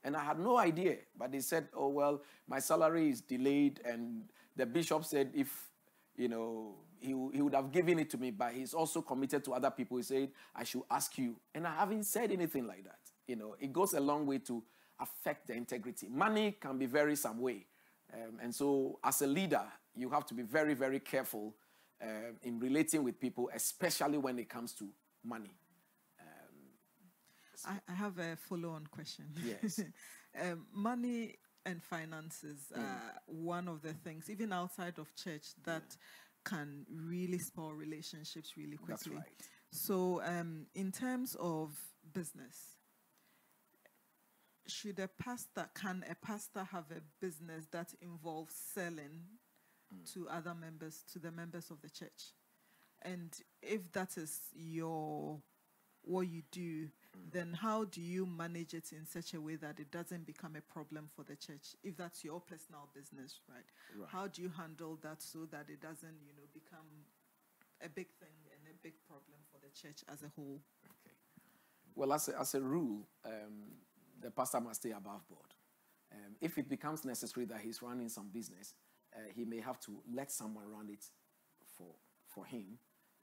And 0.02 0.16
I 0.16 0.24
had 0.24 0.38
no 0.38 0.56
idea, 0.56 0.96
but 1.16 1.30
they 1.30 1.40
said, 1.40 1.68
oh, 1.74 1.88
well, 1.88 2.22
my 2.48 2.58
salary 2.58 3.10
is 3.10 3.20
delayed. 3.20 3.80
And 3.84 4.22
the 4.56 4.64
bishop 4.64 5.04
said, 5.04 5.30
if, 5.34 5.68
you 6.16 6.28
know, 6.28 6.74
he, 6.98 7.08
he 7.08 7.42
would 7.42 7.54
have 7.54 7.70
given 7.70 7.98
it 7.98 8.08
to 8.10 8.18
me, 8.18 8.30
but 8.30 8.52
he's 8.52 8.72
also 8.72 9.02
committed 9.02 9.44
to 9.44 9.52
other 9.52 9.70
people. 9.70 9.98
He 9.98 10.02
said, 10.02 10.30
I 10.56 10.64
should 10.64 10.82
ask 10.90 11.18
you. 11.18 11.36
And 11.54 11.66
I 11.66 11.74
haven't 11.74 12.04
said 12.04 12.32
anything 12.32 12.66
like 12.66 12.84
that. 12.84 12.98
You 13.30 13.36
know, 13.36 13.54
it 13.60 13.72
goes 13.72 13.94
a 13.94 14.00
long 14.00 14.26
way 14.26 14.38
to 14.38 14.60
affect 14.98 15.46
the 15.46 15.54
integrity. 15.54 16.08
Money 16.08 16.56
can 16.60 16.78
be 16.78 16.86
very 16.86 17.14
some 17.14 17.40
way. 17.40 17.64
Um, 18.12 18.40
and 18.42 18.52
so, 18.52 18.98
as 19.04 19.22
a 19.22 19.26
leader, 19.28 19.62
you 19.94 20.10
have 20.10 20.26
to 20.26 20.34
be 20.34 20.42
very, 20.42 20.74
very 20.74 20.98
careful 20.98 21.54
uh, 22.02 22.32
in 22.42 22.58
relating 22.58 23.04
with 23.04 23.20
people, 23.20 23.48
especially 23.54 24.18
when 24.18 24.36
it 24.40 24.48
comes 24.48 24.72
to 24.72 24.88
money. 25.24 25.54
I, 27.66 27.78
I 27.88 27.94
have 27.94 28.18
a 28.18 28.36
follow 28.36 28.70
on 28.70 28.86
question. 28.90 29.26
Yes. 29.44 29.80
um, 30.40 30.66
money 30.72 31.36
and 31.66 31.80
finances 31.82 32.72
are 32.76 33.20
one 33.26 33.68
of 33.68 33.82
the 33.82 33.92
things, 33.92 34.30
even 34.30 34.52
outside 34.52 34.98
of 34.98 35.14
church, 35.14 35.48
that 35.64 35.96
can 36.44 36.84
really 36.92 37.38
spoil 37.38 37.74
relationships 37.74 38.54
really 38.56 38.76
quickly. 38.76 38.94
That's 38.94 39.08
right. 39.08 39.48
So, 39.70 40.20
um, 40.24 40.66
in 40.74 40.90
terms 40.90 41.36
of 41.38 41.78
business, 42.12 42.69
should 44.70 44.98
a 44.98 45.08
pastor 45.08 45.68
can 45.74 46.04
a 46.10 46.14
pastor 46.14 46.64
have 46.64 46.84
a 46.90 47.00
business 47.20 47.66
that 47.72 47.92
involves 48.00 48.54
selling 48.54 49.24
to 50.12 50.28
other 50.28 50.54
members 50.54 51.04
to 51.12 51.18
the 51.18 51.32
members 51.32 51.70
of 51.70 51.80
the 51.82 51.90
church? 51.90 52.32
And 53.02 53.32
if 53.62 53.92
that 53.92 54.16
is 54.16 54.40
your 54.54 55.40
what 56.02 56.28
you 56.28 56.42
do, 56.50 56.88
then 57.32 57.52
how 57.52 57.84
do 57.84 58.00
you 58.00 58.24
manage 58.24 58.74
it 58.74 58.92
in 58.92 59.06
such 59.06 59.34
a 59.34 59.40
way 59.40 59.56
that 59.56 59.80
it 59.80 59.90
doesn't 59.90 60.26
become 60.26 60.56
a 60.56 60.60
problem 60.72 61.08
for 61.14 61.24
the 61.24 61.36
church? 61.36 61.76
If 61.82 61.96
that's 61.96 62.24
your 62.24 62.40
personal 62.40 62.88
business, 62.94 63.40
right? 63.48 63.64
Right. 63.98 64.08
How 64.10 64.26
do 64.26 64.42
you 64.42 64.50
handle 64.56 64.98
that 65.02 65.22
so 65.22 65.46
that 65.50 65.66
it 65.68 65.80
doesn't, 65.80 66.16
you 66.24 66.32
know, 66.36 66.48
become 66.52 66.86
a 67.84 67.88
big 67.88 68.08
thing 68.18 68.36
and 68.52 68.74
a 68.74 68.76
big 68.82 68.94
problem 69.06 69.38
for 69.50 69.58
the 69.60 69.70
church 69.70 70.04
as 70.12 70.22
a 70.22 70.30
whole? 70.36 70.60
Okay. 70.84 71.14
Well, 71.94 72.12
as 72.12 72.28
a, 72.28 72.40
as 72.40 72.54
a 72.54 72.60
rule, 72.60 73.06
um, 73.24 73.76
the 74.20 74.30
pastor 74.30 74.60
must 74.60 74.80
stay 74.80 74.90
above 74.90 75.26
board. 75.28 75.54
Um, 76.12 76.36
if 76.40 76.58
it 76.58 76.68
becomes 76.68 77.04
necessary 77.04 77.46
that 77.46 77.60
he's 77.60 77.82
running 77.82 78.08
some 78.08 78.28
business, 78.32 78.74
uh, 79.14 79.20
he 79.34 79.44
may 79.44 79.60
have 79.60 79.80
to 79.80 80.02
let 80.12 80.30
someone 80.30 80.64
run 80.68 80.88
it 80.90 81.04
for, 81.76 81.94
for 82.26 82.44
him, 82.44 82.78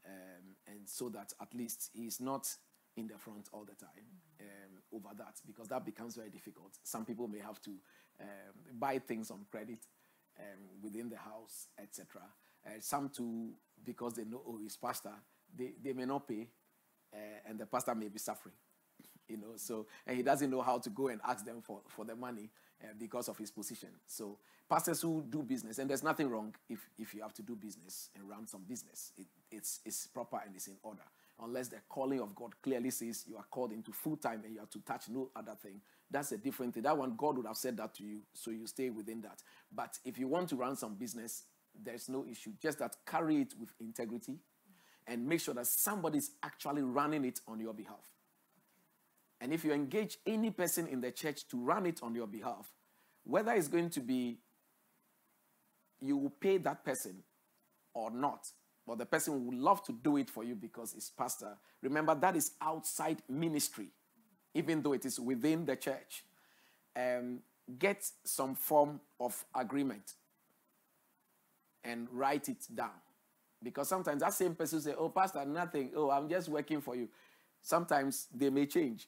um, 0.06 0.56
and 0.68 0.88
so 0.88 1.10
that 1.10 1.34
at 1.42 1.54
least 1.54 1.90
he's 1.94 2.20
not 2.20 2.48
in 2.96 3.08
the 3.08 3.18
front 3.18 3.50
all 3.54 3.66
the 3.66 3.76
time 3.76 4.06
um, 4.42 4.82
over 4.94 5.14
that, 5.18 5.36
because 5.46 5.68
that 5.68 5.86
becomes 5.86 6.16
very 6.16 6.30
difficult. 6.30 6.78
Some 6.84 7.06
people 7.06 7.28
may 7.28 7.40
have 7.40 7.62
to 7.64 7.72
um, 8.22 8.28
buy 8.80 9.00
things 9.00 9.30
on 9.32 9.46
credit 9.52 9.80
um, 10.40 10.82
within 10.82 11.10
the 11.10 11.18
house, 11.18 11.68
etc. 11.82 12.22
Uh, 12.66 12.70
some 12.80 13.10
too, 13.10 13.52
because 13.84 14.14
they 14.14 14.24
know, 14.24 14.42
oh, 14.48 14.58
he's 14.58 14.78
pastor, 14.78 15.14
they, 15.56 15.74
they 15.84 15.94
may 15.94 16.06
not 16.06 16.28
pay, 16.28 16.48
uh, 17.14 17.50
and 17.50 17.60
the 17.60 17.66
pastor 17.66 17.96
may 17.96 18.08
be 18.08 18.20
suffering 18.20 18.56
you 19.28 19.38
know 19.38 19.54
so 19.56 19.88
and 20.06 20.18
he 20.18 20.24
doesn't 20.24 20.50
know 20.50 20.62
how 20.62 20.78
to 20.78 20.90
go 20.90 21.08
and 21.08 21.22
ask 21.28 21.46
them 21.46 21.62
for, 21.62 21.82
for 21.88 22.06
the 22.06 22.16
money 22.16 22.50
uh, 22.84 22.88
because 23.00 23.28
of 23.28 23.38
his 23.38 23.52
position. 23.52 23.90
So 24.06 24.38
pastors 24.70 25.02
who 25.02 25.24
do 25.28 25.42
business 25.44 25.80
and 25.80 25.90
there's 25.90 26.04
nothing 26.04 26.30
wrong 26.30 26.54
if, 26.70 26.90
if 26.98 27.14
you 27.14 27.22
have 27.22 27.34
to 27.36 27.42
do 27.42 27.56
business 27.56 28.10
and 28.16 28.30
run 28.30 28.46
some 28.46 28.64
business. 28.68 29.12
It, 29.18 29.28
it's, 29.52 29.80
it's 29.86 30.08
proper 30.08 30.42
and 30.46 30.56
it's 30.56 30.68
in 30.68 30.76
order. 30.84 31.04
Unless 31.42 31.70
the 31.70 31.78
calling 31.90 32.20
of 32.20 32.36
god 32.36 32.54
clearly 32.62 32.90
says 32.90 33.26
you 33.28 33.38
are 33.38 33.46
called 33.50 33.72
into 33.72 33.92
full 33.92 34.18
time 34.18 34.42
and 34.44 34.54
you 34.54 34.60
have 34.60 34.70
to 34.72 34.80
touch 34.80 35.10
no 35.10 35.30
other 35.36 35.56
thing 35.62 35.82
that's 36.10 36.32
a 36.32 36.38
different 36.38 36.74
thing. 36.74 36.84
That 36.84 36.98
one 36.98 37.16
god 37.18 37.38
would 37.38 37.48
have 37.48 37.58
said 37.58 37.78
that 37.78 37.94
to 37.96 38.04
you 38.04 38.22
so 38.34 38.52
you 38.52 38.66
stay 38.68 38.90
within 38.90 39.22
that. 39.22 39.42
But 39.74 40.00
if 40.06 40.18
you 40.18 40.28
want 40.28 40.50
to 40.50 40.56
run 40.56 40.76
some 40.76 40.96
business 40.96 41.44
there's 41.84 42.10
no 42.10 42.26
issue. 42.26 42.52
Just 42.62 42.80
that 42.80 42.96
carry 43.06 43.42
it 43.42 43.54
with 43.60 43.70
integrity 43.80 44.38
and 45.06 45.28
make 45.28 45.40
sure 45.40 45.54
that 45.54 45.68
somebody's 45.68 46.32
actually 46.44 46.82
running 46.82 47.26
it 47.26 47.40
on 47.48 47.60
your 47.60 47.74
behalf 47.74 48.17
and 49.40 49.54
if 49.54 49.64
you 49.64 49.72
engage 49.74 50.18
any 50.26 50.52
person 50.52 50.88
in 50.88 51.02
the 51.02 51.12
church 51.12 51.48
to 51.50 51.58
run 51.58 51.86
it 51.86 52.02
on 52.02 52.16
your 52.16 52.28
behalf, 52.28 52.72
whether 53.24 53.52
it's 53.54 53.68
going 53.68 53.90
to 53.92 54.00
be 54.00 54.40
you 56.02 56.18
will 56.18 56.30
pay 56.30 56.58
that 56.58 56.84
person 56.86 57.24
or 57.94 58.12
not, 58.12 58.48
but 58.86 58.98
the 58.98 59.06
person 59.06 59.46
would 59.46 59.58
love 59.58 59.84
to 59.86 59.92
do 59.92 60.18
it 60.18 60.30
for 60.30 60.44
you 60.44 60.56
because 60.56 60.94
it's 60.94 61.10
pastor. 61.10 61.58
Remember, 61.82 62.16
that 62.16 62.36
is 62.36 62.52
outside 62.62 63.22
ministry, 63.28 63.90
even 64.54 64.82
though 64.82 64.94
it 64.94 65.06
is 65.06 65.20
within 65.20 65.66
the 65.66 65.76
church. 65.76 66.24
Um, 66.96 67.40
get 67.80 68.06
some 68.24 68.56
form 68.56 69.02
of 69.20 69.44
agreement 69.54 70.14
and 71.84 72.08
write 72.12 72.50
it 72.50 72.66
down. 72.74 72.92
Because 73.62 73.90
sometimes 73.90 74.22
that 74.22 74.34
same 74.34 74.56
person 74.56 74.82
say, 74.82 74.94
Oh, 74.98 75.10
Pastor, 75.10 75.44
nothing. 75.46 75.92
Oh, 75.96 76.12
I'm 76.12 76.30
just 76.30 76.48
working 76.48 76.82
for 76.82 76.96
you. 76.96 77.10
Sometimes 77.62 78.28
they 78.34 78.50
may 78.50 78.66
change 78.68 79.08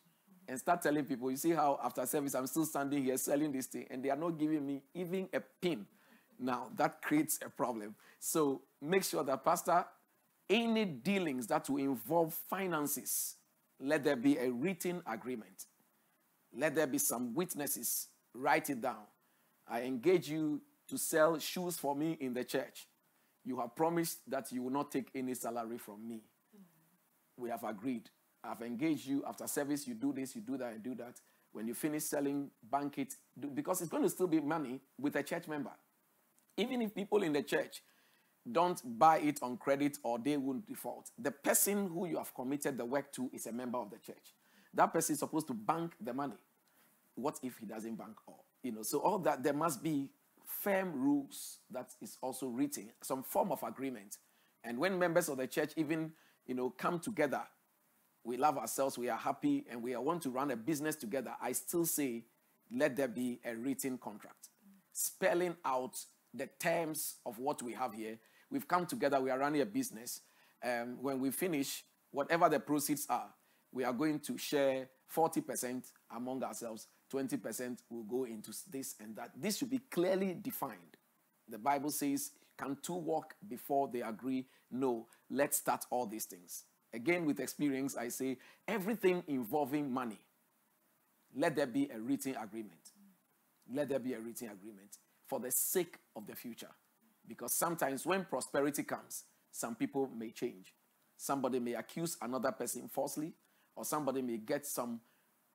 and 0.50 0.60
start 0.60 0.82
telling 0.82 1.06
people, 1.06 1.30
you 1.30 1.38
see 1.38 1.52
how 1.52 1.80
after 1.84 2.06
service 2.08 2.34
I'm 2.34 2.48
still 2.48 2.66
standing 2.66 3.04
here 3.04 3.18
selling 3.18 3.52
this 3.52 3.68
thing, 3.68 3.86
and 3.92 4.04
they 4.04 4.10
are 4.10 4.18
not 4.18 4.32
giving 4.32 4.66
me 4.66 4.82
even 4.96 5.30
a 5.32 5.40
pin. 5.40 5.86
Now 6.40 6.70
that 6.76 7.02
creates 7.02 7.40
a 7.46 7.50
problem. 7.50 7.96
So 8.20 8.62
make 8.82 9.04
sure 9.04 9.24
that, 9.24 9.46
Pastor, 9.46 9.86
any 10.50 10.86
dealings 10.86 11.46
that 11.48 11.70
will 11.70 11.78
involve 11.78 12.34
finances, 12.34 13.36
let 13.80 14.04
there 14.04 14.16
be 14.16 14.38
a 14.38 14.50
written 14.50 15.04
agreement. 15.06 15.66
Let 16.58 16.74
there 16.74 16.88
be 16.88 16.98
some 16.98 17.36
witnesses. 17.36 18.08
Write 18.34 18.72
it 18.72 18.82
down. 18.82 19.04
I 19.68 19.84
engage 19.84 20.30
you 20.30 20.62
to 20.88 20.98
sell 20.98 21.38
shoes 21.38 21.78
for 21.78 21.96
me 21.96 22.18
in 22.20 22.34
the 22.34 22.44
church. 22.44 22.88
You 23.46 23.60
have 23.60 23.76
promised 23.76 24.20
that 24.28 24.52
you 24.52 24.64
will 24.64 24.72
not 24.72 24.92
take 24.92 25.10
any 25.14 25.36
salary 25.36 25.78
from 25.78 26.08
me. 26.08 26.22
We 27.38 27.50
have 27.50 27.64
agreed. 27.64 28.10
I've 28.44 28.62
engaged 28.62 29.06
you 29.06 29.24
after 29.28 29.48
service. 29.48 29.88
You 29.88 29.96
do 29.96 30.14
this, 30.14 30.36
you 30.36 30.42
do 30.42 30.58
that, 30.58 30.74
and 30.74 30.84
do 30.84 30.96
that. 30.96 31.20
When 31.52 31.68
you 31.68 31.74
finish 31.74 32.04
selling, 32.04 32.52
bank 32.72 32.98
it 33.00 33.16
do, 33.40 33.48
because 33.48 33.82
it's 33.82 33.90
going 33.90 34.04
to 34.04 34.10
still 34.10 34.28
be 34.28 34.40
money 34.40 34.80
with 35.00 35.16
a 35.16 35.24
church 35.24 35.48
member. 35.48 35.72
Even 36.58 36.82
if 36.82 36.94
people 36.94 37.24
in 37.24 37.34
the 37.34 37.42
church 37.42 37.82
don't 38.50 38.82
buy 39.00 39.20
it 39.20 39.40
on 39.42 39.58
credit 39.58 39.98
or 40.04 40.20
they 40.20 40.38
won't 40.38 40.68
default, 40.68 41.10
the 41.18 41.32
person 41.32 41.88
who 41.88 42.06
you 42.08 42.18
have 42.18 42.34
committed 42.34 42.78
the 42.78 42.86
work 42.86 43.12
to 43.14 43.30
is 43.34 43.48
a 43.48 43.52
member 43.52 43.78
of 43.78 43.90
the 43.90 43.98
church. 43.98 44.34
That 44.74 44.94
person 44.94 45.14
is 45.14 45.20
supposed 45.20 45.48
to 45.48 45.54
bank 45.54 45.94
the 46.00 46.14
money. 46.14 46.38
What 47.16 47.40
if 47.42 47.58
he 47.58 47.66
doesn't 47.66 47.96
bank 47.96 48.16
all? 48.28 48.46
You 48.64 48.72
know, 48.74 48.84
so 48.84 49.00
all 49.00 49.20
that 49.20 49.44
there 49.44 49.54
must 49.54 49.82
be 49.82 50.10
firm 50.46 50.94
rules 50.94 51.60
that 51.72 51.90
is 52.02 52.18
also 52.22 52.48
written, 52.48 52.92
some 53.02 53.24
form 53.24 53.52
of 53.52 53.64
agreement. 53.64 54.18
And 54.64 54.78
when 54.78 55.00
members 55.00 55.30
of 55.30 55.38
the 55.38 55.48
church 55.48 55.74
even, 55.78 56.12
you 56.46 56.54
know, 56.54 56.70
come 56.70 57.00
together, 57.00 57.42
we 58.24 58.38
love 58.38 58.58
ourselves, 58.58 58.98
we 58.98 59.10
are 59.10 59.18
happy, 59.18 59.66
and 59.70 59.82
we 59.82 59.96
want 59.96 60.22
to 60.24 60.30
run 60.30 60.52
a 60.52 60.56
business 60.56 60.96
together, 60.96 61.34
I 61.42 61.54
still 61.54 61.86
say, 61.86 62.24
let 62.72 62.96
there 62.96 63.08
be 63.08 63.40
a 63.46 63.56
written 63.56 63.98
contract, 63.98 64.50
spelling 64.92 65.56
out 65.66 65.98
the 66.34 66.48
terms 66.60 67.16
of 67.26 67.40
what 67.40 67.62
we 67.62 67.74
have 67.74 67.94
here, 67.94 68.18
we've 68.52 68.68
come 68.68 68.86
together, 68.86 69.20
we 69.20 69.30
are 69.32 69.40
running 69.40 69.62
a 69.62 69.66
business. 69.66 70.22
Um, 70.64 70.98
when 71.02 71.20
we 71.20 71.32
finish, 71.32 71.84
whatever 72.12 72.50
the 72.50 72.60
proceeds 72.60 73.08
are, 73.10 73.30
we 73.72 73.84
are 73.84 73.94
going 73.94 74.20
to 74.20 74.38
share 74.38 74.90
40% 75.16 75.84
among 76.16 76.44
ourselves, 76.44 76.88
20% 77.12 77.80
will 77.90 78.04
go 78.04 78.26
into 78.26 78.52
this 78.70 78.96
and 79.00 79.16
that. 79.16 79.32
This 79.36 79.58
should 79.58 79.70
be 79.70 79.80
clearly 79.92 80.36
defined. 80.40 80.98
The 81.48 81.58
Bible 81.58 81.90
says, 81.90 82.32
Can 82.58 82.78
two 82.82 82.94
walk 82.94 83.34
before 83.48 83.90
they 83.92 84.02
agree? 84.02 84.46
No, 84.70 85.08
let's 85.30 85.58
start 85.58 85.86
all 85.90 86.06
these 86.06 86.26
things. 86.26 86.66
Again, 86.94 87.26
with 87.26 87.40
experience, 87.40 87.96
I 87.96 88.10
say 88.10 88.38
everything 88.68 89.24
involving 89.28 89.92
money, 89.92 90.20
let 91.36 91.56
there 91.56 91.68
be 91.68 91.90
a 91.94 92.00
written 92.00 92.36
agreement. 92.36 92.92
Let 93.72 93.90
there 93.90 94.00
be 94.00 94.14
a 94.14 94.20
written 94.20 94.50
agreement 94.50 94.98
for 95.28 95.40
the 95.40 95.52
sake 95.52 95.98
of 96.16 96.26
the 96.26 96.36
future. 96.36 96.72
Because 97.28 97.54
sometimes 97.54 98.06
when 98.06 98.26
prosperity 98.26 98.84
comes, 98.84 99.26
some 99.52 99.76
people 99.76 100.10
may 100.18 100.32
change. 100.32 100.74
Somebody 101.16 101.60
may 101.60 101.76
accuse 101.76 102.18
another 102.22 102.52
person 102.52 102.88
falsely, 102.88 103.34
or 103.76 103.86
somebody 103.86 104.22
may 104.22 104.38
get 104.38 104.66
some 104.66 105.00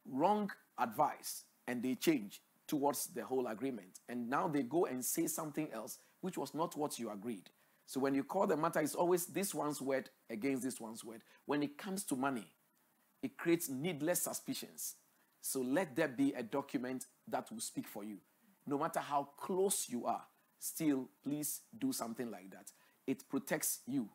wrong 0.08 0.50
advice 0.78 1.44
and 1.66 1.82
they 1.82 1.94
change 1.94 2.40
towards 2.68 3.06
the 3.08 3.24
whole 3.24 3.46
agreement. 3.46 4.00
And 4.08 4.28
now 4.28 4.46
they 4.46 4.62
go 4.62 4.86
and 4.86 5.04
say 5.04 5.26
something 5.26 5.68
else, 5.72 5.98
which 6.20 6.38
was 6.38 6.54
not 6.54 6.76
what 6.76 6.98
you 6.98 7.10
agreed. 7.10 7.50
So 7.86 8.00
when 8.00 8.14
you 8.14 8.24
call 8.24 8.46
the 8.46 8.56
matter, 8.56 8.80
it's 8.80 8.94
always 8.94 9.26
this 9.26 9.54
one's 9.54 9.80
word 9.80 10.08
against 10.30 10.62
this 10.62 10.80
one's 10.80 11.04
word. 11.04 11.22
When 11.46 11.62
it 11.62 11.76
comes 11.76 12.04
to 12.04 12.16
money, 12.16 12.46
it 13.22 13.36
creates 13.36 13.68
needless 13.68 14.22
suspicions. 14.22 14.96
So 15.40 15.60
let 15.60 15.94
there 15.94 16.08
be 16.08 16.32
a 16.32 16.42
document 16.42 17.06
that 17.28 17.50
will 17.50 17.60
speak 17.60 17.86
for 17.86 18.04
you. 18.04 18.18
No 18.66 18.78
matter 18.78 19.00
how 19.00 19.28
close 19.36 19.86
you 19.88 20.06
are, 20.06 20.22
still, 20.58 21.08
please 21.22 21.60
do 21.78 21.92
something 21.92 22.30
like 22.30 22.50
that. 22.50 22.72
It 23.06 23.28
protects 23.28 23.80
you 23.86 24.08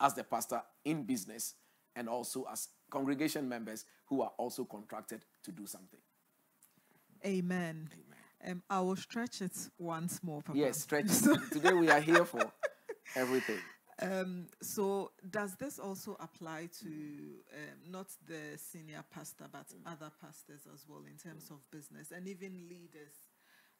as 0.00 0.14
the 0.14 0.22
pastor 0.22 0.62
in 0.84 1.02
business 1.02 1.54
and 1.96 2.08
also 2.08 2.46
as 2.50 2.68
congregation 2.90 3.48
members 3.48 3.84
who 4.06 4.22
are 4.22 4.32
also 4.38 4.64
contracted 4.64 5.24
to 5.42 5.50
do 5.50 5.66
something. 5.66 5.98
Amen. 7.26 7.90
Amen. 7.92 8.52
Um, 8.52 8.62
I 8.70 8.80
will 8.80 8.94
stretch 8.94 9.42
it 9.42 9.52
once 9.78 10.22
more, 10.22 10.42
Papa. 10.42 10.56
Yes, 10.56 10.82
stretch 10.82 11.06
it. 11.06 11.40
Today 11.52 11.72
we 11.72 11.90
are 11.90 12.00
here 12.00 12.24
for 12.24 12.52
everything. 13.16 13.60
Um, 14.00 14.46
so, 14.62 15.10
does 15.28 15.56
this 15.56 15.78
also 15.80 16.16
apply 16.20 16.68
to 16.80 16.86
um, 16.86 17.90
not 17.90 18.06
the 18.26 18.56
senior 18.56 19.04
pastor, 19.10 19.46
but 19.50 19.66
mm. 19.68 19.90
other 19.90 20.10
pastors 20.20 20.68
as 20.72 20.86
well 20.88 21.02
in 21.10 21.18
terms 21.18 21.48
mm. 21.48 21.54
of 21.54 21.70
business 21.70 22.12
and 22.12 22.28
even 22.28 22.68
leaders? 22.68 23.26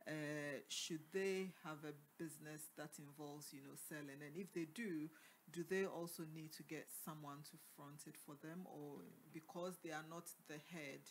Uh, 0.07 0.65
should 0.69 1.05
they 1.13 1.53
have 1.63 1.85
a 1.85 1.93
business 2.19 2.73
that 2.77 2.91
involves, 2.99 3.53
you 3.53 3.61
know, 3.61 3.77
selling? 3.77 4.25
And 4.25 4.35
if 4.37 4.53
they 4.55 4.65
do, 4.65 5.09
do 5.53 5.63
they 5.69 5.85
also 5.85 6.25
need 6.35 6.53
to 6.55 6.63
get 6.63 6.89
someone 7.05 7.45
to 7.51 7.57
front 7.77 8.07
it 8.07 8.17
for 8.25 8.35
them, 8.43 8.67
or 8.67 9.05
because 9.33 9.79
they 9.85 9.91
are 9.91 10.07
not 10.09 10.25
the 10.49 10.59
head, 10.73 11.05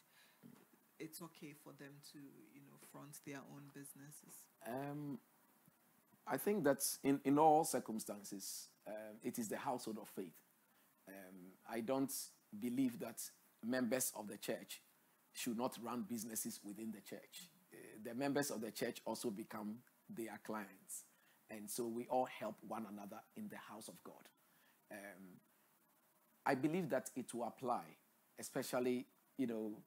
it's 1.00 1.22
okay 1.22 1.54
for 1.64 1.74
them 1.78 1.94
to, 2.12 2.20
you 2.54 2.62
know, 2.66 2.78
front 2.92 3.18
their 3.26 3.42
own 3.54 3.70
businesses? 3.74 4.36
Um, 4.66 5.20
I 6.30 6.38
think 6.38 6.64
that 6.66 6.84
in, 7.04 7.22
in 7.24 7.40
all 7.40 7.64
circumstances, 7.64 8.68
um, 8.88 9.18
it 9.24 9.40
is 9.40 9.48
the 9.48 9.58
household 9.58 9.98
of 10.02 10.10
faith. 10.10 10.36
Um, 11.08 11.54
I 11.70 11.80
don't 11.80 12.12
believe 12.60 13.00
that 13.00 13.22
members 13.66 14.12
of 14.16 14.28
the 14.28 14.38
church 14.38 14.82
should 15.34 15.58
not 15.58 15.78
run 15.82 16.06
businesses 16.10 16.60
within 16.64 16.92
the 16.92 17.02
church. 17.02 17.50
Uh, 17.72 17.78
the 18.04 18.14
members 18.14 18.52
of 18.52 18.62
the 18.62 18.72
church 18.72 19.02
also 19.06 19.30
become 19.30 19.78
their 20.10 20.40
clients. 20.46 21.04
And 21.50 21.70
so 21.70 21.88
we 21.88 22.08
all 22.08 22.26
help 22.40 22.56
one 22.68 22.86
another 22.92 23.22
in 23.36 23.48
the 23.50 23.58
house 23.58 23.88
of 23.88 23.96
God. 24.04 24.28
Um, 24.92 25.40
I 26.46 26.56
believe 26.56 26.90
that 26.90 27.10
it 27.16 27.34
will 27.34 27.46
apply, 27.46 27.84
especially, 28.40 29.06
you 29.38 29.48
know, 29.48 29.78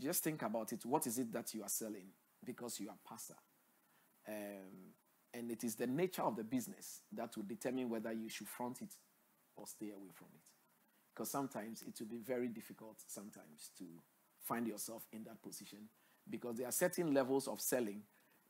just 0.00 0.24
think 0.24 0.42
about 0.42 0.72
it. 0.72 0.84
What 0.84 1.06
is 1.06 1.18
it 1.18 1.32
that 1.32 1.52
you 1.54 1.62
are 1.62 1.68
selling? 1.68 2.08
Because 2.44 2.80
you 2.80 2.88
are 2.88 2.96
pastor. 3.06 3.36
Um, 4.28 4.92
and 5.34 5.50
it 5.50 5.64
is 5.64 5.74
the 5.74 5.86
nature 5.86 6.22
of 6.22 6.36
the 6.36 6.44
business 6.44 7.00
that 7.12 7.36
will 7.36 7.44
determine 7.44 7.90
whether 7.90 8.12
you 8.12 8.28
should 8.28 8.48
front 8.48 8.80
it 8.80 8.94
or 9.56 9.66
stay 9.66 9.90
away 9.90 10.10
from 10.14 10.28
it. 10.34 10.48
Because 11.12 11.30
sometimes 11.30 11.82
it 11.82 11.94
will 12.00 12.08
be 12.08 12.22
very 12.22 12.48
difficult 12.48 12.96
sometimes 13.06 13.70
to 13.78 13.84
find 14.40 14.66
yourself 14.66 15.06
in 15.12 15.24
that 15.24 15.42
position 15.42 15.78
because 16.28 16.56
there 16.56 16.68
are 16.68 16.72
certain 16.72 17.12
levels 17.12 17.48
of 17.48 17.60
selling 17.60 18.02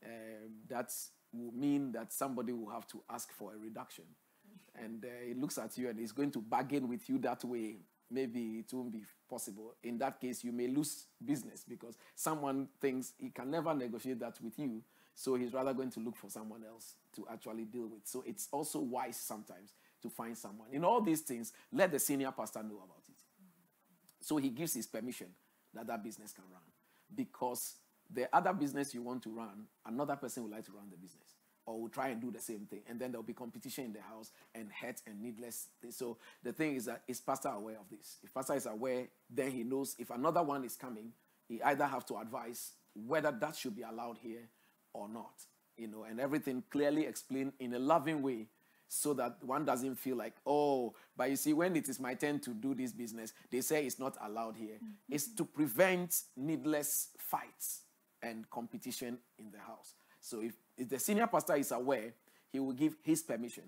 um, 0.04 0.52
that 0.68 0.92
will 1.32 1.52
mean 1.52 1.92
that 1.92 2.12
somebody 2.12 2.52
will 2.52 2.70
have 2.70 2.86
to 2.88 3.02
ask 3.10 3.32
for 3.32 3.54
a 3.54 3.58
reduction. 3.58 4.04
And 4.74 5.04
uh, 5.04 5.08
he 5.26 5.34
looks 5.34 5.58
at 5.58 5.76
you 5.78 5.88
and 5.88 5.98
is 5.98 6.12
going 6.12 6.30
to 6.32 6.40
bargain 6.40 6.88
with 6.88 7.08
you 7.08 7.18
that 7.18 7.44
way. 7.44 7.76
Maybe 8.10 8.58
it 8.58 8.72
won't 8.72 8.92
be 8.92 9.02
possible. 9.28 9.74
In 9.82 9.98
that 9.98 10.20
case, 10.20 10.44
you 10.44 10.52
may 10.52 10.68
lose 10.68 11.06
business 11.24 11.64
because 11.68 11.96
someone 12.14 12.68
thinks 12.80 13.12
he 13.18 13.30
can 13.30 13.50
never 13.50 13.74
negotiate 13.74 14.20
that 14.20 14.38
with 14.42 14.58
you 14.58 14.82
so 15.14 15.36
he's 15.36 15.52
rather 15.52 15.72
going 15.72 15.90
to 15.90 16.00
look 16.00 16.16
for 16.16 16.28
someone 16.28 16.62
else 16.68 16.94
to 17.16 17.26
actually 17.30 17.64
deal 17.64 17.86
with. 17.86 18.00
So 18.04 18.24
it's 18.26 18.48
also 18.50 18.80
wise 18.80 19.16
sometimes 19.16 19.72
to 20.02 20.10
find 20.10 20.36
someone. 20.36 20.68
In 20.72 20.84
all 20.84 21.00
these 21.00 21.20
things, 21.20 21.52
let 21.72 21.92
the 21.92 21.98
senior 21.98 22.32
pastor 22.32 22.62
know 22.62 22.76
about 22.76 23.02
it. 23.08 23.16
So 24.20 24.36
he 24.36 24.48
gives 24.48 24.74
his 24.74 24.86
permission 24.86 25.28
that 25.72 25.86
that 25.86 26.02
business 26.02 26.32
can 26.32 26.44
run. 26.50 26.62
Because 27.14 27.76
the 28.12 28.28
other 28.34 28.52
business 28.52 28.94
you 28.94 29.02
want 29.02 29.22
to 29.22 29.30
run, 29.30 29.66
another 29.86 30.16
person 30.16 30.42
would 30.42 30.52
like 30.52 30.64
to 30.66 30.72
run 30.72 30.90
the 30.90 30.96
business 30.96 31.34
or 31.66 31.80
will 31.80 31.88
try 31.88 32.08
and 32.08 32.20
do 32.20 32.30
the 32.30 32.40
same 32.40 32.66
thing. 32.68 32.80
And 32.88 33.00
then 33.00 33.12
there'll 33.12 33.22
be 33.22 33.32
competition 33.32 33.84
in 33.84 33.92
the 33.92 34.00
house 34.02 34.32
and 34.54 34.68
hurt 34.70 35.00
and 35.06 35.22
needless. 35.22 35.68
So 35.90 36.18
the 36.42 36.52
thing 36.52 36.76
is 36.76 36.86
that 36.86 37.02
is 37.08 37.20
pastor 37.20 37.48
aware 37.48 37.76
of 37.76 37.88
this? 37.88 38.18
If 38.22 38.34
pastor 38.34 38.54
is 38.54 38.66
aware, 38.66 39.08
then 39.30 39.50
he 39.50 39.62
knows 39.62 39.96
if 39.98 40.10
another 40.10 40.42
one 40.42 40.64
is 40.64 40.76
coming, 40.76 41.12
he 41.48 41.62
either 41.62 41.86
have 41.86 42.04
to 42.06 42.18
advise 42.18 42.72
whether 42.94 43.30
that 43.30 43.56
should 43.56 43.76
be 43.76 43.82
allowed 43.82 44.18
here 44.18 44.48
or 44.94 45.08
not, 45.08 45.34
you 45.76 45.88
know, 45.88 46.04
and 46.04 46.18
everything 46.20 46.62
clearly 46.70 47.04
explained 47.04 47.52
in 47.58 47.74
a 47.74 47.78
loving 47.78 48.22
way 48.22 48.46
so 48.88 49.12
that 49.14 49.36
one 49.42 49.64
doesn't 49.64 49.96
feel 49.96 50.16
like, 50.16 50.34
oh, 50.46 50.94
but 51.16 51.28
you 51.28 51.36
see, 51.36 51.52
when 51.52 51.74
it 51.76 51.88
is 51.88 51.98
my 51.98 52.14
turn 52.14 52.38
to 52.40 52.50
do 52.50 52.74
this 52.74 52.92
business, 52.92 53.32
they 53.50 53.60
say 53.60 53.84
it's 53.84 53.98
not 53.98 54.16
allowed 54.24 54.56
here. 54.56 54.76
Mm-hmm. 54.76 55.14
It's 55.14 55.34
to 55.34 55.44
prevent 55.44 56.22
needless 56.36 57.08
fights 57.18 57.82
and 58.22 58.48
competition 58.50 59.18
in 59.38 59.50
the 59.50 59.58
house. 59.58 59.94
So 60.20 60.40
if, 60.40 60.52
if 60.78 60.88
the 60.88 60.98
senior 60.98 61.26
pastor 61.26 61.56
is 61.56 61.72
aware, 61.72 62.14
he 62.52 62.60
will 62.60 62.72
give 62.72 62.96
his 63.02 63.22
permission 63.22 63.64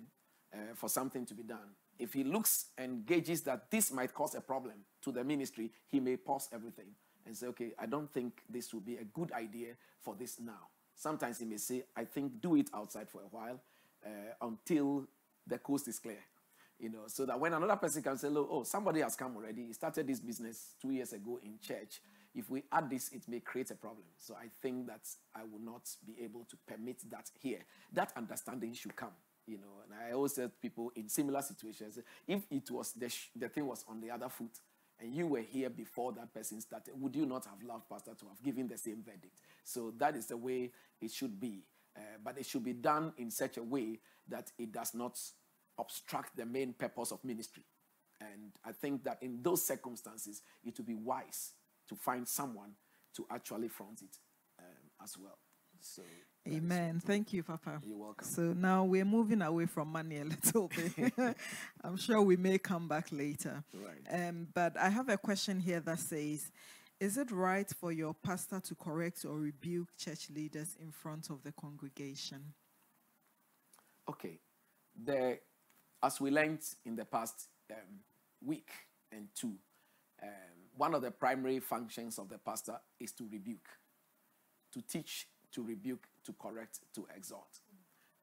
uh, 0.54 0.74
for 0.74 0.88
something 0.88 1.26
to 1.26 1.34
be 1.34 1.42
done. 1.42 1.74
If 1.98 2.12
he 2.12 2.24
looks 2.24 2.66
and 2.78 3.04
gauges 3.04 3.42
that 3.42 3.70
this 3.70 3.90
might 3.90 4.14
cause 4.14 4.34
a 4.34 4.40
problem 4.40 4.74
to 5.02 5.12
the 5.12 5.24
ministry, 5.24 5.72
he 5.88 5.98
may 5.98 6.16
pause 6.16 6.48
everything 6.52 6.94
and 7.26 7.36
say, 7.36 7.48
okay, 7.48 7.72
I 7.78 7.86
don't 7.86 8.12
think 8.12 8.42
this 8.48 8.72
would 8.72 8.84
be 8.84 8.96
a 8.96 9.04
good 9.04 9.32
idea 9.32 9.74
for 10.02 10.14
this 10.14 10.38
now. 10.38 10.68
Sometimes 10.96 11.38
he 11.38 11.44
may 11.44 11.58
say, 11.58 11.84
I 11.94 12.04
think 12.04 12.40
do 12.40 12.56
it 12.56 12.70
outside 12.74 13.08
for 13.08 13.20
a 13.20 13.28
while 13.30 13.60
uh, 14.04 14.08
until 14.40 15.06
the 15.46 15.58
coast 15.58 15.86
is 15.88 15.98
clear. 15.98 16.24
You 16.78 16.90
know, 16.90 17.04
so 17.06 17.24
that 17.26 17.38
when 17.38 17.52
another 17.52 17.76
person 17.76 18.02
can 18.02 18.18
say, 18.18 18.28
oh, 18.30 18.62
somebody 18.64 19.00
has 19.00 19.14
come 19.14 19.36
already. 19.36 19.66
He 19.66 19.72
started 19.72 20.06
this 20.06 20.20
business 20.20 20.74
two 20.80 20.90
years 20.90 21.12
ago 21.12 21.38
in 21.42 21.58
church. 21.60 22.00
If 22.34 22.50
we 22.50 22.64
add 22.70 22.90
this, 22.90 23.10
it 23.12 23.22
may 23.28 23.40
create 23.40 23.70
a 23.70 23.74
problem. 23.74 24.04
So 24.18 24.34
I 24.34 24.48
think 24.60 24.86
that 24.88 25.00
I 25.34 25.40
will 25.42 25.60
not 25.60 25.88
be 26.06 26.22
able 26.22 26.44
to 26.44 26.56
permit 26.66 27.10
that 27.10 27.30
here. 27.40 27.60
That 27.92 28.12
understanding 28.16 28.74
should 28.74 28.94
come. 28.94 29.12
You 29.46 29.58
know, 29.58 29.82
and 29.84 29.94
I 29.98 30.12
always 30.12 30.32
tell 30.32 30.50
people 30.60 30.92
in 30.96 31.08
similar 31.08 31.40
situations, 31.40 31.98
if 32.26 32.42
it 32.50 32.70
was 32.70 32.92
the, 32.92 33.10
the 33.36 33.48
thing 33.48 33.66
was 33.66 33.84
on 33.88 34.00
the 34.00 34.10
other 34.10 34.28
foot, 34.28 34.50
and 35.00 35.14
you 35.14 35.26
were 35.26 35.40
here 35.40 35.68
before 35.68 36.12
that 36.12 36.32
person 36.32 36.60
started, 36.60 36.94
would 36.98 37.14
you 37.14 37.26
not 37.26 37.44
have 37.44 37.62
loved 37.62 37.88
Pastor 37.88 38.12
to 38.18 38.28
have 38.28 38.42
given 38.42 38.66
the 38.66 38.78
same 38.78 39.02
verdict? 39.04 39.40
So 39.62 39.92
that 39.98 40.16
is 40.16 40.26
the 40.26 40.36
way 40.36 40.70
it 41.00 41.10
should 41.10 41.38
be. 41.38 41.64
Uh, 41.96 42.00
but 42.22 42.38
it 42.38 42.46
should 42.46 42.64
be 42.64 42.72
done 42.72 43.12
in 43.18 43.30
such 43.30 43.56
a 43.56 43.62
way 43.62 43.98
that 44.28 44.50
it 44.58 44.72
does 44.72 44.94
not 44.94 45.18
obstruct 45.78 46.36
the 46.36 46.46
main 46.46 46.72
purpose 46.72 47.10
of 47.12 47.24
ministry. 47.24 47.64
And 48.20 48.52
I 48.64 48.72
think 48.72 49.04
that 49.04 49.18
in 49.22 49.42
those 49.42 49.64
circumstances, 49.64 50.42
it 50.64 50.76
would 50.78 50.86
be 50.86 50.94
wise 50.94 51.52
to 51.88 51.94
find 51.94 52.26
someone 52.26 52.72
to 53.14 53.26
actually 53.30 53.68
front 53.68 54.02
it 54.02 54.16
um, 54.58 54.90
as 55.02 55.16
well. 55.18 55.38
So 55.80 56.02
Amen. 56.48 57.02
Thank 57.04 57.32
you, 57.32 57.42
Papa. 57.42 57.80
You're 57.84 57.96
welcome. 57.96 58.26
So 58.26 58.52
now 58.52 58.84
we're 58.84 59.04
moving 59.04 59.42
away 59.42 59.66
from 59.66 59.88
money 59.88 60.18
a 60.18 60.24
little 60.24 60.68
bit. 60.96 61.12
I'm 61.82 61.96
sure 61.96 62.22
we 62.22 62.36
may 62.36 62.58
come 62.58 62.86
back 62.86 63.08
later. 63.10 63.64
Right. 63.74 64.28
Um, 64.28 64.46
but 64.54 64.76
I 64.78 64.88
have 64.88 65.08
a 65.08 65.16
question 65.16 65.58
here 65.58 65.80
that 65.80 65.98
says, 65.98 66.52
is 67.00 67.18
it 67.18 67.30
right 67.30 67.68
for 67.80 67.90
your 67.90 68.14
pastor 68.14 68.60
to 68.60 68.74
correct 68.76 69.24
or 69.24 69.38
rebuke 69.38 69.88
church 69.98 70.30
leaders 70.30 70.76
in 70.80 70.92
front 70.92 71.30
of 71.30 71.42
the 71.42 71.52
congregation? 71.52 72.54
Okay. 74.08 74.38
The, 75.04 75.38
as 76.02 76.20
we 76.20 76.30
learned 76.30 76.60
in 76.84 76.94
the 76.94 77.04
past 77.04 77.48
um, 77.72 78.00
week 78.44 78.70
and 79.10 79.28
two, 79.34 79.56
um, 80.22 80.28
one 80.76 80.94
of 80.94 81.02
the 81.02 81.10
primary 81.10 81.58
functions 81.58 82.18
of 82.18 82.28
the 82.28 82.38
pastor 82.38 82.78
is 83.00 83.12
to 83.12 83.28
rebuke, 83.30 83.68
to 84.72 84.80
teach 84.80 85.26
to 85.56 85.62
rebuke, 85.62 86.06
to 86.22 86.34
correct, 86.34 86.80
to 86.94 87.06
exhort. 87.16 87.60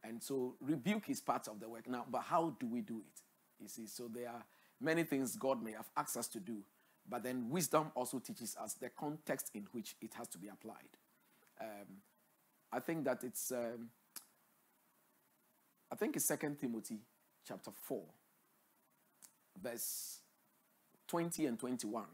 And 0.04 0.22
so 0.22 0.56
rebuke 0.62 1.10
is 1.10 1.20
part 1.20 1.48
of 1.48 1.60
the 1.60 1.68
work. 1.68 1.90
Now, 1.90 2.06
but 2.10 2.22
how 2.22 2.56
do 2.60 2.68
we 2.68 2.82
do 2.82 3.00
it? 3.00 3.22
You 3.60 3.68
see, 3.68 3.88
so 3.88 4.08
there 4.08 4.30
are 4.30 4.44
many 4.80 5.04
things 5.04 5.36
God 5.36 5.64
may 5.64 5.72
have 5.72 5.90
asked 5.98 6.16
us 6.16 6.28
to 6.28 6.40
do, 6.40 6.58
but 7.10 7.24
then 7.24 7.50
wisdom 7.50 7.92
also 7.96 8.20
teaches 8.20 8.56
us 8.62 8.74
the 8.74 8.90
context 8.90 9.50
in 9.56 9.66
which 9.72 9.96
it 10.00 10.14
has 10.14 10.28
to 10.30 10.38
be 10.38 10.48
applied. 10.48 10.98
Um, 11.60 12.02
I 12.72 12.80
think 12.80 13.04
that 13.06 13.24
it's, 13.24 13.52
um, 13.52 13.90
I 15.92 15.96
think 15.96 16.16
it's 16.16 16.26
Second 16.26 16.60
Timothy 16.60 17.00
chapter 17.48 17.72
4, 17.72 18.04
verse 19.60 20.20
20 21.08 21.48
and 21.48 21.60
21. 21.60 22.04
Uh, 22.04 22.08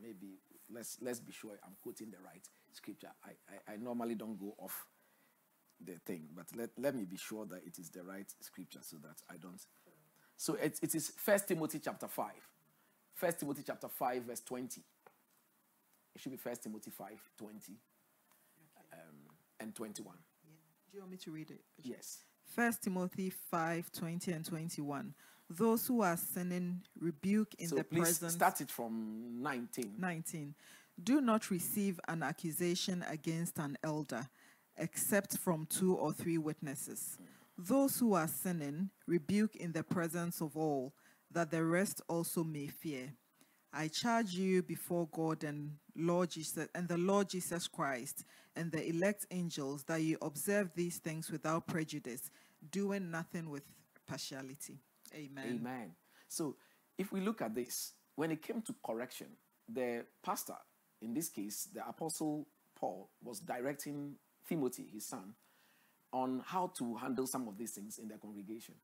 maybe 0.00 0.38
let's, 0.72 0.98
let's 1.00 1.20
be 1.20 1.32
sure 1.32 1.58
I'm 1.64 1.76
quoting 1.82 2.10
the 2.10 2.18
right 2.24 2.46
scripture. 2.76 3.10
I, 3.24 3.30
I, 3.70 3.74
I 3.74 3.76
normally 3.76 4.14
don't 4.14 4.38
go 4.38 4.54
off 4.58 4.86
the 5.84 5.94
thing, 6.06 6.28
but 6.34 6.46
let, 6.56 6.70
let 6.78 6.94
me 6.94 7.04
be 7.04 7.16
sure 7.16 7.46
that 7.46 7.62
it 7.66 7.78
is 7.78 7.90
the 7.90 8.02
right 8.02 8.30
scripture 8.40 8.80
so 8.82 8.96
that 9.02 9.16
I 9.30 9.36
don't. 9.36 9.60
So 10.36 10.54
it, 10.54 10.78
it 10.82 10.94
is 10.94 11.12
First 11.16 11.48
Timothy 11.48 11.80
chapter 11.82 12.08
5. 12.08 12.32
First 13.14 13.40
Timothy 13.40 13.62
chapter 13.66 13.88
5, 13.88 14.22
verse 14.24 14.40
20. 14.40 14.82
It 16.14 16.20
should 16.20 16.32
be 16.32 16.38
First 16.38 16.62
Timothy 16.62 16.90
5, 16.90 17.08
20 17.38 17.54
um, 18.92 18.98
and 19.60 19.74
21. 19.74 20.14
Yeah. 20.44 20.50
Do 20.90 20.96
you 20.96 21.00
want 21.02 21.12
me 21.12 21.18
to 21.18 21.30
read 21.30 21.50
it? 21.50 21.60
Yes. 21.82 22.18
First 22.54 22.82
Timothy 22.82 23.30
5, 23.30 23.90
20 23.92 24.32
and 24.32 24.44
21. 24.44 25.14
Those 25.50 25.86
who 25.86 26.00
are 26.02 26.16
sinning 26.16 26.82
rebuke 26.98 27.54
in 27.58 27.68
so 27.68 27.76
the 27.76 27.84
please 27.84 28.00
presence. 28.00 28.32
start 28.34 28.60
it 28.60 28.70
from 28.70 29.42
19. 29.42 29.94
19. 29.98 30.54
Do 31.02 31.20
not 31.20 31.50
receive 31.50 31.98
an 32.08 32.22
accusation 32.22 33.04
against 33.08 33.58
an 33.58 33.76
elder 33.82 34.28
except 34.76 35.38
from 35.38 35.66
two 35.66 35.94
or 35.94 36.12
three 36.12 36.38
witnesses. 36.38 37.18
Those 37.56 37.98
who 37.98 38.14
are 38.14 38.28
sinning 38.28 38.90
rebuke 39.06 39.56
in 39.56 39.72
the 39.72 39.82
presence 39.82 40.40
of 40.40 40.56
all, 40.56 40.92
that 41.30 41.50
the 41.50 41.64
rest 41.64 42.00
also 42.08 42.42
may 42.44 42.66
fear. 42.66 43.12
I 43.72 43.88
charge 43.88 44.34
you 44.34 44.62
before 44.62 45.08
God 45.10 45.42
and 45.42 45.72
Lord 45.96 46.30
Jesus 46.30 46.68
and 46.74 46.86
the 46.86 46.96
Lord 46.98 47.28
Jesus 47.28 47.66
Christ 47.66 48.24
and 48.54 48.70
the 48.70 48.88
elect 48.88 49.26
angels 49.32 49.82
that 49.84 50.00
you 50.00 50.16
observe 50.22 50.70
these 50.74 50.98
things 50.98 51.30
without 51.30 51.66
prejudice, 51.66 52.30
doing 52.70 53.10
nothing 53.10 53.50
with 53.50 53.64
partiality. 54.06 54.78
Amen. 55.12 55.60
Amen. 55.60 55.90
So 56.28 56.56
if 56.98 57.10
we 57.12 57.20
look 57.20 57.42
at 57.42 57.54
this, 57.54 57.94
when 58.14 58.30
it 58.30 58.42
came 58.42 58.62
to 58.62 58.74
correction, 58.84 59.28
the 59.68 60.04
pastor, 60.24 60.56
in 61.04 61.14
this 61.14 61.28
case, 61.28 61.68
the 61.72 61.86
apostle 61.86 62.46
Paul, 62.74 63.08
was 63.22 63.40
directing 63.40 64.14
Timothy, 64.48 64.86
his 64.92 65.06
son, 65.06 65.34
on 66.12 66.42
how 66.44 66.68
to 66.78 66.96
handle 66.96 67.26
some 67.26 67.48
of 67.48 67.56
these 67.56 67.72
things 67.72 67.98
in 67.98 68.08
the 68.08 68.18
congregation. 68.18 68.74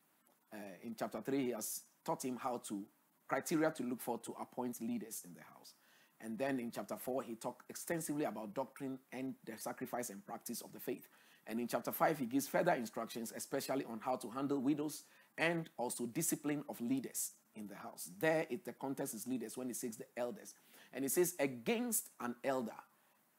Uh, 0.53 0.57
in 0.83 0.95
chapter 0.99 1.21
3, 1.21 1.39
he 1.39 1.51
has 1.51 1.83
taught 2.05 2.25
him 2.25 2.37
how 2.37 2.59
to, 2.69 2.85
criteria 3.29 3.71
to 3.71 3.83
look 3.83 4.01
for 4.01 4.19
to 4.19 4.35
appoint 4.41 4.81
leaders 4.81 5.23
in 5.25 5.35
the 5.35 5.43
house. 5.43 5.75
And 6.21 6.39
then 6.39 6.59
in 6.59 6.71
chapter 6.71 6.97
4, 6.97 7.23
he 7.23 7.35
talked 7.35 7.71
extensively 7.71 8.25
about 8.25 8.55
doctrine 8.55 8.99
and 9.13 9.35
the 9.45 9.57
sacrifice 9.57 10.11
and 10.11 10.25
practice 10.27 10.61
of 10.61 10.73
the 10.73 10.81
faith. 10.81 11.07
And 11.47 11.61
in 11.61 11.69
chapter 11.69 11.93
5, 11.93 12.19
he 12.19 12.27
gives 12.27 12.47
further 12.47 12.73
instructions, 12.73 13.33
especially 13.35 13.85
on 13.85 14.01
how 14.01 14.17
to 14.17 14.29
handle 14.31 14.59
widows 14.59 15.05
and 15.39 15.69
also 15.77 16.07
discipline 16.07 16.65
of 16.69 16.81
leaders 16.81 17.33
in 17.55 17.67
the 17.69 17.75
house. 17.75 18.11
There, 18.19 18.47
it, 18.51 18.65
the 18.65 18.73
context 18.73 19.15
is 19.15 19.27
leaders 19.27 19.57
when 19.57 19.69
he 19.69 19.75
says 19.75 19.97
the 19.97 20.07
elders. 20.17 20.55
And 20.93 21.05
it 21.05 21.13
says, 21.13 21.35
against 21.39 22.09
an 22.21 22.35
elder, 22.43 22.73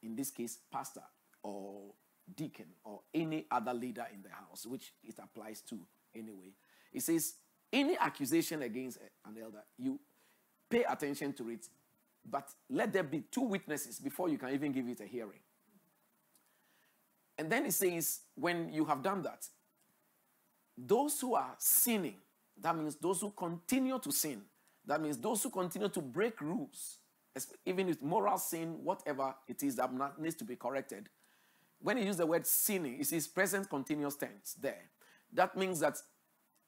in 0.03 0.15
this 0.15 0.32
case, 0.32 0.60
pastor 0.72 1.03
or 1.44 1.94
deacon 2.36 2.68
or 2.84 3.02
any 3.14 3.45
other 3.52 3.73
leader 3.73 4.06
in 4.14 4.22
the 4.22 4.30
house, 4.30 4.65
which 4.65 4.94
it 5.03 5.15
applies 5.22 5.61
to 5.61 5.80
anyway. 6.15 6.53
It 6.94 7.02
says, 7.02 7.36
any 7.72 7.98
accusation 7.98 8.61
against 8.61 8.99
an 9.26 9.38
elder, 9.41 9.64
you 9.78 9.99
pay 10.69 10.84
attention 10.84 11.34
to 11.34 11.49
it, 11.49 11.68
but 12.30 12.49
let 12.69 12.94
there 12.94 13.03
be 13.03 13.23
two 13.32 13.41
witnesses 13.41 13.99
before 13.99 14.30
you 14.30 14.38
can 14.38 14.49
even 14.49 14.72
give 14.72 14.88
it 14.88 14.99
a 15.02 15.06
hearing. 15.06 15.40
And 17.38 17.52
then 17.52 17.65
it 17.65 17.73
says, 17.73 18.22
when 18.36 18.72
you 18.72 18.86
have 18.86 19.02
done 19.02 19.22
that, 19.23 19.48
those 20.78 21.19
who 21.19 21.34
are 21.36 21.56
sinning, 21.57 22.18
that 22.60 22.78
means 22.78 22.95
those 22.95 23.22
who 23.22 23.32
continue 23.32 23.98
to 23.99 24.11
sin, 24.11 24.41
that 24.86 25.02
means 25.02 25.18
those 25.18 25.44
who 25.44 25.49
continue 25.49 25.90
to 25.90 26.02
break 26.02 26.40
rules, 26.41 26.98
even 27.66 27.88
with 27.88 28.02
moral 28.02 28.38
sin, 28.38 28.84
whatever 28.84 29.36
it 29.48 29.64
is 29.64 29.76
that 29.78 29.91
needs 30.20 30.36
to 30.36 30.44
be 30.44 30.56
corrected. 30.56 31.10
When 31.80 31.98
you 31.98 32.06
use 32.06 32.18
the 32.18 32.26
word 32.26 32.45
sinning, 32.45 32.99
it 32.99 33.12
is 33.12 33.28
present 33.28 33.70
continuous 33.70 34.16
tense 34.16 34.56
there. 34.60 34.90
That 35.34 35.58
means 35.58 35.80
that 35.80 35.98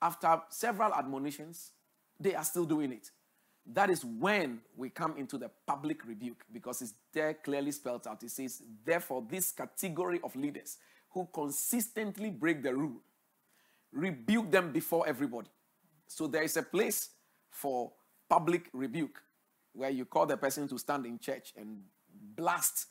after 0.01 0.41
several 0.49 0.93
admonitions, 0.93 1.71
they 2.19 2.35
are 2.35 2.43
still 2.43 2.65
doing 2.65 2.91
it. 2.91 3.11
That 3.65 3.89
is 3.89 4.03
when 4.03 4.59
we 4.75 4.89
come 4.89 5.15
into 5.17 5.37
the 5.37 5.49
public 5.65 6.05
rebuke 6.05 6.43
because 6.51 6.81
it's 6.81 6.93
there 7.13 7.33
clearly 7.33 7.71
spelled 7.71 8.07
out. 8.07 8.23
It 8.23 8.31
says, 8.31 8.61
therefore, 8.83 9.23
this 9.29 9.51
category 9.51 10.19
of 10.23 10.35
leaders 10.35 10.77
who 11.11 11.27
consistently 11.33 12.29
break 12.29 12.63
the 12.63 12.73
rule, 12.75 13.01
rebuke 13.91 14.51
them 14.51 14.71
before 14.71 15.07
everybody. 15.07 15.49
So 16.07 16.27
there 16.27 16.43
is 16.43 16.57
a 16.57 16.63
place 16.63 17.11
for 17.49 17.93
public 18.27 18.69
rebuke 18.73 19.21
where 19.73 19.89
you 19.89 20.05
call 20.05 20.25
the 20.25 20.37
person 20.37 20.67
to 20.67 20.77
stand 20.77 21.05
in 21.05 21.19
church 21.19 21.53
and 21.57 21.81
blast 22.35 22.87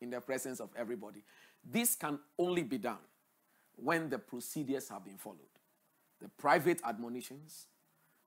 in 0.00 0.10
the 0.10 0.20
presence 0.20 0.60
of 0.60 0.70
everybody. 0.76 1.24
This 1.64 1.94
can 1.94 2.18
only 2.38 2.62
be 2.62 2.78
done 2.78 2.98
when 3.76 4.10
the 4.10 4.18
procedures 4.18 4.88
have 4.88 5.04
been 5.04 5.16
followed. 5.16 5.38
The 6.20 6.28
private 6.28 6.80
admonitions, 6.84 7.66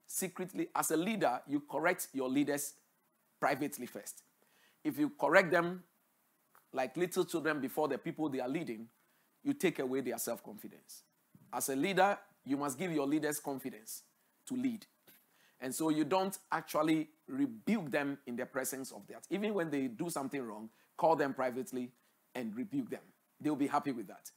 secretly, 0.08 0.70
as 0.76 0.92
a 0.92 0.98
leader, 0.98 1.42
you 1.48 1.62
correct 1.70 2.08
your 2.14 2.30
leaders 2.30 2.74
privately 3.40 3.86
first. 3.86 4.24
If 4.84 4.98
you 4.98 5.12
correct 5.20 5.52
them 5.52 5.84
like 6.74 6.98
little 6.98 7.26
children 7.26 7.62
before 7.62 7.88
the 7.88 7.98
people 7.98 8.30
they 8.30 8.40
are 8.40 8.50
leading, 8.50 8.88
you 9.44 9.54
take 9.54 9.80
away 9.80 10.02
their 10.02 10.18
self 10.18 10.44
confidence. 10.44 11.04
As 11.54 11.70
a 11.70 11.76
leader, 11.76 12.18
you 12.44 12.58
must 12.58 12.78
give 12.78 12.92
your 12.92 13.08
leaders 13.08 13.40
confidence 13.40 14.04
to 14.48 14.56
lead. 14.56 14.86
And 15.66 15.74
so 15.74 15.90
you 15.90 16.04
don't 16.04 16.38
actually 16.52 17.10
rebuke 17.28 17.90
them 17.90 18.20
in 18.28 18.36
the 18.36 18.46
presence 18.46 18.92
of 18.92 19.08
that. 19.08 19.26
Even 19.32 19.56
when 19.56 19.72
they 19.72 19.88
do 19.88 20.12
something 20.12 20.40
wrong, 20.40 20.70
call 20.96 21.16
them 21.16 21.34
privately 21.34 21.90
and 22.36 22.56
rebuke 22.56 22.92
them. 22.92 23.02
They'll 23.42 23.56
be 23.56 23.66
happy 23.66 23.92
with 23.92 24.06
that. 24.10 24.30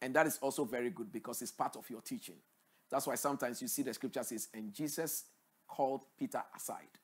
And 0.00 0.14
that 0.14 0.26
is 0.26 0.38
also 0.40 0.64
very 0.64 0.88
good 0.88 1.12
because 1.12 1.42
it's 1.42 1.52
part 1.52 1.76
of 1.76 1.90
your 1.90 2.00
teaching. 2.00 2.36
That's 2.90 3.06
why 3.06 3.16
sometimes 3.16 3.60
you 3.60 3.68
see 3.68 3.82
the 3.82 3.92
scripture 3.92 4.22
says, 4.22 4.48
and 4.54 4.72
Jesus 4.72 5.24
called 5.68 6.00
Peter 6.18 6.42
aside 6.56 6.98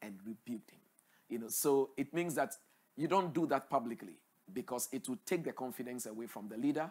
and 0.00 0.18
rebuked 0.24 0.70
him. 0.70 0.80
You 1.28 1.40
know, 1.40 1.48
so 1.48 1.90
it 1.98 2.14
means 2.14 2.34
that 2.36 2.54
you 2.96 3.06
don't 3.06 3.34
do 3.34 3.46
that 3.48 3.68
publicly 3.68 4.14
because 4.50 4.88
it 4.92 5.06
will 5.10 5.18
take 5.26 5.44
the 5.44 5.52
confidence 5.52 6.06
away 6.06 6.26
from 6.26 6.48
the 6.48 6.56
leader. 6.56 6.90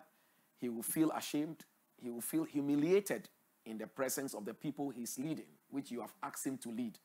He 0.61 0.69
will 0.69 0.83
feel 0.83 1.09
ashamed. 1.09 1.65
He 1.99 2.11
will 2.11 2.21
feel 2.21 2.43
humiliated 2.43 3.29
in 3.65 3.77
the 3.77 3.87
presence 3.87 4.33
of 4.33 4.45
the 4.45 4.53
people 4.53 4.89
he's 4.89 5.17
leading, 5.17 5.45
which 5.69 5.91
you 5.91 6.01
have 6.01 6.13
asked 6.21 6.45
him 6.45 6.57
to 6.59 6.69
lead. 6.69 6.97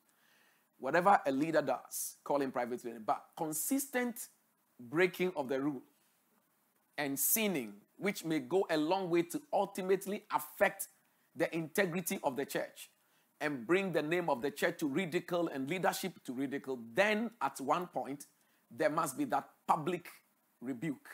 Whatever 0.78 1.20
a 1.26 1.32
leader 1.32 1.62
does, 1.62 2.16
call 2.24 2.40
him 2.40 2.52
privately, 2.52 2.92
but 3.04 3.22
consistent 3.36 4.28
breaking 4.78 5.32
of 5.34 5.48
the 5.48 5.60
rule 5.60 5.82
and 6.96 7.18
sinning, 7.18 7.74
which 7.96 8.24
may 8.24 8.38
go 8.38 8.66
a 8.70 8.76
long 8.76 9.10
way 9.10 9.22
to 9.22 9.40
ultimately 9.52 10.24
affect 10.32 10.88
the 11.34 11.54
integrity 11.54 12.18
of 12.22 12.36
the 12.36 12.44
church 12.44 12.90
and 13.40 13.66
bring 13.66 13.92
the 13.92 14.02
name 14.02 14.28
of 14.28 14.42
the 14.42 14.50
church 14.50 14.78
to 14.78 14.88
ridicule 14.88 15.48
and 15.48 15.70
leadership 15.70 16.12
to 16.24 16.32
ridicule, 16.32 16.78
then 16.94 17.30
at 17.40 17.60
one 17.60 17.86
point, 17.86 18.26
there 18.70 18.90
must 18.90 19.16
be 19.16 19.24
that 19.24 19.48
public 19.66 20.08
rebuke. 20.60 21.08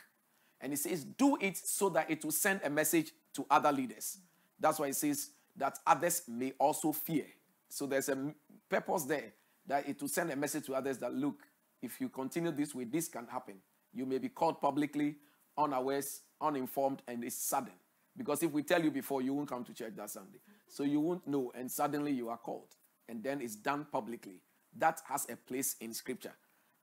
And 0.61 0.73
he 0.73 0.77
says, 0.77 1.05
do 1.05 1.37
it 1.41 1.57
so 1.57 1.91
that 1.91 2.11
it 2.11 2.25
will 2.25 2.33
send 2.33 2.61
a 2.65 2.71
message 2.71 3.13
to 3.35 3.47
other 3.51 3.71
leaders. 3.71 4.19
That's 4.65 4.79
why 4.79 4.87
it 4.87 4.97
says 4.97 5.29
that 5.57 5.79
others 5.87 6.23
may 6.27 6.55
also 6.59 6.91
fear. 6.91 7.27
So 7.69 7.85
there's 7.85 8.09
a 8.09 8.33
purpose 8.67 9.05
there 9.05 9.35
that 9.67 9.87
it 9.87 10.01
will 10.01 10.09
send 10.09 10.31
a 10.31 10.37
message 10.37 10.65
to 10.65 10.75
others 10.75 10.97
that 10.99 11.13
look, 11.13 11.43
if 11.83 12.01
you 12.01 12.09
continue 12.09 12.51
this 12.51 12.75
way, 12.75 12.85
this 12.85 13.07
can 13.09 13.27
happen. 13.27 13.57
You 13.93 14.07
may 14.07 14.17
be 14.17 14.31
caught 14.31 14.63
publicly, 14.63 15.17
unawares, 15.59 16.23
uninformed, 16.41 17.03
and 17.07 17.23
it's 17.25 17.37
sudden. 17.37 17.75
Because 18.17 18.43
if 18.43 18.53
we 18.53 18.63
tell 18.63 18.83
you 18.83 18.91
before, 18.91 19.21
you 19.21 19.35
won't 19.35 19.51
come 19.51 19.65
to 19.65 19.75
church 19.75 19.93
that 19.97 20.09
Sunday. 20.09 20.39
So 20.67 20.83
you 20.83 20.99
won't 20.99 21.29
know, 21.29 21.53
and 21.55 21.71
suddenly 21.71 22.13
you 22.13 22.31
are 22.31 22.39
called. 22.39 22.75
And 23.07 23.23
then 23.23 23.43
it's 23.43 23.57
done 23.57 23.87
publicly. 23.93 24.41
That 24.79 25.03
has 25.09 25.27
a 25.29 25.37
place 25.37 25.77
in 25.83 25.93
scripture. 25.93 26.33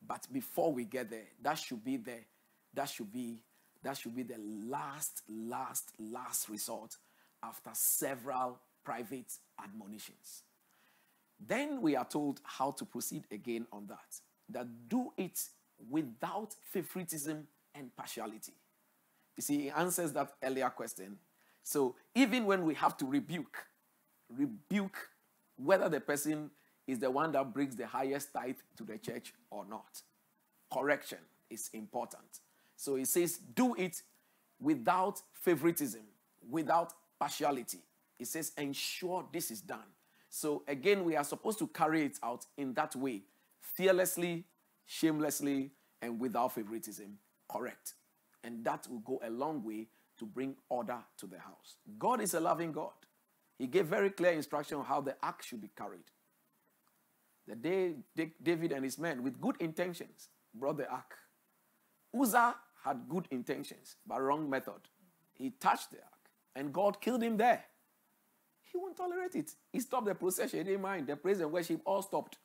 But 0.07 0.27
before 0.31 0.71
we 0.71 0.85
get 0.85 1.09
there, 1.09 1.29
that 1.41 1.57
should 1.57 1.83
be 1.83 1.97
the 1.97 2.17
that 2.75 2.89
should 2.89 3.11
be 3.11 3.41
that 3.81 3.97
should 3.97 4.15
be 4.15 4.21
the 4.21 4.37
last, 4.37 5.23
last, 5.27 5.93
last 5.97 6.47
resort 6.47 6.95
after 7.43 7.72
several 7.73 8.59
private 8.84 9.34
admonitions. 9.63 10.43
Then 11.39 11.81
we 11.81 11.95
are 11.95 12.05
told 12.05 12.39
how 12.43 12.72
to 12.72 12.85
proceed 12.85 13.26
again 13.31 13.65
on 13.72 13.88
that. 13.88 14.19
That 14.49 14.68
do 14.89 15.11
it 15.18 15.39
without 15.89 16.55
favoritism 16.72 17.47
and 17.73 17.95
partiality. 17.95 18.53
You 19.38 19.41
see, 19.41 19.61
he 19.61 19.69
answers 19.69 20.11
that 20.13 20.34
earlier 20.43 20.69
question. 20.69 21.18
So 21.63 21.95
even 22.15 22.45
when 22.45 22.65
we 22.65 22.73
have 22.76 22.97
to 22.97 23.05
rebuke, 23.05 23.65
rebuke 24.30 25.09
whether 25.55 25.89
the 25.89 25.99
person 25.99 26.51
is 26.88 26.99
the 26.99 27.09
one 27.09 27.31
that 27.31 27.53
brings 27.53 27.76
the 27.76 27.88
highest 27.88 28.34
tithe 28.34 28.57
to 28.77 28.84
the 28.84 28.97
church 28.97 29.34
or 29.49 29.65
not. 29.65 30.01
Correction 30.73 31.19
is 31.49 31.69
important. 31.73 32.39
So 32.76 32.95
he 32.95 33.05
says, 33.05 33.38
do 33.38 33.76
it 33.76 34.01
without 34.59 35.22
favoritism, 35.34 36.01
without 36.49 36.93
partiality. 37.22 37.77
He 38.18 38.26
says, 38.26 38.52
ensure 38.57 39.26
this 39.31 39.52
is 39.52 39.61
done. 39.61 39.89
So 40.30 40.64
again, 40.68 41.03
we 41.06 41.15
are 41.15 41.23
supposed 41.23 41.60
to 41.60 41.68
carry 41.68 42.03
it 42.03 42.18
out 42.23 42.45
in 42.57 42.73
that 42.73 42.95
way 42.95 43.22
fearlessly, 43.61 44.45
shamelessly, 44.88 45.72
and 46.02 46.19
without 46.19 46.53
favoritism. 46.53 47.19
Correct. 47.48 47.93
And 48.43 48.65
that 48.65 48.88
will 48.89 48.99
go 48.99 49.22
a 49.23 49.30
long 49.30 49.64
way 49.64 49.88
to 50.18 50.26
bring 50.26 50.56
order 50.68 50.98
to 51.18 51.27
the 51.27 51.38
house. 51.38 51.77
God 51.99 52.22
is 52.22 52.34
a 52.34 52.39
loving 52.39 52.72
God. 52.72 52.89
He 53.60 53.68
gave 53.68 53.85
very 53.85 54.10
clear 54.10 54.31
instruction 54.31 54.77
on 54.80 54.85
how 54.85 55.02
the 55.02 55.15
ark 55.22 55.43
should 55.43 55.61
be 55.61 55.69
carried. 55.77 56.10
The 57.48 57.56
day 57.56 57.93
David 58.41 58.72
and 58.72 58.84
his 58.84 58.98
men, 58.98 59.22
with 59.22 59.39
good 59.39 59.57
intentions, 59.60 60.30
brought 60.56 60.77
the 60.77 60.89
ark. 60.89 61.15
Uzzah 62.19 62.56
had 62.84 63.07
good 63.07 63.27
intentions, 63.30 63.98
but 64.07 64.22
wrong 64.22 64.49
method. 64.49 64.81
He 65.34 65.52
touched 65.52 65.91
the 65.91 65.98
ark, 65.98 66.10
and 66.55 66.73
God 66.73 67.01
killed 67.01 67.23
him 67.23 67.37
there. 67.37 67.63
He 68.71 68.77
won't 68.77 68.95
tolerate 68.95 69.35
it. 69.35 69.51
He 69.71 69.79
stopped 69.79 70.05
the 70.07 70.15
procession. 70.15 70.59
He 70.59 70.63
didn't 70.63 70.81
mind. 70.81 71.07
The 71.07 71.15
praise 71.15 71.39
and 71.39 71.51
worship 71.51 71.81
all 71.85 72.01
stopped. 72.01 72.37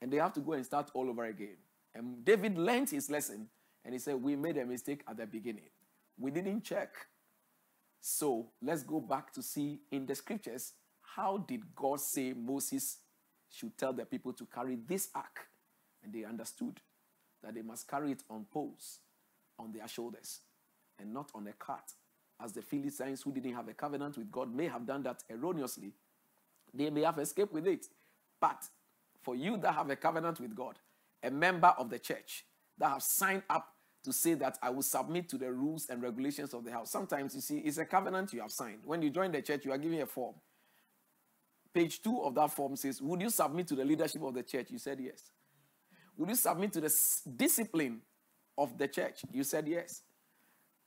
And 0.00 0.12
they 0.12 0.18
have 0.18 0.32
to 0.34 0.40
go 0.40 0.52
and 0.52 0.64
start 0.64 0.90
all 0.94 1.08
over 1.08 1.24
again. 1.24 1.56
And 1.94 2.24
David 2.24 2.56
learned 2.56 2.90
his 2.90 3.10
lesson, 3.10 3.48
and 3.84 3.92
he 3.92 3.98
said, 3.98 4.22
We 4.22 4.36
made 4.36 4.56
a 4.56 4.64
mistake 4.64 5.02
at 5.08 5.16
the 5.16 5.26
beginning. 5.26 5.70
We 6.16 6.30
didn't 6.30 6.62
check 6.62 6.90
so 8.00 8.50
let's 8.62 8.82
go 8.82 9.00
back 9.00 9.32
to 9.34 9.42
see 9.42 9.80
in 9.90 10.06
the 10.06 10.14
scriptures 10.14 10.72
how 11.00 11.38
did 11.38 11.74
God 11.74 12.00
say 12.00 12.32
Moses 12.32 12.98
should 13.50 13.76
tell 13.76 13.92
the 13.92 14.04
people 14.04 14.32
to 14.34 14.46
carry 14.46 14.76
this 14.76 15.08
ark? 15.14 15.48
And 16.02 16.12
they 16.12 16.24
understood 16.24 16.80
that 17.42 17.54
they 17.54 17.62
must 17.62 17.88
carry 17.88 18.12
it 18.12 18.22
on 18.30 18.46
poles 18.50 19.00
on 19.58 19.72
their 19.72 19.88
shoulders 19.88 20.40
and 20.98 21.12
not 21.12 21.30
on 21.34 21.46
a 21.46 21.52
cart. 21.52 21.92
As 22.40 22.52
the 22.52 22.62
Philistines 22.62 23.22
who 23.22 23.32
didn't 23.32 23.54
have 23.54 23.68
a 23.68 23.74
covenant 23.74 24.16
with 24.16 24.30
God 24.30 24.54
may 24.54 24.68
have 24.68 24.86
done 24.86 25.02
that 25.02 25.24
erroneously, 25.30 25.92
they 26.72 26.90
may 26.90 27.02
have 27.02 27.18
escaped 27.18 27.52
with 27.52 27.66
it. 27.66 27.86
But 28.40 28.62
for 29.22 29.34
you 29.34 29.56
that 29.58 29.74
have 29.74 29.90
a 29.90 29.96
covenant 29.96 30.40
with 30.40 30.54
God, 30.54 30.78
a 31.22 31.30
member 31.30 31.74
of 31.78 31.90
the 31.90 31.98
church 31.98 32.44
that 32.78 32.90
have 32.90 33.02
signed 33.02 33.42
up 33.50 33.74
to 34.04 34.12
say 34.12 34.34
that 34.34 34.58
I 34.62 34.70
will 34.70 34.82
submit 34.82 35.28
to 35.30 35.38
the 35.38 35.52
rules 35.52 35.88
and 35.90 36.00
regulations 36.00 36.54
of 36.54 36.64
the 36.64 36.70
house. 36.70 36.90
Sometimes 36.90 37.34
you 37.34 37.40
see, 37.40 37.58
it's 37.58 37.78
a 37.78 37.84
covenant 37.84 38.32
you 38.32 38.40
have 38.40 38.52
signed. 38.52 38.78
When 38.84 39.02
you 39.02 39.10
join 39.10 39.32
the 39.32 39.42
church, 39.42 39.64
you 39.64 39.72
are 39.72 39.78
given 39.78 40.00
a 40.00 40.06
form. 40.06 40.36
Page 41.74 42.00
two 42.00 42.22
of 42.22 42.34
that 42.36 42.50
form 42.52 42.76
says, 42.76 43.02
Would 43.02 43.20
you 43.20 43.30
submit 43.30 43.66
to 43.68 43.74
the 43.74 43.84
leadership 43.84 44.22
of 44.22 44.34
the 44.34 44.42
church? 44.42 44.68
You 44.70 44.78
said 44.78 44.98
yes. 45.00 45.30
Would 46.16 46.30
you 46.30 46.34
submit 46.34 46.72
to 46.72 46.80
the 46.80 46.94
discipline 47.36 48.00
of 48.56 48.78
the 48.78 48.88
church? 48.88 49.22
You 49.32 49.44
said 49.44 49.68
yes. 49.68 50.02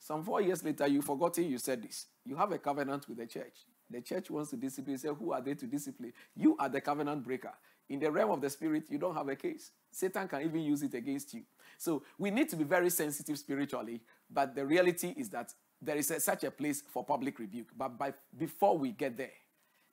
Some 0.01 0.23
four 0.23 0.41
years 0.41 0.63
later, 0.63 0.87
you 0.87 1.03
forgotten 1.03 1.47
you 1.47 1.59
said 1.59 1.83
this. 1.83 2.07
You 2.25 2.35
have 2.35 2.51
a 2.51 2.57
covenant 2.57 3.07
with 3.07 3.19
the 3.19 3.27
church. 3.27 3.53
The 3.87 4.01
church 4.01 4.31
wants 4.31 4.49
to 4.49 4.57
discipline. 4.57 4.97
Say, 4.97 5.09
who 5.09 5.31
are 5.31 5.41
they 5.41 5.53
to 5.53 5.67
discipline? 5.67 6.11
You 6.35 6.57
are 6.57 6.69
the 6.69 6.81
covenant 6.81 7.23
breaker. 7.23 7.53
In 7.87 7.99
the 7.99 8.09
realm 8.11 8.31
of 8.31 8.41
the 8.41 8.49
spirit, 8.49 8.85
you 8.89 8.97
don't 8.97 9.13
have 9.13 9.29
a 9.29 9.35
case. 9.35 9.69
Satan 9.91 10.27
can 10.27 10.41
even 10.41 10.61
use 10.61 10.81
it 10.81 10.95
against 10.95 11.35
you. 11.35 11.43
So 11.77 12.01
we 12.17 12.31
need 12.31 12.49
to 12.49 12.55
be 12.55 12.63
very 12.63 12.89
sensitive 12.89 13.37
spiritually, 13.37 14.01
but 14.29 14.55
the 14.55 14.65
reality 14.65 15.13
is 15.15 15.29
that 15.29 15.53
there 15.79 15.97
is 15.97 16.09
a, 16.09 16.19
such 16.19 16.45
a 16.45 16.51
place 16.51 16.81
for 16.89 17.03
public 17.03 17.37
rebuke. 17.37 17.69
But 17.77 17.99
by, 17.99 18.13
before 18.35 18.77
we 18.77 18.93
get 18.93 19.17
there, 19.17 19.33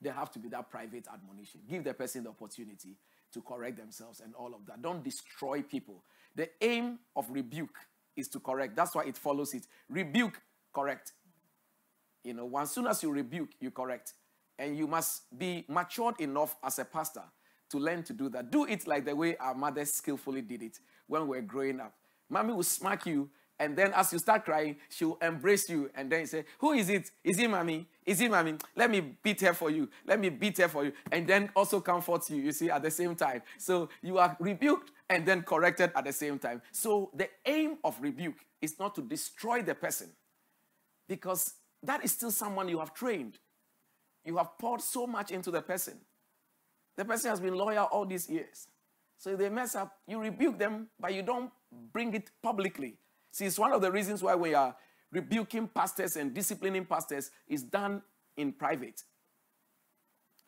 there 0.00 0.14
have 0.14 0.30
to 0.32 0.38
be 0.38 0.48
that 0.50 0.70
private 0.70 1.06
admonition. 1.12 1.60
Give 1.68 1.84
the 1.84 1.92
person 1.92 2.24
the 2.24 2.30
opportunity 2.30 2.96
to 3.34 3.42
correct 3.42 3.76
themselves 3.76 4.20
and 4.20 4.34
all 4.34 4.54
of 4.54 4.64
that. 4.68 4.80
Don't 4.80 5.04
destroy 5.04 5.60
people. 5.60 6.02
The 6.34 6.48
aim 6.62 6.98
of 7.14 7.26
rebuke 7.30 7.76
is 8.18 8.28
to 8.28 8.40
correct. 8.40 8.76
That's 8.76 8.94
why 8.94 9.04
it 9.04 9.16
follows 9.16 9.54
it. 9.54 9.66
Rebuke, 9.88 10.40
correct. 10.74 11.12
You 12.24 12.34
know, 12.34 12.58
as 12.58 12.70
soon 12.72 12.86
as 12.86 13.02
you 13.02 13.10
rebuke, 13.10 13.50
you 13.60 13.70
correct. 13.70 14.14
And 14.58 14.76
you 14.76 14.86
must 14.86 15.22
be 15.38 15.64
matured 15.68 16.20
enough 16.20 16.56
as 16.62 16.78
a 16.78 16.84
pastor 16.84 17.22
to 17.70 17.78
learn 17.78 18.02
to 18.04 18.12
do 18.12 18.28
that. 18.30 18.50
Do 18.50 18.64
it 18.64 18.86
like 18.86 19.04
the 19.04 19.14
way 19.14 19.36
our 19.36 19.54
mothers 19.54 19.92
skillfully 19.92 20.42
did 20.42 20.62
it 20.62 20.78
when 21.06 21.28
we 21.28 21.38
are 21.38 21.42
growing 21.42 21.80
up. 21.80 21.94
Mommy 22.28 22.52
will 22.52 22.62
smack 22.62 23.06
you, 23.06 23.30
and 23.58 23.76
then 23.76 23.92
as 23.94 24.12
you 24.12 24.18
start 24.18 24.44
crying, 24.44 24.76
she'll 24.88 25.18
embrace 25.22 25.68
you, 25.68 25.90
and 25.94 26.10
then 26.10 26.26
say, 26.26 26.44
Who 26.58 26.72
is 26.72 26.88
it? 26.88 27.10
Is 27.24 27.38
it 27.38 27.48
mommy? 27.48 27.86
Is 28.04 28.20
it 28.20 28.30
mommy? 28.30 28.54
Let 28.76 28.90
me 28.90 29.00
beat 29.22 29.40
her 29.40 29.54
for 29.54 29.70
you. 29.70 29.88
Let 30.06 30.20
me 30.20 30.28
beat 30.28 30.58
her 30.58 30.68
for 30.68 30.84
you. 30.84 30.92
And 31.10 31.26
then 31.26 31.50
also 31.56 31.80
comfort 31.80 32.28
you, 32.30 32.36
you 32.36 32.52
see, 32.52 32.70
at 32.70 32.82
the 32.82 32.90
same 32.90 33.14
time. 33.14 33.42
So 33.58 33.88
you 34.02 34.18
are 34.18 34.36
rebuked 34.38 34.92
and 35.10 35.24
then 35.24 35.42
corrected 35.42 35.90
at 35.94 36.04
the 36.04 36.12
same 36.12 36.38
time. 36.38 36.62
So 36.72 37.10
the 37.14 37.28
aim 37.46 37.78
of 37.84 38.00
rebuke 38.00 38.44
is 38.60 38.78
not 38.78 38.94
to 38.96 39.02
destroy 39.02 39.62
the 39.62 39.74
person, 39.74 40.10
because 41.08 41.54
that 41.82 42.04
is 42.04 42.12
still 42.12 42.30
someone 42.30 42.68
you 42.68 42.78
have 42.78 42.92
trained. 42.92 43.38
You 44.24 44.36
have 44.36 44.58
poured 44.58 44.82
so 44.82 45.06
much 45.06 45.30
into 45.30 45.50
the 45.50 45.62
person. 45.62 45.98
The 46.96 47.04
person 47.04 47.30
has 47.30 47.40
been 47.40 47.54
loyal 47.54 47.84
all 47.86 48.04
these 48.04 48.28
years. 48.28 48.66
So 49.16 49.30
if 49.30 49.38
they 49.38 49.48
mess 49.48 49.74
up, 49.74 49.96
you 50.06 50.20
rebuke 50.20 50.58
them, 50.58 50.88
but 51.00 51.14
you 51.14 51.22
don't 51.22 51.50
bring 51.92 52.14
it 52.14 52.30
publicly. 52.42 52.96
See, 53.30 53.46
it's 53.46 53.58
one 53.58 53.72
of 53.72 53.80
the 53.80 53.90
reasons 53.90 54.22
why 54.22 54.34
we 54.34 54.54
are 54.54 54.76
rebuking 55.10 55.68
pastors 55.68 56.16
and 56.16 56.34
disciplining 56.34 56.84
pastors 56.84 57.30
is 57.46 57.62
done 57.62 58.02
in 58.36 58.52
private. 58.52 59.02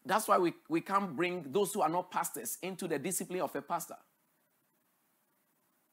That's 0.05 0.29
why 0.29 0.39
we, 0.39 0.55
we 0.69 0.81
can't 0.81 1.15
bring 1.17 1.47
those 1.51 1.73
who 1.73 1.83
are 1.83 1.89
not 1.89 2.11
pastors 2.11 2.59
into 2.63 2.89
the 2.89 2.99
discipline 2.99 3.41
of 3.41 3.55
a 3.55 3.63
pastor. 3.63 3.97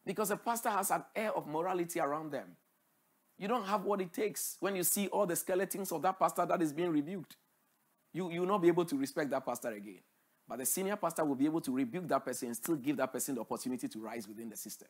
Because 0.08 0.32
a 0.32 0.38
pastor 0.38 0.70
has 0.70 0.90
an 0.90 1.04
air 1.14 1.36
of 1.36 1.48
morality 1.48 2.00
around 2.00 2.32
them. 2.32 2.56
You 3.38 3.50
don't 3.50 3.66
have 3.66 3.84
what 3.84 4.00
it 4.00 4.14
takes 4.14 4.56
when 4.62 4.74
you 4.78 4.84
see 4.84 5.08
all 5.10 5.26
the 5.26 5.36
skeletons 5.36 5.92
of 5.92 6.02
that 6.02 6.18
pastor 6.18 6.46
that 6.46 6.62
is 6.62 6.72
being 6.72 6.92
rebuked. 6.92 7.36
You, 8.14 8.32
you 8.32 8.40
will 8.40 8.48
not 8.48 8.62
be 8.62 8.70
able 8.70 8.86
to 8.86 8.96
respect 8.98 9.30
that 9.32 9.46
pastor 9.46 9.68
again. 9.74 10.00
But 10.48 10.60
the 10.60 10.66
senior 10.66 10.96
pastor 10.96 11.26
will 11.26 11.36
be 11.36 11.44
able 11.44 11.60
to 11.60 11.76
rebuke 11.76 12.08
that 12.08 12.24
person 12.24 12.48
and 12.48 12.56
still 12.56 12.78
give 12.78 12.96
that 12.98 13.12
person 13.12 13.36
the 13.36 13.42
opportunity 13.42 13.90
to 13.90 14.00
rise 14.00 14.30
within 14.30 14.50
the 14.50 14.56
system. 14.56 14.88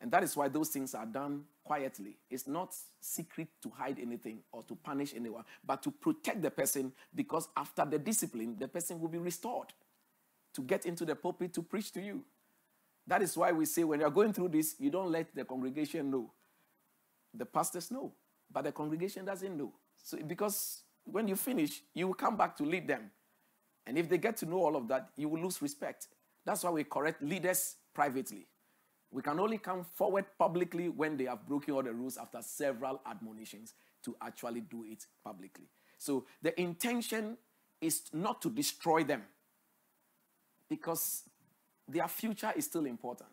And 0.00 0.10
that 0.10 0.24
is 0.24 0.36
why 0.36 0.48
those 0.48 0.70
things 0.70 0.96
are 0.96 1.06
done 1.06 1.44
quietly. 1.62 2.16
It's 2.28 2.48
not 2.48 2.74
secret 3.00 3.48
to 3.62 3.70
hide 3.70 4.00
anything 4.00 4.40
or 4.50 4.64
to 4.64 4.74
punish 4.74 5.14
anyone, 5.14 5.44
but 5.64 5.80
to 5.84 5.92
protect 5.92 6.42
the 6.42 6.50
person 6.50 6.92
because 7.14 7.48
after 7.56 7.84
the 7.84 8.00
discipline, 8.00 8.56
the 8.58 8.66
person 8.66 8.98
will 8.98 9.10
be 9.10 9.18
restored 9.18 9.72
to 10.54 10.62
get 10.62 10.86
into 10.86 11.04
the 11.04 11.14
pulpit 11.14 11.54
to 11.54 11.62
preach 11.62 11.92
to 11.92 12.00
you. 12.00 12.24
That 13.06 13.22
is 13.22 13.36
why 13.36 13.52
we 13.52 13.64
say 13.64 13.84
when 13.84 14.00
you're 14.00 14.10
going 14.10 14.32
through 14.32 14.48
this, 14.48 14.76
you 14.78 14.90
don't 14.90 15.10
let 15.10 15.34
the 15.34 15.44
congregation 15.44 16.10
know. 16.10 16.32
The 17.34 17.46
pastors 17.46 17.90
know, 17.90 18.12
but 18.50 18.64
the 18.64 18.72
congregation 18.72 19.24
doesn't 19.24 19.56
know. 19.56 19.72
So 20.02 20.18
because 20.18 20.82
when 21.04 21.28
you 21.28 21.36
finish, 21.36 21.82
you 21.94 22.06
will 22.08 22.14
come 22.14 22.36
back 22.36 22.56
to 22.58 22.64
lead 22.64 22.86
them. 22.88 23.10
And 23.86 23.98
if 23.98 24.08
they 24.08 24.18
get 24.18 24.36
to 24.38 24.46
know 24.46 24.58
all 24.58 24.76
of 24.76 24.88
that, 24.88 25.10
you 25.16 25.28
will 25.28 25.42
lose 25.42 25.60
respect. 25.62 26.08
That's 26.44 26.64
why 26.64 26.70
we 26.70 26.84
correct 26.84 27.22
leaders 27.22 27.76
privately. 27.94 28.46
We 29.10 29.22
can 29.22 29.40
only 29.40 29.58
come 29.58 29.84
forward 29.84 30.26
publicly 30.38 30.88
when 30.88 31.16
they 31.16 31.24
have 31.24 31.46
broken 31.46 31.74
all 31.74 31.82
the 31.82 31.92
rules 31.92 32.16
after 32.16 32.40
several 32.42 33.00
admonitions 33.06 33.74
to 34.04 34.16
actually 34.22 34.60
do 34.60 34.84
it 34.84 35.04
publicly. 35.24 35.66
So 35.98 36.26
the 36.42 36.58
intention 36.60 37.36
is 37.80 38.02
not 38.12 38.40
to 38.42 38.50
destroy 38.50 39.04
them 39.04 39.24
because 40.68 41.24
their 41.92 42.08
future 42.08 42.52
is 42.56 42.66
still 42.66 42.86
important. 42.86 43.30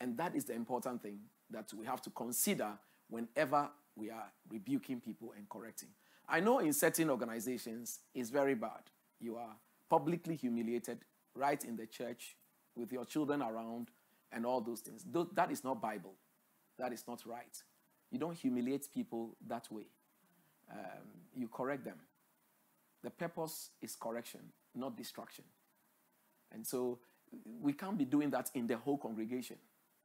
And 0.00 0.16
that 0.18 0.34
is 0.36 0.44
the 0.44 0.54
important 0.54 1.02
thing 1.02 1.18
that 1.50 1.72
we 1.72 1.86
have 1.86 2.00
to 2.02 2.10
consider 2.10 2.72
whenever 3.08 3.68
we 3.96 4.10
are 4.10 4.30
rebuking 4.48 5.00
people 5.00 5.32
and 5.36 5.48
correcting. 5.48 5.88
I 6.28 6.40
know 6.40 6.58
in 6.58 6.72
certain 6.72 7.10
organizations 7.10 8.00
it's 8.14 8.30
very 8.30 8.54
bad 8.54 8.90
you 9.20 9.36
are 9.36 9.56
publicly 9.90 10.36
humiliated 10.36 10.98
right 11.34 11.62
in 11.64 11.76
the 11.76 11.86
church 11.86 12.36
with 12.76 12.92
your 12.92 13.04
children 13.04 13.42
around 13.42 13.88
and 14.32 14.44
all 14.44 14.60
those 14.60 14.80
things. 14.80 15.04
That 15.34 15.50
is 15.50 15.64
not 15.64 15.80
Bible. 15.80 16.14
That 16.78 16.92
is 16.92 17.04
not 17.08 17.26
right. 17.26 17.62
You 18.10 18.18
don't 18.18 18.36
humiliate 18.36 18.92
people 18.92 19.36
that 19.46 19.66
way. 19.70 19.86
Um, 20.70 21.08
you 21.34 21.48
correct 21.48 21.84
them. 21.84 21.96
The 23.02 23.10
purpose 23.10 23.70
is 23.80 23.96
correction, 23.96 24.40
not 24.74 24.96
destruction. 24.96 25.44
And 26.52 26.66
so 26.66 26.98
we 27.60 27.72
can't 27.72 27.98
be 27.98 28.04
doing 28.04 28.30
that 28.30 28.50
in 28.54 28.66
the 28.66 28.76
whole 28.76 28.98
congregation. 28.98 29.56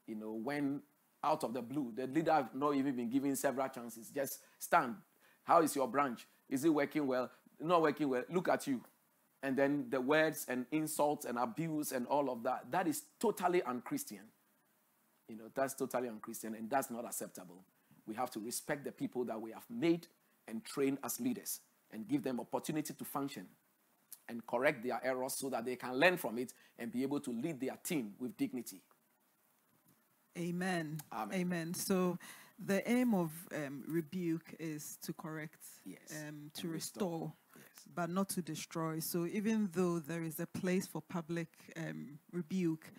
You 0.07 0.15
know, 0.15 0.33
when 0.33 0.81
out 1.23 1.43
of 1.43 1.53
the 1.53 1.61
blue, 1.61 1.93
the 1.95 2.07
leader 2.07 2.33
have 2.33 2.53
not 2.53 2.75
even 2.75 2.95
been 2.95 3.09
given 3.09 3.35
several 3.35 3.67
chances. 3.69 4.09
Just 4.09 4.39
stand. 4.59 4.95
How 5.43 5.61
is 5.61 5.75
your 5.75 5.87
branch? 5.87 6.27
Is 6.49 6.65
it 6.65 6.69
working 6.69 7.07
well? 7.07 7.31
Not 7.59 7.81
working 7.81 8.09
well. 8.09 8.23
Look 8.29 8.49
at 8.49 8.67
you 8.67 8.81
and 9.43 9.57
then 9.57 9.85
the 9.89 9.99
words 9.99 10.45
and 10.47 10.65
insults 10.71 11.25
and 11.25 11.37
abuse 11.37 11.91
and 11.91 12.07
all 12.07 12.31
of 12.31 12.43
that. 12.43 12.71
That 12.71 12.87
is 12.87 13.03
totally 13.19 13.61
unchristian. 13.61 14.23
You 15.27 15.35
know, 15.35 15.43
that's 15.53 15.73
totally 15.73 16.07
unchristian 16.07 16.55
and 16.55 16.69
that's 16.69 16.89
not 16.89 17.05
acceptable. 17.05 17.63
We 18.07 18.15
have 18.15 18.31
to 18.31 18.39
respect 18.39 18.85
the 18.85 18.91
people 18.91 19.25
that 19.25 19.39
we 19.39 19.51
have 19.51 19.65
made 19.69 20.07
and 20.47 20.63
trained 20.63 20.97
as 21.03 21.19
leaders 21.19 21.59
and 21.91 22.07
give 22.07 22.23
them 22.23 22.39
opportunity 22.39 22.93
to 22.93 23.05
function 23.05 23.45
and 24.29 24.45
correct 24.47 24.83
their 24.83 24.99
errors 25.03 25.33
so 25.35 25.49
that 25.49 25.65
they 25.65 25.75
can 25.75 25.93
learn 25.95 26.17
from 26.17 26.37
it 26.37 26.53
and 26.79 26.91
be 26.91 27.03
able 27.03 27.19
to 27.19 27.31
lead 27.31 27.59
their 27.59 27.77
team 27.83 28.13
with 28.19 28.35
dignity. 28.37 28.81
Amen. 30.37 30.99
Amen. 31.13 31.39
Amen. 31.39 31.73
So 31.73 32.17
the 32.63 32.87
aim 32.89 33.13
of 33.13 33.31
um, 33.55 33.83
rebuke 33.87 34.55
is 34.59 34.97
to 35.03 35.13
correct, 35.13 35.59
Yes. 35.85 35.99
um, 36.27 36.49
to 36.55 36.63
And 36.67 36.73
restore. 36.73 37.33
Yes. 37.55 37.65
but 37.95 38.09
not 38.09 38.29
to 38.29 38.41
destroy. 38.41 38.99
So 38.99 39.25
even 39.27 39.69
though 39.73 39.99
there 39.99 40.23
is 40.23 40.39
a 40.39 40.47
place 40.47 40.87
for 40.87 41.01
public 41.01 41.49
um, 41.77 42.17
rebuke, 42.31 42.91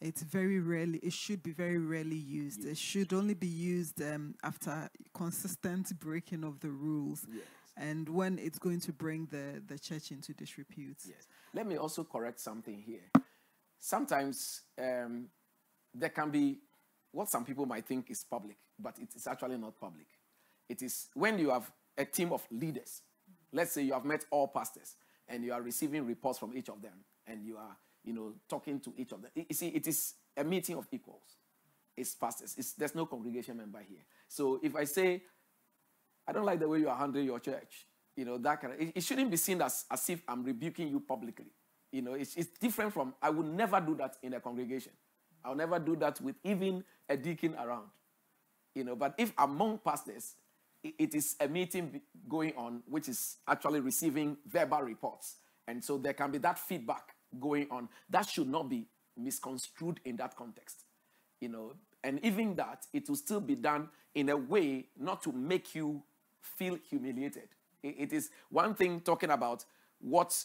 it's 0.00 0.22
very 0.22 0.58
rarely, 0.58 0.98
it 0.98 1.12
should 1.12 1.42
be 1.44 1.52
very 1.52 1.78
rarely 1.78 2.16
used. 2.16 2.64
It 2.64 2.76
should 2.76 3.12
only 3.12 3.34
be 3.34 3.46
used 3.46 4.02
um, 4.02 4.34
after 4.42 4.88
consistent 5.14 5.96
breaking 6.00 6.42
of 6.42 6.58
the 6.58 6.70
rules 6.70 7.24
Yes. 7.32 7.44
And 7.76 8.08
when 8.08 8.38
it's 8.38 8.58
going 8.58 8.80
to 8.80 8.92
bring 8.92 9.26
the, 9.30 9.62
the 9.66 9.78
church 9.78 10.10
into 10.10 10.32
disrepute. 10.34 10.98
Yes. 11.06 11.26
Let 11.54 11.66
me 11.66 11.76
also 11.76 12.04
correct 12.04 12.40
something 12.40 12.82
here. 12.82 13.10
Sometimes 13.78 14.62
um, 14.78 15.28
there 15.94 16.10
can 16.10 16.30
be 16.30 16.58
what 17.10 17.28
some 17.28 17.44
people 17.44 17.66
might 17.66 17.86
think 17.86 18.10
is 18.10 18.24
public, 18.24 18.56
but 18.78 18.98
it 18.98 19.14
is 19.14 19.26
actually 19.26 19.58
not 19.58 19.78
public. 19.78 20.06
It 20.68 20.82
is 20.82 21.08
when 21.14 21.38
you 21.38 21.50
have 21.50 21.70
a 21.96 22.04
team 22.04 22.32
of 22.32 22.46
leaders. 22.50 23.02
Let's 23.52 23.72
say 23.72 23.82
you 23.82 23.92
have 23.92 24.04
met 24.04 24.24
all 24.30 24.48
pastors 24.48 24.96
and 25.28 25.44
you 25.44 25.52
are 25.52 25.62
receiving 25.62 26.06
reports 26.06 26.38
from 26.38 26.56
each 26.56 26.68
of 26.68 26.82
them, 26.82 27.04
and 27.26 27.44
you 27.44 27.56
are, 27.56 27.76
you 28.04 28.12
know, 28.12 28.34
talking 28.48 28.80
to 28.80 28.92
each 28.96 29.12
of 29.12 29.22
them. 29.22 29.30
You 29.34 29.54
see, 29.54 29.68
it 29.68 29.86
is 29.86 30.14
a 30.36 30.44
meeting 30.44 30.76
of 30.76 30.86
equals. 30.90 31.36
It's 31.96 32.14
pastors. 32.14 32.54
It's, 32.58 32.72
there's 32.72 32.94
no 32.94 33.06
congregation 33.06 33.56
member 33.56 33.80
here. 33.86 34.04
So 34.28 34.58
if 34.62 34.74
I 34.74 34.84
say, 34.84 35.22
I 36.32 36.34
don't 36.34 36.46
like 36.46 36.60
the 36.60 36.68
way 36.68 36.78
you 36.78 36.88
are 36.88 36.96
handling 36.96 37.26
your 37.26 37.40
church. 37.40 37.86
You 38.16 38.24
know, 38.24 38.38
that 38.38 38.58
kind 38.58 38.72
of, 38.72 38.80
it, 38.80 38.92
it 38.94 39.04
shouldn't 39.04 39.30
be 39.30 39.36
seen 39.36 39.60
as, 39.60 39.84
as 39.90 40.08
if 40.08 40.22
I'm 40.26 40.42
rebuking 40.42 40.88
you 40.88 41.00
publicly. 41.00 41.52
You 41.92 42.00
know, 42.00 42.14
it's, 42.14 42.34
it's 42.36 42.58
different 42.58 42.94
from, 42.94 43.12
I 43.20 43.28
would 43.28 43.44
never 43.44 43.78
do 43.82 43.94
that 43.96 44.16
in 44.22 44.32
a 44.32 44.40
congregation. 44.40 44.92
I'll 45.44 45.54
never 45.54 45.78
do 45.78 45.94
that 45.96 46.22
with 46.22 46.36
even 46.42 46.84
a 47.06 47.18
deacon 47.18 47.54
around. 47.56 47.88
You 48.74 48.84
know, 48.84 48.96
but 48.96 49.14
if 49.18 49.34
among 49.36 49.80
pastors, 49.84 50.36
it 50.82 51.14
is 51.14 51.36
a 51.38 51.48
meeting 51.48 52.00
going 52.26 52.54
on, 52.56 52.82
which 52.88 53.10
is 53.10 53.36
actually 53.46 53.80
receiving 53.80 54.38
verbal 54.46 54.80
reports. 54.80 55.36
And 55.68 55.84
so 55.84 55.98
there 55.98 56.14
can 56.14 56.30
be 56.30 56.38
that 56.38 56.58
feedback 56.58 57.14
going 57.38 57.66
on. 57.70 57.90
That 58.08 58.26
should 58.26 58.48
not 58.48 58.70
be 58.70 58.86
misconstrued 59.18 60.00
in 60.06 60.16
that 60.16 60.34
context 60.34 60.84
you 61.42 61.48
know, 61.48 61.72
and 62.04 62.24
even 62.24 62.54
that, 62.54 62.86
it 62.92 63.08
will 63.08 63.16
still 63.16 63.40
be 63.40 63.56
done 63.56 63.88
in 64.14 64.28
a 64.28 64.36
way 64.36 64.86
not 64.98 65.22
to 65.24 65.32
make 65.32 65.74
you 65.74 66.02
feel 66.42 66.78
humiliated. 66.88 67.48
It 67.82 68.12
is 68.12 68.30
one 68.50 68.74
thing 68.74 69.00
talking 69.00 69.30
about 69.30 69.64
what 70.00 70.44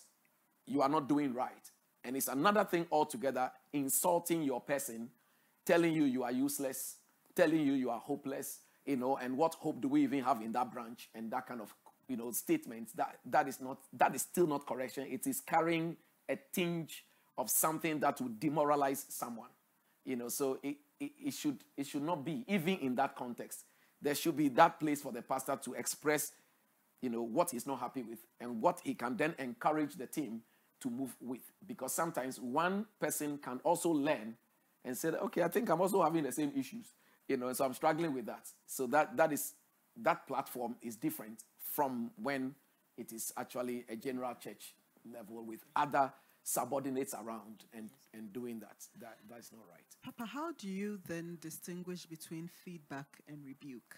you 0.65 0.81
are 0.81 0.89
not 0.89 1.07
doing 1.07 1.33
right, 1.33 1.71
and 2.03 2.15
it's 2.15 2.27
another 2.27 2.63
thing 2.63 2.87
altogether 2.91 3.51
insulting 3.73 4.43
your 4.43 4.61
person, 4.61 5.09
telling 5.65 5.93
you 5.93 6.05
you 6.05 6.23
are 6.23 6.31
useless, 6.31 6.95
telling 7.35 7.61
you 7.61 7.73
you 7.73 7.89
are 7.89 7.99
hopeless, 7.99 8.59
you 8.85 8.95
know, 8.97 9.17
and 9.17 9.37
what 9.37 9.53
hope 9.55 9.81
do 9.81 9.87
we 9.87 10.03
even 10.03 10.23
have 10.23 10.41
in 10.41 10.51
that 10.53 10.71
branch, 10.71 11.09
and 11.13 11.29
that 11.31 11.45
kind 11.45 11.61
of, 11.61 11.73
you 12.07 12.17
know, 12.17 12.31
statements. 12.31 12.93
That 12.93 13.19
that 13.25 13.47
is 13.47 13.61
not 13.61 13.77
that 13.93 14.15
is 14.15 14.23
still 14.23 14.47
not 14.47 14.65
correction. 14.65 15.07
It 15.09 15.27
is 15.27 15.41
carrying 15.41 15.97
a 16.27 16.37
tinge 16.53 17.05
of 17.37 17.49
something 17.51 17.99
that 17.99 18.19
would 18.19 18.39
demoralize 18.39 19.05
someone 19.09 19.49
you 20.07 20.15
know 20.15 20.29
so 20.29 20.57
it, 20.63 20.77
it, 20.99 21.11
it 21.25 21.33
should 21.33 21.59
it 21.75 21.85
should 21.85 22.01
not 22.01 22.25
be 22.25 22.43
even 22.47 22.77
in 22.77 22.95
that 22.95 23.15
context 23.15 23.65
there 24.01 24.15
should 24.15 24.37
be 24.37 24.49
that 24.49 24.79
place 24.79 25.01
for 25.01 25.11
the 25.11 25.21
pastor 25.21 25.57
to 25.63 25.73
express 25.73 26.31
you 27.01 27.09
know 27.09 27.21
what 27.21 27.51
he's 27.51 27.67
not 27.67 27.79
happy 27.79 28.03
with 28.03 28.19
and 28.39 28.61
what 28.61 28.79
he 28.83 28.93
can 28.93 29.15
then 29.17 29.35
encourage 29.37 29.95
the 29.95 30.07
team 30.07 30.41
to 30.81 30.89
move 30.89 31.15
with. 31.21 31.41
Because 31.65 31.93
sometimes 31.93 32.39
one 32.39 32.85
person 32.99 33.37
can 33.37 33.59
also 33.63 33.89
learn 33.89 34.35
and 34.85 34.97
say 34.97 35.09
okay 35.09 35.43
i 35.43 35.47
think 35.47 35.69
i'm 35.69 35.81
also 35.81 36.01
having 36.01 36.23
the 36.23 36.31
same 36.31 36.51
issues 36.55 36.93
you 37.27 37.35
know 37.35 37.51
so 37.53 37.65
i'm 37.65 37.73
struggling 37.73 38.13
with 38.13 38.25
that. 38.25 38.47
So 38.65 38.87
that 38.87 39.15
that 39.17 39.31
is 39.31 39.53
that 40.01 40.27
platform 40.27 40.75
is 40.81 40.95
different 40.95 41.43
from 41.59 42.11
when 42.21 42.55
it 42.97 43.11
is 43.11 43.31
actually 43.37 43.85
a 43.89 43.95
general 43.95 44.33
church 44.35 44.73
level 45.11 45.43
with 45.45 45.63
other 45.75 46.11
subordinates 46.47 47.13
around 47.13 47.65
and 47.73 47.89
and 48.13 48.31
doing 48.31 48.57
that 48.57 48.77
that 48.97 49.17
that's 49.29 49.51
not 49.51 49.63
right 49.69 49.83
Papa, 50.01 50.25
how 50.25 50.53
do 50.53 50.69
you 50.69 50.99
then 51.05 51.37
distinguish 51.41 52.05
between 52.05 52.47
feedback 52.63 53.19
and 53.27 53.43
rebuke? 53.45 53.97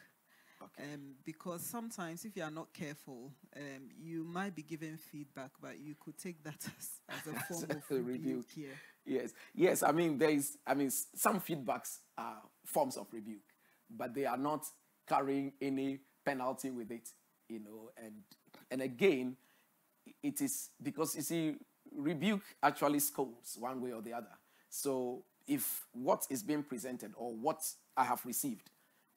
Okay. 0.61 0.93
Um, 0.93 1.13
because 1.23 1.61
sometimes, 1.61 2.25
if 2.25 2.35
you 2.35 2.43
are 2.43 2.51
not 2.51 2.73
careful, 2.73 3.31
um, 3.55 3.89
you 3.97 4.23
might 4.23 4.55
be 4.55 4.63
given 4.63 4.97
feedback, 4.97 5.51
but 5.61 5.79
you 5.79 5.95
could 6.03 6.17
take 6.17 6.43
that 6.43 6.57
as, 6.79 6.89
as 7.09 7.33
a 7.33 7.39
form 7.41 7.63
of 7.69 7.83
a 7.91 8.01
rebuke. 8.01 8.47
rebuke. 8.55 8.77
Yes, 9.05 9.33
yes. 9.53 9.83
I 9.83 9.91
mean, 9.91 10.17
there 10.17 10.31
is. 10.31 10.57
I 10.65 10.73
mean, 10.73 10.89
some 10.89 11.39
feedbacks 11.39 11.99
are 12.17 12.41
forms 12.65 12.97
of 12.97 13.07
rebuke, 13.13 13.53
but 13.89 14.13
they 14.15 14.25
are 14.25 14.37
not 14.37 14.65
carrying 15.07 15.53
any 15.61 15.99
penalty 16.25 16.71
with 16.71 16.91
it. 16.91 17.07
You 17.47 17.59
know, 17.59 17.91
and 18.03 18.15
and 18.71 18.81
again, 18.81 19.37
it 20.23 20.41
is 20.41 20.71
because 20.81 21.15
you 21.15 21.21
see, 21.21 21.55
rebuke 21.95 22.43
actually 22.61 22.99
scolds 22.99 23.57
one 23.59 23.81
way 23.81 23.91
or 23.91 24.01
the 24.01 24.13
other. 24.13 24.37
So 24.69 25.23
if 25.47 25.87
what 25.93 26.27
is 26.29 26.43
being 26.43 26.63
presented 26.63 27.11
or 27.15 27.33
what 27.33 27.61
I 27.97 28.03
have 28.03 28.25
received, 28.25 28.69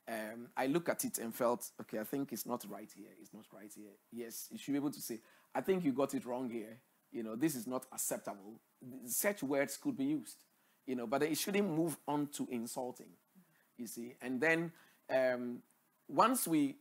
um, 0.08 0.48
I 0.56 0.66
look 0.66 0.88
at 0.88 1.04
it 1.04 1.18
and 1.18 1.34
felt, 1.34 1.70
okay, 1.80 1.98
I 1.98 2.04
think 2.04 2.32
it's 2.32 2.46
not 2.46 2.64
right 2.68 2.90
here. 2.94 3.10
It's 3.20 3.32
not 3.32 3.44
right 3.52 3.70
here. 3.74 3.92
Yes, 4.10 4.48
you 4.50 4.58
should 4.58 4.72
be 4.72 4.78
able 4.78 4.90
to 4.90 5.00
say, 5.00 5.20
I 5.54 5.60
think 5.60 5.84
you 5.84 5.92
got 5.92 6.14
it 6.14 6.24
wrong 6.24 6.50
here. 6.50 6.78
You 7.12 7.22
know, 7.22 7.36
this 7.36 7.54
is 7.54 7.66
not 7.66 7.86
acceptable. 7.92 8.60
Such 9.06 9.42
words 9.42 9.76
could 9.76 9.96
be 9.96 10.04
used, 10.04 10.38
you 10.86 10.96
know, 10.96 11.06
but 11.06 11.22
it 11.22 11.36
shouldn't 11.36 11.68
move 11.68 11.96
on 12.08 12.28
to 12.28 12.48
insulting, 12.50 13.10
you 13.76 13.86
see. 13.86 14.14
And 14.22 14.40
then 14.40 14.72
um, 15.10 15.58
once 16.08 16.48
we 16.48 16.76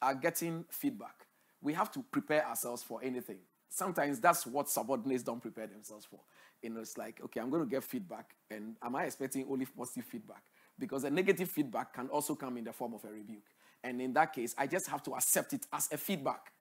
are 0.00 0.14
getting 0.14 0.64
feedback, 0.70 1.26
we 1.60 1.74
have 1.74 1.90
to 1.92 2.04
prepare 2.10 2.46
ourselves 2.46 2.82
for 2.82 3.00
anything. 3.02 3.38
Sometimes 3.72 4.20
that's 4.20 4.46
what 4.46 4.68
subordinates 4.68 5.22
don't 5.22 5.40
prepare 5.40 5.66
themselves 5.66 6.04
for. 6.04 6.20
You 6.62 6.70
know, 6.70 6.80
it's 6.80 6.98
like, 6.98 7.20
okay, 7.24 7.40
I'm 7.40 7.48
going 7.48 7.64
to 7.64 7.68
get 7.68 7.82
feedback, 7.82 8.34
and 8.50 8.76
am 8.82 8.96
I 8.96 9.04
expecting 9.04 9.46
only 9.50 9.64
positive 9.64 10.04
feedback? 10.04 10.42
Because 10.78 11.04
a 11.04 11.10
negative 11.10 11.50
feedback 11.50 11.94
can 11.94 12.08
also 12.08 12.34
come 12.34 12.56
in 12.58 12.64
the 12.64 12.72
form 12.72 12.94
of 12.94 13.04
a 13.04 13.08
rebuke. 13.08 13.46
And 13.82 14.00
in 14.00 14.12
that 14.12 14.32
case, 14.34 14.54
I 14.58 14.66
just 14.66 14.88
have 14.88 15.02
to 15.04 15.14
accept 15.14 15.54
it 15.54 15.66
as 15.72 15.88
a 15.90 15.96
feedback, 15.96 16.52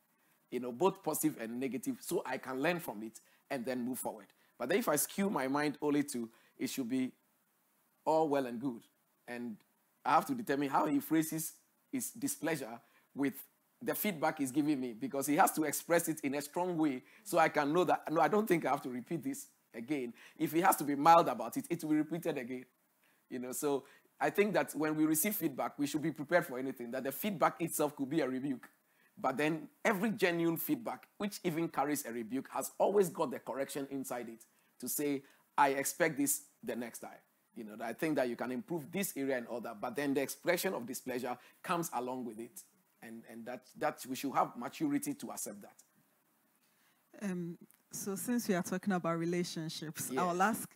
you 0.49 0.59
know, 0.59 0.71
both 0.71 1.03
positive 1.03 1.39
and 1.41 1.59
negative, 1.59 1.97
so 1.99 2.23
I 2.25 2.37
can 2.37 2.61
learn 2.61 2.79
from 2.79 3.03
it 3.03 3.19
and 3.49 3.65
then 3.65 3.85
move 3.85 3.99
forward. 3.99 4.27
But 4.57 4.69
then 4.69 4.79
if 4.79 4.87
I 4.87 4.95
skew 4.95 5.29
my 5.29 5.47
mind 5.47 5.77
only 5.81 6.03
to 6.03 6.29
it 6.57 6.69
should 6.69 6.89
be 6.89 7.11
all 8.05 8.29
well 8.29 8.45
and 8.45 8.59
good, 8.59 8.81
and 9.27 9.57
I 10.05 10.11
have 10.11 10.25
to 10.27 10.33
determine 10.33 10.69
how 10.69 10.85
he 10.85 10.99
phrases 10.99 11.53
his 11.91 12.11
displeasure 12.11 12.79
with 13.13 13.33
the 13.81 13.95
feedback 13.95 14.37
he's 14.37 14.51
giving 14.51 14.79
me 14.79 14.93
because 14.93 15.25
he 15.25 15.35
has 15.35 15.51
to 15.53 15.63
express 15.63 16.07
it 16.07 16.19
in 16.21 16.35
a 16.35 16.41
strong 16.41 16.77
way 16.77 17.01
so 17.23 17.39
I 17.39 17.49
can 17.49 17.73
know 17.73 17.83
that 17.85 18.11
no, 18.11 18.21
I 18.21 18.27
don't 18.27 18.47
think 18.47 18.65
I 18.65 18.69
have 18.69 18.81
to 18.83 18.89
repeat 18.89 19.23
this 19.23 19.47
again. 19.73 20.13
If 20.37 20.51
he 20.51 20.61
has 20.61 20.75
to 20.77 20.83
be 20.83 20.95
mild 20.95 21.27
about 21.27 21.57
it, 21.57 21.65
it 21.69 21.83
will 21.83 21.91
be 21.91 21.97
repeated 21.97 22.37
again. 22.37 22.65
You 23.29 23.39
know, 23.39 23.51
so 23.53 23.85
I 24.19 24.29
think 24.29 24.53
that 24.53 24.75
when 24.75 24.95
we 24.95 25.05
receive 25.05 25.35
feedback, 25.35 25.79
we 25.79 25.87
should 25.87 26.01
be 26.01 26.11
prepared 26.11 26.45
for 26.45 26.59
anything, 26.59 26.91
that 26.91 27.03
the 27.03 27.11
feedback 27.11 27.59
itself 27.59 27.95
could 27.95 28.09
be 28.09 28.21
a 28.21 28.27
rebuke. 28.27 28.67
But 29.17 29.37
then 29.37 29.67
every 29.83 30.11
genuine 30.11 30.57
feedback, 30.57 31.07
which 31.17 31.39
even 31.43 31.67
carries 31.67 32.05
a 32.05 32.11
rebuke, 32.11 32.49
has 32.51 32.71
always 32.77 33.09
got 33.09 33.31
the 33.31 33.39
correction 33.39 33.87
inside 33.89 34.29
it 34.29 34.43
to 34.79 34.87
say, 34.87 35.23
I 35.57 35.69
expect 35.69 36.17
this 36.17 36.43
the 36.63 36.75
next 36.75 36.99
time. 36.99 37.19
You 37.55 37.65
know, 37.65 37.75
I 37.81 37.93
think 37.93 38.15
that 38.15 38.29
you 38.29 38.35
can 38.35 38.51
improve 38.51 38.91
this 38.91 39.13
area 39.17 39.37
and 39.37 39.63
that, 39.63 39.81
but 39.81 39.95
then 39.95 40.13
the 40.13 40.21
expression 40.21 40.73
of 40.73 40.85
displeasure 40.85 41.37
comes 41.61 41.89
along 41.93 42.25
with 42.25 42.39
it. 42.39 42.63
And, 43.03 43.23
and 43.31 43.45
that, 43.45 43.63
that 43.77 44.05
we 44.07 44.15
should 44.15 44.33
have 44.33 44.55
maturity 44.57 45.13
to 45.15 45.31
accept 45.31 45.61
that. 45.61 45.75
Um, 47.21 47.57
so, 47.91 48.15
since 48.15 48.47
we 48.47 48.55
are 48.55 48.63
talking 48.63 48.93
about 48.93 49.17
relationships, 49.19 50.09
Yes. 50.11 50.21
I'll 50.21 50.41
ask 50.41 50.69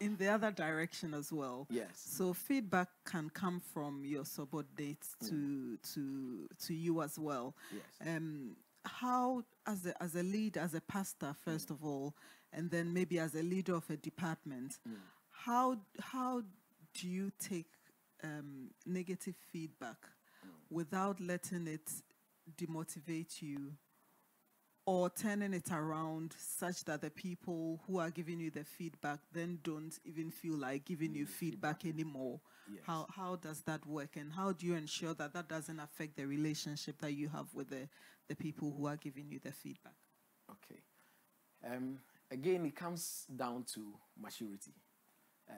in 0.00 0.16
the 0.16 0.28
other 0.28 0.50
direction 0.50 1.14
as 1.14 1.32
well. 1.32 1.66
Yes. 1.70 1.88
So, 1.94 2.32
feedback 2.32 2.88
can 3.04 3.30
come 3.30 3.60
from 3.60 4.04
your 4.04 4.24
subordinates 4.24 5.14
to 5.28 5.76
to 5.94 6.48
to 6.66 6.74
you 6.74 7.02
as 7.02 7.18
well. 7.18 7.54
Yes. 7.72 8.16
Um, 8.16 8.56
how, 8.84 9.44
as 9.66 9.86
a 9.86 10.02
as 10.02 10.14
a 10.14 10.22
lead, 10.22 10.56
as 10.56 10.74
a 10.74 10.80
pastor, 10.80 11.34
first 11.44 11.70
of 11.70 11.84
all, 11.84 12.14
and 12.52 12.70
then 12.70 12.92
maybe 12.92 13.18
as 13.18 13.34
a 13.34 13.42
leader 13.42 13.74
of 13.74 13.88
a 13.90 13.96
department, 13.96 14.78
how 15.30 15.76
how 16.00 16.42
do 16.94 17.08
you 17.08 17.30
take 17.38 17.66
um, 18.24 18.70
negative 18.86 19.36
feedback 19.52 19.96
without 20.70 21.20
letting 21.20 21.66
it 21.66 21.90
demotivate 22.56 23.42
you 23.42 23.72
or 24.86 25.10
turning 25.10 25.52
it 25.52 25.70
around 25.70 26.34
such 26.38 26.84
that 26.84 27.02
the 27.02 27.10
people 27.10 27.80
who 27.86 27.98
are 27.98 28.10
giving 28.10 28.40
you 28.40 28.50
the 28.50 28.64
feedback 28.64 29.18
then 29.32 29.58
don't 29.62 29.98
even 30.04 30.30
feel 30.30 30.56
like 30.56 30.84
giving 30.84 31.14
you 31.14 31.26
feedback 31.26 31.84
anymore 31.84 32.40
Yes. 32.66 32.84
how 32.86 33.06
how 33.14 33.36
does 33.36 33.62
that 33.62 33.84
work 33.86 34.16
and 34.16 34.32
how 34.32 34.52
do 34.52 34.66
you 34.66 34.74
ensure 34.74 35.14
that 35.14 35.32
that 35.34 35.48
doesn't 35.48 35.80
affect 35.80 36.16
the 36.16 36.26
relationship 36.26 36.98
that 37.00 37.12
you 37.12 37.28
have 37.28 37.46
with 37.54 37.70
the 37.70 37.88
the 38.28 38.34
people 38.36 38.74
who 38.76 38.86
are 38.86 38.96
giving 38.96 39.30
you 39.30 39.38
the 39.42 39.52
feedback 39.52 39.94
Okay. 40.50 40.80
Um, 41.66 41.98
again, 42.30 42.64
it 42.66 42.74
comes 42.76 43.26
down 43.34 43.64
to 43.74 43.94
maturity. 44.20 44.72
Um, 45.50 45.56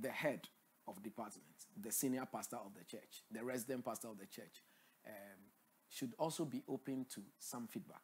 the 0.00 0.10
head 0.10 0.48
of 0.88 1.02
department, 1.02 1.46
the 1.80 1.92
senior 1.92 2.26
pastor 2.30 2.56
of 2.56 2.72
the 2.74 2.84
church, 2.84 3.22
the 3.30 3.44
resident 3.44 3.84
pastor 3.84 4.08
of 4.08 4.18
the 4.18 4.26
church, 4.26 4.62
um, 5.06 5.38
should 5.88 6.12
also 6.18 6.44
be 6.44 6.62
open 6.68 7.06
to 7.14 7.22
some 7.38 7.66
feedback. 7.66 8.02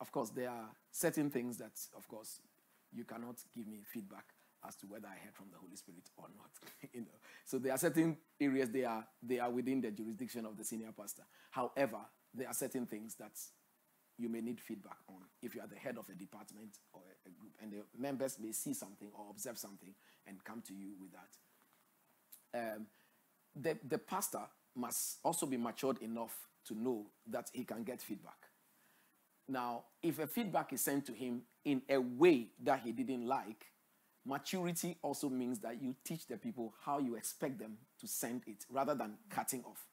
Of 0.00 0.10
course, 0.12 0.30
there 0.30 0.50
are 0.50 0.70
certain 0.90 1.30
things 1.30 1.56
that, 1.58 1.78
of 1.96 2.06
course, 2.08 2.40
you 2.92 3.04
cannot 3.04 3.36
give 3.54 3.66
me 3.66 3.80
feedback 3.84 4.24
as 4.66 4.76
to 4.76 4.86
whether 4.86 5.06
I 5.06 5.22
heard 5.22 5.34
from 5.34 5.46
the 5.52 5.58
Holy 5.58 5.76
Spirit 5.76 6.08
or 6.16 6.26
not. 6.36 6.50
you 6.92 7.02
know, 7.02 7.18
so 7.44 7.58
there 7.58 7.72
are 7.72 7.78
certain 7.78 8.16
areas 8.40 8.70
they 8.70 8.84
are 8.84 9.06
they 9.22 9.38
are 9.38 9.50
within 9.50 9.80
the 9.80 9.90
jurisdiction 9.90 10.46
of 10.46 10.56
the 10.56 10.64
senior 10.64 10.92
pastor. 10.96 11.22
However, 11.50 11.98
there 12.32 12.48
are 12.48 12.54
certain 12.54 12.86
things 12.86 13.14
that 13.16 13.38
you 14.16 14.28
may 14.28 14.40
need 14.40 14.60
feedback 14.60 14.98
on 15.08 15.22
if 15.42 15.54
you 15.54 15.60
are 15.60 15.66
the 15.66 15.76
head 15.76 15.98
of 15.98 16.08
a 16.08 16.14
department 16.14 16.78
or 16.92 17.02
a, 17.02 17.28
a 17.28 17.32
group, 17.32 17.52
and 17.60 17.72
the 17.72 17.82
members 17.98 18.38
may 18.40 18.52
see 18.52 18.72
something 18.72 19.10
or 19.14 19.26
observe 19.30 19.58
something 19.58 19.94
and 20.26 20.42
come 20.44 20.62
to 20.66 20.74
you 20.74 20.92
with 21.00 21.12
that. 21.12 21.28
Um, 22.54 22.86
the, 23.54 23.76
the 23.86 23.98
pastor 23.98 24.42
must 24.74 25.18
also 25.24 25.46
be 25.46 25.56
matured 25.56 25.98
enough 25.98 26.36
to 26.66 26.74
know 26.74 27.06
that 27.26 27.50
he 27.52 27.64
can 27.64 27.82
get 27.82 28.00
feedback. 28.00 28.38
Now, 29.48 29.84
if 30.02 30.18
a 30.18 30.26
feedback 30.26 30.72
is 30.72 30.80
sent 30.80 31.06
to 31.06 31.12
him 31.12 31.42
in 31.64 31.82
a 31.88 31.98
way 31.98 32.48
that 32.62 32.80
he 32.80 32.92
didn't 32.92 33.26
like, 33.26 33.66
maturity 34.24 34.96
also 35.02 35.28
means 35.28 35.58
that 35.60 35.82
you 35.82 35.94
teach 36.04 36.26
the 36.26 36.38
people 36.38 36.72
how 36.84 36.98
you 36.98 37.14
expect 37.14 37.58
them 37.58 37.76
to 38.00 38.08
send 38.08 38.42
it 38.46 38.64
rather 38.70 38.94
than 38.94 39.18
cutting 39.28 39.62
off. 39.64 39.84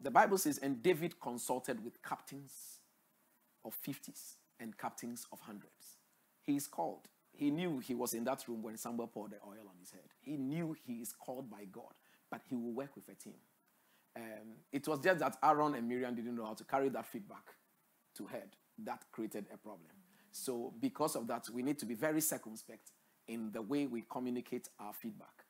The 0.00 0.10
Bible 0.10 0.38
says, 0.38 0.58
and 0.58 0.82
David 0.82 1.20
consulted 1.20 1.84
with 1.84 2.02
captains 2.02 2.52
of 3.64 3.76
50s 3.86 4.36
and 4.58 4.76
captains 4.76 5.26
of 5.32 5.40
hundreds. 5.40 5.98
He 6.42 6.56
is 6.56 6.66
called. 6.66 7.08
He 7.36 7.50
knew 7.50 7.78
he 7.78 7.94
was 7.94 8.14
in 8.14 8.24
that 8.24 8.46
room 8.46 8.62
when 8.62 8.76
Samuel 8.76 9.08
poured 9.08 9.32
the 9.32 9.38
oil 9.46 9.66
on 9.68 9.76
his 9.80 9.90
head. 9.90 10.08
He 10.20 10.36
knew 10.36 10.76
he 10.86 10.94
is 10.94 11.12
called 11.12 11.50
by 11.50 11.64
God, 11.70 11.92
but 12.30 12.42
he 12.48 12.54
will 12.54 12.72
work 12.72 12.94
with 12.94 13.08
a 13.08 13.14
team. 13.14 13.34
Um, 14.16 14.54
it 14.72 14.86
was 14.86 15.00
just 15.00 15.18
that 15.18 15.36
Aaron 15.42 15.74
and 15.74 15.88
Miriam 15.88 16.14
didn't 16.14 16.36
know 16.36 16.46
how 16.46 16.54
to 16.54 16.64
carry 16.64 16.88
that 16.90 17.06
feedback 17.06 17.54
to 18.16 18.26
head. 18.26 18.50
That 18.84 19.04
created 19.10 19.46
a 19.52 19.56
problem. 19.56 19.90
So, 20.30 20.72
because 20.80 21.16
of 21.16 21.26
that, 21.28 21.48
we 21.52 21.62
need 21.62 21.78
to 21.80 21.86
be 21.86 21.94
very 21.94 22.20
circumspect 22.20 22.90
in 23.26 23.50
the 23.52 23.62
way 23.62 23.86
we 23.86 24.04
communicate 24.08 24.68
our 24.78 24.92
feedback. 24.92 25.44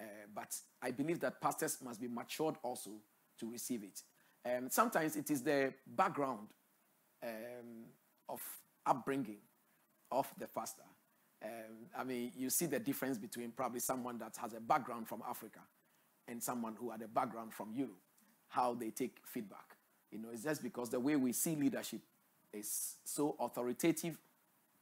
Uh, 0.00 0.04
but 0.34 0.54
I 0.80 0.90
believe 0.92 1.20
that 1.20 1.40
pastors 1.40 1.78
must 1.82 2.00
be 2.00 2.08
matured 2.08 2.56
also 2.62 2.90
to 3.38 3.50
receive 3.50 3.82
it. 3.82 4.02
Um, 4.48 4.68
sometimes 4.70 5.16
it 5.16 5.30
is 5.30 5.42
the 5.42 5.74
background 5.86 6.48
um, 7.22 7.86
of 8.28 8.40
upbringing 8.86 9.38
of 10.10 10.32
the 10.38 10.46
pastor. 10.46 10.82
Um, 11.44 11.86
I 11.96 12.04
mean, 12.04 12.32
you 12.36 12.50
see 12.50 12.66
the 12.66 12.78
difference 12.78 13.18
between 13.18 13.52
probably 13.52 13.80
someone 13.80 14.18
that 14.18 14.36
has 14.40 14.54
a 14.54 14.60
background 14.60 15.08
from 15.08 15.22
Africa 15.28 15.60
and 16.26 16.42
someone 16.42 16.74
who 16.78 16.90
had 16.90 17.02
a 17.02 17.08
background 17.08 17.54
from 17.54 17.72
Europe, 17.72 18.00
how 18.48 18.74
they 18.74 18.90
take 18.90 19.16
feedback. 19.24 19.76
You 20.10 20.18
know, 20.18 20.28
it's 20.32 20.42
just 20.42 20.62
because 20.62 20.90
the 20.90 21.00
way 21.00 21.16
we 21.16 21.32
see 21.32 21.54
leadership 21.54 22.00
is 22.52 22.96
so 23.04 23.36
authoritative 23.38 24.18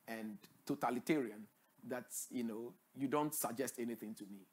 and 0.09 0.39
totalitarian 0.65 1.47
that, 1.89 2.07
you 2.31 2.45
know, 2.45 2.73
you 2.97 3.09
don't 3.09 3.35
suggest 3.35 3.75
anything 3.79 4.15
to 4.15 4.25
me. 4.25 4.47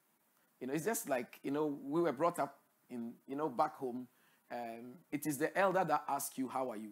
You 0.59 0.67
know, 0.67 0.73
it's 0.73 0.85
just 0.85 1.09
like, 1.09 1.39
you 1.43 1.51
know, 1.51 1.77
we 1.84 2.01
were 2.01 2.11
brought 2.11 2.39
up 2.39 2.59
in, 2.89 3.13
you 3.27 3.35
know, 3.35 3.49
back 3.49 3.75
home. 3.75 4.07
Um, 4.51 4.95
it 5.11 5.25
is 5.25 5.38
the 5.38 5.55
elder 5.57 5.84
that 5.84 6.03
asks 6.07 6.38
you, 6.38 6.47
How 6.47 6.71
are 6.71 6.77
you? 6.77 6.91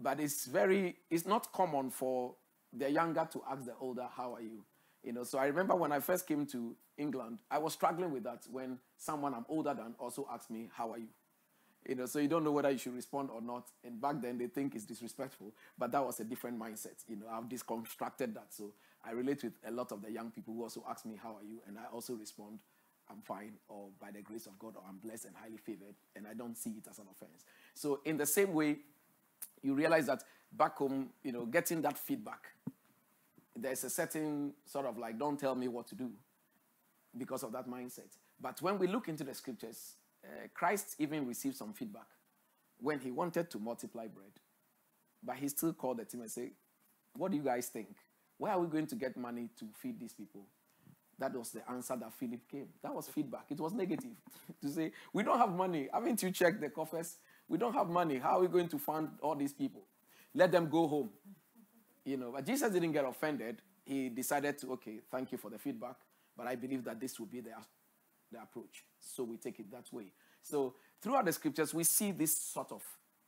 But 0.00 0.20
it's 0.20 0.46
very, 0.46 0.96
it's 1.10 1.26
not 1.26 1.52
common 1.52 1.90
for 1.90 2.34
the 2.76 2.90
younger 2.90 3.26
to 3.32 3.42
ask 3.50 3.64
the 3.64 3.74
older, 3.80 4.06
How 4.14 4.34
are 4.34 4.40
you? 4.40 4.64
You 5.02 5.12
know, 5.12 5.24
so 5.24 5.38
I 5.38 5.46
remember 5.46 5.74
when 5.74 5.92
I 5.92 6.00
first 6.00 6.26
came 6.26 6.46
to 6.46 6.74
England, 6.96 7.40
I 7.50 7.58
was 7.58 7.74
struggling 7.74 8.10
with 8.10 8.24
that 8.24 8.46
when 8.50 8.78
someone 8.96 9.34
I'm 9.34 9.44
older 9.48 9.74
than 9.74 9.94
also 9.98 10.26
asked 10.32 10.50
me, 10.50 10.70
How 10.72 10.92
are 10.92 10.98
you? 10.98 11.08
You 11.88 11.94
know, 11.96 12.06
so 12.06 12.18
you 12.18 12.28
don't 12.28 12.44
know 12.44 12.52
whether 12.52 12.70
you 12.70 12.78
should 12.78 12.94
respond 12.94 13.28
or 13.30 13.42
not. 13.42 13.70
And 13.84 14.00
back 14.00 14.22
then 14.22 14.38
they 14.38 14.46
think 14.46 14.74
it's 14.74 14.84
disrespectful, 14.84 15.52
but 15.78 15.92
that 15.92 16.04
was 16.04 16.18
a 16.20 16.24
different 16.24 16.58
mindset. 16.58 17.04
You 17.06 17.16
know, 17.16 17.26
I've 17.30 17.48
disconstructed 17.48 18.34
that. 18.34 18.46
So 18.54 18.72
I 19.04 19.10
relate 19.12 19.44
with 19.44 19.52
a 19.66 19.70
lot 19.70 19.92
of 19.92 20.00
the 20.02 20.10
young 20.10 20.30
people 20.30 20.54
who 20.54 20.62
also 20.62 20.82
ask 20.88 21.04
me, 21.04 21.18
How 21.22 21.36
are 21.36 21.44
you? 21.44 21.60
And 21.66 21.78
I 21.78 21.82
also 21.92 22.14
respond, 22.14 22.58
I'm 23.10 23.20
fine, 23.20 23.52
or 23.68 23.88
by 24.00 24.10
the 24.10 24.22
grace 24.22 24.46
of 24.46 24.58
God, 24.58 24.74
or 24.76 24.82
I'm 24.88 24.96
blessed 24.96 25.26
and 25.26 25.34
highly 25.36 25.58
favored. 25.58 25.94
And 26.16 26.26
I 26.26 26.32
don't 26.32 26.56
see 26.56 26.70
it 26.70 26.86
as 26.90 26.98
an 26.98 27.06
offense. 27.10 27.44
So, 27.74 28.00
in 28.06 28.16
the 28.16 28.26
same 28.26 28.54
way, 28.54 28.78
you 29.62 29.74
realize 29.74 30.06
that 30.06 30.22
back 30.56 30.76
home, 30.76 31.10
you 31.22 31.32
know, 31.32 31.46
getting 31.46 31.82
that 31.82 31.98
feedback, 31.98 32.48
there's 33.56 33.84
a 33.84 33.90
certain 33.90 34.52
sort 34.64 34.86
of 34.86 34.98
like, 34.98 35.18
don't 35.18 35.38
tell 35.38 35.54
me 35.54 35.68
what 35.68 35.86
to 35.88 35.94
do 35.94 36.10
because 37.16 37.42
of 37.42 37.52
that 37.52 37.68
mindset. 37.68 38.16
But 38.40 38.60
when 38.62 38.78
we 38.78 38.86
look 38.86 39.08
into 39.08 39.24
the 39.24 39.34
scriptures, 39.34 39.94
uh, 40.24 40.48
Christ 40.54 40.96
even 40.98 41.26
received 41.26 41.56
some 41.56 41.72
feedback 41.72 42.06
when 42.78 42.98
he 42.98 43.10
wanted 43.10 43.50
to 43.50 43.58
multiply 43.58 44.06
bread. 44.06 44.32
But 45.22 45.36
he 45.36 45.48
still 45.48 45.72
called 45.72 45.98
the 45.98 46.04
team 46.04 46.20
and 46.22 46.30
said, 46.30 46.50
What 47.16 47.30
do 47.30 47.36
you 47.36 47.42
guys 47.42 47.68
think? 47.68 47.88
Where 48.38 48.52
are 48.52 48.60
we 48.60 48.66
going 48.66 48.86
to 48.88 48.96
get 48.96 49.16
money 49.16 49.48
to 49.58 49.66
feed 49.80 50.00
these 50.00 50.12
people? 50.12 50.46
That 51.18 51.34
was 51.36 51.50
the 51.52 51.68
answer 51.70 51.96
that 51.96 52.12
Philip 52.14 52.40
came. 52.50 52.68
That 52.82 52.94
was 52.94 53.08
feedback. 53.08 53.46
It 53.50 53.60
was 53.60 53.72
negative 53.72 54.10
to 54.62 54.68
say, 54.68 54.92
We 55.12 55.22
don't 55.22 55.38
have 55.38 55.52
money. 55.52 55.88
Haven't 55.92 56.22
you 56.22 56.30
checked 56.30 56.60
the 56.60 56.70
coffers? 56.70 57.16
We 57.48 57.58
don't 57.58 57.74
have 57.74 57.88
money. 57.88 58.18
How 58.18 58.38
are 58.38 58.40
we 58.40 58.48
going 58.48 58.68
to 58.68 58.78
fund 58.78 59.10
all 59.22 59.34
these 59.36 59.52
people? 59.52 59.82
Let 60.34 60.52
them 60.52 60.68
go 60.68 60.86
home. 60.86 61.10
You 62.04 62.16
know, 62.16 62.32
but 62.32 62.44
Jesus 62.44 62.70
didn't 62.70 62.92
get 62.92 63.04
offended. 63.04 63.62
He 63.84 64.08
decided 64.08 64.58
to, 64.58 64.72
okay, 64.72 65.00
thank 65.10 65.32
you 65.32 65.38
for 65.38 65.50
the 65.50 65.58
feedback, 65.58 65.96
but 66.36 66.46
I 66.46 66.56
believe 66.56 66.84
that 66.84 67.00
this 67.00 67.18
will 67.18 67.26
be 67.26 67.40
the, 67.40 67.52
the 68.32 68.42
approach. 68.42 68.84
So 69.00 69.24
we 69.24 69.36
take 69.36 69.60
it 69.60 69.70
that 69.70 69.92
way. 69.92 70.06
So 70.42 70.74
throughout 71.00 71.24
the 71.24 71.32
scriptures, 71.32 71.72
we 71.72 71.84
see 71.84 72.12
this 72.12 72.36
sort 72.36 72.72
of 72.72 72.82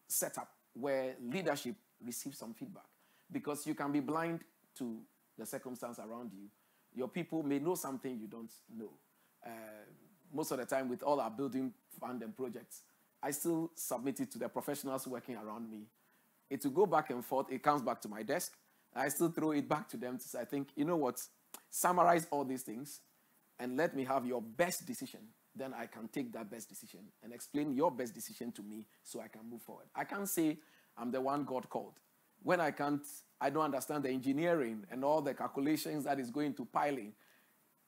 setup 0.08 0.48
where 0.74 1.14
leadership 1.22 1.74
receives 2.04 2.38
some 2.38 2.54
feedback 2.54 2.84
because 3.30 3.66
you 3.66 3.74
can 3.74 3.92
be 3.92 4.00
blind 4.00 4.40
to 4.78 4.98
the 5.38 5.46
circumstance 5.46 5.98
around 5.98 6.32
you. 6.32 6.48
Your 6.94 7.08
people 7.08 7.42
may 7.42 7.58
know 7.58 7.74
something 7.74 8.18
you 8.18 8.26
don't 8.26 8.52
know. 8.74 8.90
Uh, 9.44 9.50
most 10.32 10.50
of 10.50 10.58
the 10.58 10.66
time, 10.66 10.88
with 10.88 11.02
all 11.02 11.20
our 11.20 11.30
building 11.30 11.72
fund 12.00 12.22
and 12.22 12.36
projects, 12.36 12.82
I 13.22 13.30
still 13.30 13.70
submit 13.74 14.20
it 14.20 14.30
to 14.32 14.38
the 14.38 14.48
professionals 14.48 15.06
working 15.06 15.36
around 15.36 15.70
me. 15.70 15.86
It 16.50 16.64
will 16.64 16.72
go 16.72 16.86
back 16.86 17.10
and 17.10 17.24
forth. 17.24 17.46
It 17.50 17.62
comes 17.62 17.82
back 17.82 18.00
to 18.02 18.08
my 18.08 18.22
desk. 18.22 18.52
I 18.94 19.08
still 19.08 19.28
throw 19.30 19.50
it 19.52 19.68
back 19.68 19.88
to 19.90 19.96
them 19.96 20.18
to 20.18 20.28
say, 20.28 20.40
I 20.40 20.44
think, 20.44 20.68
you 20.74 20.84
know 20.84 20.96
what? 20.96 21.20
Summarize 21.70 22.26
all 22.30 22.44
these 22.44 22.62
things 22.62 23.00
and 23.58 23.76
let 23.76 23.94
me 23.94 24.04
have 24.04 24.26
your 24.26 24.40
best 24.40 24.86
decision. 24.86 25.20
Then 25.54 25.74
I 25.74 25.86
can 25.86 26.08
take 26.08 26.32
that 26.32 26.50
best 26.50 26.68
decision 26.68 27.00
and 27.22 27.32
explain 27.32 27.72
your 27.72 27.90
best 27.90 28.14
decision 28.14 28.52
to 28.52 28.62
me 28.62 28.86
so 29.02 29.20
I 29.20 29.28
can 29.28 29.42
move 29.50 29.62
forward. 29.62 29.86
I 29.94 30.04
can't 30.04 30.28
say 30.28 30.58
I'm 30.96 31.10
the 31.10 31.20
one 31.20 31.44
God 31.44 31.68
called. 31.68 31.94
When 32.42 32.60
I 32.60 32.70
can't, 32.70 33.02
I 33.40 33.50
don't 33.50 33.64
understand 33.64 34.04
the 34.04 34.10
engineering 34.10 34.84
and 34.90 35.04
all 35.04 35.20
the 35.22 35.34
calculations 35.34 36.04
that 36.04 36.20
is 36.20 36.30
going 36.30 36.54
to 36.54 36.64
piling. 36.66 37.12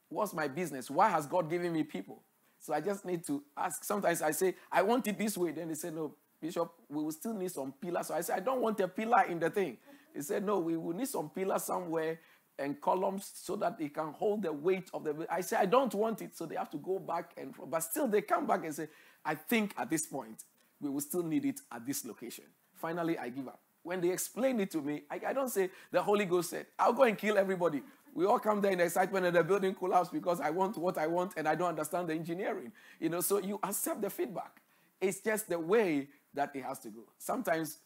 What's 0.08 0.32
my 0.32 0.48
business? 0.48 0.90
Why 0.90 1.10
has 1.10 1.26
God 1.26 1.50
given 1.50 1.72
me 1.72 1.82
people? 1.82 2.22
So 2.58 2.72
I 2.72 2.80
just 2.80 3.04
need 3.04 3.24
to 3.26 3.42
ask. 3.56 3.84
Sometimes 3.84 4.22
I 4.22 4.30
say, 4.32 4.54
I 4.72 4.82
want 4.82 5.06
it 5.06 5.18
this 5.18 5.36
way. 5.36 5.52
Then 5.52 5.68
they 5.68 5.74
say, 5.74 5.90
No, 5.90 6.14
Bishop, 6.40 6.70
we 6.88 7.02
will 7.02 7.12
still 7.12 7.34
need 7.34 7.50
some 7.50 7.72
pillars. 7.72 8.08
So 8.08 8.14
I 8.14 8.20
say, 8.20 8.34
I 8.34 8.40
don't 8.40 8.60
want 8.60 8.78
a 8.80 8.88
pillar 8.88 9.24
in 9.28 9.38
the 9.38 9.50
thing. 9.50 9.78
He 10.14 10.22
said, 10.22 10.44
No, 10.44 10.58
we 10.58 10.76
will 10.76 10.94
need 10.94 11.08
some 11.08 11.30
pillars 11.30 11.64
somewhere 11.64 12.20
and 12.58 12.80
columns 12.80 13.30
so 13.34 13.56
that 13.56 13.76
it 13.80 13.94
can 13.94 14.12
hold 14.12 14.42
the 14.42 14.52
weight 14.52 14.90
of 14.92 15.04
the. 15.04 15.26
I 15.30 15.40
say, 15.40 15.56
I 15.56 15.66
don't 15.66 15.94
want 15.94 16.22
it. 16.22 16.36
So 16.36 16.46
they 16.46 16.56
have 16.56 16.70
to 16.70 16.78
go 16.78 16.98
back 16.98 17.32
and, 17.36 17.54
but 17.66 17.80
still 17.80 18.08
they 18.08 18.22
come 18.22 18.46
back 18.46 18.64
and 18.64 18.74
say, 18.74 18.88
I 19.24 19.34
think 19.34 19.74
at 19.78 19.90
this 19.90 20.06
point, 20.06 20.44
we 20.80 20.90
will 20.90 21.00
still 21.00 21.22
need 21.22 21.44
it 21.44 21.60
at 21.72 21.86
this 21.86 22.04
location. 22.04 22.44
Finally, 22.74 23.18
I 23.18 23.28
give 23.28 23.48
up. 23.48 23.60
When 23.82 24.00
they 24.00 24.10
explain 24.10 24.60
it 24.60 24.70
to 24.72 24.82
me, 24.82 25.02
I, 25.10 25.20
I 25.28 25.32
don't 25.32 25.48
say, 25.48 25.70
the 25.90 26.02
Holy 26.02 26.24
Ghost 26.24 26.50
said, 26.50 26.66
I'll 26.78 26.92
go 26.92 27.04
and 27.04 27.16
kill 27.16 27.38
everybody. 27.38 27.82
We 28.14 28.26
all 28.26 28.38
come 28.38 28.60
there 28.60 28.72
in 28.72 28.80
excitement 28.80 29.26
and 29.26 29.36
the 29.36 29.44
building 29.44 29.74
collapse 29.74 30.08
because 30.08 30.40
I 30.40 30.50
want 30.50 30.76
what 30.76 30.98
I 30.98 31.06
want 31.06 31.34
and 31.36 31.48
I 31.48 31.54
don't 31.54 31.68
understand 31.68 32.08
the 32.08 32.14
engineering. 32.14 32.72
You 33.00 33.08
know, 33.10 33.20
so 33.20 33.38
you 33.38 33.60
accept 33.62 34.02
the 34.02 34.10
feedback. 34.10 34.60
It's 35.00 35.20
just 35.20 35.48
the 35.48 35.58
way 35.58 36.08
that 36.34 36.54
it 36.54 36.64
has 36.64 36.78
to 36.80 36.88
go. 36.88 37.04
Sometimes 37.18 37.78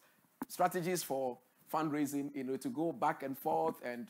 strategies 0.47 1.03
for 1.03 1.37
fundraising, 1.73 2.35
you 2.35 2.43
know, 2.43 2.57
to 2.57 2.69
go 2.69 2.91
back 2.91 3.23
and 3.23 3.37
forth 3.37 3.75
and 3.83 4.07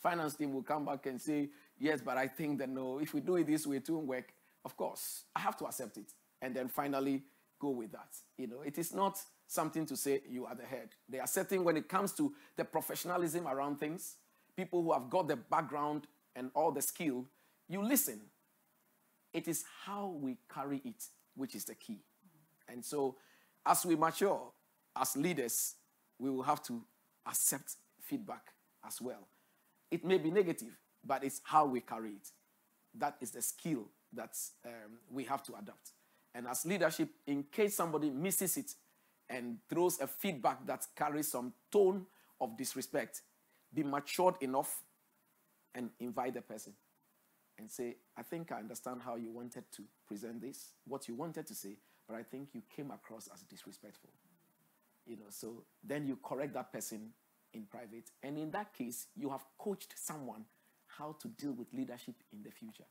finance 0.00 0.34
team 0.34 0.52
will 0.52 0.62
come 0.62 0.84
back 0.84 1.06
and 1.06 1.20
say, 1.20 1.48
yes, 1.78 2.00
but 2.04 2.16
I 2.16 2.28
think 2.28 2.58
that 2.58 2.68
no, 2.68 2.98
if 2.98 3.14
we 3.14 3.20
do 3.20 3.36
it 3.36 3.46
this 3.46 3.66
way, 3.66 3.76
it 3.76 3.90
won't 3.90 4.06
work. 4.06 4.32
Of 4.64 4.76
course, 4.76 5.24
I 5.34 5.40
have 5.40 5.56
to 5.58 5.64
accept 5.66 5.96
it. 5.96 6.12
And 6.40 6.54
then 6.54 6.68
finally 6.68 7.22
go 7.58 7.70
with 7.70 7.92
that. 7.92 8.14
You 8.36 8.46
know, 8.46 8.62
it 8.64 8.78
is 8.78 8.94
not 8.94 9.18
something 9.46 9.86
to 9.86 9.96
say, 9.96 10.20
you 10.28 10.46
are 10.46 10.54
the 10.54 10.64
head. 10.64 10.90
There 11.08 11.20
are 11.20 11.26
certain, 11.26 11.64
when 11.64 11.76
it 11.76 11.88
comes 11.88 12.12
to 12.12 12.32
the 12.56 12.64
professionalism 12.64 13.48
around 13.48 13.80
things, 13.80 14.16
people 14.56 14.82
who 14.82 14.92
have 14.92 15.10
got 15.10 15.26
the 15.26 15.36
background 15.36 16.06
and 16.36 16.50
all 16.54 16.70
the 16.70 16.82
skill, 16.82 17.24
you 17.68 17.82
listen. 17.82 18.20
It 19.32 19.48
is 19.48 19.64
how 19.84 20.06
we 20.20 20.38
carry 20.52 20.80
it 20.84 21.04
which 21.34 21.54
is 21.54 21.64
the 21.64 21.74
key. 21.74 22.00
And 22.68 22.84
so, 22.84 23.16
as 23.66 23.84
we 23.84 23.96
mature 23.96 24.40
as 24.96 25.16
leaders, 25.16 25.74
we 26.18 26.30
will 26.30 26.42
have 26.42 26.62
to 26.64 26.82
accept 27.26 27.76
feedback 28.00 28.52
as 28.86 29.00
well. 29.00 29.28
It 29.90 30.04
may 30.04 30.18
be 30.18 30.30
negative, 30.30 30.76
but 31.04 31.24
it's 31.24 31.40
how 31.44 31.66
we 31.66 31.80
carry 31.80 32.10
it. 32.10 32.28
That 32.94 33.16
is 33.20 33.30
the 33.30 33.42
skill 33.42 33.86
that 34.12 34.36
um, 34.64 34.98
we 35.10 35.24
have 35.24 35.42
to 35.44 35.52
adopt. 35.54 35.92
And 36.34 36.46
as 36.46 36.64
leadership, 36.66 37.10
in 37.26 37.44
case 37.44 37.76
somebody 37.76 38.10
misses 38.10 38.56
it 38.56 38.72
and 39.28 39.58
throws 39.68 40.00
a 40.00 40.06
feedback 40.06 40.66
that 40.66 40.86
carries 40.96 41.30
some 41.30 41.52
tone 41.70 42.06
of 42.40 42.56
disrespect, 42.56 43.22
be 43.72 43.82
matured 43.82 44.36
enough 44.40 44.82
and 45.74 45.90
invite 46.00 46.34
the 46.34 46.40
person 46.40 46.72
and 47.58 47.70
say, 47.70 47.96
I 48.16 48.22
think 48.22 48.52
I 48.52 48.58
understand 48.58 49.00
how 49.04 49.16
you 49.16 49.30
wanted 49.30 49.64
to 49.72 49.82
present 50.06 50.40
this, 50.40 50.72
what 50.86 51.08
you 51.08 51.14
wanted 51.14 51.46
to 51.46 51.54
say, 51.54 51.76
but 52.08 52.16
I 52.16 52.22
think 52.22 52.48
you 52.54 52.62
came 52.74 52.90
across 52.90 53.28
as 53.32 53.42
disrespectful. 53.42 54.10
You 55.06 55.16
know, 55.16 55.26
so 55.28 55.64
then 55.84 56.06
you 56.06 56.18
correct 56.22 56.54
that 56.54 56.72
person 56.72 57.10
in 57.52 57.64
private. 57.64 58.10
And 58.22 58.38
in 58.38 58.50
that 58.52 58.72
case, 58.72 59.06
you 59.16 59.30
have 59.30 59.44
coached 59.58 59.94
someone 59.96 60.44
how 60.86 61.16
to 61.20 61.28
deal 61.28 61.52
with 61.52 61.68
leadership 61.72 62.14
in 62.32 62.42
the 62.42 62.50
future. 62.50 62.84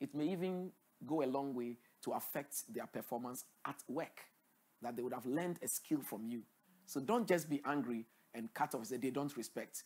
It 0.00 0.14
may 0.14 0.28
even 0.28 0.70
go 1.06 1.22
a 1.22 1.26
long 1.26 1.54
way 1.54 1.76
to 2.04 2.12
affect 2.12 2.72
their 2.72 2.86
performance 2.86 3.44
at 3.66 3.76
work, 3.88 4.20
that 4.82 4.96
they 4.96 5.02
would 5.02 5.14
have 5.14 5.26
learned 5.26 5.58
a 5.62 5.68
skill 5.68 6.00
from 6.00 6.26
you. 6.26 6.42
So 6.86 7.00
don't 7.00 7.26
just 7.26 7.48
be 7.48 7.60
angry 7.64 8.04
and 8.34 8.52
cut 8.52 8.74
off, 8.74 8.86
say 8.86 8.96
they 8.96 9.10
don't 9.10 9.34
respect. 9.36 9.84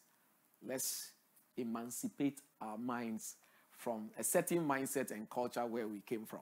Let's 0.67 1.13
emancipate 1.57 2.41
our 2.61 2.79
minds 2.79 3.37
from 3.71 4.11
a 4.19 4.25
certain 4.25 4.67
mindset 4.67 5.11
and 5.11 5.29
culture 5.29 5.65
where 5.67 5.87
we 5.87 6.01
came 6.01 6.25
from. 6.25 6.41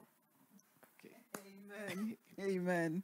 Amen. 1.73 2.17
Amen. 2.39 3.03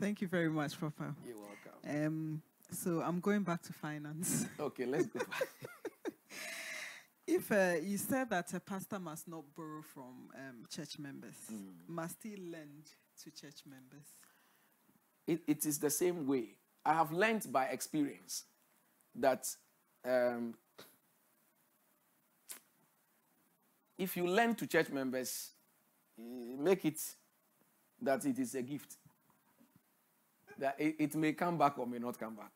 Thank 0.00 0.20
you 0.20 0.28
very 0.28 0.50
much, 0.50 0.78
Papa. 0.78 1.14
You're 1.26 1.36
welcome. 1.36 2.06
Um, 2.06 2.42
so 2.70 3.00
I'm 3.00 3.20
going 3.20 3.42
back 3.42 3.62
to 3.62 3.72
finance. 3.72 4.46
Okay, 4.58 4.86
let's 4.86 5.06
go 5.06 5.20
back. 5.20 5.48
if 7.26 7.50
uh, 7.50 7.74
you 7.82 7.96
said 7.96 8.30
that 8.30 8.52
a 8.54 8.60
pastor 8.60 8.98
must 8.98 9.28
not 9.28 9.44
borrow 9.56 9.82
from 9.82 10.30
um, 10.34 10.66
church 10.68 10.98
members, 10.98 11.36
mm. 11.52 11.72
must 11.88 12.22
he 12.22 12.36
lend 12.36 12.90
to 13.22 13.30
church 13.30 13.62
members? 13.66 14.06
It, 15.26 15.40
it 15.46 15.66
is 15.66 15.78
the 15.78 15.90
same 15.90 16.26
way. 16.26 16.56
I 16.84 16.94
have 16.94 17.12
learned 17.12 17.50
by 17.50 17.66
experience 17.66 18.44
that 19.14 19.46
um, 20.04 20.54
if 23.98 24.16
you 24.16 24.26
lend 24.26 24.58
to 24.58 24.66
church 24.66 24.90
members, 24.90 25.50
make 26.18 26.84
it 26.84 27.00
that 28.06 28.24
it 28.24 28.38
is 28.38 28.54
a 28.54 28.62
gift. 28.62 28.96
That 30.58 30.76
it, 30.78 30.96
it 30.98 31.14
may 31.14 31.32
come 31.32 31.58
back 31.58 31.78
or 31.78 31.86
may 31.86 31.98
not 31.98 32.18
come 32.18 32.34
back. 32.34 32.52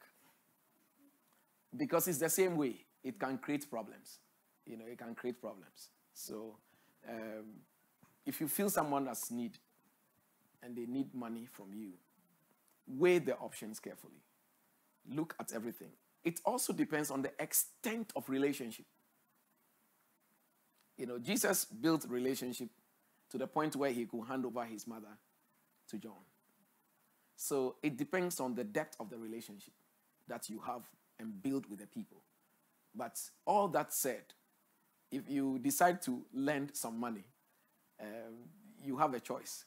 Because 1.77 2.09
it's 2.09 2.19
the 2.19 2.31
same 2.31 2.57
way, 2.57 2.85
it 3.05 3.19
can 3.21 3.39
create 3.39 3.71
problems. 3.71 4.19
You 4.67 4.77
know, 4.77 4.85
it 4.91 4.99
can 4.99 5.15
create 5.15 5.41
problems. 5.41 5.91
So, 6.15 6.57
um, 7.09 7.45
if 8.27 8.41
you 8.41 8.49
feel 8.49 8.71
someone 8.71 9.07
has 9.07 9.31
need 9.31 9.59
and 10.63 10.77
they 10.77 10.87
need 10.87 11.15
money 11.15 11.47
from 11.51 11.73
you, 11.75 11.93
weigh 12.87 13.19
the 13.19 13.37
options 13.37 13.79
carefully. 13.81 14.23
Look 15.09 15.35
at 15.41 15.53
everything. 15.53 15.91
It 16.25 16.41
also 16.45 16.73
depends 16.73 17.11
on 17.11 17.23
the 17.23 17.33
extent 17.39 18.13
of 18.15 18.29
relationship. 18.29 18.85
You 20.99 21.07
know, 21.07 21.19
Jesus 21.19 21.65
built 21.65 22.05
relationship 22.09 22.69
to 23.31 23.39
the 23.39 23.47
point 23.47 23.75
where 23.75 23.91
he 23.91 24.05
could 24.05 24.25
hand 24.27 24.45
over 24.45 24.65
his 24.65 24.87
mother 24.87 25.17
to 25.91 25.99
John. 25.99 26.25
So 27.37 27.77
it 27.83 27.97
depends 27.97 28.41
on 28.41 28.55
the 28.55 28.65
depth 28.65 28.97
of 29.01 29.11
the 29.11 29.17
relationship 29.17 29.75
that 30.29 30.51
you 30.51 30.61
have 30.67 30.83
and 31.19 31.43
build 31.43 31.69
with 31.71 31.81
the 31.81 31.87
people. 31.87 32.19
But 32.95 33.19
all 33.47 33.69
that 33.69 33.93
said, 33.93 34.23
if 35.11 35.29
you 35.29 35.59
decide 35.59 36.03
to 36.03 36.23
lend 36.33 36.71
some 36.75 36.99
money, 36.99 37.25
um, 38.01 38.35
you 38.83 38.97
have 38.97 39.15
a 39.15 39.21
choice. 39.21 39.65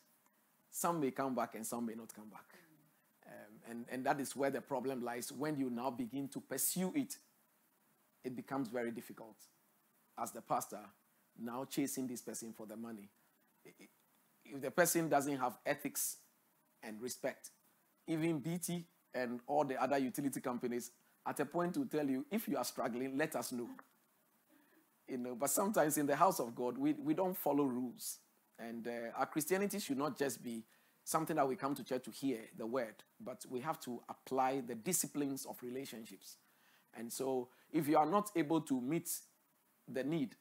Some 0.72 1.00
may 1.00 1.12
come 1.12 1.36
back 1.36 1.56
and 1.56 1.66
some 1.66 1.86
may 1.86 1.94
not 1.94 2.14
come 2.14 2.30
back. 2.30 2.56
Um, 3.28 3.70
and, 3.70 3.86
and 3.92 4.06
that 4.06 4.20
is 4.20 4.36
where 4.36 4.50
the 4.50 4.62
problem 4.62 5.04
lies. 5.04 5.32
When 5.32 5.58
you 5.58 5.70
now 5.70 5.90
begin 5.92 6.28
to 6.30 6.40
pursue 6.40 6.92
it, 6.96 7.18
it 8.24 8.36
becomes 8.36 8.70
very 8.70 8.92
difficult. 8.92 9.36
As 10.18 10.32
the 10.32 10.42
pastor, 10.42 10.80
now 11.40 11.66
chasing 11.66 12.08
this 12.08 12.22
person 12.22 12.54
for 12.54 12.66
the 12.66 12.76
money. 12.76 13.10
If 14.46 14.62
the 14.62 14.72
person 14.72 15.10
doesn't 15.10 15.38
have 15.38 15.58
ethics 15.66 16.18
and 16.82 17.02
respect, 17.02 17.52
even 18.08 18.40
BT 18.40 18.86
and 19.14 19.40
all 19.48 19.64
the 19.64 19.82
other 19.82 19.98
utility 19.98 20.42
companies 20.42 20.92
at 21.26 21.40
a 21.40 21.46
point 21.46 21.78
will 21.78 21.86
tell 21.86 22.08
you, 22.08 22.26
if 22.30 22.48
you 22.48 22.58
are 22.58 22.66
struggling, 22.66 23.18
let 23.18 23.36
us 23.36 23.52
know. 23.52 23.70
You 25.08 25.18
know, 25.18 25.36
but 25.36 25.50
sometimes 25.50 25.98
in 25.98 26.06
the 26.06 26.16
house 26.16 26.40
of 26.40 26.56
God, 26.56 26.78
we, 26.78 26.94
we 26.94 27.14
don't 27.14 27.38
follow 27.38 27.64
rules. 27.66 28.20
And 28.60 28.88
uh, 28.88 29.18
our 29.18 29.26
Christianity 29.26 29.80
should 29.80 29.98
not 29.98 30.18
just 30.18 30.44
be 30.44 30.64
something 31.04 31.36
that 31.36 31.48
we 31.48 31.56
come 31.56 31.76
to 31.76 31.84
church 31.84 32.04
to 32.06 32.12
hear 32.12 32.40
the 32.58 32.66
word, 32.66 32.96
but 33.20 33.46
we 33.50 33.60
have 33.60 33.80
to 33.82 34.02
apply 34.10 34.62
the 34.66 34.76
disciplines 34.76 35.46
of 35.46 35.58
relationships. 35.62 36.38
And 36.96 37.12
so, 37.12 37.50
if 37.72 37.88
you 37.88 37.98
are 37.98 38.06
not 38.06 38.32
able 38.36 38.62
to 38.62 38.80
meet 38.80 39.10
the 39.88 40.04
need 40.04 40.36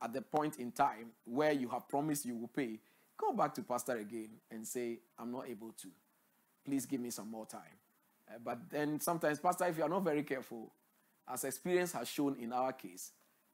at 0.00 0.12
the 0.12 0.22
point 0.22 0.58
in 0.58 0.72
time 0.72 1.10
where 1.24 1.52
you 1.52 1.68
have 1.68 1.88
promised 1.88 2.24
you 2.24 2.36
will 2.36 2.48
pay, 2.48 2.78
go 3.18 3.32
back 3.32 3.52
to 3.54 3.62
pastor 3.62 3.96
again 3.98 4.30
and 4.50 4.66
say, 4.66 5.00
I'm 5.18 5.30
not 5.30 5.48
able 5.48 5.72
to. 5.82 5.88
Please 6.64 6.86
give 6.86 7.00
me 7.00 7.10
some 7.10 7.30
more 7.30 7.44
time. 7.44 7.60
Uh, 8.28 8.38
but 8.42 8.70
then 8.70 9.00
sometimes, 9.00 9.40
pastor, 9.40 9.66
if 9.66 9.76
you 9.76 9.82
are 9.82 9.88
not 9.88 10.04
very 10.04 10.22
careful, 10.22 10.72
as 11.30 11.44
experience 11.44 11.92
has 11.92 12.08
shown 12.08 12.36
in 12.40 12.52
our 12.52 12.72
case, 12.72 13.12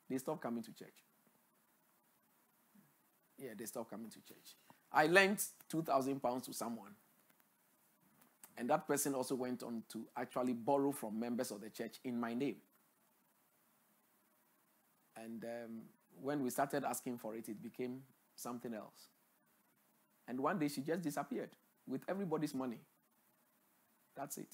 they 0.08 0.18
stop 0.18 0.40
coming 0.40 0.62
to 0.62 0.72
church. 0.72 0.94
Yeah, 3.38 3.50
they 3.56 3.64
stop 3.64 3.90
coming 3.90 4.10
to 4.10 4.20
church. 4.20 4.56
I 4.92 5.06
lent 5.06 5.44
2,000 5.70 6.20
pounds 6.20 6.46
to 6.46 6.52
someone. 6.52 6.92
And 8.56 8.70
that 8.70 8.86
person 8.86 9.14
also 9.14 9.34
went 9.34 9.64
on 9.64 9.82
to 9.90 10.06
actually 10.16 10.52
borrow 10.52 10.92
from 10.92 11.18
members 11.18 11.50
of 11.50 11.60
the 11.60 11.70
church 11.70 11.96
in 12.04 12.18
my 12.20 12.34
name. 12.34 12.56
And 15.16 15.44
um, 15.44 15.82
when 16.22 16.42
we 16.42 16.50
started 16.50 16.84
asking 16.84 17.18
for 17.18 17.34
it, 17.34 17.48
it 17.48 17.60
became 17.60 18.02
something 18.36 18.72
else. 18.72 19.08
And 20.26 20.40
one 20.40 20.58
day 20.58 20.68
she 20.68 20.80
just 20.80 21.02
disappeared 21.02 21.50
with 21.86 22.02
everybody's 22.08 22.54
money. 22.54 22.80
That's 24.16 24.38
it. 24.38 24.48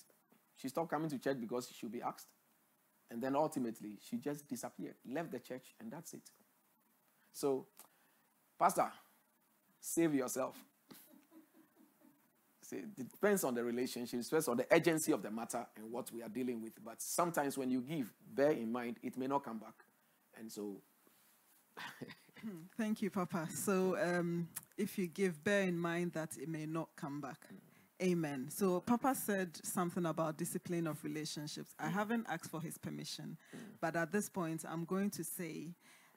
She 0.56 0.68
stopped 0.68 0.90
coming 0.90 1.08
to 1.10 1.18
church 1.18 1.38
because 1.40 1.68
she 1.68 1.74
should 1.74 1.92
be 1.92 2.02
asked. 2.02 2.26
And 3.10 3.22
then 3.22 3.34
ultimately, 3.34 3.98
she 4.08 4.18
just 4.18 4.46
disappeared, 4.48 4.94
left 5.08 5.32
the 5.32 5.40
church, 5.40 5.74
and 5.80 5.90
that's 5.90 6.14
it. 6.14 6.22
So, 7.32 7.66
Pastor, 8.58 8.90
save 9.80 10.14
yourself. 10.14 10.56
See, 12.62 12.76
it 12.76 13.10
depends 13.10 13.42
on 13.42 13.54
the 13.54 13.64
relationship, 13.64 14.22
depends 14.22 14.48
on 14.48 14.58
the 14.58 14.66
urgency 14.70 15.12
of 15.12 15.22
the 15.22 15.30
matter 15.30 15.66
and 15.76 15.90
what 15.90 16.12
we 16.12 16.22
are 16.22 16.28
dealing 16.28 16.62
with. 16.62 16.72
But 16.84 17.02
sometimes 17.02 17.58
when 17.58 17.70
you 17.70 17.80
give, 17.80 18.12
bear 18.32 18.52
in 18.52 18.70
mind 18.70 18.98
it 19.02 19.16
may 19.18 19.26
not 19.26 19.44
come 19.44 19.58
back. 19.58 19.84
And 20.38 20.50
so 20.50 20.82
Thank 22.76 23.02
you, 23.02 23.10
Papa. 23.10 23.48
So, 23.54 23.96
um, 24.00 24.48
if 24.76 24.98
you 24.98 25.06
give, 25.06 25.42
bear 25.42 25.62
in 25.62 25.78
mind 25.78 26.12
that 26.12 26.36
it 26.40 26.48
may 26.48 26.66
not 26.66 26.88
come 26.96 27.20
back. 27.20 27.38
Amen. 28.02 28.48
So, 28.50 28.80
Papa 28.80 29.14
said 29.14 29.58
something 29.62 30.06
about 30.06 30.38
discipline 30.38 30.86
of 30.86 31.02
relationships. 31.04 31.74
I 31.78 31.88
haven't 31.88 32.26
asked 32.28 32.50
for 32.50 32.60
his 32.60 32.78
permission, 32.78 33.36
but 33.80 33.96
at 33.96 34.12
this 34.12 34.28
point, 34.28 34.64
I'm 34.68 34.84
going 34.84 35.10
to 35.10 35.24
say 35.24 35.74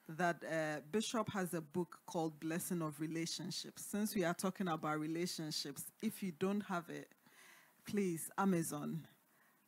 that 0.08 0.42
uh, 0.44 0.80
Bishop 0.90 1.30
has 1.32 1.54
a 1.54 1.60
book 1.60 1.98
called 2.06 2.38
Blessing 2.40 2.82
of 2.82 3.00
Relationships. 3.00 3.84
Since 3.84 4.14
we 4.14 4.24
are 4.24 4.34
talking 4.34 4.68
about 4.68 4.98
relationships, 5.00 5.84
if 6.02 6.22
you 6.22 6.32
don't 6.38 6.62
have 6.62 6.88
it, 6.90 7.08
please, 7.86 8.30
Amazon, 8.38 9.06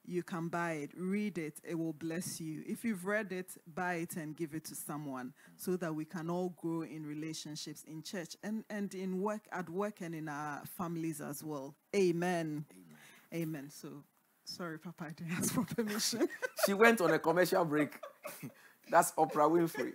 you 0.09 0.23
can 0.23 0.49
buy 0.49 0.73
it, 0.73 0.91
read 0.97 1.39
it, 1.39 1.61
it 1.65 1.75
will 1.77 1.93
bless 1.93 2.41
you. 2.41 2.63
If 2.67 2.85
you've 2.85 3.05
read 3.05 3.33
it, 3.33 3.53
buy 3.75 3.95
it 3.95 4.17
and 4.17 4.37
give 4.37 4.55
it 4.55 4.65
to 4.67 4.75
someone 4.75 5.33
so 5.57 5.77
that 5.77 5.95
we 5.95 6.05
can 6.05 6.31
all 6.31 6.51
grow 6.57 6.83
in 6.83 7.07
relationships 7.07 7.85
in 7.85 8.03
church 8.03 8.37
and, 8.43 8.65
and 8.71 8.95
in 8.95 9.21
work 9.21 9.43
at 9.53 9.69
work 9.69 10.01
and 10.01 10.15
in 10.15 10.29
our 10.29 10.63
families 10.79 11.21
as 11.21 11.43
well. 11.43 11.75
Amen. 11.95 12.65
Amen. 12.71 13.43
Amen. 13.43 13.71
So 13.71 14.05
sorry, 14.45 14.79
Papa, 14.79 15.07
I 15.09 15.11
didn't 15.11 15.33
ask 15.33 15.53
for 15.53 15.65
permission. 15.65 16.29
she 16.67 16.75
went 16.75 17.01
on 17.01 17.11
a 17.11 17.19
commercial 17.19 17.65
break. 17.65 17.99
That's 18.91 19.13
Oprah 19.13 19.51
Winfrey. 19.51 19.93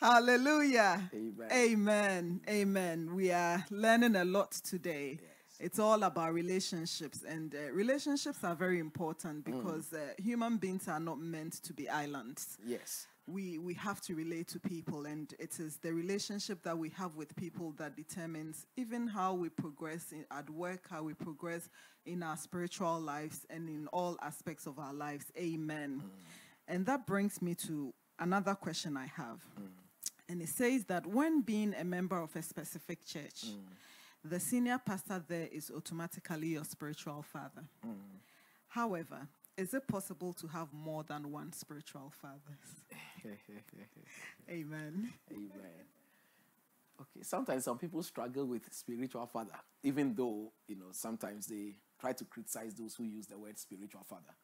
Hallelujah. 0.00 1.10
Amen. 1.14 1.48
Amen. 1.52 2.40
Amen. 2.48 3.14
We 3.14 3.30
are 3.30 3.64
learning 3.70 4.16
a 4.16 4.24
lot 4.24 4.52
today. 4.52 5.18
It's 5.60 5.78
all 5.78 6.02
about 6.02 6.34
relationships, 6.34 7.24
and 7.26 7.54
uh, 7.54 7.72
relationships 7.72 8.42
are 8.42 8.56
very 8.56 8.80
important 8.80 9.44
because 9.44 9.92
uh, 9.92 9.98
human 10.22 10.56
beings 10.56 10.88
are 10.88 11.00
not 11.00 11.20
meant 11.20 11.62
to 11.62 11.72
be 11.72 11.88
islands. 11.88 12.58
Yes. 12.66 13.06
We 13.26 13.58
we 13.58 13.72
have 13.74 14.00
to 14.02 14.14
relate 14.14 14.48
to 14.48 14.60
people, 14.60 15.06
and 15.06 15.32
it 15.38 15.58
is 15.60 15.76
the 15.78 15.94
relationship 15.94 16.62
that 16.64 16.76
we 16.76 16.90
have 16.90 17.16
with 17.16 17.34
people 17.36 17.72
that 17.78 17.96
determines 17.96 18.66
even 18.76 19.06
how 19.06 19.32
we 19.32 19.48
progress 19.48 20.12
in, 20.12 20.26
at 20.30 20.50
work, 20.50 20.88
how 20.90 21.04
we 21.04 21.14
progress 21.14 21.70
in 22.04 22.22
our 22.22 22.36
spiritual 22.36 23.00
lives, 23.00 23.46
and 23.48 23.68
in 23.68 23.86
all 23.92 24.18
aspects 24.20 24.66
of 24.66 24.78
our 24.78 24.92
lives. 24.92 25.26
Amen. 25.38 26.02
And 26.68 26.84
that 26.86 27.06
brings 27.06 27.40
me 27.40 27.54
to 27.66 27.94
another 28.18 28.54
question 28.54 28.96
I 28.96 29.06
have. 29.06 29.40
And 30.28 30.42
it 30.42 30.48
says 30.48 30.84
that 30.86 31.06
when 31.06 31.42
being 31.42 31.74
a 31.78 31.84
member 31.84 32.18
of 32.20 32.34
a 32.36 32.42
specific 32.42 33.06
church, 33.06 33.44
the 34.24 34.40
senior 34.40 34.78
pastor 34.84 35.22
there 35.28 35.48
is 35.52 35.70
automatically 35.74 36.48
your 36.48 36.64
spiritual 36.64 37.22
father. 37.22 37.64
However, 38.68 39.28
is 39.56 39.74
it 39.74 39.86
possible 39.86 40.32
to 40.32 40.46
have 40.48 40.72
more 40.72 41.04
than 41.04 41.30
one 41.30 41.52
spiritual 41.52 42.12
father? 42.20 42.58
Amen. 44.50 45.12
Amen. 45.30 45.84
Okay, 47.00 47.22
sometimes 47.22 47.64
some 47.64 47.78
people 47.78 48.02
struggle 48.02 48.46
with 48.46 48.72
spiritual 48.72 49.26
father, 49.26 49.54
even 49.82 50.14
though, 50.14 50.52
you 50.68 50.76
know, 50.76 50.86
sometimes 50.92 51.46
they 51.46 51.74
try 52.00 52.12
to 52.12 52.24
criticize 52.24 52.74
those 52.74 52.94
who 52.94 53.04
use 53.04 53.26
the 53.26 53.36
word 53.38 53.58
spiritual 53.58 54.04
father. 54.08 54.34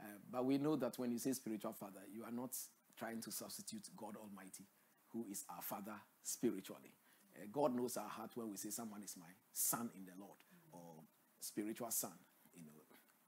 Uh, 0.00 0.04
but 0.30 0.44
we 0.44 0.58
know 0.58 0.76
that 0.76 0.98
when 0.98 1.10
you 1.12 1.18
say 1.18 1.32
spiritual 1.32 1.72
father, 1.72 2.00
you 2.12 2.24
are 2.24 2.32
not 2.32 2.50
trying 2.98 3.20
to 3.20 3.30
substitute 3.30 3.88
God 3.96 4.16
Almighty, 4.16 4.64
who 5.12 5.26
is 5.30 5.44
our 5.54 5.62
father 5.62 5.94
spiritually. 6.22 6.92
Uh, 7.38 7.46
God 7.52 7.74
knows 7.74 7.96
our 7.96 8.08
heart 8.08 8.30
when 8.34 8.50
we 8.50 8.56
say 8.56 8.70
someone 8.70 9.02
is 9.02 9.16
my 9.16 9.30
son 9.52 9.90
in 9.94 10.04
the 10.04 10.12
Lord 10.18 10.38
or 10.72 11.02
spiritual 11.40 11.90
son. 11.90 12.12
You 12.54 12.64
know, 12.64 12.72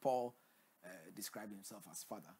Paul 0.00 0.34
uh, 0.84 0.88
described 1.14 1.52
himself 1.52 1.84
as 1.90 2.02
father 2.02 2.34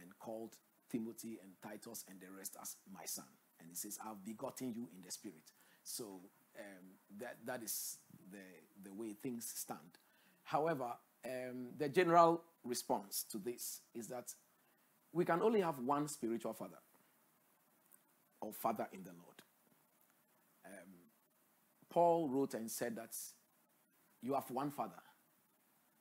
and 0.00 0.16
called 0.18 0.54
Timothy 0.90 1.38
and 1.42 1.52
Titus 1.62 2.04
and 2.08 2.20
the 2.20 2.26
rest 2.36 2.56
as 2.60 2.76
my 2.92 3.04
son. 3.04 3.24
And 3.58 3.68
he 3.68 3.74
says, 3.74 3.98
I've 4.04 4.24
begotten 4.24 4.72
you 4.74 4.88
in 4.94 5.02
the 5.04 5.10
spirit. 5.10 5.50
So 5.82 6.20
um, 6.58 6.86
that, 7.18 7.36
that 7.44 7.62
is 7.62 7.98
the, 8.30 8.88
the 8.88 8.94
way 8.94 9.14
things 9.14 9.52
stand. 9.54 9.98
However, 10.44 10.92
um, 11.24 11.68
the 11.76 11.88
general 11.88 12.42
response 12.64 13.24
to 13.30 13.38
this 13.38 13.80
is 13.94 14.06
that 14.08 14.32
we 15.12 15.24
can 15.24 15.42
only 15.42 15.60
have 15.60 15.78
one 15.78 16.08
spiritual 16.08 16.52
father 16.52 16.78
or 18.40 18.52
father 18.52 18.86
in 18.92 19.02
the 19.02 19.10
Lord. 19.10 19.35
Paul 21.96 22.28
wrote 22.28 22.52
and 22.52 22.70
said 22.70 22.94
that 22.96 23.16
you 24.20 24.34
have 24.34 24.50
one 24.50 24.70
father, 24.70 25.00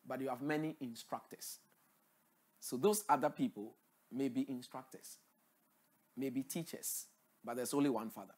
but 0.05 0.19
you 0.19 0.27
have 0.27 0.41
many 0.41 0.75
instructors. 0.81 1.59
So 2.59 2.75
those 2.75 3.05
other 3.07 3.29
people 3.29 3.75
may 4.11 4.27
be 4.27 4.45
instructors, 4.49 5.19
may 6.17 6.29
be 6.31 6.43
teachers, 6.43 7.05
but 7.45 7.55
there's 7.55 7.73
only 7.73 7.89
one 7.89 8.09
father. 8.09 8.33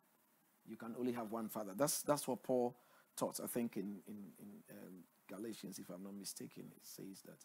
You 0.68 0.76
can 0.76 0.94
only 1.00 1.14
have 1.14 1.32
one 1.32 1.50
father. 1.50 1.72
That's 1.76 2.04
that's 2.04 2.28
what 2.28 2.44
Paul 2.44 2.78
taught. 3.16 3.40
I 3.44 3.48
think 3.48 3.76
in 3.76 4.02
in, 4.08 4.18
in 4.38 4.78
um, 4.78 4.94
Galatians, 5.28 5.80
if 5.80 5.90
I'm 5.90 6.04
not 6.04 6.14
mistaken, 6.14 6.66
it 6.76 6.86
says 6.86 7.24
that. 7.26 7.44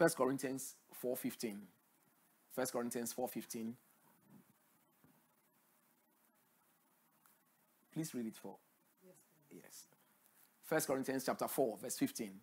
First 0.00 0.16
Corinthians 0.16 0.76
4:15. 0.94 1.60
First 2.52 2.72
Corinthians 2.72 3.12
4:15. 3.12 3.76
Please 7.92 8.14
read 8.14 8.26
it 8.28 8.36
for. 8.38 8.56
Yes. 9.50 9.88
First 10.62 10.86
Corinthians 10.86 11.26
chapter 11.26 11.46
4, 11.46 11.76
verse 11.76 11.98
15. 11.98 12.40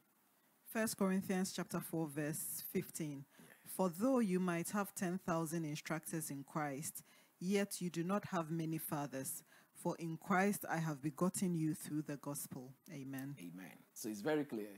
First 0.68 0.98
Corinthians 0.98 1.52
chapter 1.52 1.80
4 1.80 2.08
verse 2.08 2.64
15. 2.72 3.26
For 3.66 3.90
though 3.90 4.20
you 4.20 4.40
might 4.40 4.70
have 4.70 4.94
10,000 4.94 5.66
instructors 5.66 6.30
in 6.30 6.44
Christ, 6.44 7.02
yet 7.40 7.82
you 7.82 7.90
do 7.90 8.04
not 8.04 8.26
have 8.26 8.52
many 8.52 8.78
fathers, 8.78 9.44
for 9.74 9.96
in 9.98 10.18
Christ 10.18 10.64
I 10.70 10.78
have 10.78 11.02
begotten 11.02 11.56
you 11.56 11.74
through 11.74 12.04
the 12.04 12.18
gospel. 12.18 12.76
Amen. 12.92 13.36
Amen. 13.40 13.84
So 13.94 14.10
it's 14.10 14.22
very 14.22 14.46
clear. 14.46 14.78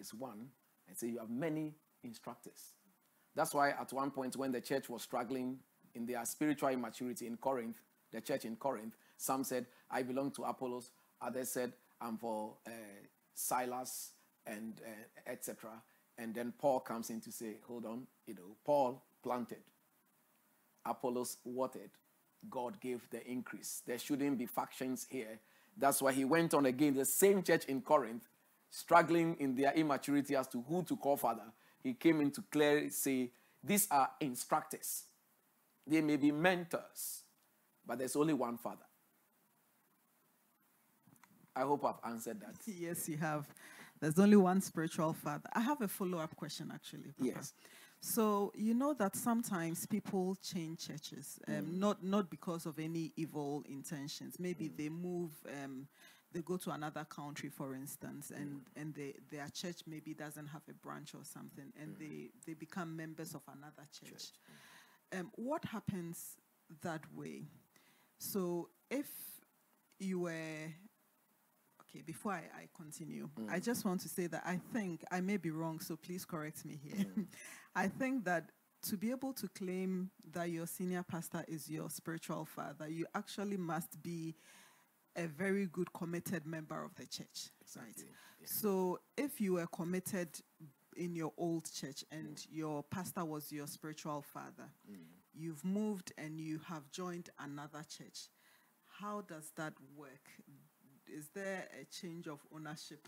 It's 0.00 0.12
one. 0.12 0.50
And 0.88 0.98
so 0.98 1.06
you 1.06 1.18
have 1.18 1.30
many 1.30 1.76
instructors. 2.02 2.72
That's 3.34 3.54
why 3.54 3.70
at 3.70 3.92
one 3.92 4.10
point 4.10 4.36
when 4.36 4.52
the 4.52 4.60
church 4.60 4.88
was 4.88 5.02
struggling 5.02 5.58
in 5.94 6.06
their 6.06 6.24
spiritual 6.24 6.70
immaturity 6.70 7.26
in 7.26 7.36
Corinth, 7.36 7.76
the 8.12 8.20
church 8.20 8.44
in 8.44 8.56
Corinth, 8.56 8.94
some 9.16 9.44
said, 9.44 9.66
I 9.90 10.02
belong 10.02 10.30
to 10.32 10.44
Apollos. 10.44 10.90
Others 11.20 11.50
said, 11.50 11.72
I'm 12.00 12.18
for 12.18 12.56
uh, 12.66 12.70
Silas 13.34 14.12
and 14.46 14.80
uh, 14.84 15.30
etc. 15.30 15.70
And 16.18 16.34
then 16.34 16.52
Paul 16.58 16.80
comes 16.80 17.10
in 17.10 17.20
to 17.22 17.32
say, 17.32 17.56
hold 17.66 17.84
on, 17.84 18.06
you 18.26 18.34
know, 18.34 18.56
Paul 18.64 19.02
planted, 19.22 19.62
Apollos 20.84 21.38
watered, 21.44 21.90
God 22.48 22.80
gave 22.80 23.08
the 23.10 23.26
increase. 23.28 23.82
There 23.86 23.98
shouldn't 23.98 24.38
be 24.38 24.46
factions 24.46 25.06
here. 25.10 25.40
That's 25.76 26.00
why 26.00 26.12
he 26.12 26.24
went 26.24 26.54
on 26.54 26.66
again, 26.66 26.94
the 26.94 27.04
same 27.04 27.42
church 27.42 27.66
in 27.66 27.82
Corinth, 27.82 28.28
struggling 28.70 29.36
in 29.38 29.54
their 29.54 29.72
immaturity 29.72 30.36
as 30.36 30.48
to 30.48 30.62
who 30.62 30.82
to 30.84 30.96
call 30.96 31.16
father. 31.16 31.52
He 31.86 31.94
came 31.94 32.20
in 32.20 32.32
to 32.32 32.42
clearly 32.42 32.90
say, 32.90 33.30
these 33.62 33.86
are 33.92 34.10
instructors. 34.20 35.04
They 35.86 36.00
may 36.00 36.16
be 36.16 36.32
mentors, 36.32 37.22
but 37.86 38.00
there's 38.00 38.16
only 38.16 38.34
one 38.34 38.58
father. 38.58 38.86
I 41.54 41.60
hope 41.60 41.84
I've 41.84 42.10
answered 42.10 42.40
that. 42.40 42.56
Yes, 42.66 43.08
you 43.08 43.16
have. 43.18 43.46
There's 44.00 44.18
only 44.18 44.36
one 44.36 44.60
spiritual 44.60 45.12
father. 45.12 45.48
I 45.52 45.60
have 45.60 45.80
a 45.80 45.86
follow 45.86 46.18
up 46.18 46.34
question 46.34 46.72
actually. 46.74 47.12
Papa. 47.16 47.30
Yes. 47.36 47.52
So 48.00 48.52
you 48.56 48.74
know 48.74 48.92
that 48.94 49.14
sometimes 49.14 49.86
people 49.86 50.36
change 50.42 50.88
churches, 50.88 51.38
um, 51.46 51.78
not 51.78 52.02
not 52.02 52.28
because 52.28 52.66
of 52.66 52.80
any 52.80 53.12
evil 53.16 53.62
intentions. 53.68 54.40
Maybe 54.40 54.68
they 54.76 54.88
move, 54.88 55.30
um, 55.62 55.86
they 56.32 56.42
go 56.42 56.56
to 56.56 56.70
another 56.70 57.04
country, 57.04 57.48
for 57.48 57.74
instance, 57.74 58.32
and 58.34 58.62
and 58.76 58.94
they, 58.94 59.14
their 59.30 59.48
church 59.48 59.82
maybe 59.86 60.14
doesn't 60.14 60.46
have 60.46 60.62
a 60.68 60.74
branch 60.74 61.14
or 61.14 61.24
something, 61.24 61.72
and 61.80 61.96
mm. 61.96 61.98
they 61.98 62.30
they 62.46 62.54
become 62.54 62.96
members 62.96 63.34
of 63.34 63.42
another 63.48 63.86
church. 63.92 64.24
Um, 65.16 65.30
what 65.36 65.64
happens 65.64 66.36
that 66.82 67.02
way? 67.14 67.44
So 68.18 68.70
if 68.90 69.08
you 69.98 70.20
were 70.20 70.72
okay, 71.82 72.02
before 72.04 72.32
I, 72.32 72.44
I 72.54 72.68
continue, 72.76 73.28
mm. 73.38 73.50
I 73.50 73.60
just 73.60 73.84
want 73.84 74.00
to 74.02 74.08
say 74.08 74.26
that 74.26 74.42
I 74.44 74.60
think 74.72 75.04
I 75.10 75.20
may 75.20 75.36
be 75.36 75.50
wrong, 75.50 75.80
so 75.80 75.96
please 75.96 76.24
correct 76.24 76.64
me 76.64 76.78
here. 76.82 77.06
Mm. 77.06 77.26
I 77.74 77.88
think 77.88 78.24
that 78.24 78.50
to 78.88 78.96
be 78.96 79.10
able 79.10 79.32
to 79.34 79.48
claim 79.48 80.10
that 80.32 80.50
your 80.50 80.66
senior 80.66 81.02
pastor 81.02 81.44
is 81.48 81.68
your 81.68 81.90
spiritual 81.90 82.44
father, 82.44 82.88
you 82.88 83.06
actually 83.14 83.56
must 83.56 84.02
be 84.02 84.34
a 85.16 85.26
very 85.26 85.66
good 85.66 85.92
committed 85.92 86.46
member 86.46 86.82
of 86.82 86.94
the 86.94 87.06
church. 87.06 87.50
Right. 87.76 87.86
Yeah. 87.96 88.04
So 88.44 89.00
if 89.16 89.40
you 89.40 89.54
were 89.54 89.66
committed 89.66 90.28
in 90.96 91.14
your 91.14 91.32
old 91.36 91.70
church 91.72 92.04
and 92.10 92.44
your 92.50 92.82
pastor 92.84 93.24
was 93.24 93.50
your 93.50 93.66
spiritual 93.66 94.22
father, 94.22 94.70
mm. 94.90 94.96
you've 95.34 95.64
moved 95.64 96.12
and 96.18 96.40
you 96.40 96.60
have 96.68 96.90
joined 96.90 97.30
another 97.38 97.84
church. 97.88 98.28
How 99.00 99.22
does 99.22 99.52
that 99.56 99.74
work? 99.96 100.30
Is 101.06 101.28
there 101.34 101.66
a 101.80 101.84
change 101.84 102.26
of 102.26 102.40
ownership? 102.54 103.06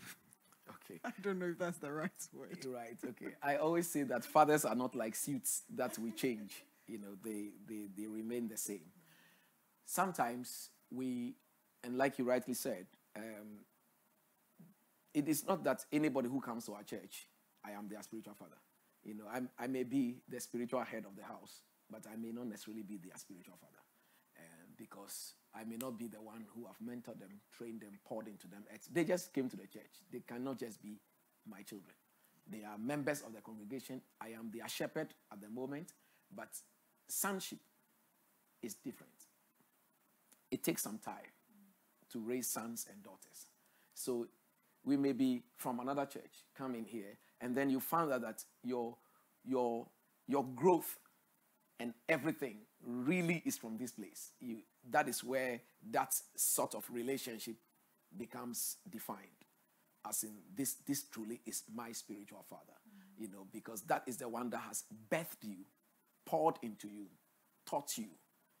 Okay. 0.69 0.99
I 1.05 1.11
don't 1.21 1.39
know 1.39 1.47
if 1.47 1.57
that's 1.57 1.77
the 1.77 1.91
right 1.91 2.11
word. 2.33 2.65
Right. 2.65 2.97
Okay. 3.03 3.33
I 3.41 3.57
always 3.57 3.89
say 3.89 4.03
that 4.03 4.25
fathers 4.25 4.65
are 4.65 4.75
not 4.75 4.95
like 4.95 5.15
suits 5.15 5.63
that 5.75 5.97
we 5.97 6.11
change. 6.11 6.63
You 6.87 6.99
know, 6.99 7.15
they 7.23 7.51
they 7.67 7.87
they 7.95 8.07
remain 8.07 8.47
the 8.47 8.57
same. 8.57 8.85
Sometimes 9.85 10.69
we, 10.91 11.35
and 11.83 11.97
like 11.97 12.19
you 12.19 12.25
rightly 12.25 12.53
said, 12.53 12.85
um, 13.15 13.63
it 15.13 15.27
is 15.27 15.45
not 15.47 15.63
that 15.63 15.85
anybody 15.91 16.29
who 16.29 16.39
comes 16.39 16.65
to 16.65 16.73
our 16.73 16.83
church, 16.83 17.27
I 17.65 17.71
am 17.71 17.87
their 17.87 18.01
spiritual 18.01 18.35
father. 18.35 18.57
You 19.03 19.15
know, 19.15 19.25
I'm, 19.31 19.49
I 19.57 19.67
may 19.67 19.83
be 19.83 20.17
the 20.27 20.39
spiritual 20.39 20.83
head 20.83 21.05
of 21.05 21.15
the 21.15 21.23
house, 21.23 21.61
but 21.89 22.05
I 22.11 22.15
may 22.15 22.31
not 22.31 22.47
necessarily 22.47 22.83
be 22.83 22.97
their 22.97 23.15
spiritual 23.15 23.55
father, 23.59 23.81
um, 24.39 24.69
because 24.77 25.33
I 25.55 25.63
may 25.63 25.77
not 25.77 25.97
be 25.97 26.07
the 26.07 26.21
one 26.21 26.45
who 26.53 26.65
have 26.65 26.75
mentored 26.83 27.19
them, 27.19 27.39
trained 27.51 27.81
them, 27.81 27.99
poured 28.05 28.27
into 28.27 28.47
them. 28.47 28.63
They 28.91 29.03
just 29.03 29.33
came 29.33 29.49
to 29.49 29.57
the 29.57 29.67
church. 29.67 30.03
They 30.11 30.19
cannot 30.19 30.59
just 30.59 30.81
be 30.81 30.99
my 31.49 31.61
children. 31.61 31.95
They 32.47 32.63
are 32.63 32.77
members 32.77 33.21
of 33.21 33.33
the 33.33 33.41
congregation. 33.41 34.01
I 34.21 34.29
am 34.29 34.51
their 34.53 34.67
shepherd 34.67 35.13
at 35.31 35.41
the 35.41 35.49
moment, 35.49 35.93
but 36.35 36.49
sonship 37.07 37.59
is 38.61 38.75
different. 38.75 39.13
It 40.51 40.63
takes 40.63 40.83
some 40.83 40.97
time 40.97 41.29
to 42.11 42.19
raise 42.19 42.47
sons 42.47 42.85
and 42.89 43.03
daughters. 43.03 43.47
So 43.93 44.27
we 44.83 44.97
may 44.97 45.11
be 45.11 45.43
from 45.57 45.79
another 45.79 46.05
church, 46.05 46.43
come 46.57 46.75
in 46.75 46.85
here, 46.85 47.17
and 47.41 47.55
then 47.55 47.69
you 47.69 47.79
found 47.79 48.11
out 48.11 48.21
that 48.21 48.43
your 48.63 48.97
your 49.45 49.87
your 50.27 50.45
growth 50.55 50.97
and 51.79 51.93
everything 52.07 52.57
really 52.85 53.41
is 53.45 53.57
from 53.57 53.77
this 53.77 53.91
place. 53.91 54.31
You, 54.39 54.57
that 54.91 55.07
is 55.07 55.23
where 55.23 55.61
that 55.91 56.13
sort 56.35 56.75
of 56.75 56.85
relationship 56.91 57.55
becomes 58.17 58.77
defined. 58.89 59.19
As 60.07 60.23
in, 60.23 60.31
this, 60.55 60.75
this 60.87 61.03
truly 61.03 61.41
is 61.45 61.63
my 61.73 61.91
spiritual 61.91 62.45
father, 62.49 62.77
you 63.17 63.27
know, 63.27 63.47
because 63.51 63.81
that 63.83 64.03
is 64.07 64.17
the 64.17 64.29
one 64.29 64.49
that 64.51 64.61
has 64.61 64.83
birthed 65.11 65.43
you, 65.43 65.57
poured 66.25 66.55
into 66.61 66.87
you, 66.87 67.07
taught 67.65 67.97
you, 67.97 68.07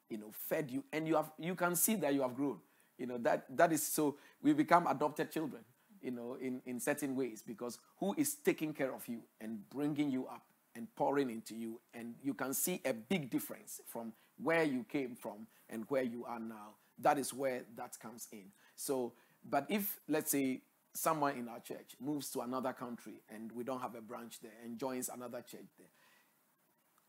you 0.09 0.17
know, 0.17 0.31
fed 0.31 0.69
you, 0.69 0.83
and 0.91 1.07
you 1.07 1.15
have 1.15 1.31
you 1.39 1.55
can 1.55 1.75
see 1.75 1.95
that 1.95 2.13
you 2.13 2.21
have 2.21 2.35
grown. 2.35 2.57
You 2.99 3.07
know, 3.07 3.17
that 3.19 3.45
that 3.55 3.71
is 3.71 3.81
so 3.81 4.17
we 4.43 4.53
become 4.53 4.85
adopted 4.85 5.31
children, 5.31 5.63
you 6.01 6.11
know, 6.11 6.37
in, 6.39 6.61
in 6.65 6.79
certain 6.79 7.15
ways, 7.15 7.41
because 7.41 7.79
who 7.97 8.13
is 8.17 8.35
taking 8.35 8.73
care 8.73 8.93
of 8.93 9.07
you 9.07 9.21
and 9.39 9.67
bringing 9.69 10.11
you 10.11 10.27
up 10.27 10.43
and 10.75 10.93
pouring 10.95 11.29
into 11.29 11.55
you, 11.55 11.79
and 11.93 12.15
you 12.21 12.33
can 12.33 12.53
see 12.53 12.81
a 12.85 12.93
big 12.93 13.29
difference 13.29 13.79
from 13.87 14.11
where 14.37 14.63
you 14.63 14.85
came 14.89 15.15
from 15.15 15.47
and 15.69 15.85
where 15.87 16.03
you 16.03 16.25
are 16.25 16.39
now. 16.39 16.75
That 16.99 17.17
is 17.17 17.33
where 17.33 17.63
that 17.77 17.97
comes 17.99 18.27
in. 18.33 18.51
So, 18.75 19.13
but 19.49 19.65
if 19.69 19.99
let's 20.09 20.31
say 20.31 20.61
someone 20.93 21.37
in 21.37 21.47
our 21.47 21.59
church 21.61 21.95
moves 22.01 22.29
to 22.31 22.41
another 22.41 22.73
country 22.73 23.21
and 23.33 23.49
we 23.53 23.63
don't 23.63 23.81
have 23.81 23.95
a 23.95 24.01
branch 24.01 24.41
there 24.41 24.51
and 24.63 24.77
joins 24.77 25.09
another 25.09 25.41
church 25.41 25.67
there, 25.77 25.87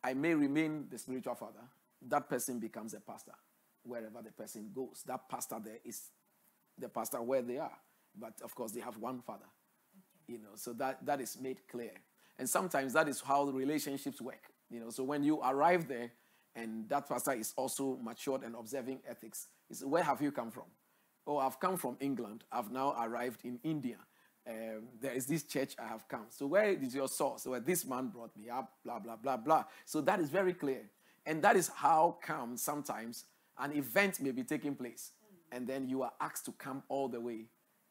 I 0.04 0.14
may 0.14 0.34
remain 0.34 0.86
the 0.88 0.98
spiritual 0.98 1.34
father. 1.34 1.64
That 2.08 2.28
person 2.28 2.60
becomes 2.60 2.94
a 2.94 3.00
pastor 3.00 3.34
wherever 3.84 4.22
the 4.22 4.32
person 4.32 4.70
goes. 4.74 5.02
That 5.06 5.28
pastor 5.28 5.56
there 5.62 5.78
is 5.84 6.10
the 6.78 6.88
pastor 6.88 7.22
where 7.22 7.42
they 7.42 7.58
are. 7.58 7.76
But 8.18 8.34
of 8.42 8.54
course, 8.54 8.72
they 8.72 8.80
have 8.80 8.96
one 8.96 9.20
father. 9.20 9.44
Okay. 9.44 10.34
You 10.34 10.38
know, 10.38 10.56
so 10.56 10.72
that, 10.74 11.04
that 11.06 11.20
is 11.20 11.38
made 11.40 11.60
clear. 11.68 11.92
And 12.38 12.48
sometimes 12.48 12.92
that 12.94 13.08
is 13.08 13.20
how 13.20 13.44
the 13.44 13.52
relationships 13.52 14.20
work. 14.20 14.52
You 14.70 14.80
know, 14.80 14.90
so 14.90 15.04
when 15.04 15.22
you 15.22 15.40
arrive 15.40 15.88
there 15.88 16.12
and 16.54 16.88
that 16.88 17.08
pastor 17.08 17.32
is 17.32 17.52
also 17.56 17.98
matured 18.02 18.42
and 18.42 18.54
observing 18.54 19.00
ethics, 19.08 19.48
is 19.68 19.84
where 19.84 20.02
have 20.02 20.20
you 20.20 20.32
come 20.32 20.50
from? 20.50 20.64
Oh, 21.26 21.38
I've 21.38 21.60
come 21.60 21.76
from 21.76 21.96
England. 22.00 22.44
I've 22.50 22.72
now 22.72 22.94
arrived 23.00 23.44
in 23.44 23.60
India. 23.62 23.96
Um, 24.48 24.88
there 25.00 25.12
is 25.12 25.26
this 25.26 25.42
church 25.42 25.74
I 25.78 25.86
have 25.86 26.08
come. 26.08 26.26
So 26.30 26.46
where 26.46 26.70
is 26.70 26.94
your 26.94 27.08
source? 27.08 27.46
Where 27.46 27.60
this 27.60 27.84
man 27.84 28.08
brought 28.08 28.34
me 28.36 28.48
up, 28.48 28.72
blah, 28.84 28.98
blah, 28.98 29.16
blah, 29.16 29.36
blah. 29.36 29.64
So 29.84 30.00
that 30.00 30.18
is 30.18 30.30
very 30.30 30.54
clear. 30.54 30.90
And 31.26 31.42
that 31.42 31.56
is 31.56 31.68
how 31.68 32.16
come 32.22 32.56
sometimes 32.56 33.26
an 33.60 33.76
event 33.76 34.20
may 34.20 34.30
be 34.32 34.42
taking 34.42 34.74
place. 34.74 35.12
And 35.52 35.66
then 35.66 35.88
you 35.88 36.02
are 36.02 36.12
asked 36.20 36.44
to 36.46 36.52
come 36.52 36.82
all 36.88 37.08
the 37.08 37.20
way 37.20 37.46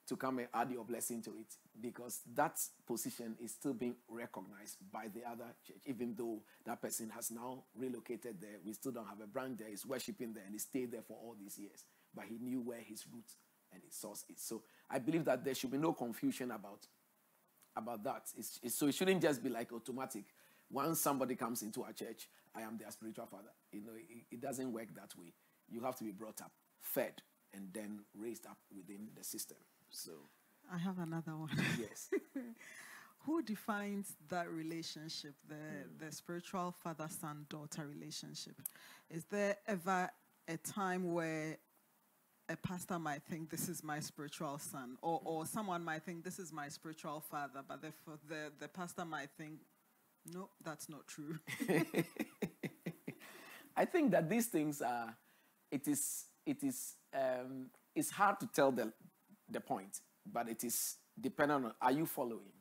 to 0.08 0.16
come 0.16 0.40
and 0.40 0.48
add 0.54 0.72
your 0.72 0.84
blessing 0.84 1.22
to 1.22 1.30
it 1.32 1.56
because 1.80 2.22
that 2.34 2.60
position 2.88 3.36
is 3.40 3.52
still 3.52 3.74
being 3.74 3.96
recognized 4.10 4.78
by 4.92 5.06
the 5.14 5.22
other 5.30 5.46
church, 5.66 5.78
even 5.86 6.16
though 6.18 6.42
that 6.66 6.82
person 6.82 7.12
has 7.12 7.30
now 7.30 7.64
relocated 7.76 8.42
there. 8.42 8.58
We 8.66 8.74
still 8.74 8.92
don't 8.92 9.08
have 9.08 9.22
a 9.22 9.28
branch 9.28 9.60
there. 9.60 9.70
He's 9.70 9.86
worshiping 9.86 10.34
there 10.34 10.44
and 10.44 10.54
he 10.54 10.60
stayed 10.60 10.92
there 10.92 11.04
for 11.04 11.16
all 11.22 11.36
these 11.40 11.60
years. 11.60 11.86
But 12.16 12.26
he 12.26 12.40
knew 12.40 12.62
where 12.62 12.82
his 12.82 13.06
roots 13.14 13.36
and 13.72 13.84
his 13.86 13.94
source 13.94 14.26
is. 14.30 14.42
So 14.42 14.64
I 14.90 14.98
believe 14.98 15.26
that 15.26 15.46
there 15.46 15.54
should 15.54 15.72
be 15.72 15.78
no 15.78 15.94
confusion 15.94 16.50
about, 16.52 16.88
about 17.76 18.04
that. 18.04 18.24
It's, 18.36 18.60
it's, 18.64 18.76
so 18.76 18.88
it 18.88 18.96
shouldn't 18.96 19.22
just 19.22 19.44
be 19.44 19.50
like 19.50 19.72
automatic. 19.72 20.24
Once 20.72 21.00
somebody 21.00 21.36
comes 21.36 21.62
into 21.62 21.84
our 21.84 21.94
church, 21.94 22.28
I 22.56 22.62
am 22.62 22.78
their 22.80 22.90
spiritual 22.90 23.28
father. 23.28 23.52
You 23.72 23.82
know, 23.82 23.94
it, 23.96 24.24
it 24.32 24.42
doesn't 24.42 24.72
work 24.74 24.88
that 24.96 25.14
way. 25.20 25.34
You 25.72 25.82
have 25.82 25.96
to 25.98 26.04
be 26.04 26.12
brought 26.12 26.42
up, 26.42 26.52
fed, 26.82 27.22
and 27.54 27.70
then 27.74 28.02
raised 28.16 28.46
up 28.46 28.58
within 28.76 29.10
the 29.18 29.24
system. 29.24 29.58
So 29.90 30.12
I 30.72 30.78
have 30.78 31.00
another 31.00 31.36
one. 31.36 31.50
Yes. 31.80 32.10
Who 33.26 33.42
defines 33.42 34.16
that 34.30 34.50
relationship, 34.50 35.36
the, 35.48 35.56
mm. 35.56 36.00
the 36.00 36.12
spiritual 36.12 36.74
father 36.84 37.08
son 37.10 37.46
daughter 37.50 37.86
relationship? 37.86 38.56
Is 39.10 39.26
there 39.26 39.58
ever 39.68 40.10
a 40.48 40.58
time 40.58 41.14
where 41.14 41.58
a 42.50 42.56
pastor 42.58 42.98
might 42.98 43.22
think 43.30 43.50
this 43.50 43.68
is 43.70 43.84
my 43.84 44.00
spiritual 44.00 44.58
son, 44.58 44.98
or, 45.02 45.22
or 45.24 45.46
someone 45.46 45.84
might 45.84 46.04
think 46.04 46.24
this 46.24 46.40
is 46.40 46.52
my 46.52 46.68
spiritual 46.68 47.20
father, 47.20 47.62
but 47.68 47.82
the, 47.82 47.94
the, 48.28 48.52
the 48.60 48.68
pastor 48.68 49.06
might 49.06 49.30
think, 49.38 49.60
no, 50.34 50.50
that's 50.64 50.90
not 50.90 51.08
true? 51.08 51.38
I 53.78 53.86
think 53.86 54.12
that 54.12 54.30
these 54.30 54.48
things 54.48 54.82
are, 54.82 55.16
it 55.72 55.88
is, 55.88 56.26
it 56.46 56.64
is, 56.64 56.96
um, 57.14 57.68
it's 57.96 58.12
hard 58.12 58.40
to 58.40 58.48
tell 58.48 58.72
the, 58.72 58.92
the 59.50 59.60
point, 59.60 60.00
but 60.26 60.50
it 60.50 60.64
is 60.64 60.96
dependent 61.20 61.66
on 61.66 61.74
are 61.82 61.92
you 61.92 62.06
following? 62.06 62.52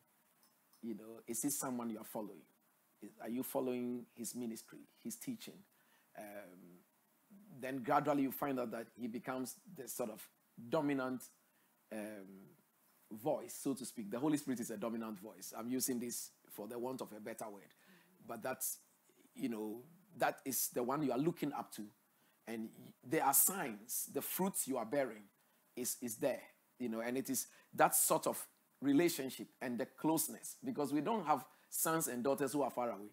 You 0.82 0.94
know, 0.94 1.20
is 1.26 1.42
this 1.42 1.58
someone 1.58 1.90
you 1.90 1.98
are 1.98 2.04
following? 2.04 2.42
Are 3.22 3.28
you 3.28 3.42
following 3.42 4.06
his 4.14 4.34
ministry, 4.34 4.80
his 5.02 5.16
teaching? 5.16 5.54
Um, 6.16 6.78
then 7.60 7.82
gradually 7.82 8.22
you 8.22 8.32
find 8.32 8.58
out 8.58 8.70
that 8.72 8.86
he 8.96 9.06
becomes 9.06 9.56
the 9.76 9.88
sort 9.88 10.10
of 10.10 10.26
dominant 10.68 11.22
um, 11.92 12.48
voice, 13.12 13.58
so 13.62 13.74
to 13.74 13.84
speak. 13.84 14.10
The 14.10 14.18
Holy 14.18 14.36
Spirit 14.36 14.60
is 14.60 14.70
a 14.70 14.76
dominant 14.76 15.18
voice. 15.18 15.52
I'm 15.56 15.68
using 15.68 15.98
this 15.98 16.30
for 16.50 16.66
the 16.66 16.78
want 16.78 17.00
of 17.00 17.12
a 17.16 17.20
better 17.20 17.48
word, 17.48 17.74
but 18.26 18.42
that's 18.42 18.78
you 19.34 19.48
know 19.48 19.82
that 20.16 20.38
is 20.44 20.68
the 20.74 20.82
one 20.82 21.02
you 21.02 21.12
are 21.12 21.18
looking 21.18 21.52
up 21.52 21.72
to, 21.74 21.82
and 22.48 22.70
there 23.04 23.24
are 23.24 23.34
signs. 23.34 24.08
The 24.12 24.22
fruits 24.22 24.66
you 24.66 24.76
are 24.78 24.86
bearing 24.86 25.24
is 25.76 25.96
is 26.02 26.16
there 26.16 26.42
you 26.78 26.88
know, 26.88 27.00
and 27.00 27.16
it 27.18 27.28
is 27.28 27.48
that 27.74 27.94
sort 27.94 28.26
of 28.26 28.44
relationship 28.80 29.48
and 29.60 29.78
the 29.78 29.86
closeness 29.86 30.56
because 30.64 30.92
we 30.92 31.00
don't 31.00 31.26
have 31.26 31.44
sons 31.68 32.08
and 32.08 32.22
daughters 32.22 32.52
who 32.52 32.62
are 32.62 32.70
far 32.70 32.90
away. 32.90 33.10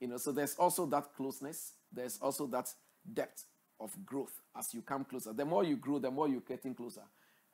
You 0.00 0.08
know, 0.08 0.16
so 0.16 0.32
there's 0.32 0.54
also 0.54 0.86
that 0.86 1.14
closeness, 1.14 1.74
there's 1.92 2.18
also 2.20 2.46
that 2.46 2.72
depth 3.12 3.44
of 3.80 3.94
growth 4.04 4.40
as 4.56 4.72
you 4.72 4.82
come 4.82 5.04
closer. 5.04 5.32
The 5.32 5.44
more 5.44 5.64
you 5.64 5.76
grow, 5.76 5.98
the 5.98 6.10
more 6.10 6.28
you're 6.28 6.40
getting 6.40 6.74
closer. 6.74 7.02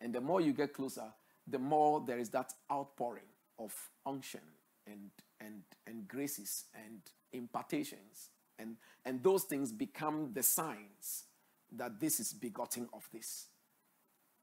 And 0.01 0.15
the 0.15 0.21
more 0.21 0.41
you 0.41 0.53
get 0.53 0.73
closer, 0.73 1.13
the 1.47 1.59
more 1.59 2.03
there 2.07 2.19
is 2.19 2.31
that 2.31 2.53
outpouring 2.71 3.25
of 3.59 3.75
unction 4.07 4.41
and 4.87 5.11
and 5.41 5.63
and 5.87 6.07
graces 6.09 6.65
and 6.75 7.01
impartations. 7.33 8.31
And 8.59 8.77
and 9.05 9.23
those 9.23 9.45
things 9.45 9.73
become 9.73 10.33
the 10.33 10.43
signs 10.43 11.25
that 11.73 11.99
this 12.01 12.21
is 12.21 12.33
begotten 12.33 12.89
of 12.93 13.09
this 13.13 13.49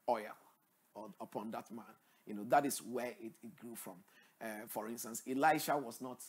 oil 0.08 0.36
upon 1.20 1.50
that 1.52 1.70
man. 1.70 1.84
You 2.26 2.34
know, 2.34 2.44
that 2.48 2.66
is 2.66 2.78
where 2.80 3.14
it, 3.20 3.32
it 3.42 3.56
grew 3.56 3.74
from. 3.74 3.96
Uh, 4.40 4.66
for 4.68 4.88
instance, 4.88 5.22
Elisha 5.28 5.76
was 5.76 6.00
not 6.00 6.22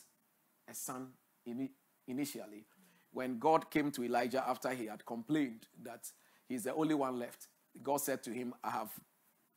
a 0.70 0.74
son 0.74 1.10
in, 1.46 1.70
initially. 2.08 2.66
When 3.12 3.38
God 3.38 3.70
came 3.70 3.92
to 3.92 4.04
Elijah 4.04 4.44
after 4.48 4.70
he 4.70 4.88
had 4.88 5.06
complained 5.06 5.68
that 5.84 6.10
he's 6.48 6.64
the 6.64 6.74
only 6.74 6.96
one 6.96 7.20
left, 7.20 7.48
God 7.82 7.98
said 7.98 8.24
to 8.24 8.32
him, 8.32 8.54
I 8.64 8.72
have 8.72 8.90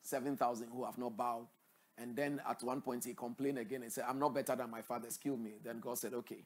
7,000 0.02 0.68
who 0.68 0.84
have 0.84 0.98
not 0.98 1.16
bowed. 1.16 1.46
And 1.98 2.14
then 2.14 2.40
at 2.48 2.62
one 2.62 2.82
point 2.82 3.04
he 3.04 3.14
complained 3.14 3.58
again 3.58 3.82
and 3.82 3.90
said, 3.90 4.04
I'm 4.06 4.18
not 4.18 4.34
better 4.34 4.54
than 4.54 4.70
my 4.70 4.82
fathers, 4.82 5.16
kill 5.16 5.36
me. 5.36 5.52
Then 5.64 5.80
God 5.80 5.98
said, 5.98 6.12
Okay, 6.12 6.44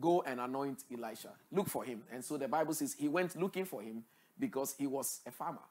go 0.00 0.22
and 0.26 0.40
anoint 0.40 0.84
Elisha. 0.92 1.30
Look 1.52 1.68
for 1.68 1.84
him. 1.84 2.02
And 2.12 2.24
so 2.24 2.36
the 2.36 2.48
Bible 2.48 2.74
says 2.74 2.94
he 2.98 3.08
went 3.08 3.36
looking 3.40 3.64
for 3.64 3.82
him 3.82 4.04
because 4.38 4.74
he 4.78 4.86
was 4.86 5.20
a 5.26 5.30
farmer. 5.30 5.62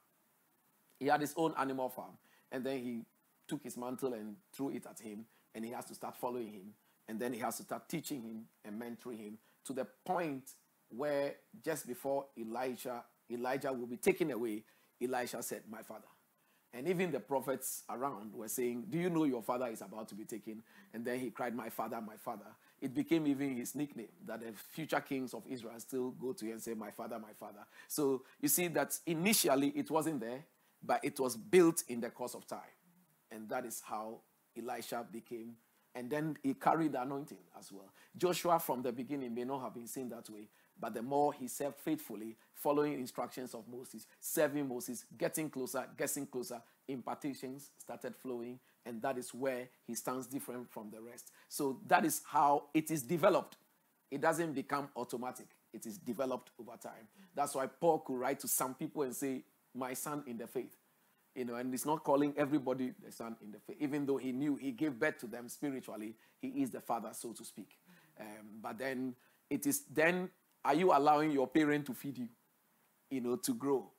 He 1.00 1.08
had 1.08 1.22
his 1.22 1.34
own 1.38 1.54
animal 1.58 1.90
farm. 1.90 2.18
And 2.52 2.64
then 2.66 2.80
he 2.80 3.02
took 3.48 3.64
his 3.64 3.78
mantle 3.78 4.14
and 4.14 4.36
threw 4.54 4.70
it 4.72 4.86
at 4.90 5.00
him, 5.00 5.26
and 5.56 5.66
he 5.66 5.72
has 5.72 5.86
to 5.86 5.96
start 5.96 6.16
following 6.18 6.52
him. 6.52 6.74
And 7.08 7.20
then 7.20 7.34
he 7.34 7.40
has 7.40 7.58
to 7.58 7.64
start 7.64 7.90
teaching 7.90 8.22
him 8.22 8.46
and 8.66 8.82
mentoring 8.82 9.20
him 9.20 9.38
to 9.66 9.74
the 9.74 9.88
point 10.06 10.44
where 10.90 11.36
just 11.64 11.88
before 11.88 12.26
Elijah, 12.38 13.04
Elijah 13.32 13.72
will 13.74 13.88
be 13.88 13.98
taken 13.98 14.32
away, 14.32 14.64
Elisha 15.02 15.42
said, 15.44 15.64
My 15.70 15.82
father. 15.84 16.08
And 16.74 16.88
even 16.88 17.12
the 17.12 17.20
prophets 17.20 17.84
around 17.90 18.34
were 18.34 18.48
saying, 18.50 18.86
Do 18.90 18.98
you 18.98 19.10
know 19.10 19.24
your 19.24 19.42
father 19.42 19.68
is 19.68 19.82
about 19.82 20.10
to 20.10 20.16
be 20.16 20.26
taken? 20.26 20.64
And 20.94 21.06
then 21.06 21.20
he 21.20 21.32
cried, 21.32 21.56
My 21.56 21.70
father, 21.70 22.02
my 22.02 22.18
father. 22.18 22.46
It 22.80 22.94
became 22.94 23.26
even 23.28 23.56
his 23.56 23.74
nickname 23.76 24.10
that 24.26 24.42
the 24.42 24.54
future 24.72 25.00
kings 25.00 25.34
of 25.34 25.44
Israel 25.50 25.80
still 25.80 26.12
go 26.12 26.34
to 26.34 26.52
and 26.52 26.62
say, 26.62 26.74
My 26.74 26.92
father, 26.92 27.18
my 27.20 27.34
father. 27.40 27.66
So 27.88 28.24
you 28.40 28.48
see 28.48 28.68
that 28.70 28.98
initially 29.06 29.70
it 29.70 29.90
wasn't 29.90 30.20
there, 30.20 30.44
but 30.84 31.04
it 31.04 31.20
was 31.20 31.36
built 31.36 31.84
in 31.88 32.02
the 32.02 32.10
course 32.10 32.36
of 32.36 32.46
time. 32.48 32.60
And 33.32 33.50
that 33.50 33.66
is 33.66 33.82
how 33.84 34.20
Elisha 34.58 35.06
became. 35.12 35.54
And 35.96 36.10
then 36.10 36.38
he 36.44 36.54
carried 36.54 36.92
the 36.92 37.02
anointing 37.02 37.40
as 37.58 37.72
well. 37.72 37.92
Joshua, 38.16 38.60
from 38.60 38.84
the 38.84 38.92
beginning, 38.92 39.34
may 39.34 39.44
not 39.44 39.62
have 39.62 39.74
been 39.74 39.88
seen 39.88 40.10
that 40.10 40.30
way, 40.30 40.48
but 40.80 40.94
the 40.94 41.02
more 41.02 41.34
he 41.34 41.48
served 41.48 41.78
faithfully, 41.78 42.36
following 42.54 42.94
instructions 42.94 43.56
of 43.56 43.68
Moses, 43.68 44.06
serving 44.20 44.68
Moses, 44.68 45.06
getting 45.18 45.50
closer, 45.50 45.86
getting 45.98 46.28
closer, 46.28 46.62
impartations 46.88 47.72
started 47.80 48.16
flowing, 48.16 48.60
and 48.86 49.02
that 49.02 49.18
is 49.18 49.34
where 49.34 49.68
he 49.86 49.96
stands 49.96 50.28
different 50.28 50.70
from 50.70 50.90
the 50.92 51.02
rest. 51.02 51.32
So 51.48 51.80
that 51.88 52.06
is 52.06 52.22
how 52.26 52.66
it 52.74 52.92
is 52.92 53.02
developed. 53.02 53.58
It 54.12 54.22
doesn't 54.22 54.54
become 54.54 54.90
automatic, 54.96 55.48
it 55.74 55.86
is 55.86 55.98
developed 55.98 56.52
over 56.60 56.78
time. 56.78 57.08
That's 57.36 57.56
why 57.56 57.68
Paul 57.68 58.00
could 58.00 58.18
write 58.18 58.40
to 58.42 58.48
some 58.48 58.74
people 58.74 59.04
and 59.04 59.16
say, 59.16 59.44
my 59.76 59.94
son 59.94 60.24
in 60.28 60.38
the 60.38 60.48
faith. 60.48 60.76
You 61.36 61.46
know, 61.46 61.56
and 61.56 61.72
he's 61.72 61.86
not 61.86 62.04
calling 62.04 62.34
everybody 62.36 62.94
the 63.04 63.12
son 63.12 63.36
in 63.44 63.52
the 63.52 63.60
faith, 63.60 63.78
even 63.80 64.08
though 64.08 64.18
he 64.18 64.32
knew 64.32 64.56
he 64.56 64.72
gave 64.72 64.98
birth 64.98 65.20
to 65.20 65.28
them 65.28 65.48
spiritually. 65.50 66.16
He 66.42 66.48
is 66.48 66.72
the 66.72 66.82
father, 66.82 67.10
so 67.14 67.32
to 67.34 67.46
speak. 67.46 67.78
Um, 68.20 68.58
but 68.60 68.80
then 68.80 69.14
it 69.50 69.68
is 69.68 69.84
then 69.94 70.30
are 70.66 70.74
you 70.74 70.92
allowing 70.92 71.32
your 71.32 71.48
parent 71.48 71.86
to 71.86 71.94
feed 71.94 72.18
you, 72.18 72.28
you 73.12 73.22
know, 73.22 73.36
to 73.36 73.54
grow? 73.54 73.92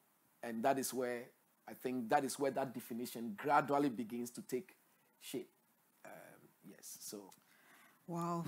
And 0.43 0.65
that 0.65 0.79
is 0.81 0.93
where 0.93 1.27
I 1.69 1.75
think 1.75 2.09
that 2.11 2.25
is 2.25 2.39
where 2.39 2.51
that 2.51 2.75
definition 2.75 3.35
gradually 3.37 3.91
begins 3.91 4.31
to 4.31 4.43
take 4.43 4.75
shape. 5.21 5.51
Yes, 6.79 6.99
so. 7.01 7.19
Wow. 8.07 8.45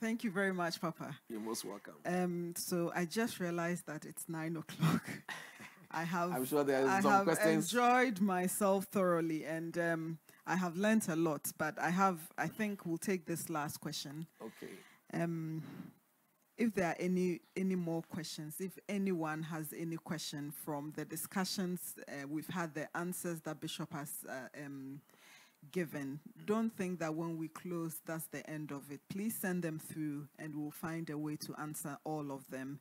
Thank 0.00 0.22
you 0.24 0.30
very 0.30 0.52
much, 0.52 0.80
Papa. 0.80 1.16
You're 1.28 1.40
most 1.40 1.64
welcome. 1.64 1.94
Um, 2.04 2.54
so 2.56 2.92
I 2.94 3.06
just 3.06 3.40
realized 3.40 3.86
that 3.86 4.04
it's 4.04 4.28
nine 4.28 4.56
o'clock. 4.56 5.02
I 5.90 6.04
have. 6.04 6.32
I'm 6.32 6.44
sure 6.44 6.62
there 6.62 6.84
are 6.84 6.88
I 6.88 7.00
some 7.00 7.10
have 7.10 7.24
questions. 7.24 7.72
enjoyed 7.72 8.20
myself 8.20 8.84
thoroughly, 8.84 9.44
and 9.44 9.76
um, 9.78 10.18
I 10.46 10.54
have 10.56 10.76
learnt 10.76 11.08
a 11.08 11.16
lot. 11.16 11.50
But 11.58 11.78
I 11.80 11.90
have. 11.90 12.20
I 12.38 12.46
think 12.46 12.86
we'll 12.86 12.98
take 12.98 13.26
this 13.26 13.48
last 13.50 13.80
question. 13.80 14.26
Okay. 14.40 14.72
Um, 15.12 15.62
if 16.58 16.74
there 16.74 16.88
are 16.88 16.96
any 17.00 17.40
any 17.56 17.74
more 17.74 18.02
questions, 18.02 18.56
if 18.60 18.78
anyone 18.88 19.42
has 19.44 19.74
any 19.76 19.96
question 19.96 20.52
from 20.64 20.92
the 20.94 21.04
discussions 21.04 21.94
uh, 22.06 22.28
we've 22.28 22.48
had, 22.48 22.74
the 22.74 22.88
answers 22.96 23.40
that 23.42 23.60
Bishop 23.60 23.92
has 23.92 24.12
uh, 24.28 24.64
um, 24.64 25.00
given, 25.72 26.20
don't 26.44 26.74
think 26.76 27.00
that 27.00 27.14
when 27.14 27.36
we 27.36 27.48
close, 27.48 28.00
that's 28.06 28.26
the 28.26 28.48
end 28.48 28.70
of 28.72 28.90
it. 28.90 29.00
Please 29.08 29.34
send 29.36 29.62
them 29.62 29.78
through, 29.78 30.28
and 30.38 30.54
we'll 30.54 30.70
find 30.70 31.10
a 31.10 31.18
way 31.18 31.36
to 31.36 31.54
answer 31.60 31.98
all 32.04 32.32
of 32.32 32.48
them. 32.50 32.80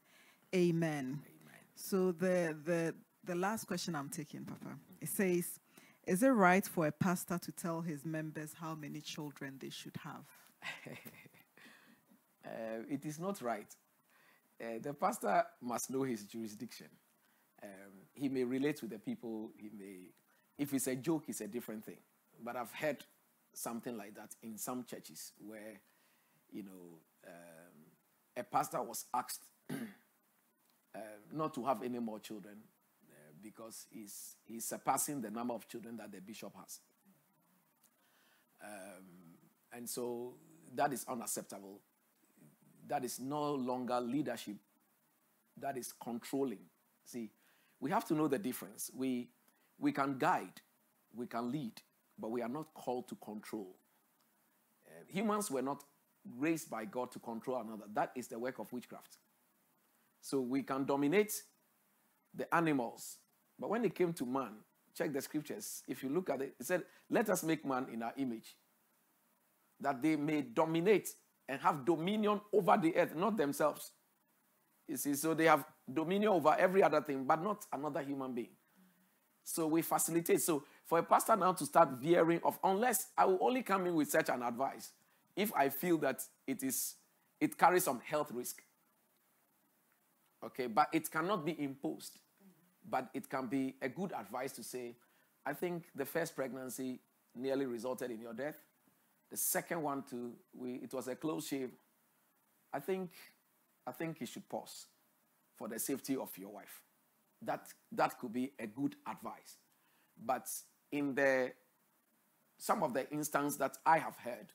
Amen. 0.54 1.22
Amen. 1.22 1.60
So 1.76 2.12
the 2.12 2.56
the 2.66 2.96
the 3.24 3.36
last 3.36 3.66
question 3.66 3.96
I'm 3.96 4.10
taking, 4.10 4.46
Papa, 4.46 4.78
it 5.02 5.10
says, 5.10 5.60
"Is 6.08 6.24
it 6.24 6.30
right 6.30 6.66
for 6.66 6.88
a 6.88 6.92
pastor 6.92 7.38
to 7.38 7.52
tell 7.52 7.82
his 7.82 8.06
members 8.06 8.54
how 8.60 8.76
many 8.76 9.02
children 9.02 9.58
they 9.60 9.70
should 9.70 9.98
have?" 10.04 10.26
Uh, 12.46 12.84
it 12.90 13.04
is 13.06 13.20
not 13.20 13.42
right. 13.42 13.76
Uh, 14.62 14.78
the 14.82 14.94
pastor 14.94 15.44
must 15.62 15.90
know 15.90 16.04
his 16.04 16.24
jurisdiction. 16.24 16.88
Um, 17.64 17.70
he 18.14 18.30
may 18.30 18.44
relate 18.44 18.78
to 18.78 18.86
the 18.88 19.00
people. 19.00 19.52
He 19.58 19.70
may, 19.76 20.12
if 20.58 20.74
it's 20.74 20.88
a 20.88 20.96
joke, 20.96 21.24
it's 21.28 21.42
a 21.42 21.48
different 21.48 21.84
thing. 21.84 21.98
But 22.44 22.56
I've 22.56 22.72
heard 22.72 23.04
something 23.54 23.98
like 23.98 24.16
that 24.16 24.36
in 24.44 24.58
some 24.58 24.84
churches 24.84 25.32
where, 25.40 25.80
you 26.52 26.64
know, 26.64 27.00
um, 27.28 27.86
a 28.38 28.44
pastor 28.44 28.82
was 28.82 29.06
asked 29.14 29.44
uh, 29.72 31.00
not 31.32 31.54
to 31.56 31.66
have 31.66 31.84
any 31.84 32.00
more 32.00 32.20
children 32.20 32.58
uh, 33.10 33.32
because 33.42 33.88
he's, 33.92 34.36
he's 34.46 34.66
surpassing 34.66 35.22
the 35.22 35.32
number 35.32 35.54
of 35.54 35.68
children 35.68 35.98
that 35.98 36.12
the 36.12 36.20
bishop 36.20 36.54
has. 36.56 36.80
Um, 38.64 39.06
and 39.74 39.90
so 39.90 40.36
that 40.76 40.94
is 40.94 41.06
unacceptable. 41.08 41.80
That 42.88 43.04
is 43.04 43.20
no 43.20 43.54
longer 43.56 44.00
leadership, 44.00 44.58
that 45.58 45.78
is 45.78 45.94
controlling. 45.94 46.60
See, 47.04 47.30
we 47.80 47.90
have 47.92 48.06
to 48.06 48.14
know 48.14 48.28
the 48.28 48.38
difference. 48.38 48.92
We, 48.96 49.30
we 49.80 49.92
can 49.92 50.18
guide, 50.18 50.62
we 51.16 51.26
can 51.28 51.52
lead, 51.52 51.82
but 52.18 52.32
we 52.32 52.42
are 52.42 52.50
not 52.50 52.74
called 52.74 53.08
to 53.10 53.16
control. 53.16 53.76
Uh, 54.88 55.04
humans 55.08 55.52
were 55.52 55.62
not 55.62 55.84
raised 56.38 56.70
by 56.70 56.86
God 56.86 57.12
to 57.12 57.20
control 57.20 57.60
another. 57.60 57.86
That 57.94 58.12
is 58.16 58.28
the 58.28 58.40
work 58.40 58.60
of 58.60 58.72
witchcraft. 58.72 59.18
So 60.22 60.42
we 60.42 60.64
can 60.64 60.86
dominate 60.86 61.34
the 62.34 62.54
animals. 62.54 63.18
But 63.60 63.70
when 63.70 63.86
it 63.86 63.96
came 63.96 64.14
to 64.14 64.26
man, 64.26 64.54
check 64.98 65.14
the 65.14 65.22
scriptures. 65.22 65.84
If 65.88 66.04
you 66.04 66.10
look 66.10 66.30
at 66.30 66.42
it, 66.42 66.56
it 66.60 66.66
said, 66.66 66.84
Let 67.10 67.30
us 67.30 67.44
make 67.44 67.66
man 67.66 67.88
in 67.92 68.02
our 68.02 68.14
image, 68.18 68.56
that 69.80 70.02
they 70.02 70.16
may 70.16 70.42
dominate 70.42 71.10
and 71.48 71.62
have 71.62 71.86
dominion 71.86 72.42
over 72.52 72.78
the 72.82 72.96
earth, 72.96 73.16
not 73.16 73.38
themselves. 73.38 73.92
You 74.88 74.98
see, 74.98 75.16
so 75.16 75.34
they 75.34 75.46
have 75.46 75.66
dominion 75.92 76.32
over 76.32 76.56
every 76.58 76.84
other 76.84 77.02
thing, 77.02 77.24
but 77.24 77.42
not 77.42 77.66
another 77.72 78.02
human 78.02 78.34
being. 78.34 78.50
So 79.44 79.68
we 79.68 79.82
facilitate. 79.84 80.42
So 80.42 80.64
for 80.86 81.00
a 81.00 81.04
pastor 81.04 81.36
now 81.36 81.54
to 81.54 81.66
start 81.66 81.90
veering 81.94 82.40
off, 82.44 82.60
unless 82.64 83.08
I 83.18 83.26
will 83.26 83.40
only 83.42 83.64
come 83.64 83.88
in 83.88 83.96
with 83.96 84.10
such 84.10 84.30
an 84.30 84.44
advice 84.44 84.92
if 85.36 85.54
I 85.56 85.70
feel 85.70 85.98
that 86.00 86.22
it 86.48 86.64
is 86.64 86.96
it 87.40 87.58
carries 87.58 87.84
some 87.84 88.00
health 88.00 88.32
risk. 88.32 88.62
Okay, 90.44 90.68
but 90.68 90.88
it 90.94 91.12
cannot 91.12 91.46
be 91.46 91.62
imposed. 91.62 92.20
But 92.88 93.10
it 93.14 93.30
can 93.30 93.48
be 93.48 93.76
a 93.82 93.90
good 93.90 94.14
advice 94.14 94.52
to 94.54 94.64
say, 94.64 94.96
I 95.46 95.54
think 95.54 95.86
the 95.96 96.06
first 96.06 96.36
pregnancy 96.36 97.00
nearly 97.36 97.66
resulted 97.66 98.12
in 98.12 98.22
your 98.22 98.34
death. 98.34 98.58
The 99.32 99.38
second 99.38 99.82
one 99.82 100.04
too, 100.04 100.34
we 100.54 100.76
it 100.76 100.94
was 100.94 101.08
a 101.08 101.16
close 101.16 101.48
shave. 101.48 101.72
I 102.72 102.80
think 102.80 103.12
I 103.88 103.92
think 103.92 104.22
you 104.22 104.28
should 104.28 104.48
pause 104.48 104.86
for 105.58 105.68
the 105.68 105.80
safety 105.80 106.16
of 106.16 106.38
your 106.38 106.50
wife. 106.50 106.82
That 107.42 107.68
that 107.92 108.20
could 108.20 108.34
be 108.34 108.52
a 108.60 108.68
good 108.68 108.96
advice. 109.08 109.58
But 110.24 110.48
in 110.96 111.14
the 111.14 111.52
some 112.58 112.84
of 112.84 112.94
the 112.94 113.10
instances 113.12 113.58
that 113.58 113.78
I 113.86 113.98
have 113.98 114.16
heard, 114.16 114.48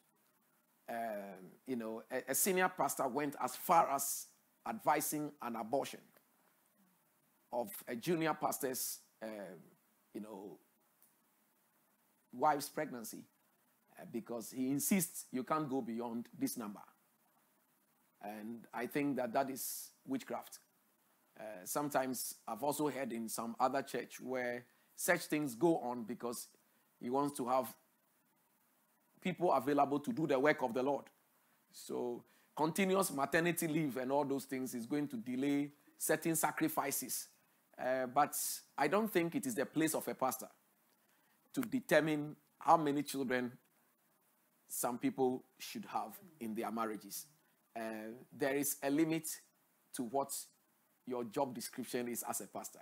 um, 0.89 1.51
you 1.67 1.77
know, 1.77 2.03
a, 2.11 2.31
a 2.31 2.35
senior 2.35 2.69
pastor 2.69 3.07
went 3.07 3.37
as 3.43 3.55
far 3.55 3.91
as 3.91 4.27
advising 4.67 5.33
an 5.43 5.57
abortion 5.57 6.01
of 7.53 7.71
a 7.87 7.95
junior 7.95 8.33
pastor's, 8.33 9.01
um, 9.23 9.61
you 10.15 10.23
know, 10.23 10.59
wife's 12.33 12.71
pregnancy 12.71 13.25
uh, 13.99 14.05
because 14.11 14.51
he 14.51 14.71
insists 14.71 15.27
you 15.31 15.45
can't 15.45 15.69
go 15.69 15.83
beyond 15.83 16.29
this 16.39 16.57
number. 16.57 16.81
And 18.23 18.67
I 18.73 18.87
think 18.87 19.17
that 19.17 19.33
that 19.35 19.51
is 19.51 19.91
witchcraft. 20.07 20.59
Uh, 21.39 21.65
sometimes 21.65 22.35
I've 22.49 22.63
also 22.63 22.89
heard 22.89 23.13
in 23.13 23.29
some 23.29 23.57
other 23.59 23.83
church 23.83 24.21
where 24.21 24.65
such 25.01 25.23
things 25.23 25.55
go 25.55 25.79
on 25.79 26.03
because 26.03 26.49
he 27.01 27.09
wants 27.09 27.35
to 27.39 27.49
have 27.49 27.75
people 29.23 29.51
available 29.51 29.99
to 29.99 30.13
do 30.13 30.27
the 30.27 30.39
work 30.39 30.63
of 30.63 30.75
the 30.75 30.83
Lord. 30.83 31.07
So 31.73 32.23
continuous 32.55 33.11
maternity 33.11 33.67
leave 33.67 33.97
and 33.97 34.13
all 34.13 34.27
those 34.27 34.45
things 34.45 34.75
is 34.75 34.85
going 34.85 35.09
to 35.09 35.17
delay 35.17 35.71
certain 35.97 36.37
sacrifices. 36.37 37.29
Uh, 37.83 38.07
but 38.15 38.37
I 38.77 38.89
don't 38.89 39.11
think 39.11 39.35
it 39.35 39.47
is 39.47 39.55
the 39.55 39.65
place 39.65 39.95
of 39.95 40.07
a 40.07 40.15
pastor 40.15 40.49
to 41.55 41.63
determine 41.63 42.37
how 42.59 42.77
many 42.77 43.03
children 43.03 43.53
some 44.69 44.99
people 44.99 45.45
should 45.59 45.87
have 45.87 46.13
in 46.41 46.55
their 46.55 46.71
marriages. 46.71 47.25
Uh, 47.75 48.13
there 48.37 48.55
is 48.55 48.77
a 48.83 48.91
limit 48.91 49.27
to 49.95 50.03
what 50.03 50.31
your 51.07 51.25
job 51.25 51.55
description 51.55 52.07
is 52.07 52.23
as 52.29 52.43
a 52.43 52.47
pastor. 52.47 52.81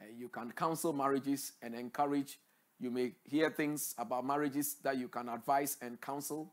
Uh, 0.00 0.04
you 0.16 0.28
can 0.28 0.52
counsel 0.52 0.92
marriages 0.92 1.52
and 1.62 1.74
encourage. 1.74 2.38
You 2.78 2.90
may 2.90 3.12
hear 3.24 3.50
things 3.50 3.94
about 3.98 4.26
marriages 4.26 4.76
that 4.82 4.98
you 4.98 5.08
can 5.08 5.28
advise 5.28 5.78
and 5.80 6.00
counsel, 6.00 6.52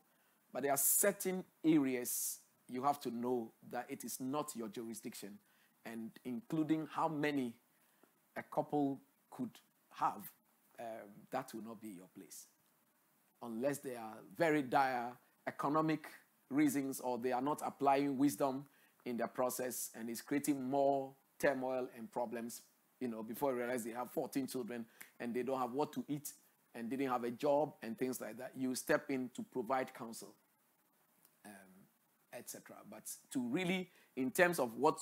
but 0.54 0.64
there 0.64 0.72
are 0.72 0.78
certain 0.78 1.44
areas 1.66 2.40
you 2.70 2.84
have 2.84 3.00
to 3.02 3.12
know 3.12 3.52
that 3.72 3.86
it 3.90 4.04
is 4.04 4.20
not 4.20 4.56
your 4.56 4.70
jurisdiction, 4.70 5.38
and 5.86 6.12
including 6.24 6.88
how 6.90 7.08
many 7.08 7.54
a 8.38 8.44
couple 8.44 9.00
could 9.30 9.50
have, 9.92 10.32
um, 10.80 11.10
that 11.32 11.54
will 11.54 11.64
not 11.64 11.82
be 11.82 11.90
your 11.90 12.08
place. 12.18 12.48
Unless 13.42 13.80
there 13.80 14.00
are 14.00 14.16
very 14.38 14.62
dire 14.62 15.12
economic 15.46 16.08
reasons 16.50 17.00
or 17.02 17.18
they 17.18 17.32
are 17.32 17.42
not 17.42 17.62
applying 17.66 18.18
wisdom 18.18 18.66
in 19.06 19.18
their 19.18 19.28
process 19.28 19.90
and 19.96 20.10
is 20.10 20.22
creating 20.22 20.70
more 20.70 21.12
turmoil 21.40 21.90
and 21.98 22.10
problems, 22.12 22.62
you 23.04 23.10
know, 23.10 23.22
before 23.22 23.52
I 23.52 23.56
realize 23.56 23.84
they 23.84 23.92
have 23.92 24.12
14 24.12 24.48
children 24.48 24.86
and 25.20 25.34
they 25.34 25.44
don't 25.44 25.60
have 25.60 25.74
what 25.74 25.92
to 25.92 26.06
eat 26.08 26.32
and 26.74 26.90
didn't 26.90 27.10
have 27.10 27.26
a 27.26 27.32
job 27.32 27.74
and 27.84 27.98
things 27.98 28.22
like 28.22 28.38
that. 28.38 28.54
You 28.56 28.74
step 28.76 29.10
in 29.10 29.30
to 29.36 29.44
provide 29.44 29.94
counsel, 29.94 30.34
um, 31.46 31.52
etc. 32.34 32.78
But 32.90 33.04
to 33.34 33.42
really, 33.42 33.90
in 34.16 34.32
terms 34.32 34.58
of 34.58 34.74
what 34.78 35.02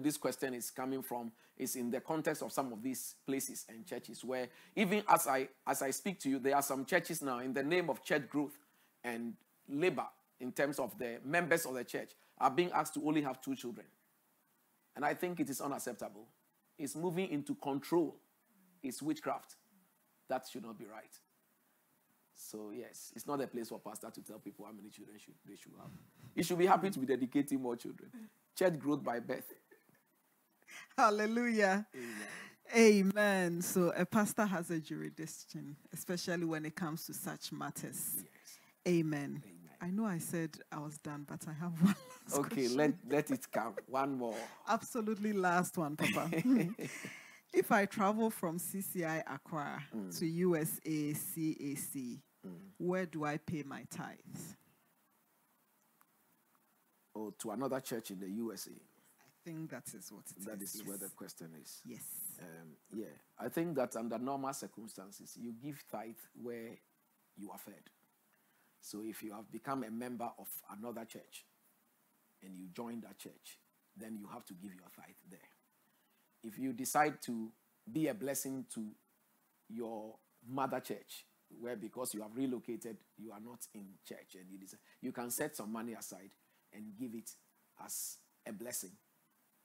this 0.00 0.16
question 0.16 0.54
is 0.54 0.70
coming 0.70 1.02
from 1.02 1.32
is 1.56 1.74
in 1.74 1.90
the 1.90 2.00
context 2.00 2.40
of 2.40 2.52
some 2.52 2.72
of 2.72 2.84
these 2.84 3.16
places 3.26 3.66
and 3.68 3.84
churches 3.84 4.24
where 4.24 4.46
even 4.76 5.02
as 5.08 5.26
I 5.26 5.48
as 5.66 5.82
I 5.82 5.90
speak 5.90 6.20
to 6.20 6.30
you, 6.30 6.38
there 6.38 6.54
are 6.54 6.62
some 6.62 6.84
churches 6.84 7.20
now 7.20 7.40
in 7.40 7.52
the 7.52 7.64
name 7.64 7.90
of 7.90 8.04
church 8.04 8.28
growth 8.30 8.56
and 9.02 9.34
labor 9.68 10.06
in 10.38 10.52
terms 10.52 10.78
of 10.78 10.96
the 10.98 11.18
members 11.24 11.66
of 11.66 11.74
the 11.74 11.82
church 11.82 12.12
are 12.38 12.50
being 12.50 12.70
asked 12.70 12.94
to 12.94 13.04
only 13.04 13.22
have 13.22 13.40
two 13.40 13.56
children. 13.56 13.88
And 14.94 15.04
I 15.04 15.14
think 15.14 15.40
it 15.40 15.50
is 15.50 15.60
unacceptable. 15.60 16.28
It's 16.78 16.94
moving 16.94 17.28
into 17.30 17.54
control. 17.54 18.16
It's 18.82 19.02
witchcraft. 19.02 19.56
That 20.28 20.46
should 20.50 20.64
not 20.64 20.78
be 20.78 20.84
right. 20.84 21.14
So 22.34 22.70
yes, 22.72 23.12
it's 23.16 23.26
not 23.26 23.40
a 23.40 23.46
place 23.46 23.68
for 23.68 23.80
pastor 23.80 24.10
to 24.10 24.22
tell 24.22 24.38
people 24.38 24.64
how 24.64 24.72
many 24.72 24.90
children 24.90 25.18
should, 25.18 25.34
they 25.46 25.56
should 25.56 25.72
have. 25.78 25.90
He 26.34 26.42
should 26.42 26.58
be 26.58 26.66
happy 26.66 26.90
to 26.90 26.98
be 26.98 27.06
dedicating 27.06 27.60
more 27.60 27.74
children. 27.74 28.10
Church 28.56 28.78
growth 28.78 29.02
by 29.02 29.18
birth. 29.18 29.52
Hallelujah. 30.96 31.86
Amen. 31.94 33.12
Amen. 33.16 33.62
So 33.62 33.92
a 33.96 34.04
pastor 34.06 34.44
has 34.44 34.70
a 34.70 34.78
jurisdiction, 34.78 35.76
especially 35.92 36.44
when 36.44 36.64
it 36.64 36.76
comes 36.76 37.06
to 37.06 37.14
such 37.14 37.50
matters. 37.50 38.16
Yes. 38.16 38.58
Amen. 38.86 39.42
Amen. 39.44 39.57
I 39.80 39.90
know 39.90 40.06
I 40.06 40.18
said 40.18 40.56
I 40.72 40.78
was 40.80 40.98
done, 40.98 41.24
but 41.28 41.40
I 41.48 41.52
have 41.52 41.72
one 41.82 41.94
last 42.26 42.38
Okay, 42.38 42.54
question. 42.62 42.76
let, 42.76 42.92
let 43.08 43.30
it 43.30 43.50
come. 43.52 43.74
One 43.86 44.18
more. 44.18 44.34
Absolutely 44.68 45.32
last 45.32 45.76
one, 45.78 45.96
Papa. 45.96 46.30
if 47.52 47.70
I 47.70 47.86
travel 47.86 48.30
from 48.30 48.58
CCI 48.58 49.22
Accra 49.26 49.82
to 50.18 50.26
USA 50.26 51.14
CAC, 51.14 52.20
where 52.78 53.06
do 53.06 53.24
I 53.24 53.36
pay 53.36 53.62
my 53.62 53.84
tithes? 53.90 54.56
Or 57.14 57.32
to 57.40 57.50
another 57.50 57.80
church 57.80 58.10
in 58.10 58.20
the 58.20 58.28
USA. 58.30 58.70
I 58.72 59.50
think 59.50 59.70
that 59.70 59.84
is 59.94 60.10
what 60.12 60.24
it 60.30 60.38
is. 60.40 60.44
That 60.44 60.62
is 60.62 60.82
where 60.84 60.98
the 60.98 61.08
question 61.08 61.48
is. 61.62 61.80
Yes. 61.84 62.02
Um, 62.40 62.68
yeah, 62.92 63.06
I 63.38 63.48
think 63.48 63.74
that 63.76 63.96
under 63.96 64.18
normal 64.18 64.52
circumstances, 64.52 65.36
you 65.40 65.52
give 65.62 65.82
tithe 65.90 66.14
where 66.40 66.78
you 67.36 67.50
are 67.50 67.58
fed. 67.58 67.82
So 68.80 69.02
if 69.04 69.22
you 69.22 69.32
have 69.32 69.50
become 69.50 69.84
a 69.84 69.90
member 69.90 70.30
of 70.38 70.48
another 70.76 71.04
church 71.04 71.44
and 72.42 72.56
you 72.56 72.68
join 72.74 73.00
that 73.02 73.18
church, 73.18 73.58
then 73.96 74.16
you 74.16 74.28
have 74.32 74.44
to 74.46 74.54
give 74.54 74.74
your 74.74 74.88
tithe 74.94 75.14
there. 75.30 75.38
If 76.42 76.58
you 76.58 76.72
decide 76.72 77.20
to 77.22 77.50
be 77.90 78.08
a 78.08 78.14
blessing 78.14 78.66
to 78.74 78.86
your 79.68 80.14
mother 80.48 80.80
church, 80.80 81.26
where 81.60 81.76
because 81.76 82.14
you 82.14 82.22
have 82.22 82.36
relocated, 82.36 82.98
you 83.16 83.32
are 83.32 83.40
not 83.40 83.66
in 83.74 83.86
church, 84.06 84.34
and 84.34 84.44
you 84.50 84.58
decide, 84.58 84.80
you 85.00 85.12
can 85.12 85.30
set 85.30 85.56
some 85.56 85.72
money 85.72 85.94
aside 85.94 86.30
and 86.72 86.96
give 86.98 87.14
it 87.14 87.30
as 87.84 88.18
a 88.46 88.52
blessing. 88.52 88.92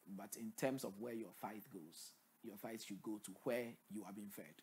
But 0.08 0.36
in 0.38 0.52
terms 0.58 0.84
of 0.84 0.94
where 1.00 1.14
your 1.14 1.32
tithe 1.40 1.64
goes, 1.72 2.14
your 2.42 2.56
tithe 2.58 2.82
should 2.82 3.02
go 3.02 3.20
to 3.24 3.32
where 3.44 3.68
you 3.90 4.04
are 4.06 4.14
being 4.14 4.30
fed 4.30 4.62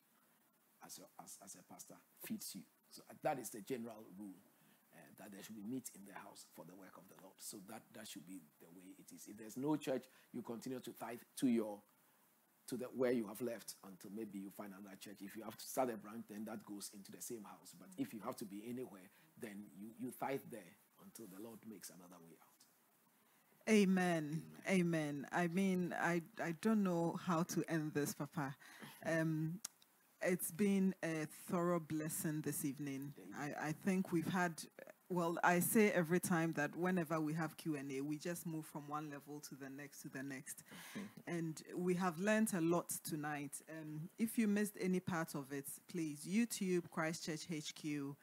as, 0.84 0.98
your, 0.98 1.08
as, 1.22 1.38
as 1.44 1.54
a 1.54 1.72
pastor 1.72 1.94
feeds 2.26 2.52
you. 2.54 2.62
So 2.90 3.02
uh, 3.10 3.14
that 3.22 3.38
is 3.38 3.50
the 3.50 3.60
general 3.60 4.04
rule 4.18 4.38
uh, 4.92 4.98
that 5.18 5.32
there 5.32 5.42
should 5.42 5.56
be 5.56 5.62
meat 5.62 5.90
in 5.94 6.02
the 6.04 6.18
house 6.18 6.46
for 6.54 6.64
the 6.64 6.74
work 6.74 6.96
of 6.96 7.04
the 7.08 7.14
Lord. 7.22 7.34
So 7.38 7.58
that, 7.68 7.82
that 7.94 8.08
should 8.08 8.26
be 8.26 8.40
the 8.60 8.66
way 8.74 8.94
it 8.98 9.14
is. 9.14 9.26
If 9.28 9.38
there's 9.38 9.56
no 9.56 9.76
church, 9.76 10.04
you 10.32 10.42
continue 10.42 10.80
to 10.80 10.92
tithe 10.92 11.22
to 11.38 11.48
your 11.48 11.78
to 12.68 12.76
the 12.76 12.84
where 12.94 13.10
you 13.10 13.26
have 13.26 13.40
left 13.40 13.74
until 13.84 14.10
maybe 14.14 14.38
you 14.38 14.50
find 14.50 14.72
another 14.72 14.96
church. 15.00 15.16
If 15.20 15.36
you 15.36 15.42
have 15.42 15.56
to 15.56 15.64
start 15.64 15.90
a 15.90 15.96
branch, 15.96 16.26
then 16.30 16.44
that 16.44 16.64
goes 16.64 16.90
into 16.94 17.10
the 17.10 17.20
same 17.20 17.42
house. 17.44 17.74
But 17.78 17.88
if 17.98 18.14
you 18.14 18.20
have 18.24 18.36
to 18.36 18.44
be 18.44 18.62
anywhere, 18.68 19.10
then 19.40 19.64
you, 19.76 19.88
you 19.98 20.12
tithe 20.18 20.40
there 20.50 20.76
until 21.04 21.26
the 21.34 21.42
Lord 21.42 21.58
makes 21.68 21.90
another 21.90 22.20
way 22.22 22.36
out. 22.40 22.50
Amen. 23.68 24.42
Amen. 24.68 25.26
I 25.32 25.48
mean, 25.48 25.94
I, 26.00 26.22
I 26.42 26.54
don't 26.60 26.82
know 26.82 27.18
how 27.24 27.42
to 27.44 27.64
end 27.68 27.92
this, 27.94 28.14
Papa. 28.14 28.54
Um, 29.04 29.60
it's 30.22 30.50
been 30.50 30.94
a 31.04 31.26
thorough 31.50 31.80
blessing 31.80 32.42
this 32.42 32.64
evening. 32.64 33.12
I, 33.38 33.68
I 33.68 33.72
think 33.72 34.12
we've 34.12 34.30
had, 34.30 34.62
well, 35.08 35.38
I 35.42 35.60
say 35.60 35.90
every 35.90 36.20
time 36.20 36.52
that 36.54 36.76
whenever 36.76 37.20
we 37.20 37.32
have 37.34 37.56
Q&A, 37.56 38.00
we 38.00 38.18
just 38.18 38.46
move 38.46 38.66
from 38.66 38.88
one 38.88 39.10
level 39.10 39.40
to 39.48 39.54
the 39.54 39.70
next 39.70 40.02
to 40.02 40.08
the 40.08 40.22
next. 40.22 40.62
and 41.26 41.62
we 41.74 41.94
have 41.94 42.18
learned 42.18 42.52
a 42.54 42.60
lot 42.60 42.90
tonight. 43.04 43.52
Um, 43.70 44.08
if 44.18 44.36
you 44.36 44.46
missed 44.46 44.76
any 44.80 45.00
part 45.00 45.34
of 45.34 45.52
it, 45.52 45.66
please, 45.90 46.26
YouTube, 46.28 46.90
Christchurch 46.90 47.46
HQ, 47.46 48.16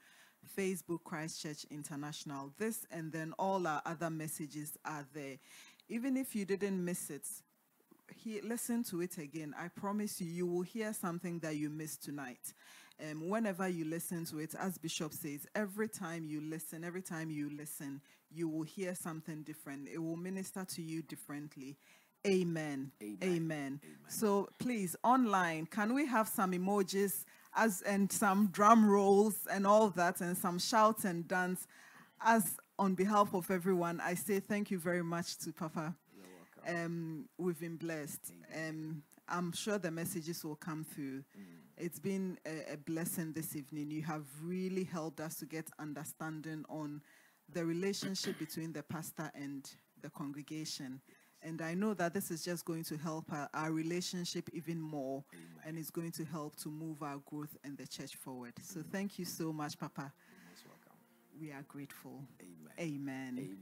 Facebook 0.58 1.04
Christchurch 1.04 1.66
International. 1.72 2.54
This 2.58 2.86
and 2.92 3.12
then 3.12 3.34
all 3.40 3.66
our 3.68 3.82
other 3.86 4.10
messages 4.10 4.78
are 4.86 5.06
there. 5.14 5.38
Even 5.90 6.18
if 6.18 6.36
you 6.36 6.46
didn't 6.46 6.84
miss 6.84 7.10
it, 7.10 7.26
he, 8.16 8.42
listen 8.42 8.84
to 8.86 9.02
it 9.02 9.18
again. 9.18 9.54
I 9.60 9.68
promise 9.70 10.22
you, 10.22 10.28
you 10.28 10.46
will 10.48 10.62
hear 10.62 10.94
something 10.94 11.40
that 11.40 11.56
you 11.56 11.70
missed 11.70 12.04
tonight. 12.04 12.54
Um, 13.00 13.30
whenever 13.30 13.68
you 13.68 13.86
listen 13.86 14.26
to 14.26 14.40
it, 14.40 14.56
as 14.60 14.78
Bishop 14.78 15.14
says, 15.14 15.46
every 15.56 15.88
time 15.88 16.26
you 16.26 16.42
listen, 16.42 16.84
every 16.84 17.04
time 17.04 17.30
you 17.30 17.50
listen, 17.56 18.02
you 18.32 18.50
will 18.50 18.64
hear 18.64 18.96
something 18.96 19.44
different. 19.44 19.88
It 19.88 20.00
will 20.00 20.16
minister 20.16 20.66
to 20.66 20.82
you 20.82 21.04
differently. 21.04 21.78
Amen. 22.26 22.92
Amen. 23.02 23.18
Amen. 23.24 23.82
So 24.08 24.50
please, 24.60 24.96
online, 25.04 25.68
can 25.68 25.94
we 25.94 26.08
have 26.08 26.28
some 26.28 26.52
emojis 26.52 27.26
as 27.56 27.82
and 27.84 28.12
some 28.12 28.48
drum 28.48 28.86
rolls 28.90 29.48
and 29.52 29.68
all 29.68 29.90
that 29.90 30.20
and 30.22 30.36
some 30.36 30.60
shout 30.60 31.04
and 31.06 31.28
dance? 31.28 31.68
As 32.20 32.58
on 32.80 32.96
behalf 32.96 33.34
of 33.34 33.50
everyone, 33.52 34.02
I 34.02 34.16
say 34.16 34.40
thank 34.40 34.72
you 34.72 34.80
very 34.80 35.04
much 35.04 35.38
to 35.40 35.54
Papa. 35.54 35.96
Um, 36.68 37.30
we've 37.38 37.60
been 37.60 37.78
blessed. 37.78 38.34
Um, 38.56 39.04
I'm 39.30 39.52
sure 39.52 39.78
the 39.78 39.92
messages 39.92 40.44
will 40.44 40.56
come 40.56 40.84
through. 40.84 41.24
It's 41.78 42.00
been 42.00 42.38
a, 42.46 42.74
a 42.74 42.78
blessing 42.78 43.34
this 43.34 43.56
evening. 43.56 43.92
You 43.92 44.02
have 44.04 44.26
really 44.42 44.84
helped 44.84 45.20
us 45.20 45.36
to 45.38 45.46
get 45.46 45.70
understanding 45.80 46.66
on 46.70 47.02
the 47.54 47.66
relationship 47.66 48.40
between 48.40 48.74
the 48.74 48.84
pastor 48.84 49.32
and 49.36 49.70
the 50.02 50.10
congregation. 50.10 51.02
And 51.44 51.62
I 51.62 51.76
know 51.76 51.94
that 51.94 52.14
this 52.14 52.32
is 52.32 52.44
just 52.44 52.66
going 52.66 52.84
to 52.86 52.98
help 52.98 53.32
our, 53.32 53.48
our 53.54 53.72
relationship 53.72 54.50
even 54.54 54.82
more 54.82 55.24
and 55.66 55.78
it's 55.78 55.92
going 55.92 56.12
to 56.14 56.26
help 56.26 56.56
to 56.58 56.70
move 56.70 57.04
our 57.04 57.20
growth 57.26 57.56
and 57.64 57.78
the 57.78 57.86
church 57.86 58.16
forward. 58.16 58.54
So 58.64 58.82
thank 58.92 59.20
you 59.20 59.26
so 59.26 59.54
much, 59.54 59.78
Papa. 59.78 60.12
You're 60.30 60.50
most 60.50 60.66
welcome. 60.66 60.98
We 61.40 61.52
are 61.52 61.64
grateful. 61.68 62.24
Amen. 62.42 62.74
Amen. 62.80 63.36
Amen. 63.38 63.58